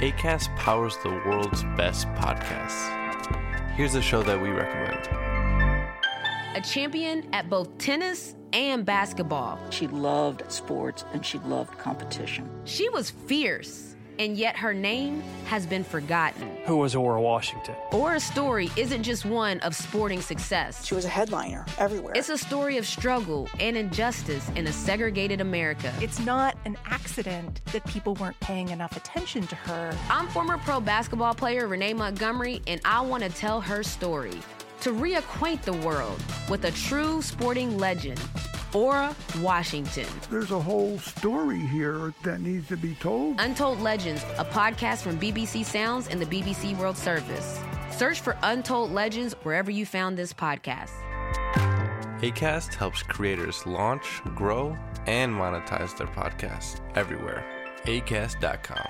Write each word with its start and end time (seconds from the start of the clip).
ACAST 0.00 0.56
powers 0.56 0.96
the 1.02 1.10
world's 1.10 1.62
best 1.76 2.08
podcasts. 2.14 2.88
Here's 3.74 3.94
a 3.94 4.00
show 4.00 4.22
that 4.22 4.40
we 4.40 4.48
recommend. 4.48 5.06
A 6.56 6.60
champion 6.62 7.28
at 7.34 7.50
both 7.50 7.76
tennis 7.76 8.34
and 8.54 8.86
basketball. 8.86 9.60
She 9.68 9.88
loved 9.88 10.50
sports 10.50 11.04
and 11.12 11.24
she 11.24 11.38
loved 11.40 11.76
competition. 11.76 12.48
She 12.64 12.88
was 12.88 13.10
fierce 13.10 13.94
and 14.20 14.36
yet 14.36 14.54
her 14.54 14.74
name 14.74 15.22
has 15.46 15.64
been 15.66 15.82
forgotten. 15.82 16.46
Who 16.66 16.76
was 16.76 16.94
Ora 16.94 17.20
Washington? 17.22 17.74
Ora's 17.90 18.22
story 18.22 18.70
isn't 18.76 19.02
just 19.02 19.24
one 19.24 19.60
of 19.60 19.74
sporting 19.74 20.20
success. 20.20 20.84
She 20.84 20.94
was 20.94 21.06
a 21.06 21.08
headliner 21.08 21.64
everywhere. 21.78 22.12
It's 22.14 22.28
a 22.28 22.36
story 22.36 22.76
of 22.76 22.86
struggle 22.86 23.48
and 23.58 23.78
injustice 23.78 24.46
in 24.56 24.66
a 24.66 24.72
segregated 24.72 25.40
America. 25.40 25.90
It's 26.02 26.20
not 26.20 26.54
an 26.66 26.76
accident 26.84 27.62
that 27.72 27.82
people 27.86 28.14
weren't 28.16 28.38
paying 28.40 28.68
enough 28.68 28.94
attention 28.94 29.46
to 29.46 29.54
her. 29.54 29.96
I'm 30.10 30.28
former 30.28 30.58
pro 30.58 30.80
basketball 30.80 31.34
player 31.34 31.66
Renee 31.66 31.94
Montgomery, 31.94 32.60
and 32.66 32.78
I 32.84 33.00
want 33.00 33.24
to 33.24 33.30
tell 33.30 33.62
her 33.62 33.82
story 33.82 34.38
to 34.82 34.92
reacquaint 34.92 35.62
the 35.62 35.72
world 35.72 36.22
with 36.50 36.66
a 36.66 36.70
true 36.72 37.22
sporting 37.22 37.78
legend 37.78 38.20
Ora 38.74 39.14
Washington. 39.40 40.06
There's 40.30 40.50
a 40.50 40.60
whole 40.60 40.98
story 40.98 41.58
here 41.58 42.12
that 42.22 42.40
needs 42.40 42.68
to 42.68 42.76
be 42.76 42.94
told. 42.96 43.36
Untold 43.40 43.80
Legends, 43.80 44.22
a 44.38 44.44
podcast 44.44 45.02
from 45.02 45.18
BBC 45.18 45.64
Sounds 45.64 46.08
and 46.08 46.20
the 46.20 46.26
BBC 46.26 46.76
World 46.78 46.96
Service. 46.96 47.60
Search 47.90 48.20
for 48.20 48.36
Untold 48.42 48.92
Legends 48.92 49.34
wherever 49.42 49.70
you 49.70 49.84
found 49.84 50.16
this 50.16 50.32
podcast. 50.32 50.92
ACAST 52.22 52.74
helps 52.74 53.02
creators 53.02 53.66
launch, 53.66 54.20
grow, 54.34 54.76
and 55.06 55.32
monetize 55.32 55.96
their 55.96 56.06
podcasts 56.06 56.80
everywhere. 56.94 57.44
ACAST.com. 57.84 58.86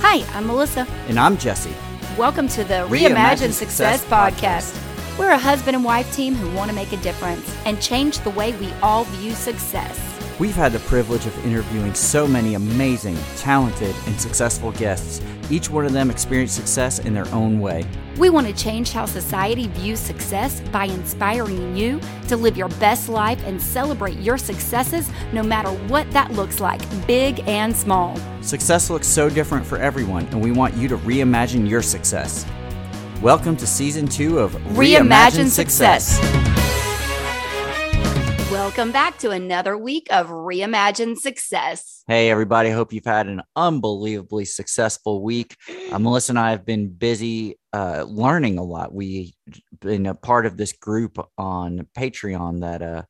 Hi, 0.00 0.24
I'm 0.36 0.46
Melissa. 0.46 0.86
And 1.08 1.18
I'm 1.18 1.36
Jesse. 1.36 1.74
Welcome 2.18 2.46
to 2.50 2.62
the 2.62 2.86
Reimagine 2.88 3.16
Reimagine, 3.16 3.50
Success, 3.50 4.02
Success 4.02 4.04
podcast. 4.04 5.18
We're 5.18 5.32
a 5.32 5.36
husband 5.36 5.74
and 5.74 5.84
wife 5.84 6.14
team 6.14 6.36
who 6.36 6.48
want 6.56 6.70
to 6.70 6.74
make 6.76 6.92
a 6.92 6.96
difference 6.98 7.56
and 7.66 7.82
change 7.82 8.20
the 8.20 8.30
way 8.30 8.52
we 8.58 8.72
all 8.84 9.02
view 9.02 9.32
success. 9.32 9.98
We've 10.38 10.54
had 10.54 10.70
the 10.70 10.78
privilege 10.78 11.26
of 11.26 11.44
interviewing 11.44 11.92
so 11.92 12.28
many 12.28 12.54
amazing, 12.54 13.18
talented, 13.38 13.96
and 14.06 14.20
successful 14.20 14.70
guests. 14.70 15.20
Each 15.50 15.68
one 15.68 15.86
of 15.86 15.92
them 15.92 16.08
experienced 16.08 16.54
success 16.54 17.00
in 17.00 17.14
their 17.14 17.26
own 17.34 17.58
way. 17.58 17.84
We 18.16 18.30
want 18.30 18.46
to 18.46 18.52
change 18.52 18.92
how 18.92 19.06
society 19.06 19.66
views 19.66 19.98
success 19.98 20.60
by 20.70 20.84
inspiring 20.84 21.76
you 21.76 22.00
to 22.28 22.36
live 22.36 22.56
your 22.56 22.68
best 22.68 23.08
life 23.08 23.44
and 23.44 23.60
celebrate 23.60 24.16
your 24.20 24.38
successes 24.38 25.10
no 25.32 25.42
matter 25.42 25.70
what 25.88 26.08
that 26.12 26.30
looks 26.30 26.60
like, 26.60 26.80
big 27.08 27.40
and 27.48 27.76
small. 27.76 28.16
Success 28.40 28.88
looks 28.88 29.08
so 29.08 29.28
different 29.28 29.66
for 29.66 29.78
everyone, 29.78 30.26
and 30.26 30.40
we 30.40 30.52
want 30.52 30.76
you 30.76 30.86
to 30.86 30.96
reimagine 30.98 31.68
your 31.68 31.82
success. 31.82 32.46
Welcome 33.20 33.56
to 33.56 33.66
season 33.66 34.06
two 34.06 34.38
of 34.38 34.52
Reimagine 34.52 35.48
Success. 35.48 36.20
Welcome 38.52 38.92
back 38.92 39.18
to 39.18 39.30
another 39.30 39.76
week 39.76 40.06
of 40.10 40.28
Reimagine 40.28 41.16
Success. 41.16 42.04
Hey, 42.06 42.30
everybody. 42.30 42.70
Hope 42.70 42.92
you've 42.92 43.04
had 43.04 43.26
an 43.26 43.42
unbelievably 43.56 44.44
successful 44.44 45.22
week. 45.22 45.56
Uh, 45.90 45.98
Melissa 45.98 46.32
and 46.32 46.38
I 46.38 46.50
have 46.50 46.64
been 46.64 46.88
busy 46.88 47.58
uh, 47.74 48.04
learning 48.06 48.56
a 48.56 48.62
lot. 48.62 48.94
We've 48.94 49.32
been 49.80 50.06
a 50.06 50.14
part 50.14 50.46
of 50.46 50.56
this 50.56 50.72
group 50.72 51.18
on 51.36 51.88
Patreon 51.98 52.60
that 52.60 52.82
uh, 52.82 53.02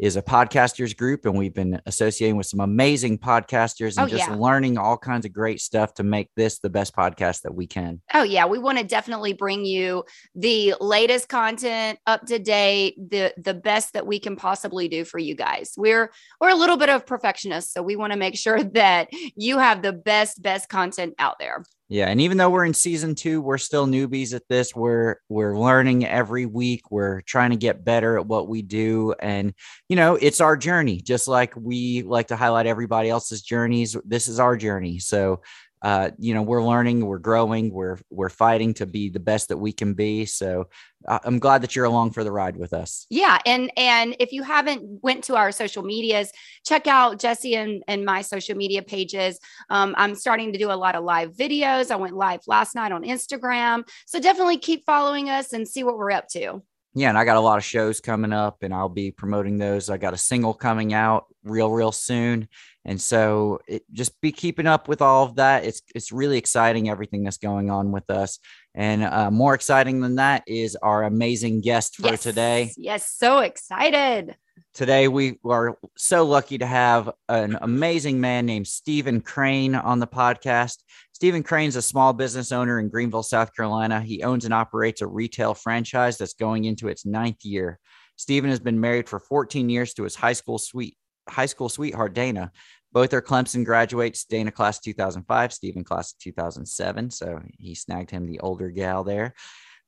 is 0.00 0.16
a 0.16 0.22
podcasters 0.22 0.96
group, 0.96 1.26
and 1.26 1.36
we've 1.36 1.52
been 1.52 1.78
associating 1.84 2.36
with 2.36 2.46
some 2.46 2.60
amazing 2.60 3.18
podcasters 3.18 3.98
and 3.98 4.06
Oh, 4.06 4.08
just 4.08 4.28
yeah. 4.28 4.34
learning 4.34 4.78
all 4.78 4.96
kinds 4.96 5.26
of 5.26 5.32
great 5.32 5.60
stuff 5.60 5.92
to 5.94 6.02
make 6.02 6.28
this 6.36 6.58
the 6.58 6.70
best 6.70 6.96
podcast 6.96 7.42
that 7.42 7.54
we 7.54 7.66
can. 7.66 8.00
Oh 8.14 8.22
yeah, 8.22 8.46
we 8.46 8.58
want 8.58 8.78
to 8.78 8.84
definitely 8.84 9.34
bring 9.34 9.66
you 9.66 10.04
the 10.34 10.74
latest 10.80 11.28
content, 11.28 11.98
up 12.06 12.24
to 12.26 12.38
date, 12.38 12.96
the 13.10 13.34
the 13.36 13.54
best 13.54 13.92
that 13.92 14.06
we 14.06 14.18
can 14.18 14.36
possibly 14.36 14.88
do 14.88 15.04
for 15.04 15.18
you 15.18 15.34
guys. 15.34 15.74
We're 15.76 16.10
we're 16.40 16.48
a 16.50 16.54
little 16.54 16.78
bit 16.78 16.88
of 16.88 17.04
perfectionists, 17.06 17.74
so 17.74 17.82
we 17.82 17.96
want 17.96 18.12
to 18.14 18.18
make 18.18 18.36
sure 18.36 18.62
that 18.74 19.08
you 19.36 19.58
have 19.58 19.82
the 19.82 19.92
best 19.92 20.40
best 20.42 20.70
content 20.70 21.14
out 21.18 21.38
there. 21.38 21.62
Yeah, 21.92 22.06
and 22.06 22.20
even 22.20 22.38
though 22.38 22.50
we're 22.50 22.66
in 22.66 22.72
season 22.72 23.16
two, 23.16 23.40
we're 23.40 23.58
still 23.58 23.84
newbies 23.84 24.32
at 24.32 24.46
this. 24.48 24.76
We're 24.76 25.16
we're 25.28 25.58
learning 25.58 26.06
every 26.06 26.46
week. 26.46 26.82
We're 26.88 27.20
trying 27.22 27.50
to 27.50 27.56
get 27.56 27.84
better 27.84 28.16
at 28.16 28.26
what 28.26 28.46
we 28.48 28.62
do, 28.62 29.12
and 29.20 29.52
you 29.90 29.96
know, 29.96 30.14
it's 30.14 30.40
our 30.40 30.56
journey. 30.56 31.00
Just 31.00 31.26
like 31.26 31.52
we 31.56 32.02
like 32.02 32.28
to 32.28 32.36
highlight 32.36 32.66
everybody 32.66 33.10
else's 33.10 33.42
journeys, 33.42 33.96
this 34.04 34.28
is 34.28 34.38
our 34.38 34.56
journey. 34.56 35.00
So, 35.00 35.42
uh, 35.82 36.10
you 36.16 36.32
know, 36.32 36.42
we're 36.42 36.62
learning, 36.62 37.04
we're 37.04 37.18
growing, 37.18 37.72
we're 37.72 37.98
we're 38.08 38.28
fighting 38.28 38.72
to 38.74 38.86
be 38.86 39.08
the 39.08 39.18
best 39.18 39.48
that 39.48 39.56
we 39.56 39.72
can 39.72 39.94
be. 39.94 40.26
So, 40.26 40.68
I- 41.08 41.18
I'm 41.24 41.40
glad 41.40 41.62
that 41.62 41.74
you're 41.74 41.86
along 41.86 42.12
for 42.12 42.22
the 42.22 42.30
ride 42.30 42.56
with 42.56 42.72
us. 42.72 43.06
Yeah, 43.10 43.38
and 43.44 43.72
and 43.76 44.14
if 44.20 44.30
you 44.30 44.44
haven't 44.44 45.02
went 45.02 45.24
to 45.24 45.34
our 45.34 45.50
social 45.50 45.82
medias, 45.82 46.30
check 46.64 46.86
out 46.86 47.18
Jesse 47.18 47.56
and, 47.56 47.82
and 47.88 48.04
my 48.04 48.22
social 48.22 48.56
media 48.56 48.82
pages. 48.82 49.40
Um, 49.70 49.96
I'm 49.98 50.14
starting 50.14 50.52
to 50.52 50.58
do 50.58 50.70
a 50.70 50.74
lot 50.84 50.94
of 50.94 51.02
live 51.02 51.32
videos. 51.34 51.90
I 51.90 51.96
went 51.96 52.14
live 52.14 52.42
last 52.46 52.76
night 52.76 52.92
on 52.92 53.02
Instagram, 53.02 53.88
so 54.06 54.20
definitely 54.20 54.58
keep 54.58 54.84
following 54.84 55.30
us 55.30 55.52
and 55.52 55.66
see 55.66 55.82
what 55.82 55.96
we're 55.98 56.12
up 56.12 56.28
to. 56.28 56.62
Yeah, 56.94 57.08
and 57.08 57.16
I 57.18 57.24
got 57.24 57.36
a 57.36 57.40
lot 57.40 57.58
of 57.58 57.64
shows 57.64 58.00
coming 58.00 58.32
up, 58.32 58.62
and 58.62 58.74
I'll 58.74 58.88
be 58.88 59.10
promoting 59.10 59.58
those. 59.58 59.88
I 59.90 59.96
got 59.96 60.14
a 60.14 60.18
single 60.18 60.54
coming 60.54 60.92
out 60.92 61.26
real, 61.44 61.70
real 61.70 61.92
soon, 61.92 62.48
and 62.84 63.00
so 63.00 63.60
it, 63.68 63.84
just 63.92 64.20
be 64.20 64.32
keeping 64.32 64.66
up 64.66 64.88
with 64.88 65.00
all 65.00 65.24
of 65.24 65.36
that. 65.36 65.64
It's 65.64 65.82
it's 65.94 66.10
really 66.12 66.38
exciting 66.38 66.88
everything 66.88 67.22
that's 67.22 67.38
going 67.38 67.70
on 67.70 67.92
with 67.92 68.10
us, 68.10 68.38
and 68.74 69.04
uh, 69.04 69.30
more 69.30 69.54
exciting 69.54 70.00
than 70.00 70.16
that 70.16 70.42
is 70.46 70.76
our 70.76 71.04
amazing 71.04 71.60
guest 71.60 71.96
for 71.96 72.08
Yes. 72.08 72.22
today. 72.22 72.72
Yes, 72.76 73.10
so 73.10 73.38
excited. 73.38 74.34
Today 74.74 75.08
we 75.08 75.38
are 75.44 75.76
so 75.96 76.24
lucky 76.24 76.58
to 76.58 76.66
have 76.66 77.10
an 77.28 77.58
amazing 77.60 78.20
man 78.20 78.46
named 78.46 78.66
Steven 78.66 79.20
Crane 79.20 79.74
on 79.74 79.98
the 79.98 80.06
podcast. 80.06 80.78
Steven 81.12 81.42
Crane's 81.42 81.76
a 81.76 81.82
small 81.82 82.12
business 82.12 82.52
owner 82.52 82.78
in 82.78 82.88
Greenville, 82.88 83.22
South 83.22 83.54
Carolina. 83.54 84.00
He 84.00 84.22
owns 84.22 84.44
and 84.44 84.54
operates 84.54 85.02
a 85.02 85.06
retail 85.06 85.54
franchise 85.54 86.18
that's 86.18 86.34
going 86.34 86.64
into 86.64 86.88
its 86.88 87.04
ninth 87.04 87.44
year. 87.44 87.78
Steven 88.16 88.50
has 88.50 88.60
been 88.60 88.80
married 88.80 89.08
for 89.08 89.18
14 89.18 89.68
years 89.68 89.94
to 89.94 90.04
his 90.04 90.14
high 90.14 90.32
school 90.32 90.58
sweet 90.58 90.96
high 91.28 91.46
school 91.46 91.68
sweetheart 91.68 92.14
Dana. 92.14 92.52
Both 92.92 93.12
are 93.14 93.22
Clemson 93.22 93.64
graduates. 93.64 94.24
Dana 94.24 94.50
class 94.50 94.80
2005, 94.80 95.52
Steven 95.52 95.84
class 95.84 96.12
2007. 96.14 97.10
So 97.10 97.40
he 97.58 97.74
snagged 97.74 98.10
him 98.10 98.26
the 98.26 98.40
older 98.40 98.70
gal 98.70 99.04
there. 99.04 99.34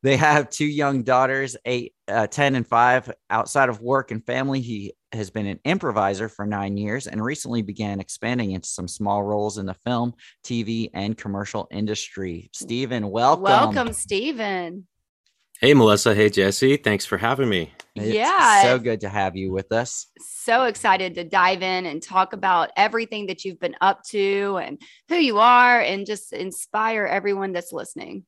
They 0.03 0.17
have 0.17 0.51
two 0.51 0.67
young 0.67 1.05
daughters, 1.05 1.57
eight, 1.65 1.95
uh, 2.09 2.27
10 2.27 2.57
and 2.57 2.67
five. 2.67 3.13
Outside 3.31 3.69
of 3.69 3.81
work 3.81 4.11
and 4.11 4.25
family, 4.25 4.61
he 4.61 4.95
has 5.13 5.31
been 5.31 5.47
an 5.47 5.61
improviser 5.65 6.29
for 6.29 6.45
nine 6.45 6.77
years 6.77 7.07
and 7.07 7.23
recently 7.23 7.63
began 7.63 8.01
expanding 8.01 8.51
into 8.51 8.69
some 8.69 8.89
small 8.89 9.23
roles 9.23 9.59
in 9.59 9.67
the 9.67 9.75
film, 9.75 10.15
TV, 10.45 10.91
and 10.93 11.17
commercial 11.17 11.69
industry. 11.71 12.51
Steven, 12.53 13.11
welcome. 13.11 13.45
Welcome, 13.45 13.93
Steven. 13.93 14.89
Hey, 15.61 15.75
Melissa. 15.75 16.13
Hey, 16.13 16.29
Jesse. 16.29 16.79
Thanks 16.79 17.07
for 17.07 17.17
having 17.17 17.49
me. 17.49 17.73
It's 17.95 18.15
Yeah. 18.15 18.63
so 18.63 18.81
good 18.81 19.03
to 19.03 19.09
have 19.09 19.37
you 19.37 19.53
with 19.53 19.71
us. 19.71 20.09
So 20.19 20.65
excited 20.65 21.15
to 21.15 21.25
dive 21.25 21.63
in 21.63 21.87
and 21.87 22.03
talk 22.03 22.33
about 22.33 22.71
everything 22.77 23.27
that 23.27 23.45
you've 23.45 23.61
been 23.61 23.77
up 23.81 24.03
to 24.09 24.59
and 24.61 24.83
who 25.09 25.15
you 25.15 25.39
are 25.39 25.81
and 25.81 26.05
just 26.05 26.33
inspire 26.33 27.07
everyone 27.07 27.53
that's 27.53 27.73
listening. 27.73 28.25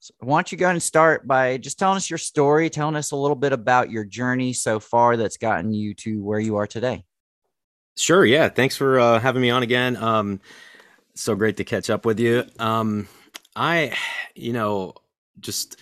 So 0.00 0.14
why 0.20 0.38
don't 0.38 0.52
you 0.52 0.58
go 0.58 0.68
and 0.70 0.82
start 0.82 1.26
by 1.26 1.56
just 1.56 1.78
telling 1.78 1.96
us 1.96 2.08
your 2.10 2.18
story, 2.18 2.70
telling 2.70 2.96
us 2.96 3.10
a 3.12 3.16
little 3.16 3.34
bit 3.36 3.52
about 3.52 3.90
your 3.90 4.04
journey 4.04 4.52
so 4.52 4.78
far 4.78 5.16
that's 5.16 5.36
gotten 5.36 5.72
you 5.72 5.94
to 5.94 6.22
where 6.22 6.38
you 6.38 6.56
are 6.56 6.66
today. 6.66 7.04
Sure. 7.96 8.24
Yeah. 8.24 8.48
Thanks 8.48 8.76
for 8.76 9.00
uh, 9.00 9.18
having 9.18 9.42
me 9.42 9.50
on 9.50 9.62
again. 9.62 9.96
Um, 9.96 10.40
so 11.14 11.34
great 11.34 11.56
to 11.56 11.64
catch 11.64 11.88
up 11.90 12.04
with 12.04 12.20
you. 12.20 12.44
Um, 12.58 13.08
I, 13.56 13.96
you 14.34 14.52
know, 14.52 14.94
just 15.40 15.76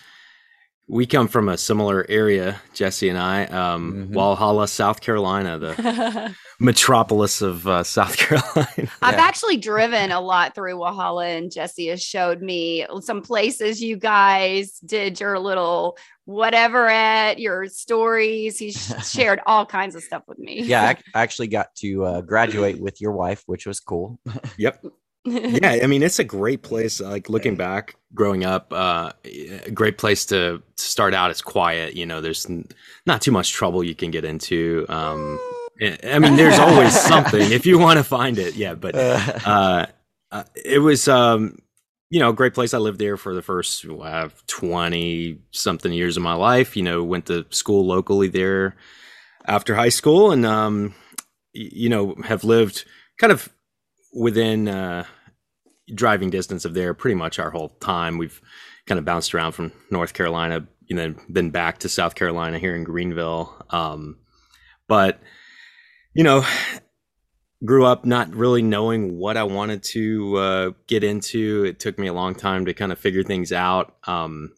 we 0.87 1.05
come 1.05 1.27
from 1.27 1.49
a 1.49 1.57
similar 1.57 2.05
area, 2.07 2.61
Jesse 2.73 3.09
and 3.09 3.17
I, 3.17 3.45
um, 3.45 4.07
Mhm. 4.11 4.13
Walhalla, 4.13 4.69
South 4.69 5.01
Carolina, 5.01 5.59
the 5.59 6.35
metropolis 6.59 7.41
of 7.41 7.67
uh, 7.67 7.83
South 7.83 8.17
Carolina. 8.17 8.89
I've 9.01 9.15
Yeah. 9.15 9.21
actually 9.21 9.57
driven 9.57 10.11
a 10.11 10.21
lot 10.21 10.55
through 10.55 10.75
Walhalla, 10.75 11.37
and 11.37 11.51
Jesse 11.51 11.87
has 11.87 12.01
showed 12.03 12.41
me 12.41 12.85
some 13.01 13.21
places 13.21 13.81
you 13.81 13.97
guys 13.97 14.79
did 14.79 15.19
your 15.19 15.39
little 15.39 15.97
whatever 16.25 16.87
at 16.87 17.39
your 17.39 17.67
stories. 17.67 18.57
He's 18.57 18.93
shared 19.11 19.39
all 19.45 19.65
kinds 19.65 19.95
of 19.95 20.03
stuff 20.03 20.23
with 20.27 20.39
me. 20.39 20.61
Yeah, 20.63 20.83
I 20.83 20.89
I 21.13 21.21
actually 21.23 21.47
got 21.47 21.73
to 21.77 22.05
uh, 22.05 22.21
graduate 22.21 22.79
with 22.79 22.99
your 23.01 23.11
wife, 23.11 23.43
which 23.45 23.65
was 23.67 23.79
cool. 23.79 24.19
Yep. 24.57 24.83
yeah, 25.27 25.79
I 25.83 25.87
mean 25.87 26.03
it's 26.03 26.19
a 26.19 26.23
great 26.23 26.61
place. 26.61 26.99
Like 27.01 27.29
looking 27.29 27.55
back, 27.55 27.95
growing 28.13 28.45
up, 28.45 28.71
uh, 28.71 29.11
a 29.25 29.71
great 29.71 29.97
place 29.97 30.23
to, 30.27 30.61
to 30.77 30.83
start 30.83 31.13
out. 31.15 31.31
It's 31.31 31.41
quiet. 31.41 31.95
You 31.95 32.05
know, 32.05 32.21
there's 32.21 32.45
n- 32.47 32.65
not 33.07 33.21
too 33.21 33.31
much 33.31 33.51
trouble 33.51 33.83
you 33.83 33.95
can 33.95 34.11
get 34.11 34.23
into. 34.23 34.85
Um, 34.87 35.39
I 35.81 36.19
mean, 36.19 36.35
there's 36.35 36.59
always 36.59 36.97
something 37.07 37.51
if 37.51 37.65
you 37.65 37.77
want 37.77 37.97
to 37.97 38.03
find 38.03 38.37
it. 38.37 38.55
Yeah, 38.55 38.75
but 38.75 38.95
uh, 39.45 39.85
uh, 40.31 40.43
it 40.55 40.79
was 40.79 41.07
um, 41.07 41.59
you 42.09 42.19
know 42.19 42.29
a 42.29 42.33
great 42.33 42.53
place. 42.53 42.73
I 42.73 42.77
lived 42.77 42.99
there 42.99 43.17
for 43.17 43.33
the 43.33 43.41
first 43.41 43.85
uh, 43.85 44.29
twenty 44.47 45.39
something 45.51 45.91
years 45.91 46.17
of 46.17 46.23
my 46.23 46.33
life. 46.33 46.75
You 46.77 46.83
know, 46.83 47.03
went 47.03 47.25
to 47.27 47.45
school 47.49 47.85
locally 47.85 48.29
there 48.29 48.75
after 49.45 49.75
high 49.75 49.89
school, 49.89 50.31
and 50.31 50.45
um, 50.45 50.95
you 51.53 51.89
know 51.89 52.15
have 52.23 52.43
lived 52.43 52.85
kind 53.19 53.33
of 53.33 53.49
within 54.13 54.67
uh, 54.67 55.05
driving 55.93 56.29
distance 56.29 56.65
of 56.65 56.73
there 56.73 56.93
pretty 56.93 57.15
much 57.15 57.37
our 57.37 57.51
whole 57.51 57.69
time. 57.69 58.17
We've 58.17 58.41
kind 58.87 58.99
of 58.99 59.05
bounced 59.05 59.33
around 59.33 59.53
from 59.53 59.71
North 59.89 60.13
Carolina, 60.13 60.65
you 60.87 60.95
know, 60.95 61.15
been 61.31 61.49
back 61.49 61.79
to 61.79 61.89
South 61.89 62.15
Carolina 62.15 62.59
here 62.59 62.75
in 62.75 62.83
Greenville. 62.83 63.65
Um, 63.71 64.17
but 64.87 65.19
you 66.15 66.23
know, 66.23 66.45
grew 67.63 67.85
up 67.85 68.05
not 68.05 68.33
really 68.33 68.61
knowing 68.61 69.17
what 69.17 69.37
I 69.37 69.43
wanted 69.43 69.83
to 69.83 70.37
uh, 70.37 70.71
get 70.87 71.03
into. 71.03 71.65
It 71.65 71.79
took 71.79 71.99
me 71.99 72.07
a 72.07 72.13
long 72.13 72.33
time 72.33 72.65
to 72.65 72.73
kind 72.73 72.91
of 72.91 72.97
figure 72.97 73.23
things 73.23 73.51
out. 73.51 73.95
Um, 74.05 74.51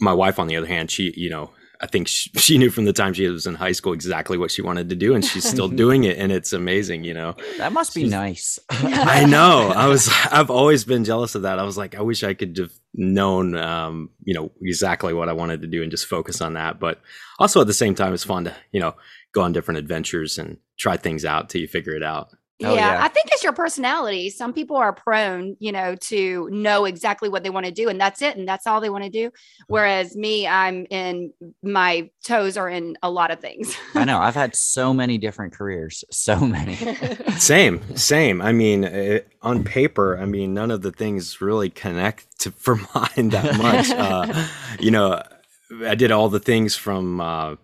my 0.00 0.12
wife, 0.12 0.38
on 0.38 0.46
the 0.46 0.56
other 0.56 0.66
hand, 0.66 0.90
she, 0.90 1.12
you 1.16 1.28
know, 1.28 1.50
I 1.80 1.86
think 1.86 2.08
she, 2.08 2.30
she, 2.36 2.56
knew 2.56 2.70
from 2.70 2.84
the 2.84 2.92
time 2.92 3.14
she 3.14 3.26
was 3.26 3.46
in 3.46 3.54
high 3.54 3.72
school 3.72 3.92
exactly 3.92 4.38
what 4.38 4.50
she 4.50 4.62
wanted 4.62 4.88
to 4.90 4.96
do, 4.96 5.14
and 5.14 5.24
she's 5.24 5.48
still 5.48 5.68
doing 5.84 6.04
it, 6.04 6.18
and 6.18 6.30
it's 6.30 6.52
amazing. 6.52 7.04
You 7.04 7.14
know, 7.14 7.36
that 7.58 7.72
must 7.72 7.94
be 7.94 8.02
she's, 8.02 8.10
nice. 8.10 8.58
I 8.70 9.24
know. 9.24 9.72
I 9.74 9.88
was. 9.88 10.08
I've 10.30 10.50
always 10.50 10.84
been 10.84 11.04
jealous 11.04 11.34
of 11.34 11.42
that. 11.42 11.58
I 11.58 11.64
was 11.64 11.76
like, 11.76 11.96
I 11.96 12.02
wish 12.02 12.22
I 12.22 12.34
could 12.34 12.56
have 12.58 12.72
known, 12.94 13.56
um, 13.56 14.10
you 14.22 14.34
know, 14.34 14.52
exactly 14.62 15.14
what 15.14 15.28
I 15.28 15.32
wanted 15.32 15.62
to 15.62 15.66
do 15.66 15.82
and 15.82 15.90
just 15.90 16.06
focus 16.06 16.40
on 16.40 16.54
that. 16.54 16.78
But 16.78 17.00
also 17.38 17.60
at 17.60 17.66
the 17.66 17.72
same 17.72 17.94
time, 17.94 18.14
it's 18.14 18.24
fun 18.24 18.44
to, 18.44 18.54
you 18.72 18.80
know, 18.80 18.94
go 19.32 19.42
on 19.42 19.52
different 19.52 19.78
adventures 19.78 20.38
and 20.38 20.58
try 20.78 20.96
things 20.96 21.24
out 21.24 21.48
till 21.48 21.60
you 21.60 21.68
figure 21.68 21.94
it 21.94 22.02
out. 22.02 22.30
Yeah, 22.60 22.74
yeah, 22.74 22.98
I 23.02 23.08
think 23.08 23.28
it's 23.32 23.42
your 23.42 23.54
personality. 23.54 24.28
Some 24.28 24.52
people 24.52 24.76
are 24.76 24.92
prone, 24.92 25.56
you 25.60 25.72
know, 25.72 25.94
to 25.94 26.46
know 26.52 26.84
exactly 26.84 27.30
what 27.30 27.42
they 27.42 27.48
want 27.48 27.64
to 27.64 27.72
do 27.72 27.88
and 27.88 27.98
that's 27.98 28.20
it 28.20 28.36
and 28.36 28.46
that's 28.46 28.66
all 28.66 28.82
they 28.82 28.90
want 28.90 29.04
to 29.04 29.08
do. 29.08 29.30
Whereas 29.68 30.14
me, 30.14 30.46
I'm 30.46 30.84
in 30.90 31.32
my 31.62 32.10
toes 32.22 32.58
are 32.58 32.68
in 32.68 32.98
a 33.02 33.10
lot 33.10 33.30
of 33.30 33.40
things. 33.40 33.74
I 33.94 34.04
know. 34.04 34.18
I've 34.18 34.34
had 34.34 34.54
so 34.54 34.92
many 34.92 35.16
different 35.16 35.54
careers, 35.54 36.04
so 36.10 36.38
many. 36.38 36.76
same, 37.38 37.96
same. 37.96 38.42
I 38.42 38.52
mean, 38.52 38.84
it, 38.84 39.28
on 39.40 39.64
paper, 39.64 40.18
I 40.18 40.26
mean, 40.26 40.52
none 40.52 40.70
of 40.70 40.82
the 40.82 40.92
things 40.92 41.40
really 41.40 41.70
connect 41.70 42.40
to, 42.40 42.50
for 42.58 42.76
mine 42.76 43.30
that 43.30 43.56
much. 43.56 43.88
uh, 43.88 44.46
you 44.78 44.90
know, 44.90 45.22
I 45.86 45.94
did 45.94 46.10
all 46.10 46.28
the 46.28 46.40
things 46.40 46.76
from 46.76 47.22
uh, 47.22 47.56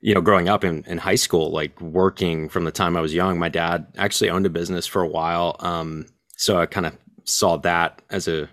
you 0.00 0.14
know, 0.14 0.20
growing 0.20 0.48
up 0.48 0.64
in, 0.64 0.84
in 0.86 0.98
high 0.98 1.16
school, 1.16 1.50
like 1.50 1.80
working 1.80 2.48
from 2.48 2.64
the 2.64 2.70
time 2.70 2.96
I 2.96 3.00
was 3.00 3.14
young, 3.14 3.38
my 3.38 3.48
dad 3.48 3.86
actually 3.96 4.30
owned 4.30 4.46
a 4.46 4.50
business 4.50 4.86
for 4.86 5.02
a 5.02 5.08
while. 5.08 5.56
Um, 5.58 6.06
so 6.36 6.58
I 6.58 6.66
kind 6.66 6.86
of 6.86 6.96
saw 7.24 7.56
that 7.58 8.00
as 8.10 8.28
a 8.28 8.48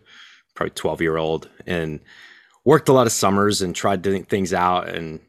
probably 0.55 0.71
12 0.71 1.01
year 1.01 1.17
old 1.17 1.49
and 1.67 1.99
worked 2.63 2.89
a 2.89 2.93
lot 2.93 3.05
of 3.05 3.13
summers 3.13 3.61
and 3.61 3.75
tried 3.75 4.01
doing 4.01 4.25
things 4.25 4.53
out 4.53 4.89
and 4.89 5.19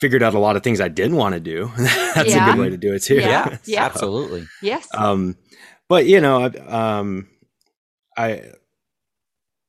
figured 0.00 0.22
out 0.22 0.34
a 0.34 0.38
lot 0.38 0.56
of 0.56 0.62
things 0.62 0.80
I 0.80 0.88
didn't 0.88 1.16
want 1.16 1.34
to 1.34 1.40
do. 1.40 1.70
That's 1.76 2.30
yeah. 2.30 2.46
a 2.46 2.52
good 2.52 2.60
way 2.60 2.70
to 2.70 2.76
do 2.76 2.92
it 2.92 3.02
too. 3.02 3.16
Yeah, 3.16 3.48
so, 3.48 3.58
yeah. 3.64 3.84
absolutely. 3.84 4.46
Yes. 4.60 4.86
Um, 4.92 5.36
but 5.88 6.06
you 6.06 6.20
know, 6.20 6.50
um, 6.68 7.28
I, 8.16 8.42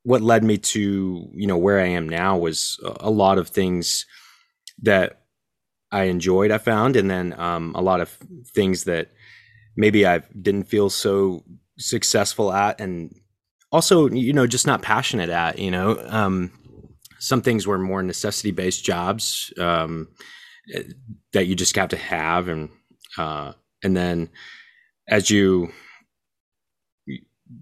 what 0.02 0.22
led 0.22 0.44
me 0.44 0.58
to, 0.58 1.30
you 1.34 1.46
know, 1.46 1.56
where 1.56 1.80
I 1.80 1.86
am 1.88 2.08
now 2.08 2.36
was 2.36 2.78
a 3.00 3.10
lot 3.10 3.38
of 3.38 3.48
things, 3.48 4.06
that 4.82 5.22
I 5.90 6.04
enjoyed, 6.04 6.50
I 6.50 6.58
found, 6.58 6.96
and 6.96 7.10
then 7.10 7.38
um, 7.38 7.72
a 7.74 7.80
lot 7.80 8.00
of 8.00 8.10
things 8.54 8.84
that 8.84 9.10
maybe 9.76 10.06
I 10.06 10.22
didn't 10.40 10.64
feel 10.64 10.90
so 10.90 11.44
successful 11.78 12.52
at, 12.52 12.80
and 12.80 13.14
also, 13.72 14.08
you 14.08 14.32
know, 14.32 14.46
just 14.46 14.66
not 14.66 14.82
passionate 14.82 15.30
at. 15.30 15.58
You 15.58 15.70
know, 15.70 15.98
um, 16.08 16.52
some 17.18 17.42
things 17.42 17.66
were 17.66 17.78
more 17.78 18.02
necessity 18.02 18.50
based 18.50 18.84
jobs 18.84 19.52
um, 19.58 20.08
that 21.32 21.46
you 21.46 21.54
just 21.54 21.76
have 21.76 21.90
to 21.90 21.96
have, 21.96 22.48
and 22.48 22.68
uh, 23.16 23.52
and 23.82 23.96
then 23.96 24.28
as 25.08 25.30
you 25.30 25.72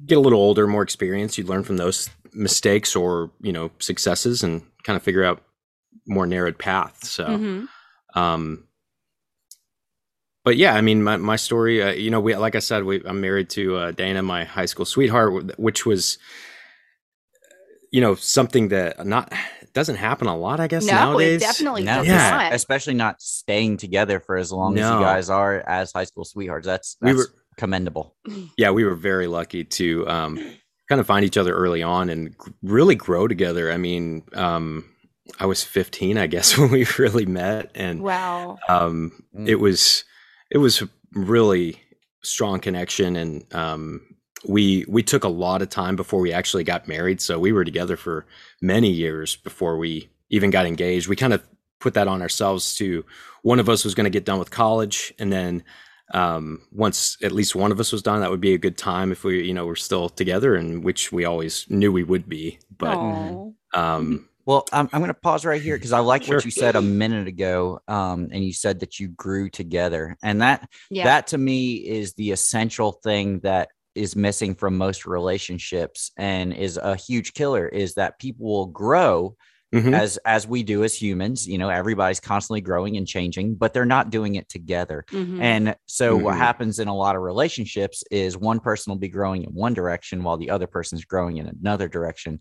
get 0.07 0.19
a 0.19 0.21
little 0.21 0.41
older, 0.41 0.67
more 0.67 0.83
experience, 0.83 1.37
you 1.39 1.45
learn 1.45 1.63
from 1.63 1.77
those 1.77 2.09
mistakes 2.33 2.97
or 2.97 3.31
you 3.41 3.53
know 3.53 3.71
successes, 3.79 4.43
and 4.43 4.63
kind 4.83 4.97
of 4.97 5.03
figure 5.03 5.25
out 5.25 5.43
more 6.07 6.27
narrowed 6.27 6.59
path. 6.59 7.05
So, 7.05 7.27
mm-hmm. 7.27 8.19
um, 8.19 8.65
but 10.45 10.57
yeah, 10.57 10.75
I 10.75 10.83
mean, 10.83 11.03
my, 11.03 11.17
my 11.17 11.37
story, 11.37 11.83
uh, 11.83 11.93
you 11.93 12.11
know, 12.11 12.21
we, 12.21 12.37
like 12.37 12.55
I 12.55 12.59
said, 12.59 12.85
we, 12.85 13.03
I'm 13.05 13.21
married 13.21 13.49
to 13.51 13.77
uh, 13.77 13.91
Dana, 13.93 14.23
my 14.23 14.45
high 14.45 14.67
school 14.67 14.85
sweetheart, 14.85 15.59
which 15.59 15.87
was, 15.87 16.19
you 17.91 18.01
know, 18.01 18.15
something 18.15 18.69
that 18.69 19.07
not 19.07 19.33
doesn't 19.73 19.97
happen 19.97 20.29
a 20.29 20.37
lot, 20.37 20.61
I 20.61 20.69
guess. 20.69 20.85
No, 20.85 20.93
nowadays. 20.93 21.43
it 21.43 21.47
definitely 21.47 21.83
no, 21.85 21.97
does 21.97 22.09
yeah. 22.09 22.31
not. 22.31 22.53
Especially 22.53 22.95
not 22.95 23.23
staying 23.23 23.79
together 23.79 24.21
for 24.21 24.37
as 24.37 24.53
long 24.53 24.75
no. 24.75 24.83
as 24.83 24.91
you 24.91 25.01
guys 25.01 25.31
are 25.31 25.61
as 25.67 25.93
high 25.93 26.05
school 26.05 26.25
sweethearts. 26.25 26.67
That's, 26.67 26.97
that's 27.01 27.13
we 27.13 27.19
were, 27.19 27.29
commendable. 27.57 28.17
Yeah, 28.57 28.71
we 28.71 28.85
were 28.85 28.95
very 28.95 29.27
lucky 29.27 29.65
to 29.65 30.09
um, 30.09 30.37
kind 30.89 31.01
of 31.01 31.07
find 31.07 31.25
each 31.25 31.37
other 31.37 31.55
early 31.55 31.83
on 31.83 32.09
and 32.09 32.35
really 32.63 32.95
grow 32.95 33.27
together. 33.27 33.73
I 33.73 33.79
mean, 33.79 34.23
um, 34.35 34.85
I 35.41 35.47
was 35.47 35.63
15, 35.63 36.19
I 36.19 36.27
guess, 36.27 36.57
when 36.59 36.71
we 36.71 36.87
really 36.99 37.27
met, 37.27 37.71
and 37.75 38.03
wow, 38.03 38.59
um, 38.69 39.25
mm. 39.37 39.49
it 39.49 39.57
was 39.57 40.05
it 40.51 40.59
was 40.59 40.83
really 41.13 41.81
strong 42.23 42.61
connection, 42.61 43.17
and 43.17 43.55
um, 43.55 44.03
we 44.47 44.85
we 44.89 45.03
took 45.03 45.25
a 45.25 45.29
lot 45.29 45.63
of 45.63 45.71
time 45.71 45.97
before 45.97 46.21
we 46.21 46.33
actually 46.33 46.65
got 46.65 46.89
married. 46.89 47.21
So 47.21 47.39
we 47.39 47.53
were 47.53 47.65
together 47.65 47.97
for 47.97 48.27
many 48.61 48.91
years 48.91 49.37
before 49.37 49.79
we 49.79 50.11
even 50.31 50.51
got 50.51 50.67
engaged. 50.67 51.09
We 51.09 51.17
kind 51.17 51.33
of 51.33 51.43
put 51.81 51.95
that 51.95 52.09
on 52.09 52.23
ourselves 52.23 52.75
to 52.77 53.05
one 53.43 53.61
of 53.61 53.69
us 53.69 53.85
was 53.85 53.95
going 53.95 54.05
to 54.05 54.11
get 54.11 54.25
done 54.25 54.39
with 54.39 54.51
college, 54.51 55.15
and 55.19 55.33
then 55.33 55.65
um, 56.13 56.61
once 56.71 57.17
at 57.23 57.33
least 57.33 57.55
one 57.55 57.73
of 57.73 57.81
us 57.81 57.93
was 57.93 58.03
done, 58.03 58.21
that 58.21 58.31
would 58.31 58.41
be 58.41 58.55
a 58.55 58.59
good 58.59 58.77
time 58.77 59.11
if 59.11 59.25
we 59.25 59.43
you 59.43 59.55
know 59.55 59.65
were 59.67 59.77
still 59.77 60.11
together, 60.11 60.55
and 60.55 60.85
which 60.85 61.13
we 61.13 61.25
always 61.25 61.65
knew 61.71 61.91
we 61.91 62.05
would 62.05 62.29
be. 62.29 62.59
But 62.77 62.97
um, 63.73 64.29
well, 64.47 64.67
I'm, 64.73 64.89
I'm 64.93 65.01
going 65.01 65.09
to 65.09 65.15
pause 65.15 65.45
right 65.45 65.61
here 65.61 65.77
because 65.77 65.93
I 65.93 66.01
like 66.01 66.25
sure. 66.25 66.37
what 66.37 66.45
you 66.45 66.51
said 66.51 66.77
a 66.77 66.83
minute 66.83 67.27
ago. 67.27 67.81
Um, 67.89 68.29
and 68.31 68.45
you 68.45 68.53
said 68.53 68.81
that 68.81 69.01
you 69.01 69.09
grew 69.09 69.49
together, 69.49 70.17
and 70.23 70.43
that 70.43 70.69
yeah. 70.91 71.05
that 71.05 71.29
to 71.29 71.39
me 71.39 71.75
is 71.75 72.15
the 72.15 72.31
essential 72.33 72.93
thing 72.93 73.41
that 73.41 73.69
is 73.95 74.17
missing 74.17 74.55
from 74.55 74.77
most 74.77 75.07
relationships, 75.07 76.11
and 76.17 76.53
is 76.53 76.77
a 76.77 76.97
huge 76.97 77.33
killer. 77.33 77.67
Is 77.67 77.95
that 77.95 78.19
people 78.19 78.47
will 78.47 78.67
grow 78.67 79.37
mm-hmm. 79.73 79.95
as 79.95 80.19
as 80.27 80.47
we 80.47 80.63
do 80.63 80.85
as 80.85 80.95
humans. 80.95 81.49
You 81.49 81.57
know, 81.57 81.71
everybody's 81.71 82.21
constantly 82.21 82.61
growing 82.61 82.99
and 82.99 83.09
changing, 83.09 83.55
but 83.55 83.73
they're 83.73 83.87
not 83.87 84.11
doing 84.11 84.35
it 84.35 84.51
together. 84.51 85.07
Mm-hmm. 85.11 85.41
And 85.41 85.77
so, 85.87 86.17
mm-hmm. 86.17 86.25
what 86.25 86.37
happens 86.37 86.81
in 86.81 86.89
a 86.89 86.97
lot 86.97 87.17
of 87.17 87.23
relationships 87.23 88.05
is 88.11 88.37
one 88.37 88.61
person 88.61 88.91
will 88.91 88.99
be 88.99 89.09
growing 89.09 89.45
in 89.45 89.55
one 89.55 89.73
direction 89.73 90.23
while 90.23 90.37
the 90.37 90.51
other 90.51 90.67
person's 90.67 91.07
growing 91.07 91.39
in 91.39 91.47
another 91.47 91.89
direction 91.89 92.41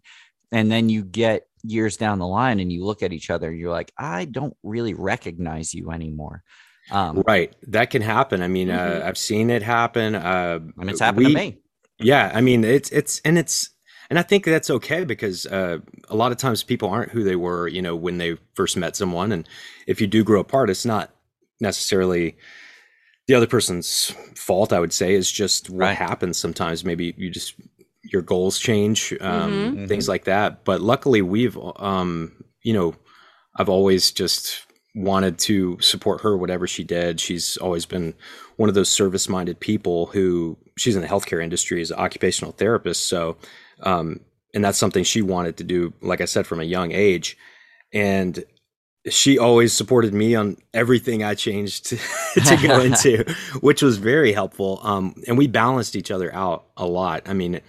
and 0.53 0.71
then 0.71 0.87
you 0.87 1.03
get 1.03 1.47
years 1.63 1.97
down 1.97 2.19
the 2.19 2.27
line 2.27 2.59
and 2.59 2.71
you 2.71 2.83
look 2.83 3.01
at 3.01 3.13
each 3.13 3.29
other 3.29 3.49
and 3.49 3.57
you're 3.57 3.71
like 3.71 3.91
i 3.97 4.25
don't 4.25 4.55
really 4.63 4.93
recognize 4.93 5.73
you 5.73 5.91
anymore. 5.91 6.43
Um, 6.91 7.23
right. 7.25 7.55
That 7.67 7.91
can 7.91 8.01
happen. 8.01 8.41
I 8.41 8.49
mean 8.49 8.69
uh, 8.69 8.77
mm-hmm. 8.77 9.03
uh, 9.03 9.07
i've 9.07 9.17
seen 9.17 9.49
it 9.49 9.63
happen. 9.63 10.15
Uh, 10.15 10.59
and 10.77 10.89
it's 10.89 10.99
happened 10.99 11.27
we, 11.27 11.33
to 11.33 11.39
me. 11.39 11.57
Yeah 11.99 12.31
i 12.33 12.41
mean 12.41 12.63
it's 12.63 12.89
it's 12.89 13.21
and 13.23 13.37
it's 13.37 13.69
and 14.09 14.19
i 14.19 14.21
think 14.21 14.43
that's 14.43 14.69
okay 14.69 15.05
because 15.05 15.45
uh, 15.45 15.77
a 16.09 16.15
lot 16.15 16.31
of 16.31 16.37
times 16.37 16.63
people 16.63 16.89
aren't 16.89 17.11
who 17.11 17.23
they 17.23 17.37
were 17.37 17.67
you 17.67 17.81
know 17.81 17.95
when 17.95 18.17
they 18.17 18.37
first 18.53 18.75
met 18.75 18.95
someone. 18.95 19.31
And 19.31 19.47
if 19.87 20.01
you 20.01 20.07
do 20.07 20.23
grow 20.23 20.41
apart 20.41 20.69
it's 20.69 20.85
not 20.85 21.11
necessarily 21.61 22.35
the 23.27 23.35
other 23.35 23.47
person's 23.47 24.13
fault 24.35 24.73
i 24.73 24.79
would 24.79 24.91
say. 24.91 25.13
Is 25.13 25.31
just 25.31 25.69
what 25.69 25.79
right. 25.79 25.97
happens 25.97 26.37
sometimes. 26.37 26.83
Maybe 26.83 27.13
you 27.17 27.29
just 27.29 27.55
your 28.03 28.21
goals 28.21 28.59
change, 28.59 29.13
um, 29.21 29.51
mm-hmm. 29.51 29.85
things 29.85 30.07
like 30.07 30.25
that. 30.25 30.65
But 30.65 30.81
luckily, 30.81 31.21
we've, 31.21 31.57
um, 31.77 32.43
you 32.61 32.73
know, 32.73 32.95
I've 33.55 33.69
always 33.69 34.11
just 34.11 34.65
wanted 34.95 35.39
to 35.39 35.79
support 35.79 36.21
her, 36.21 36.37
whatever 36.37 36.67
she 36.67 36.83
did. 36.83 37.19
She's 37.19 37.57
always 37.57 37.85
been 37.85 38.13
one 38.57 38.69
of 38.69 38.75
those 38.75 38.89
service 38.89 39.27
minded 39.27 39.59
people 39.59 40.07
who 40.07 40.57
she's 40.77 40.95
in 40.95 41.01
the 41.01 41.07
healthcare 41.07 41.43
industry 41.43 41.81
as 41.81 41.91
an 41.91 41.97
occupational 41.97 42.51
therapist. 42.51 43.07
So, 43.07 43.37
um, 43.81 44.19
and 44.53 44.63
that's 44.63 44.77
something 44.77 45.03
she 45.03 45.21
wanted 45.21 45.57
to 45.57 45.63
do, 45.63 45.93
like 46.01 46.21
I 46.21 46.25
said, 46.25 46.45
from 46.45 46.59
a 46.59 46.65
young 46.65 46.91
age. 46.91 47.37
And 47.91 48.43
she 49.09 49.37
always 49.37 49.73
supported 49.73 50.13
me 50.13 50.35
on 50.35 50.57
everything 50.73 51.23
I 51.23 51.35
changed 51.35 51.85
to, 51.87 51.97
to 52.41 52.67
go 52.67 52.79
into, 52.81 53.25
which 53.61 53.81
was 53.81 53.97
very 53.97 54.33
helpful. 54.33 54.79
Um, 54.83 55.15
and 55.27 55.37
we 55.37 55.47
balanced 55.47 55.95
each 55.95 56.11
other 56.11 56.33
out 56.33 56.65
a 56.77 56.85
lot. 56.85 57.23
I 57.27 57.33
mean, 57.33 57.61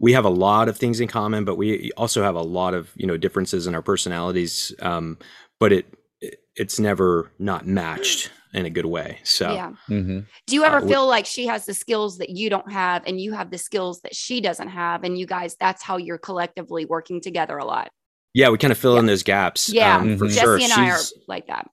we 0.00 0.12
have 0.12 0.24
a 0.24 0.30
lot 0.30 0.68
of 0.68 0.76
things 0.76 1.00
in 1.00 1.08
common, 1.08 1.44
but 1.44 1.56
we 1.56 1.90
also 1.96 2.22
have 2.22 2.34
a 2.36 2.42
lot 2.42 2.74
of 2.74 2.90
you 2.96 3.06
know 3.06 3.16
differences 3.16 3.66
in 3.66 3.74
our 3.74 3.82
personalities. 3.82 4.74
Um, 4.80 5.18
but 5.60 5.72
it 5.72 5.86
it's 6.56 6.78
never 6.80 7.30
not 7.38 7.66
matched. 7.66 8.30
in 8.54 8.64
a 8.64 8.70
good 8.70 8.86
way. 8.86 9.18
So 9.24 9.52
Yeah. 9.52 9.72
Mhm. 9.90 10.24
Do 10.46 10.54
you 10.54 10.64
ever 10.64 10.78
Uh, 10.78 10.88
feel 10.88 11.06
like 11.06 11.26
she 11.26 11.46
has 11.48 11.66
the 11.66 11.74
skills 11.74 12.16
that 12.16 12.30
you 12.30 12.48
don't 12.48 12.72
have 12.72 13.02
and 13.06 13.20
you 13.20 13.34
have 13.34 13.50
the 13.50 13.58
skills 13.58 14.00
that 14.00 14.16
she 14.16 14.40
doesn't 14.40 14.68
have? 14.68 15.04
And 15.04 15.18
you 15.18 15.26
guys, 15.26 15.54
that's 15.60 15.82
how 15.82 15.98
you're 15.98 16.16
collectively 16.16 16.86
working 16.86 17.20
together 17.20 17.58
a 17.58 17.66
lot. 17.66 17.90
yeah, 18.32 18.48
we 18.48 18.56
kind 18.56 18.72
of 18.72 18.78
fill 18.78 18.96
in 18.96 19.04
those 19.04 19.22
gaps. 19.22 19.68
Yeah. 19.68 19.98
um, 19.98 20.16
for 20.16 20.24
Mhm. 20.24 20.28
Jesse 20.30 20.40
sure. 20.40 20.54
and 20.60 20.72
I 20.72 20.90
are 20.92 20.98
like 21.28 21.46
that. 21.48 21.68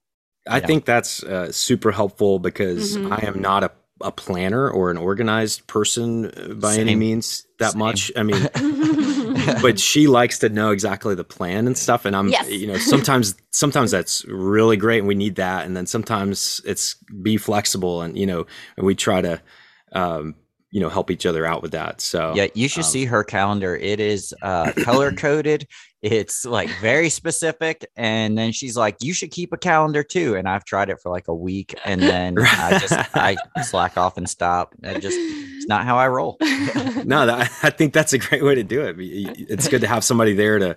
I 0.46 0.58
Yeah. 0.58 0.66
think 0.66 0.84
that's 0.84 1.22
uh, 1.22 1.50
super 1.50 1.92
helpful 1.92 2.38
because 2.40 2.98
Mhm. 2.98 3.10
I 3.10 3.26
am 3.26 3.40
not 3.40 3.64
a, 3.64 3.70
a 4.00 4.12
planner 4.12 4.68
or 4.70 4.90
an 4.90 4.96
organized 4.96 5.66
person 5.66 6.26
uh, 6.26 6.54
by 6.54 6.76
any 6.76 6.94
means 6.94 7.46
that 7.58 7.72
Same. 7.72 7.78
much. 7.78 8.12
I 8.16 8.22
mean, 8.22 8.48
but 9.62 9.78
she 9.80 10.06
likes 10.06 10.40
to 10.40 10.48
know 10.48 10.70
exactly 10.70 11.14
the 11.14 11.24
plan 11.24 11.66
and 11.66 11.76
stuff. 11.76 12.04
And 12.04 12.14
I'm, 12.14 12.28
Yes. 12.28 12.50
you 12.50 12.66
know, 12.66 12.76
sometimes, 12.78 13.34
sometimes 13.52 13.90
that's 13.90 14.24
really 14.26 14.76
great 14.76 14.98
and 14.98 15.08
we 15.08 15.14
need 15.14 15.36
that. 15.36 15.64
And 15.64 15.76
then 15.76 15.86
sometimes 15.86 16.60
it's 16.64 16.94
be 17.22 17.36
flexible 17.36 18.02
and, 18.02 18.18
you 18.18 18.26
know, 18.26 18.46
and 18.76 18.86
we 18.86 18.94
try 18.94 19.20
to, 19.22 19.40
um, 19.92 20.34
you 20.70 20.80
know, 20.80 20.88
help 20.90 21.10
each 21.10 21.24
other 21.24 21.46
out 21.46 21.62
with 21.62 21.72
that. 21.72 22.00
So 22.02 22.34
Yeah, 22.34 22.48
you 22.54 22.68
should 22.68 22.84
um, 22.84 22.90
see 22.90 23.04
her 23.06 23.24
calendar. 23.24 23.74
It 23.76 23.98
is 24.00 24.34
uh, 24.42 24.72
color 24.72 25.10
coded. 25.12 25.66
It's 26.12 26.44
like 26.44 26.70
very 26.80 27.10
specific. 27.10 27.90
And 27.96 28.38
then 28.38 28.52
she's 28.52 28.76
like, 28.76 28.96
"You 29.00 29.12
should 29.12 29.32
keep 29.32 29.52
a 29.52 29.56
calendar 29.56 30.04
too." 30.04 30.36
And 30.36 30.48
I've 30.48 30.64
tried 30.64 30.88
it 30.88 31.00
for 31.00 31.10
like 31.10 31.26
a 31.26 31.34
week, 31.34 31.74
and 31.84 32.00
then 32.00 32.36
I 32.40 32.78
just 32.78 33.16
I 33.16 33.36
slack 33.62 33.96
off 33.96 34.16
and 34.16 34.28
stop. 34.28 34.72
I 34.84 35.00
just 35.00 35.16
it's 35.18 35.66
not 35.66 35.84
how 35.84 35.96
I 35.96 36.06
roll. 36.06 36.36
no, 36.40 37.26
that, 37.26 37.50
I 37.64 37.70
think 37.70 37.92
that's 37.92 38.12
a 38.12 38.18
great 38.18 38.44
way 38.44 38.54
to 38.54 38.62
do 38.62 38.82
it. 38.82 38.94
It's 38.98 39.66
good 39.66 39.80
to 39.80 39.88
have 39.88 40.04
somebody 40.04 40.32
there 40.32 40.60
to 40.60 40.76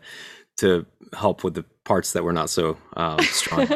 to 0.58 0.88
help 1.14 1.44
with 1.44 1.54
the 1.54 1.64
parts 1.84 2.14
that 2.14 2.24
we're 2.24 2.32
not 2.32 2.50
so 2.50 2.78
um, 2.98 3.20
strong. 3.20 3.62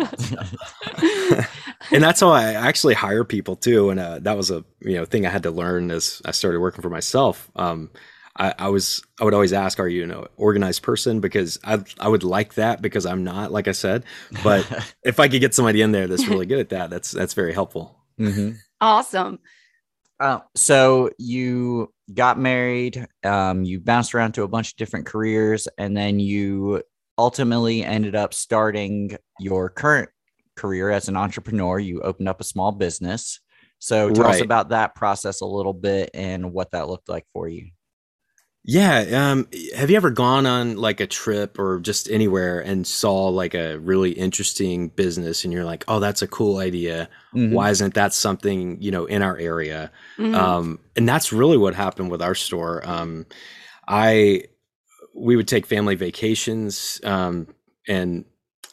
and 1.91 2.03
that's 2.03 2.19
how 2.19 2.29
I 2.29 2.53
actually 2.53 2.95
hire 2.95 3.23
people 3.23 3.55
too. 3.55 3.91
And 3.91 3.99
uh, 3.99 4.19
that 4.19 4.35
was 4.35 4.49
a 4.49 4.65
you 4.81 4.95
know 4.95 5.05
thing 5.05 5.27
I 5.27 5.29
had 5.29 5.43
to 5.43 5.51
learn 5.51 5.91
as 5.91 6.19
I 6.25 6.31
started 6.31 6.61
working 6.61 6.81
for 6.81 6.89
myself. 6.89 7.51
Um, 7.55 7.91
I, 8.35 8.53
I 8.57 8.69
was 8.69 9.03
I 9.19 9.25
would 9.25 9.33
always 9.33 9.53
ask, 9.53 9.79
"Are 9.79 9.87
you 9.87 10.03
an 10.03 10.27
organized 10.37 10.81
person?" 10.81 11.19
Because 11.19 11.59
I 11.63 11.83
I 11.99 12.07
would 12.07 12.23
like 12.23 12.55
that 12.55 12.81
because 12.81 13.05
I'm 13.05 13.23
not, 13.23 13.51
like 13.51 13.67
I 13.67 13.73
said. 13.73 14.03
But 14.43 14.67
if 15.03 15.19
I 15.19 15.27
could 15.27 15.41
get 15.41 15.53
somebody 15.53 15.81
in 15.81 15.91
there 15.91 16.07
that's 16.07 16.27
really 16.27 16.45
good 16.45 16.59
at 16.59 16.69
that, 16.69 16.89
that's 16.89 17.11
that's 17.11 17.33
very 17.33 17.53
helpful. 17.53 17.99
Mhm. 18.19 18.57
awesome. 18.81 19.39
Uh, 20.19 20.39
so 20.55 21.09
you 21.17 21.91
got 22.13 22.39
married, 22.39 23.07
um, 23.23 23.63
you 23.63 23.79
bounced 23.79 24.13
around 24.13 24.33
to 24.33 24.43
a 24.43 24.47
bunch 24.47 24.71
of 24.71 24.77
different 24.77 25.05
careers, 25.05 25.67
and 25.77 25.97
then 25.97 26.19
you 26.19 26.81
ultimately 27.17 27.83
ended 27.83 28.15
up 28.15 28.33
starting 28.33 29.17
your 29.39 29.69
current 29.69 30.09
career 30.55 30.89
as 30.91 31.07
an 31.07 31.17
entrepreneur. 31.17 31.79
You 31.79 32.01
opened 32.01 32.29
up 32.29 32.39
a 32.39 32.43
small 32.43 32.71
business. 32.71 33.39
So 33.79 34.09
tell 34.11 34.27
us 34.27 34.41
about 34.41 34.69
that 34.69 34.95
process 34.95 35.41
a 35.41 35.45
little 35.45 35.73
bit 35.73 36.09
and 36.13 36.53
what 36.53 36.71
that 36.71 36.87
looked 36.87 37.09
like 37.09 37.25
for 37.33 37.47
you. 37.49 37.71
Yeah. 38.65 39.31
Um, 39.31 39.47
have 39.75 39.89
you 39.89 39.97
ever 39.97 40.09
gone 40.09 40.45
on 40.45 40.77
like 40.77 41.01
a 41.01 41.07
trip 41.07 41.59
or 41.59 41.79
just 41.81 42.09
anywhere 42.09 42.61
and 42.61 42.87
saw 42.87 43.27
like 43.27 43.53
a 43.53 43.77
really 43.79 44.11
interesting 44.11 44.87
business 44.87 45.43
and 45.43 45.51
you're 45.51 45.65
like, 45.65 45.83
oh, 45.89 45.99
that's 45.99 46.21
a 46.21 46.27
cool 46.27 46.59
idea. 46.59 47.09
Mhm. 47.35 47.51
Why 47.51 47.71
isn't 47.71 47.93
that 47.95 48.13
something, 48.13 48.81
you 48.81 48.89
know, 48.89 49.05
in 49.05 49.21
our 49.21 49.37
area? 49.37 49.91
Mhm. 50.17 50.33
Um, 50.33 50.79
and 50.95 51.07
that's 51.09 51.33
really 51.33 51.57
what 51.57 51.75
happened 51.75 52.09
with 52.09 52.21
our 52.21 52.35
store. 52.35 52.81
Um, 52.87 53.25
I, 53.85 54.43
we 55.13 55.35
would 55.35 55.47
take 55.47 55.65
family 55.65 55.95
vacations, 55.95 57.01
um, 57.03 57.47
and 57.87 58.23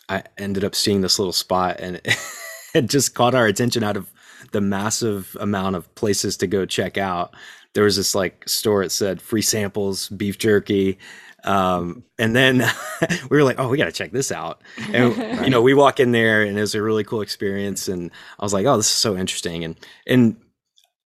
I 0.08 0.22
ended 0.38 0.62
up 0.64 0.74
seeing 0.76 1.00
this 1.00 1.18
little 1.18 1.32
spot 1.32 1.76
and 1.80 2.00
it 2.74 2.88
just 2.88 3.14
caught 3.16 3.34
our 3.34 3.46
attention 3.46 3.82
out 3.82 3.96
of 3.96 4.08
the 4.52 4.60
massive 4.60 5.36
amount 5.40 5.76
of 5.76 5.92
places 5.96 6.36
to 6.38 6.46
go 6.46 6.64
check 6.64 6.96
out. 6.96 7.34
There 7.74 7.84
was 7.84 7.96
this 7.96 8.14
like 8.14 8.48
store 8.48 8.82
that 8.82 8.90
said 8.90 9.22
free 9.22 9.42
samples, 9.42 10.08
beef 10.08 10.38
jerky. 10.38 10.98
Um, 11.44 12.04
and 12.18 12.34
then 12.34 12.58
we 13.30 13.36
were 13.36 13.44
like, 13.44 13.58
oh, 13.58 13.68
we 13.68 13.78
got 13.78 13.86
to 13.86 13.92
check 13.92 14.12
this 14.12 14.32
out. 14.32 14.62
And, 14.92 15.16
you 15.44 15.50
know, 15.50 15.62
we 15.62 15.74
walk 15.74 16.00
in 16.00 16.12
there 16.12 16.42
and 16.42 16.56
it 16.56 16.60
was 16.60 16.74
a 16.74 16.82
really 16.82 17.04
cool 17.04 17.20
experience. 17.20 17.88
And 17.88 18.10
I 18.38 18.44
was 18.44 18.52
like, 18.52 18.66
oh, 18.66 18.76
this 18.76 18.86
is 18.86 18.92
so 18.92 19.16
interesting. 19.16 19.64
And, 19.64 19.76
and, 20.06 20.36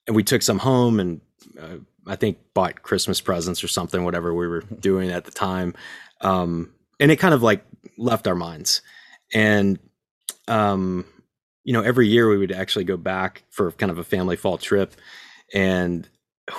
and 0.07 0.17
we 0.17 0.23
took 0.23 0.43
some 0.43 0.59
home 0.59 1.01
and 1.01 1.21
uh, 1.61 1.77
I 2.07 2.17
think 2.17 2.39
bought 2.55 2.83
Christmas 2.83 3.21
presents 3.21 3.63
or 3.63 3.69
something, 3.69 4.05
whatever 4.05 4.35
we 4.35 4.49
were 4.49 4.61
doing 4.81 5.11
at 5.11 5.25
the 5.25 5.31
time. 5.31 5.75
Um, 6.21 6.73
and 7.01 7.11
it 7.11 7.17
kind 7.17 7.35
of 7.35 7.43
like 7.43 7.65
left 7.99 8.27
our 8.27 8.35
minds. 8.35 8.83
And, 9.33 9.79
um, 10.49 11.05
you 11.65 11.73
know, 11.73 11.81
every 11.81 12.09
year 12.09 12.29
we 12.29 12.37
would 12.37 12.53
actually 12.53 12.85
go 12.85 12.97
back 12.97 13.43
for 13.51 13.73
kind 13.73 13.91
of 13.91 13.99
a 13.99 14.05
family 14.05 14.37
fall 14.37 14.59
trip 14.59 14.95
and 15.53 16.09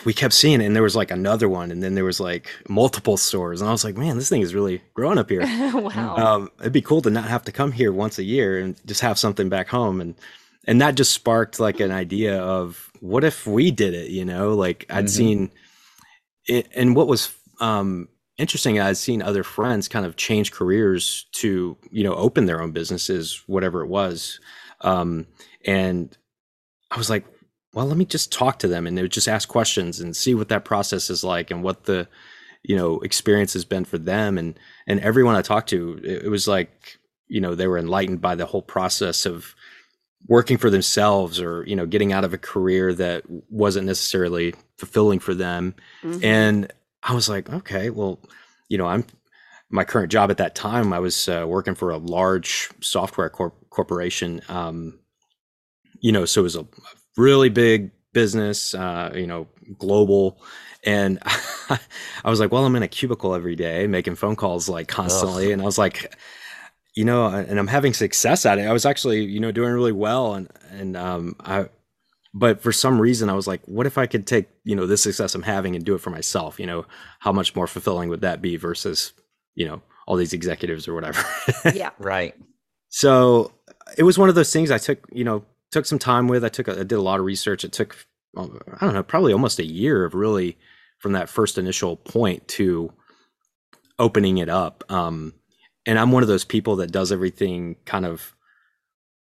we 0.03 0.13
kept 0.13 0.33
seeing 0.33 0.61
it 0.61 0.65
and 0.65 0.75
there 0.75 0.81
was 0.83 0.95
like 0.95 1.11
another 1.11 1.47
one 1.47 1.69
and 1.71 1.83
then 1.83 1.93
there 1.93 2.03
was 2.05 2.19
like 2.19 2.49
multiple 2.67 3.17
stores 3.17 3.61
and 3.61 3.69
I 3.69 3.71
was 3.71 3.83
like, 3.83 3.95
man, 3.97 4.17
this 4.17 4.29
thing 4.29 4.41
is 4.41 4.55
really 4.55 4.81
growing 4.95 5.17
up 5.19 5.29
here. 5.29 5.41
wow. 5.73 6.15
Um, 6.15 6.51
it'd 6.59 6.73
be 6.73 6.81
cool 6.81 7.01
to 7.03 7.09
not 7.11 7.25
have 7.25 7.43
to 7.43 7.51
come 7.51 7.71
here 7.71 7.91
once 7.93 8.17
a 8.17 8.23
year 8.23 8.57
and 8.59 8.75
just 8.87 9.01
have 9.01 9.19
something 9.19 9.47
back 9.47 9.67
home. 9.67 10.01
And, 10.01 10.15
and 10.65 10.81
that 10.81 10.95
just 10.95 11.13
sparked 11.13 11.59
like 11.59 11.79
an 11.79 11.91
idea 11.91 12.41
of 12.41 12.91
what 12.99 13.23
if 13.23 13.45
we 13.45 13.69
did 13.69 13.93
it, 13.93 14.09
you 14.09 14.25
know, 14.25 14.55
like 14.55 14.85
I'd 14.89 15.05
Mhm. 15.05 15.09
seen 15.09 15.51
it. 16.47 16.67
And 16.73 16.95
what 16.95 17.07
was, 17.07 17.31
um, 17.59 18.07
interesting, 18.37 18.79
I'd 18.79 18.97
seen 18.97 19.21
other 19.21 19.43
friends 19.43 19.87
kind 19.87 20.05
of 20.05 20.15
change 20.15 20.51
careers 20.51 21.27
to, 21.33 21.77
you 21.91 22.03
know, 22.03 22.15
open 22.15 22.47
their 22.47 22.59
own 22.61 22.71
businesses, 22.71 23.43
whatever 23.45 23.81
it 23.81 23.87
was. 23.87 24.39
Um, 24.81 25.27
and 25.63 26.17
I 26.89 26.97
was 26.97 27.09
like, 27.09 27.25
well, 27.75 27.85
let 27.85 27.97
me 27.97 28.05
just 28.05 28.31
talk 28.31 28.57
to 28.59 28.69
them 28.69 28.87
and 28.87 28.97
they 28.97 29.01
would 29.01 29.11
just 29.11 29.27
ask 29.27 29.49
questions 29.49 29.99
and 29.99 30.15
see 30.15 30.33
what 30.33 30.47
that 30.47 30.63
process 30.63 31.09
is 31.09 31.25
like 31.25 31.51
and 31.51 31.61
what 31.61 31.83
the, 31.83 32.07
you 32.63 32.75
know, 32.75 32.99
experience 33.01 33.51
has 33.51 33.65
been 33.65 33.83
for 33.83 33.97
them. 33.97 34.37
And, 34.37 34.57
and 34.87 35.01
everyone 35.01 35.35
I 35.35 35.41
talked 35.41 35.69
to, 35.69 35.99
it, 36.01 36.23
it 36.23 36.29
was 36.29 36.47
like, 36.47 36.97
you 37.27 37.41
know, 37.41 37.53
they 37.53 37.67
were 37.67 37.77
enlightened 37.77 38.21
by 38.21 38.35
the 38.35 38.45
whole 38.45 38.61
process 38.61 39.25
of 39.25 39.53
working 40.27 40.57
for 40.57 40.69
themselves 40.69 41.41
or, 41.41 41.65
you 41.67 41.75
know, 41.75 41.85
getting 41.85 42.13
out 42.13 42.23
of 42.23 42.33
a 42.33 42.37
career 42.37 42.93
that 42.93 43.23
wasn't 43.27 43.85
necessarily 43.85 44.55
fulfilling 44.77 45.19
for 45.19 45.35
them. 45.35 45.75
Mhm. 46.01 46.23
And 46.23 46.73
I 47.03 47.13
was 47.13 47.27
like, 47.27 47.49
okay, 47.49 47.89
well, 47.89 48.21
you 48.69 48.77
know, 48.77 48.87
I'm 48.87 49.05
my 49.69 49.83
current 49.83 50.13
job 50.13 50.31
at 50.31 50.37
that 50.37 50.55
time. 50.55 50.93
I 50.93 50.99
was 50.99 51.27
uh, 51.27 51.45
working 51.45 51.75
for 51.75 51.89
a 51.89 51.97
large 51.97 52.69
software 52.81 53.29
corp- 53.29 53.69
corporation. 53.69 54.39
Um, 54.47 54.99
you 55.99 56.13
know, 56.13 56.23
so 56.23 56.41
it 56.41 56.43
was 56.43 56.55
a 56.55 56.65
really 57.17 57.49
big 57.49 57.91
business. 58.13 58.73
Uh, 58.73 59.11
you 59.13 59.27
know, 59.27 59.47
global. 59.77 60.39
And 60.83 61.19
I 61.25 61.79
was 62.29 62.39
like, 62.39 62.51
well, 62.51 62.65
I'm 62.65 62.75
in 62.75 62.83
a 62.83 62.87
cubicle 62.87 63.35
every 63.35 63.55
day 63.55 63.87
making 63.87 64.15
phone 64.15 64.35
calls 64.35 64.69
like 64.69 64.87
constantly. 64.87 65.51
And 65.51 65.61
I 65.61 65.65
was 65.65 65.77
like, 65.77 66.15
you 66.95 67.03
know, 67.03 67.27
and 67.27 67.59
I'm 67.59 67.67
having 67.67 67.93
success 67.93 68.45
at 68.45 68.57
it. 68.57 68.67
I 68.67 68.73
was 68.73 68.85
actually, 68.85 69.25
you 69.25 69.39
know, 69.39 69.51
doing 69.51 69.73
really 69.73 69.91
well. 69.91 70.35
And, 70.35 70.49
and, 70.71 70.95
um, 70.95 71.35
I, 71.41 71.69
but 72.33 72.61
for 72.61 72.71
some 72.71 72.99
reason 72.99 73.29
I 73.29 73.33
was 73.33 73.47
like, 73.47 73.61
what 73.65 73.85
if 73.85 73.97
I 73.97 74.05
could 74.05 74.27
take, 74.27 74.49
you 74.63 74.75
know, 74.75 74.85
this 74.85 75.03
success 75.03 75.35
I'm 75.35 75.43
having 75.43 75.75
and 75.75 75.85
do 75.85 75.95
it 75.95 76.01
for 76.01 76.09
myself? 76.09 76.59
You 76.59 76.67
know, 76.67 76.85
how 77.19 77.31
much 77.31 77.55
more 77.55 77.67
fulfilling 77.67 78.09
would 78.09 78.21
that 78.21 78.41
be 78.41 78.57
versus, 78.57 79.13
you 79.55 79.65
know, 79.65 79.81
all 80.07 80.17
these 80.17 80.33
executives 80.33 80.87
or 80.87 80.93
whatever. 80.93 81.23
yeah. 81.73 81.91
Right. 81.97 82.35
so 82.89 83.51
it 83.97 84.03
was 84.03 84.17
one 84.17 84.29
of 84.29 84.35
those 84.35 84.51
things 84.51 84.71
I 84.71 84.77
took, 84.77 84.99
you 85.11 85.23
know, 85.23 85.45
took 85.75 85.85
some 85.85 85.99
time 85.99 86.29
with. 86.29 86.45
I 86.45 86.47
took, 86.47 86.69
a, 86.69 86.71
I 86.71 86.83
did 86.83 86.93
a 86.93 87.01
lot 87.01 87.19
of 87.19 87.25
research. 87.25 87.65
It 87.65 87.73
took, 87.73 87.97
um, 88.37 88.57
I 88.79 88.85
don't 88.85 88.93
know, 88.93 89.03
probably 89.03 89.33
almost 89.33 89.59
a 89.59 89.65
year 89.65 90.05
of 90.05 90.13
really 90.13 90.57
from 90.99 91.11
that 91.11 91.27
first 91.27 91.57
initial 91.57 91.97
point 91.97 92.47
to 92.47 92.93
opening 93.99 94.37
it 94.37 94.47
up. 94.47 94.85
Um, 94.89 95.33
and 95.85 95.99
I'm 95.99 96.13
one 96.13 96.23
of 96.23 96.29
those 96.29 96.45
people 96.45 96.77
that 96.77 96.93
does 96.93 97.11
everything 97.11 97.75
kind 97.83 98.05
of 98.05 98.33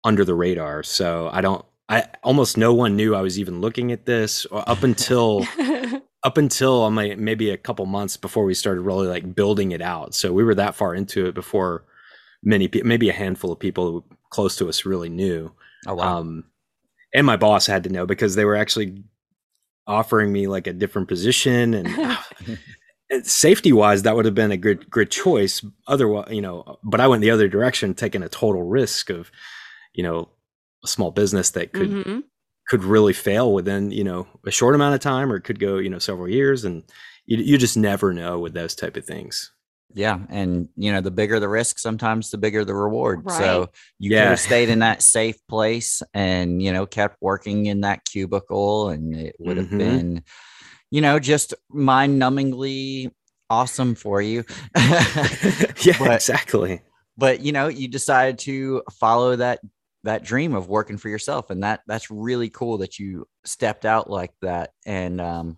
under 0.06 0.24
the 0.24 0.36
radar. 0.36 0.84
So 0.84 1.30
I 1.34 1.42
don't, 1.42 1.66
I 1.90 2.06
almost 2.24 2.56
no 2.56 2.74
one 2.74 2.96
knew 2.96 3.14
I 3.14 3.22
was 3.22 3.38
even 3.38 3.60
looking 3.60 3.92
at 3.92 4.06
this 4.06 4.46
or 4.46 4.64
up 4.70 4.84
until 4.84 5.46
up 6.24 6.38
until 6.38 6.90
maybe 6.90 7.50
a 7.50 7.58
couple 7.58 7.86
months 7.86 8.16
before 8.16 8.46
we 8.46 8.54
started 8.54 8.82
really 8.82 9.08
like 9.08 9.36
building 9.36 9.74
it 9.74 9.82
out. 9.82 10.16
So 10.16 10.32
we 10.32 10.46
were 10.46 10.56
that 10.56 10.76
far 10.76 10.96
into 10.96 11.26
it 11.26 11.36
before 11.36 11.84
many 12.42 12.70
maybe 12.86 13.10
a 13.10 13.14
handful 13.14 13.52
of 13.52 13.60
people 13.60 14.06
close 14.30 14.56
to 14.56 14.70
us 14.70 14.86
really 14.86 15.10
knew. 15.10 15.52
Oh 15.88 15.96
wow. 15.96 16.20
Um, 16.20 16.44
and 17.14 17.26
my 17.26 17.38
boss 17.38 17.66
had 17.66 17.86
to 17.86 17.90
know 17.90 18.06
because 18.06 18.36
they 18.36 18.46
were 18.46 18.56
actually 18.56 19.04
offering 19.88 20.32
me 20.32 20.48
like 20.48 20.68
a 20.68 20.74
different 20.74 21.08
position 21.08 21.74
and 21.74 22.18
safety 23.26 23.72
wise, 23.72 24.04
that 24.04 24.16
would 24.16 24.26
have 24.26 24.36
been 24.36 24.52
a 24.52 24.58
good, 24.58 24.90
good 24.90 25.10
choice. 25.10 25.66
Otherwise, 25.88 26.28
you 26.32 26.42
know, 26.42 26.78
but 26.84 27.00
I 27.00 27.08
went 27.08 27.22
the 27.22 27.32
other 27.32 27.48
direction, 27.48 27.94
taking 27.94 28.22
a 28.24 28.30
total 28.30 28.64
risk 28.64 29.10
of, 29.10 29.32
you 29.94 30.04
know, 30.04 30.30
a 30.84 30.88
small 30.88 31.12
business 31.12 31.52
that 31.52 31.72
could, 31.74 31.90
Mhm. 31.90 32.24
could 32.68 32.84
really 32.84 33.14
fail 33.14 33.54
within, 33.54 33.92
you 33.92 34.04
know, 34.04 34.28
a 34.46 34.52
short 34.52 34.76
amount 34.76 34.96
of 34.96 35.00
time 35.00 35.32
or 35.32 35.40
could 35.40 35.60
go, 35.60 35.78
you 35.78 35.90
know, 35.90 36.00
several 36.00 36.28
years. 36.30 36.66
And 36.66 36.84
you, 37.26 37.38
you 37.38 37.58
just 37.58 37.78
never 37.78 38.14
know 38.14 38.40
with 38.40 38.54
those 38.54 38.76
type 38.76 38.98
of 38.98 39.06
things. 39.06 39.52
Yeah, 39.94 40.20
and 40.30 40.70
you 40.76 40.92
know, 40.92 41.02
the 41.02 41.12
bigger 41.12 41.40
the 41.40 41.48
risk, 41.50 41.80
sometimes 41.80 42.30
the 42.30 42.38
bigger 42.38 42.64
the 42.66 42.76
reward. 42.76 43.22
Right. 43.26 43.38
So 43.38 43.70
you 44.00 44.10
could 44.12 44.20
have 44.20 44.40
stayed 44.40 44.70
in 44.70 44.80
that 44.80 45.02
safe 45.02 45.38
place 45.48 46.04
and 46.14 46.62
you 46.62 46.72
know 46.74 46.86
kept 46.86 47.18
working 47.22 47.66
in 47.68 47.82
that 47.82 48.04
cubicle, 48.06 48.90
and 48.90 49.16
it 49.16 49.36
would 49.40 49.58
have 49.58 49.68
Mhm. 49.70 49.78
been, 49.78 50.24
you 50.92 51.02
know, 51.02 51.20
just 51.20 51.54
mind-numbingly 51.70 53.12
awesome 53.50 53.96
for 53.96 54.22
you. 54.22 54.44
yeah, 54.76 55.96
But- 56.00 56.16
exactly. 56.16 56.82
but 57.18 57.42
you 57.42 57.52
know, 57.52 57.68
you 57.68 57.88
decided 57.88 58.40
to 58.40 58.84
follow 59.00 59.36
that 59.38 59.60
that 60.04 60.24
dream 60.24 60.54
of 60.54 60.70
working 60.70 60.98
for 60.98 61.10
yourself, 61.10 61.50
and 61.50 61.64
that 61.64 61.82
that's 61.88 62.12
really 62.12 62.50
cool 62.50 62.78
that 62.80 63.00
you 63.00 63.26
stepped 63.46 63.86
out 63.86 64.10
like 64.10 64.32
that. 64.42 64.72
And 64.86 65.20
um, 65.20 65.58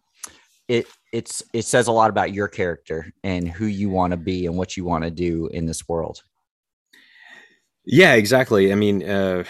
it 0.69 0.87
it's 1.11 1.43
it 1.51 1.65
says 1.65 1.87
a 1.87 1.91
lot 1.91 2.09
about 2.09 2.31
your 2.31 2.47
character 2.47 3.11
and 3.23 3.49
who 3.49 3.65
you 3.65 3.89
want 3.89 4.11
to 4.11 4.17
be 4.17 4.45
and 4.45 4.55
what 4.55 4.77
you 4.77 4.85
want 4.85 5.03
to 5.03 5.11
do 5.11 5.47
in 5.47 5.65
this 5.65 5.89
world. 5.89 6.21
Yeah, 7.85 8.13
exactly. 8.13 8.71
I 8.71 8.75
mean, 8.75 9.03
uh, 9.03 9.43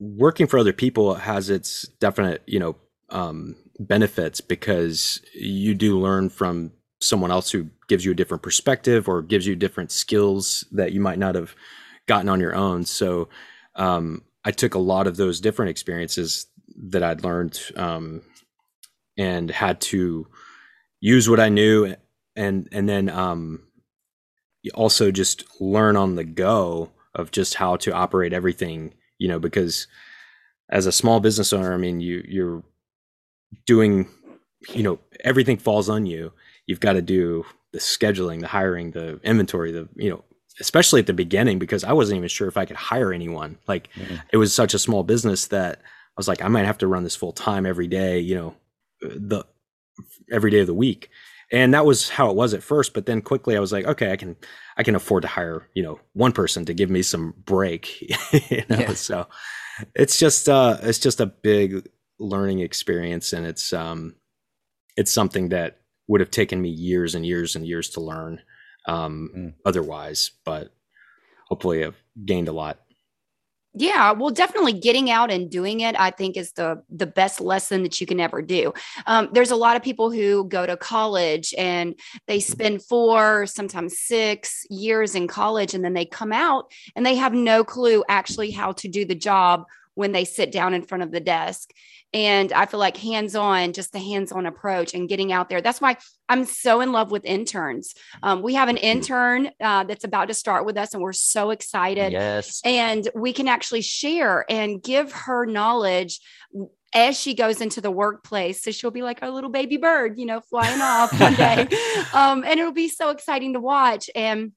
working 0.00 0.48
for 0.48 0.58
other 0.58 0.72
people 0.72 1.14
has 1.14 1.48
its 1.48 1.86
definite, 2.00 2.42
you 2.46 2.58
know, 2.58 2.76
um, 3.10 3.54
benefits 3.78 4.40
because 4.40 5.20
you 5.32 5.74
do 5.74 5.98
learn 5.98 6.28
from 6.28 6.72
someone 7.00 7.30
else 7.30 7.50
who 7.50 7.68
gives 7.88 8.04
you 8.04 8.10
a 8.10 8.16
different 8.16 8.42
perspective 8.42 9.08
or 9.08 9.22
gives 9.22 9.46
you 9.46 9.54
different 9.54 9.92
skills 9.92 10.64
that 10.72 10.92
you 10.92 11.00
might 11.00 11.18
not 11.18 11.36
have 11.36 11.54
gotten 12.06 12.28
on 12.28 12.40
your 12.40 12.54
own. 12.54 12.84
So 12.84 13.28
um, 13.76 14.22
I 14.44 14.50
took 14.50 14.74
a 14.74 14.80
lot 14.80 15.06
of 15.06 15.16
those 15.16 15.40
different 15.40 15.70
experiences 15.70 16.46
that 16.90 17.02
I'd 17.02 17.22
learned 17.22 17.60
um, 17.76 18.22
and 19.16 19.50
had 19.50 19.80
to 19.82 20.26
use 21.02 21.28
what 21.28 21.40
I 21.40 21.50
knew 21.50 21.94
and 22.34 22.68
and 22.72 22.88
then 22.88 23.10
um, 23.10 23.62
also 24.74 25.10
just 25.10 25.44
learn 25.60 25.96
on 25.96 26.14
the 26.14 26.24
go 26.24 26.90
of 27.14 27.30
just 27.30 27.56
how 27.56 27.76
to 27.76 27.92
operate 27.92 28.32
everything 28.32 28.94
you 29.18 29.28
know 29.28 29.38
because 29.38 29.86
as 30.70 30.86
a 30.86 30.92
small 30.92 31.20
business 31.20 31.52
owner 31.52 31.74
i 31.74 31.76
mean 31.76 32.00
you 32.00 32.24
you're 32.26 32.62
doing 33.66 34.08
you 34.70 34.82
know 34.82 34.98
everything 35.20 35.56
falls 35.56 35.88
on 35.88 36.06
you. 36.06 36.32
You've 36.66 36.80
got 36.80 36.94
to 36.94 37.02
do 37.02 37.44
the 37.72 37.78
scheduling 37.78 38.40
the 38.40 38.46
hiring 38.46 38.90
the 38.92 39.18
inventory 39.22 39.72
the 39.72 39.88
you 39.96 40.10
know 40.10 40.24
especially 40.60 41.00
at 41.00 41.06
the 41.06 41.14
beginning 41.14 41.58
because 41.58 41.84
i 41.84 41.92
wasn't 41.94 42.16
even 42.18 42.28
sure 42.28 42.46
if 42.46 42.58
i 42.58 42.64
could 42.64 42.76
hire 42.76 43.12
anyone. 43.12 43.58
Like 43.66 43.88
it 44.32 44.36
was 44.36 44.54
such 44.54 44.74
a 44.74 44.78
small 44.78 45.02
business 45.02 45.46
that 45.48 45.78
i 45.78 46.16
was 46.16 46.28
like 46.28 46.42
i 46.42 46.48
might 46.48 46.66
have 46.66 46.78
to 46.78 46.86
run 46.86 47.04
this 47.04 47.16
full 47.16 47.32
time 47.32 47.66
every 47.66 47.86
day 47.86 48.20
you 48.20 48.34
know 48.34 48.54
the 49.00 49.44
every 50.30 50.50
day 50.50 50.60
of 50.60 50.66
the 50.66 50.74
week 50.74 51.10
and 51.50 51.74
that 51.74 51.84
was 51.84 52.08
how 52.08 52.30
it 52.30 52.36
was 52.36 52.54
at 52.54 52.62
first 52.62 52.94
but 52.94 53.06
then 53.06 53.20
quickly 53.20 53.56
i 53.56 53.60
was 53.60 53.72
like 53.72 53.84
okay 53.86 54.10
i 54.12 54.16
can 54.16 54.36
i 54.76 54.82
can 54.82 54.94
afford 54.94 55.22
to 55.22 55.28
hire 55.28 55.68
you 55.74 55.82
know 55.82 56.00
one 56.14 56.32
person 56.32 56.64
to 56.64 56.74
give 56.74 56.90
me 56.90 57.02
some 57.02 57.34
break 57.44 58.00
you 58.50 58.62
know 58.68 58.78
Yeah. 58.78 58.92
so 58.94 59.26
it's 59.94 60.18
just 60.18 60.48
uh 60.48 60.78
it's 60.82 60.98
just 60.98 61.20
a 61.20 61.26
big 61.26 61.88
learning 62.18 62.60
experience 62.60 63.32
and 63.32 63.46
it's 63.46 63.72
um 63.72 64.14
it's 64.96 65.12
something 65.12 65.48
that 65.50 65.78
would 66.08 66.20
have 66.20 66.30
taken 66.30 66.60
me 66.60 66.68
years 66.68 67.14
and 67.14 67.24
years 67.26 67.56
and 67.56 67.66
years 67.66 67.90
to 67.90 68.00
learn 68.00 68.40
um 68.86 69.30
Mm. 69.36 69.54
otherwise 69.64 70.30
but 70.44 70.72
hopefully 71.48 71.84
i've 71.84 72.00
gained 72.24 72.48
a 72.48 72.52
lot 72.52 72.80
Yeah, 73.74 74.12
well, 74.12 74.28
definitely 74.30 74.74
getting 74.74 75.10
out 75.10 75.30
and 75.30 75.50
doing 75.50 75.80
it, 75.80 75.98
I 75.98 76.10
think, 76.10 76.36
is 76.36 76.52
the 76.52 76.82
the 76.90 77.06
best 77.06 77.40
lesson 77.40 77.82
that 77.84 78.00
you 78.02 78.06
can 78.06 78.20
ever 78.20 78.42
do. 78.42 78.74
Um, 79.06 79.30
there's 79.32 79.50
a 79.50 79.56
lot 79.56 79.76
of 79.76 79.82
people 79.82 80.10
who 80.10 80.44
go 80.46 80.66
to 80.66 80.76
college 80.76 81.54
and 81.56 81.94
they 82.26 82.38
spend 82.40 82.82
four, 82.84 83.46
sometimes 83.46 83.98
six 83.98 84.66
years 84.68 85.14
in 85.14 85.26
college, 85.26 85.72
and 85.72 85.82
then 85.82 85.94
they 85.94 86.04
come 86.04 86.32
out 86.32 86.70
and 86.94 87.06
they 87.06 87.14
have 87.14 87.32
no 87.32 87.64
clue 87.64 88.04
actually 88.10 88.50
how 88.50 88.72
to 88.72 88.88
do 88.88 89.06
the 89.06 89.14
job 89.14 89.64
when 89.94 90.12
they 90.12 90.24
sit 90.26 90.52
down 90.52 90.74
in 90.74 90.82
front 90.82 91.02
of 91.02 91.10
the 91.10 91.20
desk. 91.20 91.70
And 92.14 92.52
I 92.52 92.66
feel 92.66 92.78
like 92.80 92.96
hands 92.96 93.34
on, 93.34 93.72
just 93.72 93.92
the 93.92 93.98
hands 93.98 94.32
on 94.32 94.44
approach 94.46 94.92
and 94.94 95.08
getting 95.08 95.32
out 95.32 95.48
there. 95.48 95.60
That's 95.62 95.80
why 95.80 95.96
I'm 96.28 96.44
so 96.44 96.80
in 96.80 96.92
love 96.92 97.10
with 97.10 97.24
interns. 97.24 97.94
Um, 98.22 98.42
we 98.42 98.54
have 98.54 98.68
an 98.68 98.76
intern 98.76 99.50
uh, 99.60 99.84
that's 99.84 100.04
about 100.04 100.28
to 100.28 100.34
start 100.34 100.66
with 100.66 100.76
us, 100.76 100.92
and 100.94 101.02
we're 101.02 101.12
so 101.12 101.50
excited 101.50 102.12
Yes. 102.12 102.60
and 102.64 103.08
we 103.14 103.32
can 103.32 103.48
actually 103.48 103.80
share 103.82 104.44
and 104.50 104.82
give 104.82 105.12
her 105.12 105.46
knowledge 105.46 106.20
as 106.94 107.18
she 107.18 107.32
goes 107.34 107.62
into 107.62 107.80
the 107.80 107.90
workplace. 107.90 108.62
So 108.62 108.70
she'll 108.70 108.90
be 108.90 109.00
like 109.02 109.22
our 109.22 109.30
little 109.30 109.48
baby 109.48 109.78
bird, 109.78 110.18
you 110.18 110.26
know, 110.26 110.40
flying 110.42 110.80
off 110.82 111.18
one 111.18 111.34
day. 111.34 111.66
Um, 112.12 112.44
and 112.44 112.60
it'll 112.60 112.72
be 112.72 112.88
so 112.88 113.08
exciting 113.08 113.54
to 113.54 113.60
watch. 113.60 114.10
And 114.14 114.52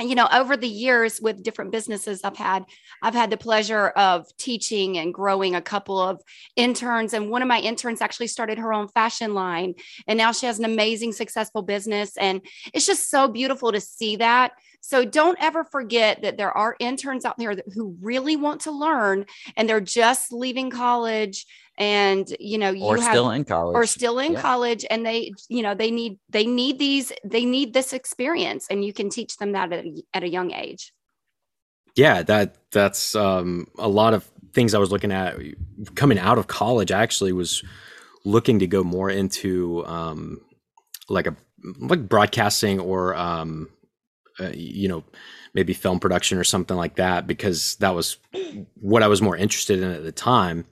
you 0.00 0.14
know, 0.14 0.28
over 0.32 0.56
the 0.56 0.68
years 0.68 1.20
with 1.20 1.42
different 1.42 1.70
businesses 1.70 2.22
I've 2.24 2.36
had, 2.36 2.64
I've 3.00 3.14
had 3.14 3.30
the 3.30 3.36
pleasure 3.36 3.88
of 3.88 4.26
teaching 4.36 4.98
and 4.98 5.14
growing 5.14 5.54
a 5.54 5.62
couple 5.62 6.00
of 6.00 6.20
interns. 6.56 7.12
And 7.12 7.30
one 7.30 7.42
of 7.42 7.48
my 7.48 7.60
interns 7.60 8.00
actually 8.00 8.26
started 8.26 8.58
her 8.58 8.72
own 8.72 8.88
fashion 8.88 9.34
line. 9.34 9.74
And 10.08 10.18
now 10.18 10.32
she 10.32 10.46
has 10.46 10.58
an 10.58 10.64
amazing, 10.64 11.12
successful 11.12 11.62
business. 11.62 12.16
And 12.16 12.40
it's 12.72 12.86
just 12.86 13.08
so 13.08 13.28
beautiful 13.28 13.70
to 13.70 13.80
see 13.80 14.16
that. 14.16 14.52
So 14.80 15.04
don't 15.04 15.38
ever 15.40 15.64
forget 15.64 16.20
that 16.22 16.36
there 16.36 16.52
are 16.52 16.76
interns 16.78 17.24
out 17.24 17.38
there 17.38 17.54
who 17.74 17.96
really 18.02 18.36
want 18.36 18.62
to 18.62 18.70
learn 18.70 19.24
and 19.56 19.66
they're 19.66 19.80
just 19.80 20.30
leaving 20.30 20.68
college 20.68 21.46
and 21.78 22.34
you 22.38 22.58
know 22.58 22.70
you 22.70 22.86
are 22.86 22.98
still 22.98 23.30
in 23.30 23.44
college. 23.44 23.76
or 23.76 23.86
still 23.86 24.18
in 24.18 24.32
Yeah. 24.32 24.40
college 24.40 24.84
and 24.90 25.04
they 25.04 25.32
you 25.48 25.62
know 25.62 25.74
they 25.74 25.90
need 25.90 26.18
they 26.28 26.46
need 26.46 26.78
these 26.78 27.12
they 27.24 27.44
need 27.44 27.74
this 27.74 27.92
experience 27.92 28.66
and 28.70 28.84
you 28.84 28.92
can 28.92 29.10
teach 29.10 29.36
them 29.38 29.52
that 29.52 29.72
at 29.72 29.84
a, 29.84 30.02
at 30.14 30.22
a 30.22 30.28
young 30.28 30.52
age 30.52 30.92
yeah 31.96 32.22
that 32.22 32.56
that's 32.70 33.14
um 33.16 33.66
a 33.78 33.88
lot 33.88 34.14
of 34.14 34.30
things 34.52 34.74
i 34.74 34.78
was 34.78 34.92
looking 34.92 35.10
at 35.12 35.36
coming 35.96 36.18
out 36.18 36.38
of 36.38 36.46
college 36.46 36.92
i 36.92 37.02
actually 37.02 37.32
was 37.32 37.62
looking 38.24 38.58
to 38.60 38.66
go 38.66 38.84
more 38.84 39.10
into 39.10 39.84
um 39.86 40.40
like 41.08 41.26
a 41.26 41.36
like 41.80 42.08
broadcasting 42.08 42.78
or 42.78 43.14
um 43.16 43.68
uh, 44.40 44.50
you 44.54 44.88
know 44.88 45.02
maybe 45.54 45.72
film 45.72 45.98
production 46.00 46.38
or 46.38 46.44
something 46.44 46.76
like 46.76 46.96
that 46.96 47.26
because 47.26 47.76
that 47.76 47.94
was 47.94 48.16
what 48.80 49.02
i 49.02 49.08
was 49.08 49.20
more 49.22 49.36
interested 49.36 49.80
in 49.82 49.90
at 49.90 50.04
the 50.04 50.12
time 50.12 50.64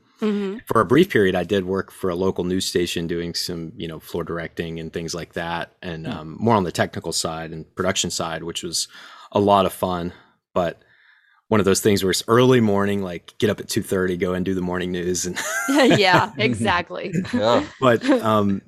for 0.67 0.81
a 0.81 0.85
brief 0.85 1.11
period 1.11 1.35
i 1.35 1.43
did 1.45 1.65
work 1.65 1.91
for 1.91 2.09
a 2.11 2.15
local 2.15 2.45
news 2.45 2.65
station 2.65 3.07
doing 3.09 3.35
some 3.35 3.73
you 3.77 3.89
know 3.89 3.99
floor 3.99 4.23
directing 4.25 4.79
and 4.81 4.93
things 4.93 5.15
like 5.15 5.33
that 5.33 5.73
and 5.83 6.07
um, 6.07 6.37
more 6.39 6.55
on 6.55 6.65
the 6.65 6.71
technical 6.73 7.13
side 7.13 7.51
and 7.51 7.65
production 7.75 8.09
side 8.11 8.43
which 8.45 8.63
was 8.63 8.89
a 9.33 9.41
lot 9.41 9.67
of 9.67 9.73
fun. 9.73 10.13
But 10.55 10.83
one 11.49 11.59
of 11.61 11.65
those 11.65 11.81
things 11.81 12.03
where 12.05 12.11
it's 12.11 12.23
early 12.29 12.61
morning 12.61 13.03
like 13.03 13.35
get 13.39 13.51
up 13.51 13.61
at 13.61 13.67
2.30 13.67 14.19
go 14.19 14.33
and 14.35 14.45
do 14.45 14.55
the 14.55 14.61
morning 14.61 14.93
news 14.93 15.27
and 15.27 15.37
yeah 15.99 16.31
exactly. 16.39 17.13
Yeah. 17.35 17.65
but 17.81 18.05
um 18.23 18.63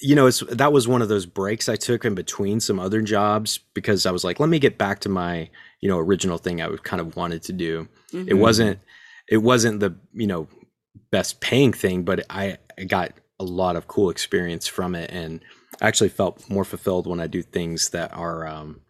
you 0.00 0.14
know 0.14 0.26
it's 0.26 0.40
that 0.50 0.72
was 0.72 0.86
one 0.88 1.02
of 1.02 1.08
those 1.08 1.26
breaks 1.26 1.68
i 1.68 1.76
took 1.76 2.04
in 2.04 2.14
between 2.14 2.60
some 2.60 2.78
other 2.80 3.00
jobs 3.02 3.58
because 3.74 4.06
i 4.06 4.10
was 4.10 4.24
like 4.24 4.40
let 4.40 4.48
me 4.48 4.58
get 4.58 4.76
back 4.78 5.00
to 5.00 5.08
my 5.08 5.48
you 5.80 5.88
know 5.88 5.98
original 5.98 6.38
thing 6.38 6.60
i 6.62 6.68
would 6.68 6.82
kind 6.84 7.00
of 7.00 7.14
wanted 7.16 7.42
to 7.42 7.52
do. 7.52 7.88
It 8.12 8.16
Mhm. 8.34 8.38
wasn't 8.38 8.78
it 9.28 9.38
wasn't 9.38 9.80
the 9.80 9.94
you 10.12 10.26
know 10.26 10.46
best 11.10 11.40
paying 11.40 11.72
thing 11.72 12.02
but 12.02 12.24
i, 12.30 12.56
I 12.78 12.84
got 12.84 13.12
a 13.40 13.44
lot 13.44 13.76
of 13.76 13.88
cool 13.88 14.10
experience 14.10 14.66
from 14.66 14.94
it 14.94 15.10
and 15.10 15.40
I 15.80 15.88
actually 15.88 16.10
felt 16.10 16.48
more 16.48 16.64
fulfilled 16.64 17.06
when 17.06 17.20
i 17.20 17.26
do 17.26 17.42
things 17.42 17.90
that 17.90 18.12
are 18.14 18.46
um 18.46 18.80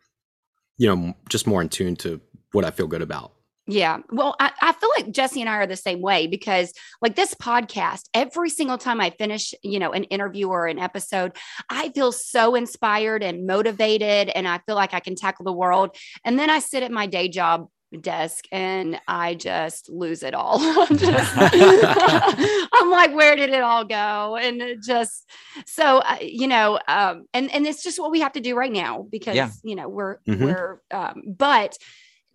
you 0.77 0.95
know 0.95 1.15
just 1.29 1.47
more 1.47 1.63
in 1.63 1.69
tune 1.69 1.97
to 1.97 2.21
what 2.53 2.65
i 2.65 2.71
feel 2.71 2.87
good 2.87 3.03
about 3.03 3.33
Yeah. 3.67 4.01
Well, 4.11 4.37
I, 4.39 4.53
I 4.61 4.73
feel 4.73 4.91
like 4.95 5.11
Jesse 5.11 5.41
and 5.41 5.49
I 5.49 5.57
are 5.57 5.67
the 5.67 5.75
same 5.75 6.03
way 6.03 6.27
because, 6.27 6.71
like, 7.01 7.17
this 7.17 7.33
podcast, 7.33 8.03
every 8.13 8.51
single 8.51 8.77
time 8.77 9.01
I 9.01 9.09
finish, 9.09 9.55
you 9.63 9.79
know, 9.79 9.93
an 9.93 10.05
interview 10.05 10.49
or 10.49 10.67
an 10.67 10.79
episode, 10.79 11.33
I 11.71 11.89
feel 11.89 12.13
so 12.13 12.55
inspired 12.57 13.23
and 13.23 13.47
motivated, 13.47 14.29
and 14.29 14.47
I 14.47 14.59
feel 14.67 14.75
like 14.75 14.93
I 14.93 15.01
can 15.01 15.15
tackle 15.17 15.47
the 15.47 15.53
world. 15.53 15.97
And 16.27 16.39
then 16.39 16.51
I 16.51 16.59
sit 16.59 16.83
at 16.83 16.93
my 16.93 17.07
day 17.07 17.29
job 17.29 17.69
desk 17.97 18.45
and 18.53 19.01
I 19.09 19.35
just 19.35 19.89
lose 19.89 20.23
it 20.23 20.35
all. 20.35 20.59
I'm, 20.61 20.97
just- 20.97 21.33
I'm 22.73 22.91
like, 22.91 23.15
where 23.15 23.37
did 23.37 23.51
it 23.51 23.63
all 23.63 23.85
go? 23.85 24.37
And 24.37 24.61
it 24.63 24.83
just 24.83 25.29
so 25.67 25.99
uh, 25.99 26.17
you 26.21 26.47
know, 26.49 26.79
um, 26.89 27.27
and 27.33 27.51
and 27.53 27.67
it's 27.67 27.83
just 27.83 27.99
what 27.99 28.11
we 28.11 28.21
have 28.21 28.33
to 28.33 28.41
do 28.41 28.55
right 28.57 28.73
now 28.73 29.07
because 29.11 29.37
Yeah. 29.37 29.51
you 29.63 29.75
know 29.77 29.89
we're 29.89 30.19
Mhm. 30.27 30.45
we're 30.45 30.81
um, 30.91 31.23
but 31.27 31.77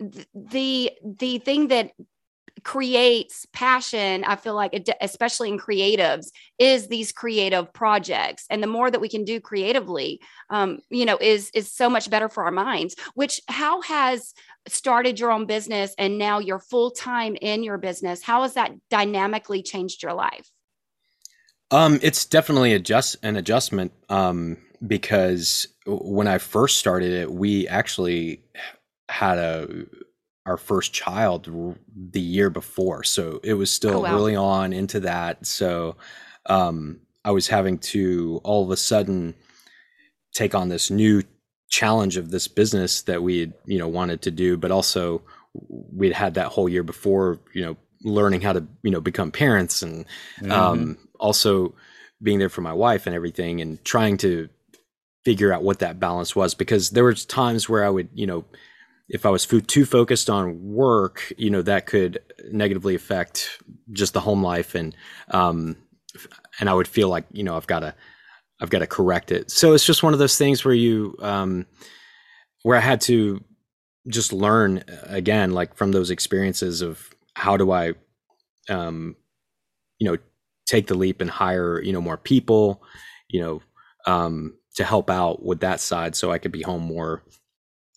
th- 0.00 0.26
the 0.34 0.92
the 1.02 1.38
thing 1.38 1.68
that 1.68 1.92
creates 2.64 3.46
passion 3.52 4.24
i 4.24 4.36
feel 4.36 4.54
like 4.54 4.72
especially 5.00 5.48
in 5.48 5.58
creatives 5.58 6.28
is 6.60 6.88
these 6.88 7.10
creative 7.10 7.72
projects. 7.72 8.44
And 8.50 8.62
the 8.62 8.66
more 8.66 8.90
that 8.90 9.00
we 9.00 9.08
can 9.08 9.24
do 9.24 9.40
creatively 9.40 10.20
um, 10.50 10.80
you 10.90 11.04
know 11.04 11.18
is 11.20 11.50
is 11.54 11.72
so 11.72 11.88
much 11.88 12.10
better 12.10 12.28
for 12.28 12.44
our 12.44 12.50
minds 12.50 12.94
which 13.14 13.40
how 13.48 13.80
has 13.80 14.34
started 14.68 15.18
your 15.18 15.32
own 15.32 15.46
business 15.46 15.94
and 15.98 16.18
now 16.18 16.38
you're 16.38 16.58
full 16.58 16.90
time 16.90 17.36
in 17.40 17.62
your 17.64 17.78
business 17.78 18.22
how 18.22 18.42
has 18.42 18.54
that 18.54 18.72
dynamically 18.90 19.62
changed 19.62 20.02
your 20.02 20.12
life? 20.12 20.50
Um, 21.70 21.98
it's 22.02 22.26
definitely 22.26 22.74
adjust 22.74 23.16
an 23.22 23.36
adjustment 23.36 23.92
um, 24.08 24.58
because 24.86 25.68
when 25.86 26.26
I 26.26 26.38
first 26.38 26.78
started 26.78 27.12
it, 27.12 27.32
we 27.32 27.68
actually 27.68 28.42
had 29.08 29.38
a 29.38 29.86
our 30.50 30.56
first 30.58 30.92
child 30.92 31.48
the 32.12 32.20
year 32.20 32.50
before, 32.50 33.04
so 33.04 33.40
it 33.42 33.54
was 33.54 33.70
still 33.70 33.98
Oh, 33.98 34.00
wow. 34.02 34.16
early 34.16 34.36
on 34.36 34.72
into 34.72 35.00
that. 35.00 35.46
So 35.46 35.96
um, 36.46 37.00
I 37.24 37.30
was 37.30 37.48
having 37.48 37.78
to 37.78 38.40
all 38.44 38.64
of 38.64 38.70
a 38.70 38.76
sudden 38.76 39.34
take 40.34 40.54
on 40.54 40.68
this 40.68 40.90
new 40.90 41.22
challenge 41.68 42.16
of 42.16 42.30
this 42.30 42.48
business 42.48 43.02
that 43.02 43.22
we 43.22 43.40
had, 43.40 43.52
you 43.66 43.78
know 43.78 43.88
wanted 43.88 44.22
to 44.22 44.30
do, 44.30 44.56
but 44.56 44.70
also 44.70 45.22
we'd 45.68 46.12
had 46.12 46.34
that 46.34 46.48
whole 46.48 46.68
year 46.68 46.82
before, 46.82 47.38
you 47.54 47.62
know, 47.64 47.76
learning 48.02 48.40
how 48.40 48.52
to 48.52 48.66
you 48.82 48.90
know 48.90 49.00
become 49.00 49.30
parents 49.30 49.82
and 49.82 50.04
um, 50.48 50.96
also 51.18 51.74
being 52.22 52.38
there 52.38 52.48
for 52.48 52.60
my 52.62 52.72
wife 52.72 53.06
and 53.06 53.14
everything 53.14 53.60
and 53.60 53.82
trying 53.84 54.16
to 54.18 54.48
figure 55.24 55.52
out 55.52 55.62
what 55.62 55.80
that 55.80 56.00
balance 56.00 56.34
was 56.34 56.54
because 56.54 56.90
there 56.90 57.04
was 57.04 57.24
times 57.26 57.68
where 57.68 57.84
I 57.84 57.90
would, 57.90 58.08
you 58.14 58.26
know, 58.26 58.44
if 59.10 59.26
I 59.26 59.30
was 59.30 59.44
too 59.44 59.84
focused 59.84 60.30
on 60.30 60.72
work, 60.72 61.32
you 61.36 61.50
know, 61.50 61.62
that 61.62 61.86
could 61.86 62.20
negatively 62.50 62.94
affect 62.94 63.60
just 63.92 64.14
the 64.14 64.20
home 64.20 64.42
life 64.42 64.74
and 64.74 64.96
um 65.32 65.76
and 66.58 66.68
I 66.68 66.74
would 66.74 66.88
feel 66.88 67.08
like, 67.08 67.26
you 67.32 67.42
know, 67.42 67.56
I've 67.56 67.66
got 67.66 67.80
to 67.80 67.94
I've 68.60 68.70
got 68.70 68.80
to 68.80 68.86
correct 68.86 69.32
it. 69.32 69.50
So 69.50 69.72
it's 69.72 69.84
just 69.84 70.02
one 70.02 70.12
of 70.12 70.18
those 70.18 70.38
things 70.38 70.64
where 70.64 70.74
you 70.74 71.16
um 71.20 71.66
where 72.62 72.76
I 72.78 72.80
had 72.80 73.00
to 73.02 73.42
just 74.08 74.32
learn 74.32 74.78
uh, 74.88 75.06
again 75.06 75.52
like 75.52 75.74
from 75.74 75.92
those 75.92 76.10
experiences 76.10 76.80
of 76.80 77.10
how 77.34 77.56
do 77.56 77.72
I 77.72 77.94
um 78.68 79.16
you 79.98 80.10
know 80.10 80.18
take 80.66 80.86
the 80.86 80.94
leap 80.94 81.20
and 81.20 81.30
hire 81.30 81.82
you 81.82 81.92
know 81.92 82.00
more 82.00 82.16
people 82.16 82.82
you 83.28 83.40
know 83.40 83.62
um 84.06 84.54
to 84.76 84.84
help 84.84 85.10
out 85.10 85.44
with 85.44 85.60
that 85.60 85.80
side 85.80 86.14
so 86.14 86.30
I 86.30 86.38
could 86.38 86.52
be 86.52 86.62
home 86.62 86.82
more 86.82 87.22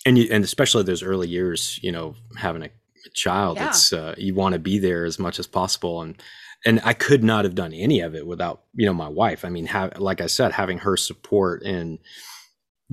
and 0.06 0.18
you 0.18 0.28
and 0.32 0.44
especially 0.44 0.84
those 0.84 1.04
early 1.04 1.28
years 1.28 1.80
you 1.82 1.92
know 1.92 2.16
having 2.38 2.62
a, 2.64 2.66
a 3.06 3.10
child 3.14 3.58
Yeah. 3.58 3.70
it's 3.70 3.94
uh, 3.94 4.16
you 4.18 4.34
want 4.36 4.54
to 4.54 4.60
be 4.60 4.80
there 4.80 5.06
as 5.06 5.20
much 5.20 5.40
as 5.40 5.48
possible. 5.48 6.02
And 6.02 6.22
and 6.66 6.80
I 6.86 6.94
could 6.94 7.24
not 7.24 7.44
have 7.44 7.56
done 7.56 7.74
any 7.74 8.00
of 8.00 8.16
it 8.16 8.26
without 8.26 8.64
you 8.74 8.86
know 8.86 8.94
my 8.94 9.10
wife. 9.10 9.44
I 9.46 9.50
mean 9.50 9.66
have 9.68 9.98
like 10.00 10.22
I 10.22 10.28
said 10.28 10.52
having 10.54 10.80
her 10.80 10.96
support 10.98 11.64
and 11.64 12.00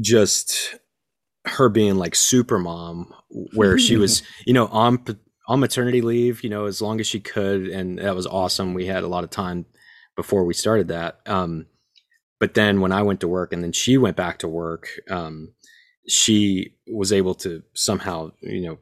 just 0.01 0.77
her 1.47 1.69
being 1.69 1.97
like 1.97 2.15
super 2.15 2.59
mom 2.59 3.13
where 3.55 3.79
she 3.79 3.97
was 3.97 4.23
you 4.47 4.53
know 4.53 4.67
on 4.67 5.03
on 5.49 5.61
maternity 5.61 6.01
leave 6.01 6.45
you 6.45 6.51
know 6.51 6.67
as 6.67 6.81
long 6.83 7.01
as 7.01 7.07
she 7.07 7.21
could 7.21 7.67
and 7.69 7.99
that 7.99 8.15
was 8.17 8.27
awesome. 8.27 8.75
We 8.75 8.87
had 8.87 9.05
a 9.05 9.09
lot 9.09 9.25
of 9.25 9.31
time 9.31 9.67
before 10.17 10.45
we 10.45 10.55
started 10.55 10.89
that. 10.89 11.21
Um 11.27 11.67
but 12.39 12.55
then 12.55 12.81
when 12.81 12.91
i 12.93 13.03
went 13.03 13.21
to 13.21 13.29
work 13.29 13.53
and 13.53 13.63
then 13.63 13.73
she 13.73 13.99
went 13.99 14.17
back 14.17 14.39
to 14.39 14.49
work 14.49 14.89
um 15.11 15.53
she 16.11 16.75
was 16.89 17.13
able 17.13 17.35
to 17.35 17.63
somehow 17.75 18.31
you 18.41 18.63
know 18.63 18.79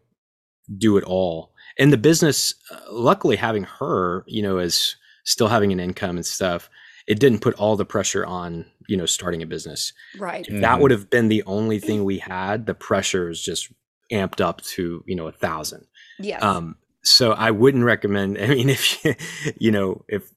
do 0.76 0.96
it 0.96 1.04
all. 1.04 1.52
And 1.78 1.92
the 1.92 1.98
business 1.98 2.54
uh, 2.70 2.80
luckily 2.90 3.36
having 3.36 3.64
her 3.64 4.24
you 4.26 4.42
know 4.42 4.58
as 4.58 4.96
still 5.24 5.48
having 5.48 5.72
an 5.72 5.80
income 5.80 6.16
and 6.16 6.26
stuff 6.26 6.70
it 7.06 7.18
didn't 7.18 7.40
put 7.40 7.54
all 7.54 7.76
the 7.76 7.86
pressure 7.86 8.24
on 8.26 8.66
you 8.88 8.96
know 8.96 9.06
starting 9.06 9.42
a 9.42 9.46
business. 9.46 9.92
Right. 10.18 10.46
if 10.48 10.60
that 10.60 10.80
would 10.80 10.90
have 10.90 11.10
been 11.10 11.28
the 11.28 11.42
only 11.44 11.78
thing 11.78 12.04
we 12.04 12.18
had. 12.18 12.66
The 12.66 12.74
pressure 12.74 13.30
is 13.30 13.42
just 13.42 13.72
amped 14.12 14.40
up 14.40 14.62
to 14.62 15.02
you 15.06 15.16
know 15.16 15.26
a 15.26 15.32
thousand. 15.32 15.86
Yes. 16.18 16.42
um 16.42 16.76
so 17.04 17.32
i 17.32 17.50
wouldn't 17.50 17.84
recommend 17.84 18.38
i 18.42 18.48
mean 18.48 18.68
if 18.68 19.04
you, 19.04 19.14
you 19.58 19.70
know 19.70 20.04
if 20.08 20.30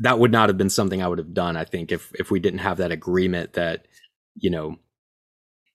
that 0.00 0.18
would 0.18 0.32
not 0.32 0.48
have 0.48 0.58
been 0.58 0.70
something 0.70 1.02
i 1.02 1.08
would 1.08 1.18
have 1.18 1.34
done 1.34 1.56
i 1.56 1.64
think 1.64 1.92
if 1.92 2.12
if 2.18 2.30
we 2.30 2.40
didn't 2.40 2.58
have 2.60 2.78
that 2.78 2.90
agreement 2.90 3.52
that 3.54 3.86
you 4.34 4.50
know 4.50 4.76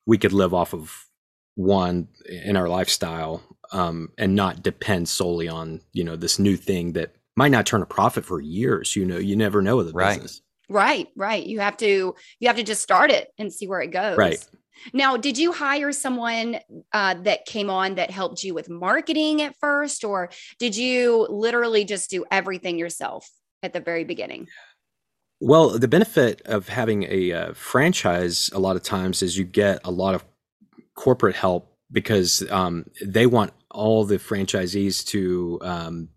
we 0.10 0.18
could 0.18 0.34
live 0.34 0.54
off 0.54 0.74
of 0.74 1.06
one 1.56 2.08
in 2.26 2.58
our 2.58 2.68
lifestyle 2.68 3.44
um 3.72 4.10
and 4.18 4.36
not 4.36 4.64
depend 4.64 5.08
solely 5.08 5.48
on 5.48 5.82
you 5.94 6.04
know 6.04 6.16
this 6.16 6.40
new 6.40 6.58
thing 6.58 6.94
that 6.94 7.16
might 7.36 7.52
not 7.52 7.66
turn 7.66 7.82
a 7.82 7.86
profit 7.86 8.26
for 8.26 8.42
years 8.42 8.96
you 8.96 9.06
know 9.06 9.18
you 9.18 9.36
never 9.36 9.62
know 9.62 9.78
with 9.78 9.90
a 9.90 9.94
Right. 9.94 10.16
business 10.16 10.42
Right, 10.70 11.08
right. 11.16 11.44
You 11.44 11.60
have 11.62 11.78
to 11.78 12.16
you 12.40 12.48
have 12.48 12.58
to 12.58 12.64
just 12.64 12.84
start 12.84 13.10
it 13.10 13.30
and 13.40 13.52
see 13.52 13.68
where 13.68 13.82
it 13.82 13.88
goes. 13.88 14.18
Right. 14.18 14.48
Now, 14.94 15.18
did 15.18 15.38
you 15.38 15.52
hire 15.52 15.92
someone 15.92 16.60
uh, 16.94 17.16
that 17.24 17.46
came 17.46 17.70
on 17.70 17.96
that 17.96 18.12
helped 18.12 18.44
you 18.44 18.54
with 18.54 18.70
marketing 18.70 19.42
at 19.42 19.56
first, 19.60 20.04
or 20.04 20.30
did 20.60 20.78
you 20.78 21.28
literally 21.30 21.84
just 21.86 22.10
do 22.10 22.24
everything 22.32 22.78
yourself 22.78 23.28
at 23.64 23.74
the 23.74 23.82
very 23.82 24.04
beginning? 24.04 24.48
Well, 25.40 25.78
the 25.78 25.88
benefit 25.88 26.42
of 26.46 26.68
having 26.68 27.04
a 27.04 27.32
uh, 27.32 27.54
franchise 27.54 28.50
a 28.54 28.60
lot 28.60 28.76
of 28.76 28.84
times 28.84 29.22
is 29.24 29.38
you 29.38 29.46
get 29.46 29.80
a 29.84 29.92
lot 29.92 30.16
of 30.16 30.26
corporate 30.96 31.36
help 31.36 31.74
because 31.92 32.44
um, 32.52 32.86
they 33.06 33.26
want 33.26 33.54
all 33.72 34.04
the 34.04 34.18
franchisees 34.18 35.06
to 35.08 35.60
um, 35.62 36.10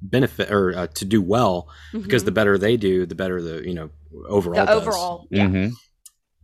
benefit 0.00 0.50
or 0.50 0.76
uh, 0.76 0.86
to 0.88 1.04
do 1.04 1.20
well 1.20 1.68
because 1.92 2.24
the 2.24 2.30
better 2.30 2.56
they 2.56 2.76
do, 2.76 3.04
the 3.04 3.14
better 3.16 3.42
the 3.42 3.66
you 3.66 3.74
know 3.74 3.90
overall. 4.28 4.58
Mm-hmm. 4.58 4.66
the 4.66 4.78
does. 4.78 4.86
overall, 4.88 5.26
yeah. 5.30 5.46
Mhm. 5.46 5.72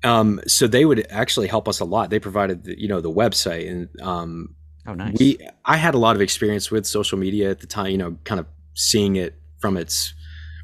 Um, 0.03 0.41
so 0.47 0.67
they 0.67 0.85
would 0.85 1.07
actually 1.09 1.47
help 1.47 1.67
us 1.67 1.81
a 1.81 1.85
lot. 1.87 2.11
They 2.11 2.19
provided 2.19 2.65
the, 2.65 2.79
you 2.79 2.89
know 2.89 3.01
the 3.01 3.13
website 3.13 3.71
and 3.71 3.89
um, 4.01 4.55
Oh, 4.87 4.93
nice. 4.93 5.17
we 5.19 5.39
i 5.65 5.79
had 5.79 5.95
a 5.95 5.99
lot 5.99 6.15
of 6.15 6.21
experience 6.21 6.71
with 6.71 6.85
social 6.85 7.17
media 7.17 7.51
at 7.51 7.61
the 7.61 7.67
time 7.67 7.87
you 7.87 7.97
know 7.97 8.19
kind 8.25 8.39
of 8.39 8.47
seeing 8.75 9.17
it 9.17 9.35
from 9.59 9.79
its 9.79 10.13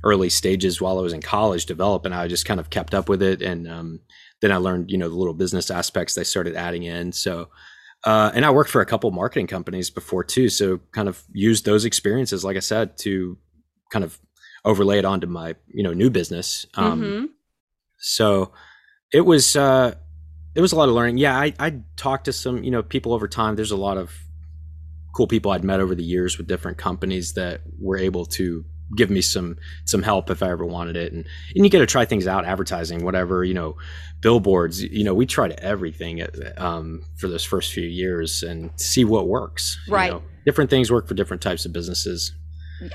early 0.05 0.31
stages 0.31 0.81
while 0.81 0.99
i 0.99 1.03
was 1.03 1.13
in 1.13 1.21
college 1.21 1.67
develop 1.67 2.05
and 2.07 2.15
i 2.15 2.27
just 2.27 2.47
kind 2.47 2.59
of 2.61 2.71
kept 2.71 2.95
up 2.95 3.09
with 3.09 3.23
it. 3.23 3.43
And 3.43 3.69
um, 3.69 4.01
then 4.41 4.51
i 4.53 4.57
learned 4.57 4.91
you 4.91 4.99
know 4.99 5.09
the 5.09 5.15
little 5.15 5.35
business 5.35 5.71
aspects 5.71 6.15
they 6.15 6.25
started 6.25 6.57
adding 6.57 6.85
in. 6.85 7.13
So 7.13 7.49
uh, 8.05 8.31
and 8.35 8.45
i 8.47 8.51
worked 8.51 8.71
for 8.71 8.81
a 8.81 8.87
couple 8.87 9.11
marketing 9.11 9.47
companies 9.47 9.91
before 9.91 10.25
too. 10.25 10.49
So 10.49 10.79
kind 10.93 11.09
of 11.09 11.23
used 11.33 11.65
those 11.67 11.85
experiences 11.85 12.45
like 12.45 12.57
i 12.57 12.61
said 12.61 12.97
to 12.99 13.37
kind 13.91 14.05
of 14.05 14.19
overlay 14.65 14.99
it 14.99 15.05
onto 15.05 15.27
my 15.27 15.55
you 15.69 15.83
know 15.83 15.93
new 15.93 16.11
business. 16.11 16.65
Um, 16.75 17.03
Mhm. 17.03 17.29
so 17.99 18.53
it 19.13 19.23
was 19.23 19.57
uh 19.57 19.95
it 20.55 20.61
was 20.61 20.73
a 20.73 20.77
lot 20.77 20.89
of 20.89 20.95
learning. 20.95 21.19
Yeah 21.19 21.39
i 21.39 21.53
i 21.59 21.75
talked 21.97 22.25
to 22.25 22.33
some 22.33 22.65
you 22.65 22.71
know 22.71 22.83
people 22.83 23.13
over 23.13 23.29
time. 23.29 23.55
There's 23.57 23.71
a 23.71 23.77
lot 23.77 23.99
of 23.99 24.13
cool 25.15 25.27
people 25.27 25.51
i'd 25.51 25.65
met 25.65 25.81
over 25.81 25.95
the 25.97 26.05
years 26.05 26.39
with 26.39 26.47
different 26.47 26.79
companies 26.79 27.33
that 27.35 27.61
were 27.81 27.97
able 27.99 28.25
to 28.25 28.65
give 28.97 29.11
me 29.11 29.21
some 29.21 29.57
some 29.85 30.03
help 30.03 30.31
if 30.31 30.43
i 30.43 30.51
ever 30.51 30.65
wanted 30.65 30.97
it 30.97 31.13
and 31.13 31.25
and 31.55 31.65
you 31.65 31.71
get 31.71 31.79
to 31.79 31.87
try 31.87 32.05
things 32.05 32.27
out 32.27 32.45
advertising 32.45 33.05
whatever 33.05 33.45
you 33.45 33.55
know 33.55 33.77
billboards 34.21 34.83
you 34.83 35.05
know 35.05 35.15
we 35.15 35.27
tried 35.27 35.53
everything 35.61 36.23
um 36.59 37.03
for 37.17 37.29
those 37.29 37.45
first 37.45 37.73
few 37.73 37.87
years 37.87 38.43
and 38.43 38.71
see 38.77 39.05
what 39.05 39.29
works 39.29 39.79
you 39.87 39.93
Right. 39.95 40.11
know. 40.13 40.23
different 40.45 40.71
things 40.71 40.91
work 40.91 41.07
for 41.09 41.15
different 41.15 41.43
types 41.43 41.65
of 41.65 41.73
businesses 41.73 42.33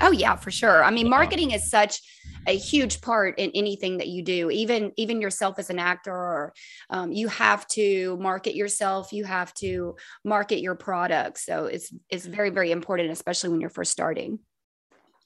Oh 0.00 0.10
yeah, 0.10 0.34
for 0.36 0.50
sure. 0.50 0.82
I 0.82 0.90
mean, 0.90 1.08
marketing 1.08 1.52
is 1.52 1.70
such 1.70 2.00
a 2.48 2.56
huge 2.56 3.00
part 3.00 3.38
in 3.38 3.50
anything 3.54 3.98
that 3.98 4.08
you 4.08 4.22
do. 4.22 4.50
Even 4.50 4.92
even 4.96 5.20
yourself 5.20 5.58
as 5.58 5.70
an 5.70 5.78
actor, 5.78 6.12
or 6.12 6.52
um, 6.90 7.12
you 7.12 7.28
have 7.28 7.66
to 7.68 8.16
market 8.20 8.56
yourself. 8.56 9.12
You 9.12 9.24
have 9.24 9.54
to 9.54 9.94
market 10.24 10.60
your 10.60 10.74
product. 10.74 11.38
So 11.38 11.66
it's 11.66 11.92
it's 12.08 12.26
very 12.26 12.50
very 12.50 12.72
important, 12.72 13.10
especially 13.10 13.50
when 13.50 13.60
you're 13.60 13.70
first 13.70 13.92
starting. 13.92 14.40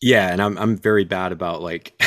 Yeah, 0.00 0.32
and 0.32 0.40
I'm 0.40 0.56
I'm 0.58 0.76
very 0.76 1.04
bad 1.04 1.32
about 1.32 1.60
like 1.62 2.00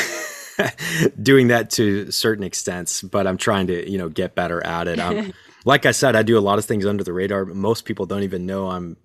doing 1.22 1.50
that 1.50 1.70
to 1.72 2.12
certain 2.12 2.44
extents, 2.44 3.02
but 3.02 3.28
I'm 3.28 3.38
trying 3.38 3.68
to, 3.68 3.90
you 3.90 3.98
know, 3.98 4.10
get 4.10 4.36
better 4.36 4.66
at 4.66 4.88
it. 4.88 5.00
I'm 5.00 5.34
like 5.66 5.86
I 5.86 5.92
said, 5.92 6.16
I 6.16 6.24
do 6.24 6.38
a 6.38 6.42
lot 6.42 6.58
of 6.58 6.66
things 6.66 6.86
under 6.86 7.04
the 7.04 7.14
radar, 7.14 7.46
most 7.46 7.86
people 7.86 8.06
don't 8.06 8.24
even 8.24 8.46
know 8.46 8.70
I'm 8.70 8.98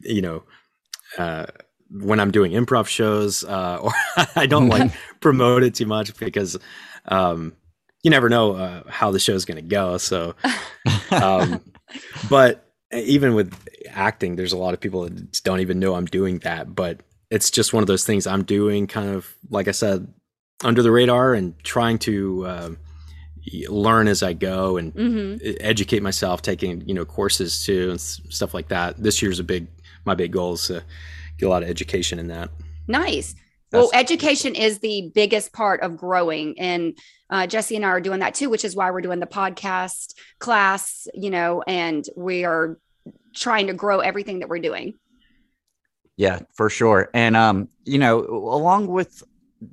you 0.00 0.22
know, 0.22 0.42
uh 1.18 1.46
when 1.90 2.20
I'm 2.20 2.30
doing 2.30 2.52
improv 2.52 2.86
shows, 2.86 3.44
uh 3.44 3.78
or 3.82 3.92
I 4.36 4.46
don't 4.46 4.68
like 4.68 4.90
promote 5.20 5.62
it 5.62 5.74
too 5.74 5.86
much 5.86 6.16
because 6.16 6.58
um 7.06 7.54
you 8.02 8.10
never 8.10 8.30
know 8.30 8.54
uh, 8.54 8.82
how 8.88 9.10
the 9.10 9.18
show's 9.18 9.44
going 9.44 9.56
to 9.56 9.62
go. 9.62 9.98
So 9.98 10.34
um 11.10 11.60
but 12.30 12.70
even 12.92 13.34
with 13.34 13.54
acting 13.90 14.36
there's 14.36 14.52
a 14.52 14.58
lot 14.58 14.74
of 14.74 14.80
people 14.80 15.02
that 15.02 15.42
don't 15.42 15.60
even 15.60 15.78
know 15.78 15.94
i'm 15.94 16.06
doing 16.06 16.38
that 16.40 16.74
but 16.74 17.00
it's 17.30 17.50
just 17.50 17.72
one 17.72 17.82
of 17.82 17.86
those 17.86 18.04
things 18.04 18.26
i'm 18.26 18.42
doing 18.44 18.86
kind 18.86 19.10
of 19.10 19.34
like 19.50 19.68
i 19.68 19.70
said 19.70 20.06
under 20.64 20.82
the 20.82 20.90
radar 20.90 21.32
and 21.34 21.58
trying 21.64 21.98
to 21.98 22.42
y- 23.52 23.64
learn 23.68 24.08
as 24.08 24.22
i 24.22 24.32
go 24.32 24.76
and 24.76 24.92
hmm 24.92 25.36
educate 25.60 26.02
myself 26.02 26.42
taking 26.42 26.86
you 26.86 26.94
know 26.94 27.04
courses 27.04 27.64
too 27.64 27.90
and 27.90 28.00
stuff 28.00 28.52
like 28.52 28.68
that 28.68 28.96
this 29.02 29.22
year's 29.22 29.38
a 29.38 29.44
big 29.44 29.66
my 30.04 30.14
big 30.14 30.32
goal 30.32 30.54
is 30.54 30.66
to 30.66 30.82
get 31.38 31.46
a 31.46 31.48
lot 31.48 31.62
of 31.62 31.68
education 31.68 32.18
in 32.18 32.28
that 32.28 32.50
Nice. 32.88 33.34
Well, 33.72 33.90
education 33.94 34.56
is 34.56 34.80
the 34.80 35.12
biggest 35.14 35.52
part 35.52 35.82
of 35.82 35.96
growing. 35.96 36.58
And 36.58 36.98
uh, 37.30 37.46
Jesse 37.46 37.76
and 37.76 37.84
I 37.86 37.90
are 37.90 38.00
doing 38.00 38.18
that 38.18 38.34
too, 38.34 38.50
which 38.50 38.64
is 38.64 38.74
why 38.74 38.90
we're 38.90 39.00
doing 39.00 39.20
the 39.20 39.26
podcast 39.26 40.14
class, 40.40 41.06
you 41.14 41.30
know, 41.30 41.62
and 41.68 42.04
we 42.16 42.44
are 42.44 42.80
trying 43.32 43.68
to 43.68 43.72
grow 43.74 44.00
everything 44.00 44.40
that 44.40 44.48
we're 44.48 44.58
doing. 44.58 44.94
Yeah, 46.20 46.40
for 46.52 46.68
sure. 46.68 47.08
And 47.14 47.34
um, 47.34 47.70
you 47.86 47.98
know, 47.98 48.18
along 48.18 48.88
with 48.88 49.22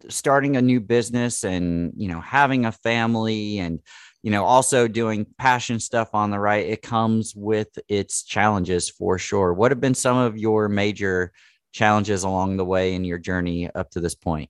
starting 0.08 0.56
a 0.56 0.62
new 0.62 0.80
business 0.80 1.44
and 1.44 1.92
you 1.98 2.08
know 2.08 2.22
having 2.22 2.66
a 2.66 2.72
family 2.72 3.60
and 3.60 3.82
you 4.24 4.32
know, 4.32 4.46
also 4.46 4.88
doing 4.88 5.26
passion 5.38 5.78
stuff 5.82 6.10
on 6.14 6.32
the 6.32 6.40
right, 6.40 6.66
it 6.66 6.82
comes 6.82 7.34
with 7.36 7.68
its 7.90 8.24
challenges 8.24 8.90
for 8.90 9.18
sure. 9.18 9.54
What 9.54 9.72
have 9.72 9.82
been 9.82 9.94
some 9.94 10.16
of 10.16 10.38
your 10.38 10.70
major 10.70 11.34
challenges 11.74 12.24
along 12.24 12.56
the 12.56 12.66
way 12.66 12.94
in 12.94 13.04
your 13.04 13.18
journey 13.18 13.70
up 13.76 13.90
to 13.92 14.00
this 14.00 14.16
point? 14.16 14.50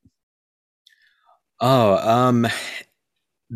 Oh, 1.59 1.97
um, 1.97 2.45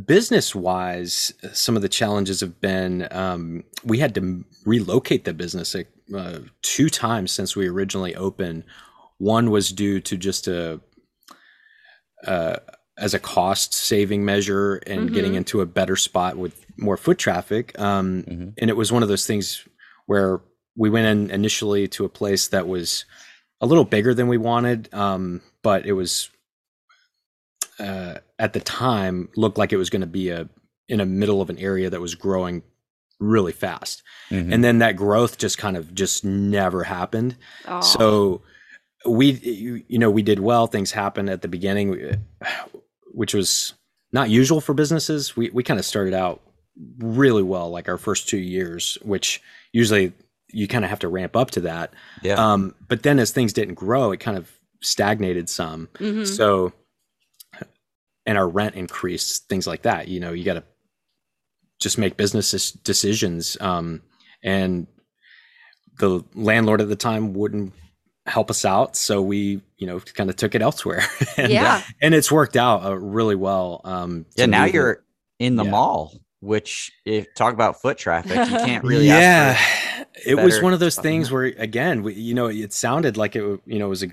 business 0.06 0.56
wise, 0.56 1.32
some 1.54 1.76
of 1.76 1.84
the 1.84 1.90
challenges 1.90 2.40
have 2.40 2.60
been 2.60 3.08
um, 3.12 3.64
we 3.84 4.00
had 4.00 4.16
to 4.16 4.44
relocate 4.66 5.26
the 5.26 5.34
business 5.34 5.76
uh, 6.16 6.40
two 6.62 6.90
times 6.90 7.32
since 7.32 7.56
we 7.56 7.68
originally 7.68 8.16
opened. 8.16 8.64
One 9.18 9.52
was 9.52 9.72
due 9.72 10.00
to 10.02 10.18
just 10.18 10.48
a 10.48 10.82
uh, 12.26 12.58
as 12.98 13.14
a 13.14 13.20
cost 13.20 13.74
saving 13.74 14.24
measure 14.24 14.76
and 14.76 15.02
mm-hmm. 15.02 15.16
getting 15.16 15.34
into 15.36 15.62
a 15.62 15.66
better 15.66 15.96
spot 15.96 16.38
with 16.38 16.66
more 16.78 16.98
foot 16.98 17.18
traffic. 17.18 17.78
Um, 17.80 18.24
mm-hmm. 18.24 18.50
And 18.58 18.70
it 18.70 18.78
was 18.78 18.92
one 18.92 19.04
of 19.04 19.10
those 19.10 19.26
things 19.26 19.68
where 20.06 20.42
we 20.76 20.90
went 20.90 21.08
in 21.08 21.32
initially 21.32 21.88
to 21.90 22.06
a 22.06 22.10
place 22.10 22.50
that 22.50 22.68
was 22.68 23.06
a 23.60 23.66
little 23.66 23.86
bigger 23.86 24.14
than 24.14 24.28
we 24.28 24.38
wanted, 24.38 24.90
um, 24.94 25.42
but 25.64 25.86
it 25.86 25.94
was 25.94 26.30
uh, 27.80 28.16
at 28.38 28.54
the 28.54 28.60
time 28.60 29.30
looked 29.36 29.58
like 29.58 29.74
it 29.74 29.78
was 29.78 29.90
going 29.90 30.02
to 30.02 30.08
be 30.08 30.30
a 30.30 30.48
in 30.88 31.00
a 31.00 31.06
middle 31.06 31.42
of 31.42 31.50
an 31.50 31.58
area 31.58 31.90
that 31.90 32.02
was 32.02 32.16
growing 32.16 32.62
really 33.22 33.52
fast 33.52 34.04
mm-hmm. 34.30 34.52
and 34.52 34.64
then 34.64 34.80
that 34.80 34.96
growth 34.96 35.38
just 35.38 35.58
kind 35.58 35.78
of 35.78 35.94
just 35.94 36.26
never 36.26 36.84
happened 36.84 37.36
oh. 37.68 37.82
so 37.82 38.42
we 39.06 39.32
you 39.88 40.00
know 40.00 40.10
we 40.10 40.22
did 40.22 40.40
well 40.40 40.68
things 40.68 40.92
happened 40.92 41.30
at 41.30 41.42
the 41.42 41.48
beginning 41.48 42.18
which 43.14 43.34
was 43.34 43.74
not 44.12 44.30
usual 44.30 44.60
for 44.60 44.74
businesses 44.74 45.36
we 45.38 45.50
we 45.52 45.64
kind 45.64 45.80
of 45.80 45.86
started 45.86 46.14
out 46.14 46.42
really 47.00 47.44
well 47.44 47.70
like 47.70 47.88
our 47.88 47.98
first 47.98 48.28
two 48.28 48.38
years 48.38 48.98
which 49.04 49.42
usually 49.72 50.12
you 50.54 50.68
kind 50.68 50.84
of 50.84 50.90
have 50.90 51.00
to 51.00 51.08
ramp 51.08 51.36
up 51.36 51.52
to 51.52 51.62
that 51.62 51.94
yeah. 52.24 52.34
um 52.34 52.76
but 52.88 53.04
then 53.04 53.20
as 53.20 53.32
things 53.32 53.54
didn't 53.54 53.76
grow 53.76 54.12
it 54.12 54.20
kind 54.20 54.38
of 54.38 54.52
stagnated 54.82 55.48
some 55.48 55.88
mm-hmm. 56.00 56.24
so 56.24 56.74
and 58.26 58.38
our 58.38 58.48
rent 58.48 58.76
increased, 58.76 59.48
things 59.50 59.68
like 59.68 59.84
that. 59.84 60.08
You 60.08 60.20
know, 60.20 60.32
you 60.32 60.44
got 60.44 60.54
to 60.56 60.64
just 61.82 61.98
make 61.98 62.16
business 62.16 62.72
decisions. 62.72 63.58
Um, 63.60 64.02
and 64.44 64.88
the 66.00 66.24
landlord 66.34 66.80
at 66.80 66.88
the 66.88 66.96
time 66.96 67.34
wouldn't 67.34 67.74
help 68.26 68.50
us 68.50 68.64
out, 68.64 68.96
so 68.96 69.22
we, 69.22 69.62
you 69.78 69.88
know, 69.88 70.00
kind 70.00 70.30
of 70.30 70.36
took 70.36 70.56
it 70.56 70.62
elsewhere. 70.62 71.04
and, 71.38 71.52
yeah, 71.52 71.84
and 72.02 72.14
it's 72.14 72.32
worked 72.32 72.56
out 72.56 72.86
uh, 72.86 72.98
really 72.98 73.36
well. 73.36 73.82
Um, 73.84 74.26
yeah, 74.36 74.46
now 74.46 74.66
you're 74.66 75.04
in 75.40 75.56
the 75.56 75.66
yeah. 75.66 75.72
mall, 75.72 76.14
which 76.40 76.92
if 77.06 77.34
talk 77.36 77.54
about 77.54 77.82
foot 77.82 77.98
traffic, 77.98 78.32
you 78.32 78.58
can't 78.66 78.84
really. 78.84 79.08
yeah, 79.08 79.60
it 80.26 80.36
was 80.36 80.62
one 80.62 80.74
of 80.74 80.80
those 80.80 80.98
things 80.98 81.32
where, 81.32 81.44
again, 81.44 82.04
we, 82.04 82.14
you 82.14 82.34
know, 82.34 82.48
it 82.48 82.74
sounded 82.74 83.18
like 83.18 83.36
it, 83.36 83.60
you 83.66 83.80
know, 83.80 83.90
was 83.90 84.04
a 84.04 84.10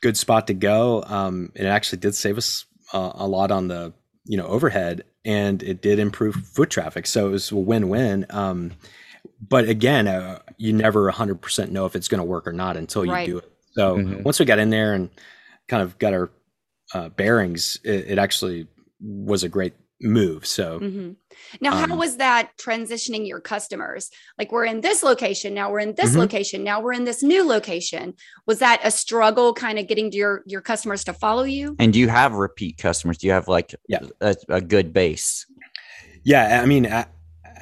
good 0.00 0.16
spot 0.16 0.46
to 0.46 0.54
go. 0.54 1.02
Um, 1.06 1.52
it 1.54 1.66
actually 1.66 1.98
did 1.98 2.14
save 2.14 2.38
us 2.38 2.64
uh, 2.92 3.12
a 3.14 3.26
lot 3.26 3.50
on 3.50 3.68
the 3.68 3.92
you 4.24 4.36
know 4.36 4.46
overhead, 4.46 5.04
and 5.26 5.60
it 5.64 5.82
did 5.82 5.98
improve 5.98 6.36
foot 6.36 6.70
traffic. 6.70 7.06
So 7.06 7.26
it 7.26 7.30
was 7.32 7.50
a 7.50 7.56
win-win. 7.56 8.26
Um, 8.30 8.72
but 9.46 9.68
again, 9.68 10.06
uh, 10.06 10.38
you 10.56 10.72
never 10.72 11.10
100% 11.10 11.70
know 11.70 11.84
if 11.84 11.96
it's 11.96 12.08
going 12.08 12.20
to 12.20 12.24
work 12.24 12.46
or 12.46 12.52
not 12.52 12.76
until 12.76 13.04
you 13.04 13.12
right. 13.12 13.26
do 13.26 13.38
it. 13.38 13.52
So 13.72 13.96
mm-hmm. 13.96 14.22
once 14.22 14.38
we 14.38 14.46
got 14.46 14.60
in 14.60 14.70
there 14.70 14.94
and 14.94 15.10
kind 15.68 15.82
of 15.82 15.98
got 15.98 16.14
our 16.14 16.30
uh, 16.94 17.08
bearings, 17.10 17.78
it, 17.82 18.06
it, 18.10 18.18
actually 18.18 18.68
was 19.00 19.42
a 19.42 19.48
great 19.48 19.74
move. 20.00 20.46
So 20.46 20.80
mm-hmm. 20.80 21.12
now, 21.60 21.72
um, 21.72 21.90
how 21.90 21.96
was 21.96 22.18
that 22.18 22.50
transitioning 22.58 23.26
your 23.26 23.40
customers? 23.40 24.10
Like 24.38 24.52
we're 24.52 24.64
in 24.64 24.80
this 24.80 25.02
location 25.02 25.54
now, 25.54 25.70
we're 25.70 25.80
in 25.80 25.94
this 25.94 26.10
mm-hmm. 26.10 26.20
location 26.20 26.64
now, 26.64 26.80
we're 26.80 26.92
in 26.92 27.04
this 27.04 27.22
new 27.22 27.46
location. 27.46 28.14
Was 28.46 28.58
that 28.58 28.80
a 28.84 28.90
struggle, 28.90 29.54
kind 29.54 29.78
of 29.78 29.86
getting 29.86 30.12
your 30.12 30.42
your 30.46 30.60
customers 30.60 31.04
to 31.04 31.12
follow 31.12 31.44
you? 31.44 31.76
And 31.78 31.92
do 31.92 31.98
you 31.98 32.08
have 32.08 32.34
repeat 32.34 32.78
customers? 32.78 33.18
Do 33.18 33.26
you 33.26 33.32
have 33.32 33.48
like 33.48 33.74
yeah. 33.88 34.00
a, 34.20 34.36
a 34.48 34.60
good 34.60 34.92
base? 34.92 35.46
Yeah, 36.24 36.60
I 36.62 36.66
mean, 36.66 36.86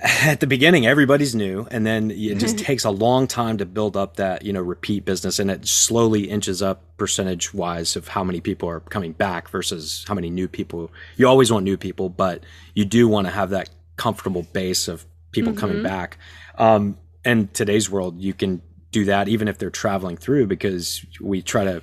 at 0.03 0.41
the 0.41 0.47
beginning 0.47 0.87
everybody's 0.87 1.35
new 1.35 1.67
and 1.71 1.87
then 1.87 2.11
it 2.11 2.39
just 2.39 2.59
takes 2.59 2.85
a 2.85 2.91
long 2.91 3.27
time 3.27 3.59
to 3.59 3.65
build 3.65 3.97
up 3.97 4.17
that 4.17 4.45
you 4.45 4.53
know 4.53 4.61
repeat 4.61 5.05
business 5.05 5.39
and 5.39 5.51
it 5.51 5.67
slowly 5.67 6.29
inches 6.29 6.61
up 6.63 6.83
percentage 6.97 7.55
wise 7.55 7.95
of 7.97 8.09
how 8.09 8.25
many 8.25 8.41
people 8.41 8.69
are 8.69 8.81
coming 8.81 9.13
back 9.13 9.49
versus 9.49 10.05
how 10.07 10.15
many 10.15 10.31
new 10.31 10.49
people. 10.49 10.91
You 11.17 11.29
always 11.29 11.53
want 11.53 11.65
new 11.65 11.77
people 11.77 12.09
but 12.09 12.43
you 12.75 12.85
do 12.85 13.07
want 13.09 13.27
to 13.29 13.33
have 13.33 13.51
that 13.51 13.71
comfortable 13.97 14.43
base 14.43 14.89
of 14.89 15.07
people 15.31 15.53
mm-hmm. 15.53 15.61
coming 15.61 15.83
back. 15.83 16.19
Um, 16.59 16.99
and 17.25 17.53
today's 17.55 17.89
world 17.89 18.21
you 18.21 18.35
can 18.35 18.63
do 18.91 19.05
that 19.07 19.29
even 19.29 19.49
if 19.49 19.59
they're 19.59 19.71
traveling 19.71 20.17
through 20.17 20.47
because 20.47 21.05
we 21.21 21.41
try 21.41 21.65
to 21.65 21.83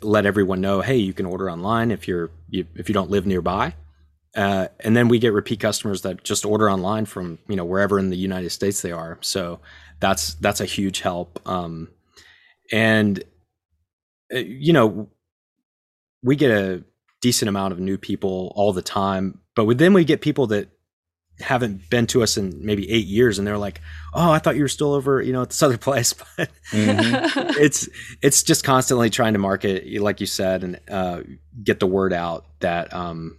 let 0.00 0.26
everyone 0.26 0.60
know 0.60 0.80
hey 0.80 0.96
you 0.96 1.12
can 1.12 1.26
order 1.26 1.50
online 1.50 1.90
if 1.90 2.06
you're 2.06 2.30
you, 2.50 2.66
if 2.74 2.88
you 2.88 2.92
don't 2.92 3.10
live 3.10 3.26
nearby 3.26 3.74
uh, 4.36 4.68
and 4.80 4.94
then 4.94 5.08
we 5.08 5.18
get 5.18 5.32
repeat 5.32 5.60
customers 5.60 6.02
that 6.02 6.22
just 6.22 6.44
order 6.44 6.70
online 6.70 7.06
from 7.06 7.38
you 7.48 7.56
know 7.56 7.64
wherever 7.64 7.98
in 7.98 8.10
the 8.10 8.16
United 8.16 8.50
States 8.50 8.82
they 8.82 8.92
are. 8.92 9.18
So 9.22 9.60
that's 9.98 10.34
that's 10.34 10.60
a 10.60 10.66
huge 10.66 11.00
help. 11.00 11.40
Um, 11.48 11.88
and 12.70 13.24
uh, 14.32 14.38
you 14.38 14.72
know 14.72 15.08
we 16.22 16.36
get 16.36 16.50
a 16.50 16.84
decent 17.22 17.48
amount 17.48 17.72
of 17.72 17.80
new 17.80 17.96
people 17.96 18.52
all 18.54 18.72
the 18.72 18.82
time, 18.82 19.40
but 19.54 19.78
then 19.78 19.94
we 19.94 20.04
get 20.04 20.20
people 20.20 20.46
that 20.48 20.68
haven't 21.40 21.88
been 21.90 22.06
to 22.06 22.22
us 22.22 22.36
in 22.36 22.64
maybe 22.64 22.90
eight 22.90 23.04
years 23.04 23.38
and 23.38 23.46
they're 23.46 23.58
like 23.58 23.82
oh 24.14 24.30
i 24.30 24.38
thought 24.38 24.56
you 24.56 24.62
were 24.62 24.68
still 24.68 24.94
over 24.94 25.20
you 25.20 25.34
know 25.34 25.42
at 25.42 25.50
this 25.50 25.62
other 25.62 25.76
place 25.88 26.14
but 26.36 26.48
mm-hmm. 26.70 27.62
it's 27.62 27.90
it's 28.22 28.42
just 28.42 28.64
constantly 28.64 29.10
trying 29.10 29.34
to 29.34 29.38
market 29.38 29.86
like 30.00 30.18
you 30.18 30.26
said 30.26 30.64
and 30.64 30.80
uh, 30.90 31.20
get 31.62 31.78
the 31.78 31.86
word 31.86 32.14
out 32.14 32.46
that 32.60 32.90
um, 32.94 33.36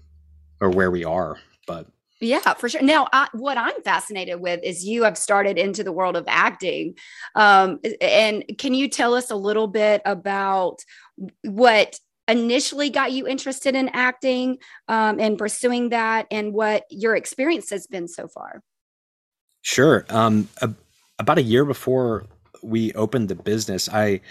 or 0.59 0.69
where 0.69 0.91
we 0.91 1.03
are. 1.03 1.37
But 1.65 1.87
yeah, 2.19 2.53
for 2.53 2.67
sure. 2.67 2.81
Now, 2.81 3.07
I, 3.13 3.27
what 3.33 3.57
I'm 3.57 3.79
fascinated 3.83 4.39
with 4.39 4.61
is 4.63 4.83
you 4.83 5.03
have 5.03 5.17
started 5.17 5.57
into 5.57 5.83
the 5.83 5.91
world 5.91 6.15
of 6.15 6.25
acting. 6.27 6.95
Um, 7.35 7.79
and 8.01 8.43
can 8.57 8.73
you 8.73 8.89
tell 8.89 9.13
us 9.13 9.29
a 9.29 9.35
little 9.35 9.67
bit 9.67 10.01
about 10.03 10.77
what 11.43 11.99
initially 12.27 12.89
got 12.89 13.11
you 13.11 13.27
interested 13.27 13.75
in 13.75 13.89
acting 13.89 14.57
um, 14.87 15.19
and 15.19 15.37
pursuing 15.37 15.89
that 15.89 16.27
and 16.31 16.53
what 16.53 16.85
your 16.89 17.15
experience 17.15 17.69
has 17.69 17.85
been 17.85 18.07
so 18.07 18.27
far? 18.27 18.63
Sure. 19.61 20.05
Um, 20.09 20.49
a, 20.61 20.73
about 21.19 21.37
a 21.37 21.43
year 21.43 21.65
before 21.65 22.25
we 22.63 22.93
opened 22.93 23.29
the 23.29 23.35
business, 23.35 23.87
I 23.89 24.21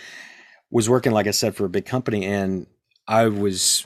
was 0.71 0.91
working, 0.91 1.12
like 1.12 1.27
I 1.27 1.33
said, 1.33 1.55
for 1.55 1.65
a 1.65 1.71
big 1.71 1.87
company 1.87 2.25
and 2.25 2.67
I 3.07 3.27
was 3.27 3.85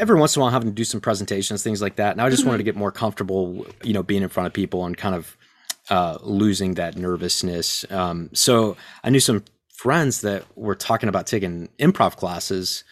every 0.00 0.18
once 0.18 0.34
in 0.34 0.40
a 0.40 0.42
while 0.42 0.50
having 0.50 0.68
to 0.68 0.74
do 0.74 0.84
some 0.84 1.00
presentations, 1.00 1.62
things 1.62 1.82
like 1.82 1.96
that. 1.96 2.12
And 2.12 2.22
I 2.22 2.30
just 2.30 2.40
mm-hmm. 2.40 2.48
wanted 2.48 2.58
to 2.58 2.64
get 2.64 2.74
more 2.74 2.90
comfortable, 2.90 3.66
you 3.84 3.92
know, 3.92 4.02
being 4.02 4.22
in 4.22 4.28
front 4.28 4.46
of 4.46 4.52
people 4.52 4.86
and 4.86 4.96
kind 4.96 5.14
of 5.14 5.36
uh, 5.90 6.18
losing 6.22 6.74
that 6.74 6.96
nervousness. 6.96 7.84
Um, 7.90 8.30
so 8.32 8.76
I 9.04 9.10
knew 9.10 9.20
some 9.20 9.44
friends 9.74 10.22
that 10.22 10.44
were 10.56 10.74
talking 10.74 11.08
about 11.08 11.26
taking 11.26 11.68
improv 11.78 12.16
classes 12.16 12.82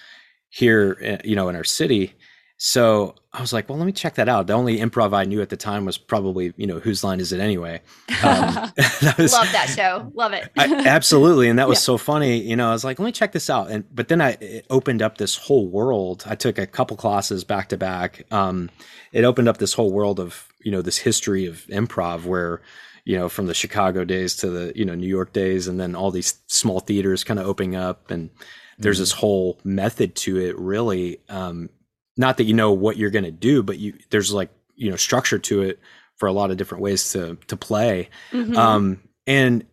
here, 0.51 0.99
eh, 1.01 1.19
you 1.25 1.35
know, 1.35 1.49
in 1.49 1.57
our 1.57 1.65
city. 1.65 2.15
So 2.61 3.15
I 3.33 3.41
was 3.41 3.53
like, 3.53 3.69
well, 3.69 3.79
let 3.79 3.87
me 3.87 3.93
check 3.93 4.17
that 4.17 4.29
out. 4.29 4.49
The 4.49 4.53
only 4.53 4.79
improv 4.79 5.15
I 5.15 5.23
knew 5.23 5.41
at 5.41 5.49
the 5.49 5.57
time 5.57 5.85
was 5.85 5.97
probably, 5.97 6.53
you 6.57 6.67
know, 6.67 6.81
whose 6.81 7.05
line 7.05 7.21
is 7.21 7.33
it 7.33 7.39
anyway? 7.39 7.81
Um, 8.25 8.73
that 9.01 9.15
was, 9.17 9.33
Love 9.33 9.53
that 9.53 9.69
show. 9.69 10.11
Love 10.13 10.33
it. 10.33 10.51
I, 10.59 10.75
absolutely. 10.87 11.49
And 11.49 11.61
that 11.61 11.69
was 11.69 11.77
yeah. 11.77 11.83
so 11.83 11.99
funny. 11.99 12.43
You 12.43 12.57
know, 12.57 12.69
I 12.69 12.73
was 12.73 12.83
like, 12.83 12.99
let 12.99 13.07
me 13.07 13.13
check 13.13 13.31
this 13.31 13.49
out. 13.49 13.71
And, 13.71 13.85
but 13.95 14.09
then 14.09 14.21
I, 14.21 14.31
it 14.41 14.67
opened 14.71 15.03
up 15.03 15.19
this 15.19 15.37
whole 15.37 15.69
world. 15.69 16.25
I 16.27 16.35
took 16.35 16.59
a 16.59 16.67
couple 16.67 16.97
classes 16.97 17.45
back 17.45 17.69
to 17.69 17.77
back. 17.77 18.27
Um, 18.33 18.71
it 19.13 19.25
opened 19.25 19.47
up 19.47 19.59
this 19.59 19.75
whole 19.75 19.93
world 19.93 20.19
of, 20.19 20.49
you 20.65 20.73
know, 20.73 20.83
this 20.83 20.99
history 20.99 21.47
of 21.47 21.65
improv 21.69 22.25
where, 22.25 22.61
you 23.05 23.17
know, 23.17 23.29
from 23.29 23.47
the 23.47 23.55
Chicago 23.55 24.05
days 24.05 24.35
to 24.37 24.51
the, 24.51 24.73
you 24.75 24.85
know, 24.85 24.97
New 24.97 25.07
York 25.07 25.33
days, 25.33 25.69
and 25.69 25.79
then 25.79 25.95
all 25.95 26.11
these 26.11 26.41
small 26.49 26.81
theaters 26.81 27.23
kind 27.23 27.39
of 27.39 27.47
opening 27.47 27.77
up. 27.77 28.11
And 28.11 28.31
there's 28.79 28.97
mm-hmm. 28.97 29.03
this 29.03 29.13
whole 29.13 29.61
method 29.63 30.17
to 30.17 30.39
it, 30.39 30.59
really. 30.59 31.21
Um, 31.29 31.71
not 32.19 32.37
that 32.37 32.45
you 32.45 32.53
know 32.53 32.73
what 32.73 32.99
you're 32.99 33.11
going 33.11 33.25
to 33.25 33.31
do, 33.31 33.63
but 33.63 33.79
you 33.79 33.95
there's 34.11 34.33
like 34.33 34.51
you 34.75 34.91
know 34.91 34.97
structure 34.97 35.39
to 35.39 35.63
it 35.63 35.81
for 36.17 36.27
a 36.27 36.33
lot 36.33 36.51
of 36.51 36.57
different 36.57 36.83
ways 36.83 37.13
to 37.13 37.39
to 37.47 37.57
play. 37.57 38.11
Mm-hmm. 38.33 38.57
Um, 38.57 39.01
and 39.27 39.65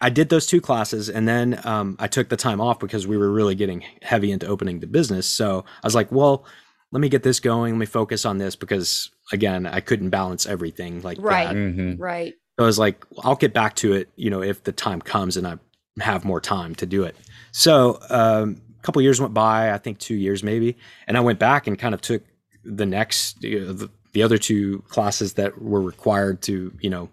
I 0.00 0.10
did 0.10 0.28
those 0.28 0.46
two 0.46 0.60
classes, 0.60 1.10
and 1.10 1.26
then 1.26 1.60
um, 1.64 1.96
I 1.98 2.06
took 2.06 2.28
the 2.28 2.36
time 2.36 2.60
off 2.60 2.78
because 2.78 3.06
we 3.06 3.16
were 3.16 3.30
really 3.30 3.54
getting 3.54 3.84
heavy 4.02 4.32
into 4.32 4.46
opening 4.46 4.80
the 4.80 4.86
business. 4.86 5.26
So 5.26 5.64
I 5.82 5.86
was 5.86 5.94
like, 5.94 6.10
well, 6.12 6.46
let 6.92 7.00
me 7.00 7.08
get 7.08 7.22
this 7.22 7.40
going. 7.40 7.74
Let 7.74 7.78
me 7.78 7.86
focus 7.86 8.24
on 8.24 8.38
this 8.38 8.54
because 8.54 9.10
again, 9.32 9.66
I 9.66 9.80
couldn't 9.80 10.10
balance 10.10 10.46
everything 10.46 11.02
like 11.02 11.18
right, 11.20 11.48
that. 11.48 11.56
Mm-hmm. 11.56 12.00
right. 12.00 12.34
So 12.58 12.64
I 12.64 12.66
was 12.66 12.78
like, 12.78 13.04
I'll 13.22 13.34
get 13.34 13.52
back 13.52 13.74
to 13.76 13.94
it, 13.94 14.10
you 14.14 14.30
know, 14.30 14.42
if 14.42 14.62
the 14.62 14.70
time 14.70 15.00
comes 15.00 15.36
and 15.36 15.46
I 15.46 15.58
have 15.98 16.24
more 16.24 16.40
time 16.40 16.74
to 16.76 16.86
do 16.86 17.02
it. 17.02 17.16
So 17.50 17.98
um, 18.10 18.60
couple 18.84 19.02
years 19.02 19.20
went 19.20 19.34
by, 19.34 19.72
I 19.72 19.78
think 19.78 19.98
two 19.98 20.14
years 20.14 20.42
maybe, 20.42 20.76
and 21.08 21.16
I 21.16 21.20
went 21.20 21.38
back 21.38 21.66
and 21.66 21.78
kind 21.78 21.94
of 21.94 22.00
took 22.00 22.22
the 22.64 22.86
next 22.86 23.42
you 23.42 23.60
know, 23.60 23.72
the 23.72 23.90
the 24.12 24.22
other 24.22 24.38
two 24.38 24.78
classes 24.88 25.32
that 25.34 25.60
were 25.60 25.80
required 25.82 26.40
to 26.42 26.72
you 26.80 26.88
know 26.90 27.08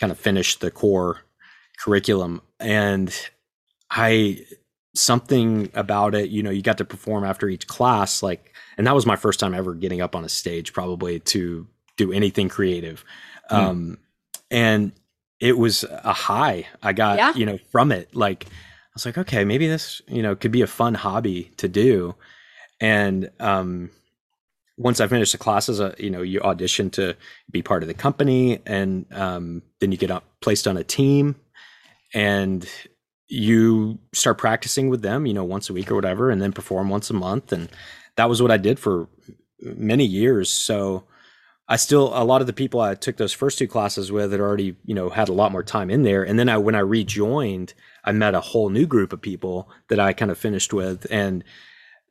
kind 0.00 0.10
of 0.10 0.18
finish 0.18 0.56
the 0.56 0.70
core 0.70 1.18
curriculum 1.78 2.40
and 2.58 3.14
i 3.90 4.38
something 4.94 5.70
about 5.74 6.14
it 6.14 6.30
you 6.30 6.42
know 6.42 6.50
you 6.50 6.62
got 6.62 6.78
to 6.78 6.84
perform 6.84 7.24
after 7.24 7.48
each 7.48 7.66
class 7.68 8.22
like 8.22 8.52
and 8.78 8.86
that 8.86 8.94
was 8.94 9.06
my 9.06 9.16
first 9.16 9.38
time 9.38 9.54
ever 9.54 9.74
getting 9.74 10.00
up 10.00 10.16
on 10.16 10.24
a 10.24 10.28
stage 10.28 10.72
probably 10.72 11.20
to 11.20 11.66
do 11.96 12.12
anything 12.12 12.48
creative 12.48 13.04
Hmm. 13.48 13.56
um 13.56 13.98
and 14.50 14.92
it 15.40 15.58
was 15.58 15.84
a 15.84 16.12
high 16.12 16.66
i 16.82 16.92
got 16.92 17.18
Yeah. 17.18 17.34
you 17.34 17.46
know 17.46 17.58
from 17.70 17.92
it 17.92 18.14
like 18.14 18.46
i 18.92 18.94
was 18.94 19.06
like 19.06 19.18
okay 19.18 19.44
maybe 19.44 19.66
this 19.66 20.02
you 20.08 20.22
know 20.22 20.34
could 20.34 20.52
be 20.52 20.62
a 20.62 20.66
fun 20.66 20.94
hobby 20.94 21.52
to 21.56 21.68
do. 21.68 22.14
And 22.80 23.30
um 23.40 23.90
once 24.80 24.98
I 24.98 25.06
finished 25.08 25.32
the 25.32 25.38
classes, 25.38 25.78
uh, 25.78 25.94
you 25.98 26.08
know, 26.08 26.22
you 26.22 26.40
audition 26.40 26.88
to 26.90 27.14
be 27.50 27.60
part 27.60 27.82
of 27.82 27.86
the 27.86 27.94
company, 27.94 28.60
and 28.64 29.04
um, 29.12 29.62
then 29.78 29.92
you 29.92 29.98
get 29.98 30.10
up, 30.10 30.24
placed 30.40 30.66
on 30.66 30.78
a 30.78 30.82
team, 30.82 31.36
and 32.14 32.66
you 33.28 33.98
start 34.14 34.38
practicing 34.38 34.88
with 34.88 35.02
them, 35.02 35.26
you 35.26 35.34
know, 35.34 35.44
once 35.44 35.68
a 35.68 35.74
week 35.74 35.90
or 35.90 35.94
whatever, 35.94 36.30
and 36.30 36.40
then 36.40 36.52
perform 36.52 36.88
once 36.88 37.10
a 37.10 37.14
month, 37.14 37.52
and 37.52 37.68
that 38.16 38.30
was 38.30 38.40
what 38.40 38.50
I 38.50 38.56
did 38.56 38.78
for 38.78 39.06
many 39.60 40.06
years. 40.06 40.48
So 40.48 41.04
I 41.68 41.76
still 41.76 42.10
a 42.14 42.24
lot 42.24 42.40
of 42.40 42.46
the 42.46 42.54
people 42.54 42.80
I 42.80 42.94
took 42.94 43.18
those 43.18 43.34
first 43.34 43.58
two 43.58 43.68
classes 43.68 44.10
with 44.10 44.32
had 44.32 44.40
already, 44.40 44.76
you 44.86 44.94
know, 44.94 45.10
had 45.10 45.28
a 45.28 45.34
lot 45.34 45.52
more 45.52 45.62
time 45.62 45.90
in 45.90 46.04
there, 46.04 46.22
and 46.22 46.38
then 46.38 46.48
I 46.48 46.56
when 46.56 46.74
I 46.74 46.80
rejoined, 46.80 47.74
I 48.04 48.12
met 48.12 48.34
a 48.34 48.40
whole 48.40 48.68
new 48.70 48.86
group 48.86 49.12
of 49.12 49.20
people 49.20 49.70
that 49.88 49.98
I 50.00 50.12
kind 50.12 50.30
of 50.30 50.38
finished 50.38 50.72
with, 50.72 51.06
and 51.10 51.44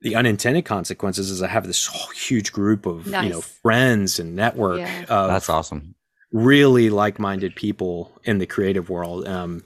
the 0.02 0.16
unintended 0.16 0.66
consequences 0.66 1.30
is 1.30 1.42
I 1.44 1.48
have 1.48 1.68
this 1.68 1.90
huge 2.16 2.52
group 2.54 2.86
of 2.86 3.08
you 3.08 3.30
know 3.30 3.42
friends 3.42 4.20
and 4.20 4.36
network 4.36 4.80
Yeah. 4.80 5.02
of 5.10 5.30
That's 5.30 5.50
awesome. 5.50 5.96
really 6.32 6.90
like-minded 6.90 7.56
people 7.56 8.12
in 8.24 8.38
the 8.38 8.46
creative 8.46 8.90
world. 8.90 9.28
Um, 9.28 9.64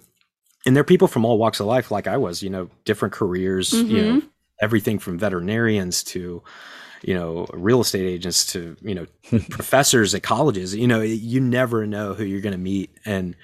and 0.65 0.75
they're 0.75 0.83
people 0.85 1.07
from 1.09 1.25
all 1.25 1.37
walks 1.37 1.59
of 1.59 1.65
life, 1.65 1.91
like 1.91 2.07
I 2.07 2.17
was. 2.17 2.41
You 2.41 2.49
know, 2.49 2.69
different 2.85 3.13
careers. 3.13 3.73
You 3.73 4.01
know, 4.01 4.21
everything 4.61 4.97
from 4.97 5.19
veterinarians 5.19 6.03
to 6.05 6.41
you 7.03 7.13
know 7.13 7.45
real 7.53 7.81
estate 7.81 8.05
agents 8.07 8.45
to 8.53 8.77
you 8.81 8.95
know 8.95 9.05
professors 9.49 10.15
at 10.15 10.23
colleges. 10.23 10.73
You 10.73 10.87
know, 10.87 11.01
you 11.01 11.41
never 11.41 11.85
know 11.85 12.13
who 12.13 12.23
you're 12.23 12.39
going 12.41 12.53
to 12.53 12.57
meet, 12.57 12.91
and 13.05 13.35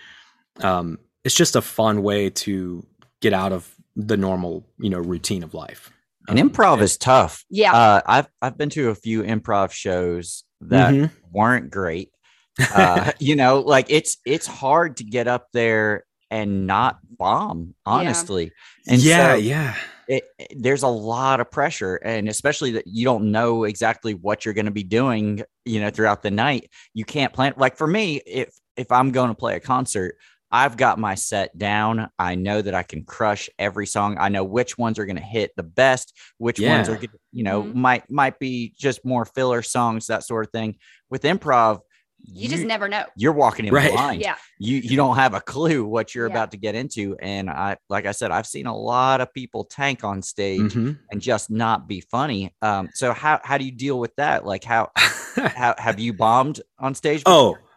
um, 0.62 0.98
it's 1.24 1.36
just 1.36 1.56
a 1.56 1.62
fun 1.62 2.02
way 2.04 2.30
to 2.30 2.86
get 3.22 3.34
out 3.34 3.52
of 3.52 3.74
the 3.96 4.18
normal 4.18 4.66
you 4.80 4.90
know 4.90 5.00
routine 5.00 5.44
of 5.44 5.54
life. 5.54 5.92
And 6.28 6.40
Um, 6.40 6.50
improv 6.50 6.82
is 6.82 6.98
tough. 6.98 7.44
Yeah. 7.50 7.74
Uh, 7.74 8.02
I've 8.06 8.28
I've 8.42 8.58
been 8.58 8.70
to 8.72 8.90
a 8.90 8.96
few 8.96 9.24
improv 9.24 9.72
shows 9.72 10.44
that 10.62 10.94
Mhm. 10.94 11.12
weren't 11.32 11.70
great. 11.72 12.12
Uh, 12.76 13.12
you 13.20 13.36
know, 13.38 13.60
like 13.62 13.86
it's 13.90 14.18
it's 14.26 14.46
hard 14.46 14.98
to 14.98 15.04
get 15.06 15.28
up 15.30 15.48
there 15.54 16.04
and 16.30 16.68
not 16.68 17.00
bomb, 17.18 17.74
honestly. 17.86 18.52
And 18.88 19.02
yeah, 19.02 19.32
so 19.32 19.36
yeah. 19.38 19.76
it, 20.10 20.26
it- 20.38 20.62
there's 20.62 20.84
a 20.84 20.88
lot 20.90 21.40
of 21.40 21.50
pressure, 21.50 21.96
and 21.96 22.28
especially 22.28 22.72
that 22.72 22.86
you 22.86 23.06
don't 23.06 23.32
know 23.32 23.64
exactly 23.64 24.14
what 24.14 24.44
you're 24.44 24.54
going 24.54 24.66
to 24.66 24.72
be 24.72 24.84
doing, 24.84 25.42
you 25.66 25.80
know, 25.80 25.90
throughout 25.90 26.22
the 26.22 26.32
night. 26.32 26.70
You 26.94 27.06
can't 27.06 27.32
plan. 27.34 27.54
Like 27.56 27.78
for 27.78 27.88
me, 27.88 28.18
if 28.28 28.50
if 28.76 28.92
I'm 28.92 29.12
going 29.12 29.30
to 29.30 29.36
play 29.36 29.56
a 29.56 29.60
concert, 29.62 30.18
I've 30.52 30.78
got 30.78 30.98
my 31.00 31.16
set 31.16 31.58
down. 31.58 32.10
I 32.18 32.36
know 32.36 32.62
that 32.62 32.74
I 32.74 32.84
can 32.84 33.04
crush 33.04 33.50
every 33.60 33.86
song. 33.86 34.18
I 34.20 34.30
know 34.30 34.44
which 34.44 34.78
ones 34.78 34.98
are 35.00 35.06
going 35.06 35.16
to 35.18 35.22
hit 35.22 35.52
the 35.56 35.64
best, 35.64 36.18
which 36.38 36.60
ones 36.60 36.90
are, 36.90 36.96
gonna, 36.96 37.08
you 37.32 37.44
know, 37.44 37.64
Mhm. 37.64 37.76
might 37.76 38.10
might 38.10 38.40
be 38.40 38.74
just 38.78 39.06
more 39.06 39.26
filler 39.26 39.62
songs, 39.62 40.08
that 40.08 40.24
sort 40.24 40.46
of 40.46 40.52
thing. 40.52 40.78
With 41.10 41.22
improv, 41.24 41.80
you 42.22 42.50
just 42.50 42.66
never 42.66 42.90
know. 42.90 43.06
you're 43.16 43.32
walking 43.32 43.66
in 43.66 43.74
Right. 43.74 43.92
blind 43.92 44.22
Yeah. 44.22 44.36
you 44.60 44.76
you 44.78 44.98
don't 44.98 45.16
have 45.16 45.34
a 45.34 45.40
clue 45.40 45.86
what 45.86 46.14
you're 46.14 46.28
Yeah. 46.28 46.34
about 46.34 46.52
to 46.52 46.58
get 46.58 46.76
into 46.76 47.16
and 47.22 47.50
i 47.50 47.78
like 47.90 48.06
i 48.06 48.12
said 48.12 48.30
i've 48.30 48.46
seen 48.46 48.66
a 48.66 48.76
lot 48.78 49.22
of 49.22 49.34
people 49.34 49.64
tank 49.64 50.04
on 50.04 50.22
stage 50.22 50.74
Mhm. 50.74 50.98
and 51.10 51.22
just 51.22 51.50
not 51.50 51.88
be 51.88 52.02
funny 52.02 52.54
um 52.62 52.90
so 52.94 53.14
how 53.14 53.40
how 53.42 53.58
do 53.58 53.64
you 53.64 53.72
deal 53.72 53.98
with 53.98 54.14
that 54.18 54.46
like 54.46 54.66
how 54.66 54.90
how 55.56 55.74
have 55.78 55.98
you 55.98 56.12
bombed 56.12 56.60
on 56.78 56.94
stage 56.94 57.24
Oh, 57.26 57.54
before? 57.54 57.64
oh, 57.64 57.69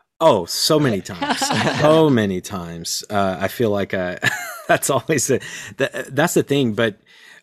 so 0.46 0.78
many 0.78 1.00
times, 1.02 1.38
so 1.80 2.08
many 2.10 2.40
times. 2.40 3.04
Uh, 3.10 3.36
I 3.40 3.48
feel 3.48 3.70
like 3.70 3.94
I, 3.94 4.18
that's 4.68 4.90
always 4.90 5.26
the, 5.26 5.40
the 5.76 6.06
that's 6.10 6.34
the 6.34 6.42
thing. 6.42 6.74
But 6.74 7.00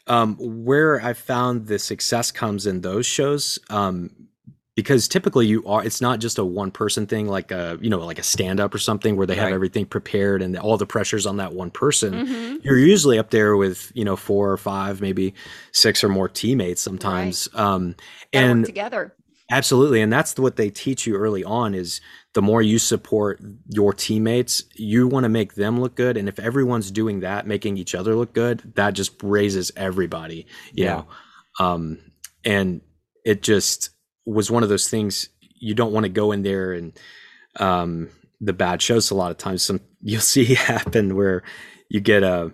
um, 0.08 0.38
where 0.40 1.02
I 1.02 1.14
found 1.14 1.68
the 1.68 1.80
success 1.80 2.32
comes 2.32 2.66
in 2.66 2.82
those 2.82 3.06
shows, 3.06 3.60
um, 3.70 4.10
because 4.76 5.10
typically 5.10 5.46
you 5.46 5.64
are. 5.66 5.84
It's 5.84 6.00
not 6.00 6.20
just 6.20 6.38
a 6.38 6.46
one 6.46 6.72
person 6.72 7.06
thing, 7.06 7.28
like 7.28 7.52
a 7.52 7.78
you 7.82 7.90
know 7.90 8.00
like 8.00 8.20
a 8.20 8.24
stand 8.24 8.60
up 8.60 8.74
or 8.74 8.78
something 8.78 9.18
where 9.18 9.28
they 9.28 9.36
have 9.36 9.52
everything 9.52 9.86
prepared 9.86 10.42
and 10.42 10.58
all 10.58 10.78
the 10.78 10.86
pressures 10.86 11.26
on 11.26 11.38
that 11.38 11.54
one 11.54 11.70
person. 11.70 12.14
Mhm. 12.14 12.64
You're 12.64 12.78
usually 12.78 13.20
up 13.20 13.30
there 13.30 13.58
with 13.58 13.92
you 13.94 14.06
know 14.06 14.16
four 14.16 14.52
or 14.52 14.58
five, 14.58 15.02
maybe 15.02 15.34
six 15.74 16.04
or 16.04 16.10
more 16.10 16.30
teammates 16.30 16.82
sometimes. 16.82 17.50
Um, 17.54 17.60
Gotta 17.62 17.88
work 17.88 17.98
and 18.32 18.66
together. 18.66 19.16
Absolutely. 19.52 20.02
And 20.02 20.14
that's 20.14 20.38
what 20.38 20.56
they 20.56 20.70
teach 20.70 21.08
you 21.08 21.16
early 21.16 21.44
on 21.44 21.74
is 21.74 22.02
the 22.34 22.42
more 22.42 22.62
you 22.62 22.78
support 22.78 23.42
your 23.68 23.94
teammates, 23.94 24.64
you 24.76 25.08
want 25.08 25.24
to 25.24 25.30
make 25.30 25.56
them 25.56 25.80
look 25.82 25.96
good. 25.96 26.16
And 26.16 26.30
if 26.30 26.40
everyone's 26.40 26.92
doing 26.92 27.22
that, 27.22 27.48
making 27.48 27.78
each 27.78 27.96
other 27.96 28.16
look 28.16 28.34
good, 28.34 28.74
that 28.76 28.92
just 28.92 29.22
raises 29.24 29.72
everybody, 29.76 30.46
you 30.74 30.86
Yeah. 30.86 30.94
know. 30.94 31.08
Um, 31.60 32.00
and 32.46 32.82
it 33.26 33.42
just 33.42 33.90
was 34.26 34.52
one 34.52 34.64
of 34.64 34.70
those 34.70 34.88
things 34.88 35.30
you 35.42 35.74
don't 35.74 35.92
want 35.92 36.06
to 36.06 36.10
go 36.10 36.32
in 36.32 36.44
there 36.44 36.72
and 36.72 36.94
um 37.60 38.10
the 38.40 38.54
bad 38.54 38.82
shows 38.82 39.10
a 39.12 39.16
lot 39.16 39.32
of 39.32 39.38
times 39.38 39.62
some 39.64 39.82
you'll 40.02 40.22
see 40.22 40.54
happen 40.54 41.16
where 41.16 41.44
you 41.90 42.00
get 42.00 42.24
a 42.24 42.52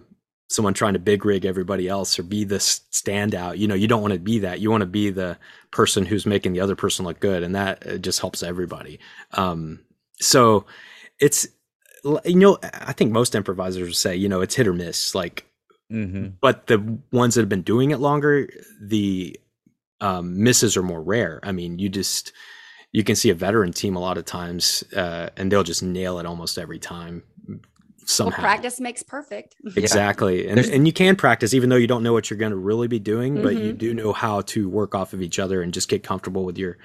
someone 0.56 0.74
trying 0.74 0.94
to 0.94 1.00
big 1.00 1.26
rig 1.26 1.46
everybody 1.46 1.88
else 1.88 2.18
or 2.18 2.24
be 2.24 2.44
the 2.44 2.58
standout 2.58 3.58
you 3.58 3.68
know 3.68 3.76
you 3.76 3.88
don't 3.88 4.02
want 4.02 4.14
to 4.14 4.20
be 4.20 4.40
that. 4.40 4.60
You 4.60 4.72
want 4.72 4.82
to 4.82 4.88
be 4.88 5.10
the 5.10 5.38
person 5.72 6.06
who's 6.06 6.26
making 6.26 6.54
the 6.54 6.62
other 6.62 6.76
person 6.76 7.06
look 7.06 7.20
good 7.20 7.44
and 7.44 7.56
that 7.56 7.86
uh, 7.86 7.98
just 7.98 8.20
helps 8.22 8.42
everybody. 8.44 9.00
Um 9.34 9.80
so 10.20 10.66
it's 11.20 11.48
you 12.24 12.36
know 12.36 12.58
i 12.62 12.94
think 12.94 13.12
most 13.12 13.34
improvisers 13.36 13.88
would 13.88 13.96
say 13.96 14.16
you 14.16 14.30
know 14.30 14.42
it's 14.42 14.56
hit 14.56 14.68
or 14.68 14.74
miss 14.74 15.16
like 15.16 15.46
Mhm. 15.92 16.34
but 16.42 16.68
the 16.68 17.00
ones 17.12 17.36
that 17.36 17.42
have 17.42 17.50
been 17.50 17.62
doing 17.62 17.92
it 17.92 18.00
longer 18.00 18.48
the 18.82 19.40
um, 20.02 20.42
misses 20.44 20.76
are 20.78 20.84
more 20.84 21.02
rare. 21.02 21.40
I 21.44 21.52
mean 21.52 21.80
you 21.80 21.90
just 21.90 22.32
you 22.92 23.04
can 23.04 23.16
see 23.16 23.30
a 23.30 23.36
veteran 23.36 23.72
team 23.74 23.96
a 23.96 24.00
lot 24.00 24.18
of 24.18 24.26
times 24.26 24.84
uh, 24.96 25.30
and 25.38 25.52
they'll 25.52 25.64
just 25.64 25.84
nail 25.84 26.18
it 26.20 26.26
almost 26.26 26.58
every 26.58 26.80
time 26.80 27.24
somehow 28.06 28.38
Well, 28.42 28.50
practice 28.52 28.80
makes 28.80 29.04
perfect. 29.04 29.56
exactly 29.76 30.48
and, 30.48 30.58
There's- 30.58 30.70
and 30.70 30.86
you 30.88 30.94
can 30.94 31.16
practice 31.16 31.54
even 31.54 31.70
though 31.70 31.76
you 31.76 31.88
don't 31.88 32.04
know 32.04 32.14
what 32.14 32.30
you're 32.30 32.38
going 32.40 32.52
to 32.52 32.58
really 32.58 32.88
be 32.88 33.00
doing 33.00 33.42
but 33.42 33.56
you 33.56 33.74
Mhm. 33.74 33.78
do 33.78 33.94
know 33.94 34.14
how 34.14 34.42
to 34.42 34.70
work 34.70 34.96
off 34.96 35.14
of 35.14 35.22
each 35.22 35.40
other 35.40 35.62
and 35.62 35.74
just 35.74 35.90
get 35.90 36.04
comfortable 36.04 36.46
with 36.46 36.58
your 36.58 36.78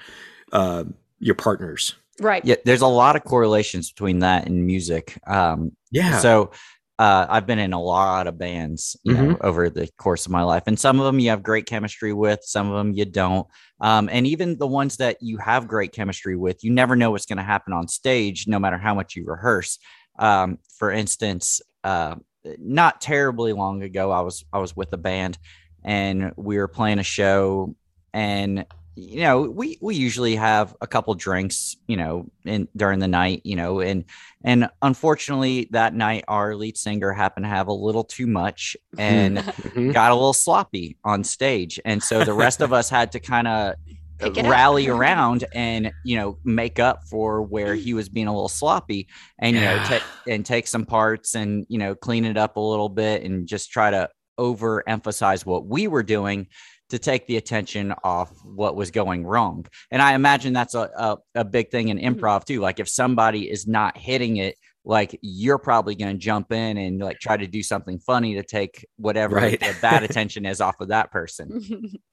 uh, 0.51 0.83
your 1.19 1.35
partners 1.35 1.95
Right. 2.19 2.43
yeah 2.45 2.55
there's 2.65 2.81
a 2.81 2.87
lot 2.87 3.15
of 3.15 3.23
correlations 3.23 3.91
between 3.91 4.19
that 4.19 4.47
and 4.47 4.65
music 4.65 5.17
um 5.27 5.71
yeah 5.91 6.19
So 6.19 6.51
uh, 6.99 7.25
I've 7.29 7.47
been 7.47 7.57
in 7.57 7.73
a 7.73 7.81
lot 7.81 8.27
of 8.27 8.37
bands, 8.37 8.95
you 9.01 9.15
know, 9.15 9.35
over 9.41 9.71
the 9.71 9.89
course 9.97 10.27
of 10.27 10.31
my 10.31 10.43
life, 10.43 10.61
and 10.67 10.79
some 10.79 10.99
of 10.99 11.05
them 11.07 11.17
you 11.17 11.31
have 11.31 11.41
great 11.41 11.65
chemistry 11.65 12.13
with, 12.13 12.41
some 12.43 12.69
of 12.69 12.77
them 12.77 12.93
you 12.93 13.05
don't. 13.05 13.47
Um, 13.79 14.07
and 14.11 14.27
even 14.27 14.59
the 14.59 14.67
ones 14.67 14.97
that 14.97 15.17
you 15.19 15.37
have 15.37 15.67
great 15.67 15.93
chemistry 15.93 16.35
with, 16.35 16.63
you 16.63 16.71
never 16.71 16.95
know 16.95 17.09
what's 17.09 17.25
going 17.25 17.37
to 17.37 17.43
happen 17.43 17.73
on 17.73 17.87
stage, 17.87 18.45
no 18.47 18.59
matter 18.59 18.77
how 18.77 18.93
much 18.93 19.15
you 19.15 19.25
rehearse. 19.25 19.79
Um, 20.19 20.59
for 20.81 20.91
instance, 20.91 21.61
uh, 21.83 22.15
not 22.57 23.01
terribly 23.01 23.53
long 23.53 23.83
ago, 23.83 24.09
I 24.09 24.21
was 24.21 24.43
I 24.51 24.57
was 24.57 24.75
with 24.75 24.91
a 24.93 24.97
band, 24.97 25.37
and 25.83 26.33
we 26.37 26.57
were 26.57 26.67
playing 26.67 26.97
a 26.97 27.03
show, 27.03 27.75
and 28.15 28.65
you 28.95 29.21
know 29.21 29.41
we 29.41 29.77
we 29.79 29.93
usually 29.93 30.35
have 30.35 30.75
a 30.81 30.87
couple 30.87 31.13
drinks 31.13 31.77
you 31.87 31.95
know 31.97 32.25
in 32.45 32.67
during 32.75 32.99
the 32.99 33.07
night 33.07 33.41
you 33.45 33.55
know 33.55 33.79
and 33.79 34.03
and 34.43 34.67
unfortunately 34.81 35.69
that 35.71 35.93
night 35.93 36.25
our 36.27 36.55
lead 36.55 36.75
singer 36.77 37.13
happened 37.13 37.45
to 37.45 37.49
have 37.49 37.67
a 37.69 37.73
little 37.73 38.03
too 38.03 38.27
much 38.27 38.75
and 38.99 39.37
Mhm. 39.37 39.93
got 39.93 40.11
a 40.11 40.15
little 40.15 40.33
sloppy 40.33 40.97
on 41.05 41.23
stage 41.23 41.79
and 41.85 42.03
so 42.03 42.25
the 42.25 42.33
rest 42.33 42.59
of 42.61 42.73
us 42.73 42.89
had 42.89 43.13
to 43.13 43.21
kind 43.21 43.47
of 43.47 43.75
Pick 43.85 43.91
it 43.91 43.93
up. 43.93 44.00
Rally 44.43 44.87
around 44.87 45.45
and 45.53 45.91
you 46.03 46.15
know 46.15 46.37
make 46.43 46.79
up 46.79 47.01
for 47.09 47.41
where 47.41 47.75
he 47.75 47.93
was 47.93 48.09
being 48.09 48.27
a 48.27 48.33
little 48.33 48.49
sloppy 48.49 49.07
and 49.39 49.55
you 49.55 49.61
know 49.63 49.75
Yeah. 49.75 49.83
take 49.83 50.03
and 50.27 50.45
take 50.45 50.67
some 50.67 50.85
parts 50.85 51.35
and 51.35 51.65
you 51.69 51.77
know 51.77 51.95
clean 51.95 52.25
it 52.25 52.37
up 52.37 52.55
a 52.57 52.59
little 52.59 52.89
bit 52.89 53.23
and 53.23 53.47
just 53.47 53.71
try 53.71 53.89
to 53.91 54.09
overemphasize 54.39 55.45
what 55.45 55.65
we 55.65 55.87
were 55.87 56.03
doing 56.03 56.47
to 56.89 56.99
take 56.99 57.25
the 57.27 57.37
attention 57.37 57.93
off 58.03 58.31
what 58.43 58.75
was 58.75 58.91
going 58.91 59.25
wrong 59.25 59.65
and 59.91 60.01
i 60.01 60.13
imagine 60.13 60.53
that's 60.53 60.75
a, 60.75 60.89
a, 60.97 61.17
a 61.35 61.45
big 61.45 61.69
thing 61.71 61.89
in 61.89 61.97
Mm-hmm. 61.97 62.19
improv 62.19 62.45
too 62.45 62.59
like 62.59 62.79
if 62.79 62.89
somebody 62.89 63.49
is 63.49 63.67
not 63.67 63.97
hitting 63.97 64.37
it 64.37 64.55
like 64.83 65.17
you're 65.21 65.59
probably 65.59 65.93
going 65.95 66.11
to 66.11 66.17
jump 66.17 66.51
in 66.51 66.77
and 66.77 66.99
like 66.99 67.19
try 67.19 67.37
to 67.37 67.45
do 67.47 67.61
something 67.63 67.99
funny 67.99 68.33
to 68.35 68.43
take 68.43 68.85
whatever 68.97 69.35
Right. 69.35 69.59
the 69.59 69.73
bad 69.81 70.03
attention 70.09 70.45
is 70.45 70.59
off 70.59 70.79
of 70.81 70.89
that 70.89 71.11
person 71.11 71.61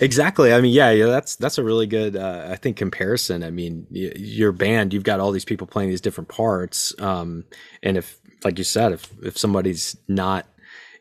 exactly. 0.00 0.52
I 0.52 0.60
mean, 0.60 0.72
yeah, 0.72 0.90
yeah, 0.90 1.06
that's 1.06 1.36
that's 1.36 1.58
a 1.58 1.64
really 1.64 1.86
good, 1.86 2.16
uh, 2.16 2.48
I 2.50 2.56
think, 2.56 2.76
comparison. 2.76 3.42
I 3.42 3.50
mean, 3.50 3.86
y- 3.90 4.12
your 4.16 4.52
band, 4.52 4.92
you've 4.92 5.04
got 5.04 5.20
all 5.20 5.32
these 5.32 5.44
people 5.44 5.66
playing 5.66 5.90
these 5.90 6.00
different 6.00 6.28
parts, 6.28 6.94
um, 7.00 7.44
and 7.82 7.96
if, 7.96 8.18
like 8.44 8.58
you 8.58 8.64
said, 8.64 8.92
if 8.92 9.08
if 9.22 9.38
somebody's 9.38 9.96
not 10.08 10.46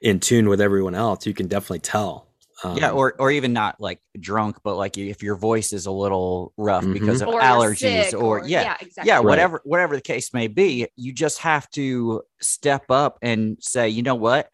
in 0.01 0.19
tune 0.19 0.49
with 0.49 0.61
everyone 0.61 0.95
else, 0.95 1.25
you 1.25 1.33
can 1.33 1.47
definitely 1.47 1.79
tell. 1.79 2.27
Um, 2.63 2.77
yeah, 2.77 2.91
or 2.91 3.15
or 3.17 3.31
even 3.31 3.53
not 3.53 3.81
like 3.81 3.99
drunk, 4.19 4.57
but 4.63 4.75
like 4.77 4.95
if 4.95 5.23
your 5.23 5.35
voice 5.35 5.73
is 5.73 5.87
a 5.87 5.91
little 5.91 6.53
rough 6.57 6.83
Mhm. 6.83 6.93
because 6.93 7.21
of 7.23 7.29
Or 7.29 7.41
allergies, 7.41 8.11
sick 8.11 8.21
or, 8.21 8.41
yeah, 8.45 8.61
yeah, 8.61 8.77
exactly. 8.79 9.11
Right. 9.11 9.25
whatever 9.25 9.61
whatever 9.63 9.95
the 9.95 10.01
case 10.01 10.31
may 10.31 10.47
be, 10.47 10.87
you 10.95 11.11
just 11.11 11.39
have 11.39 11.67
to 11.71 12.21
step 12.39 12.91
up 12.91 13.17
and 13.23 13.57
say, 13.59 13.89
you 13.89 14.03
know 14.03 14.13
what, 14.13 14.47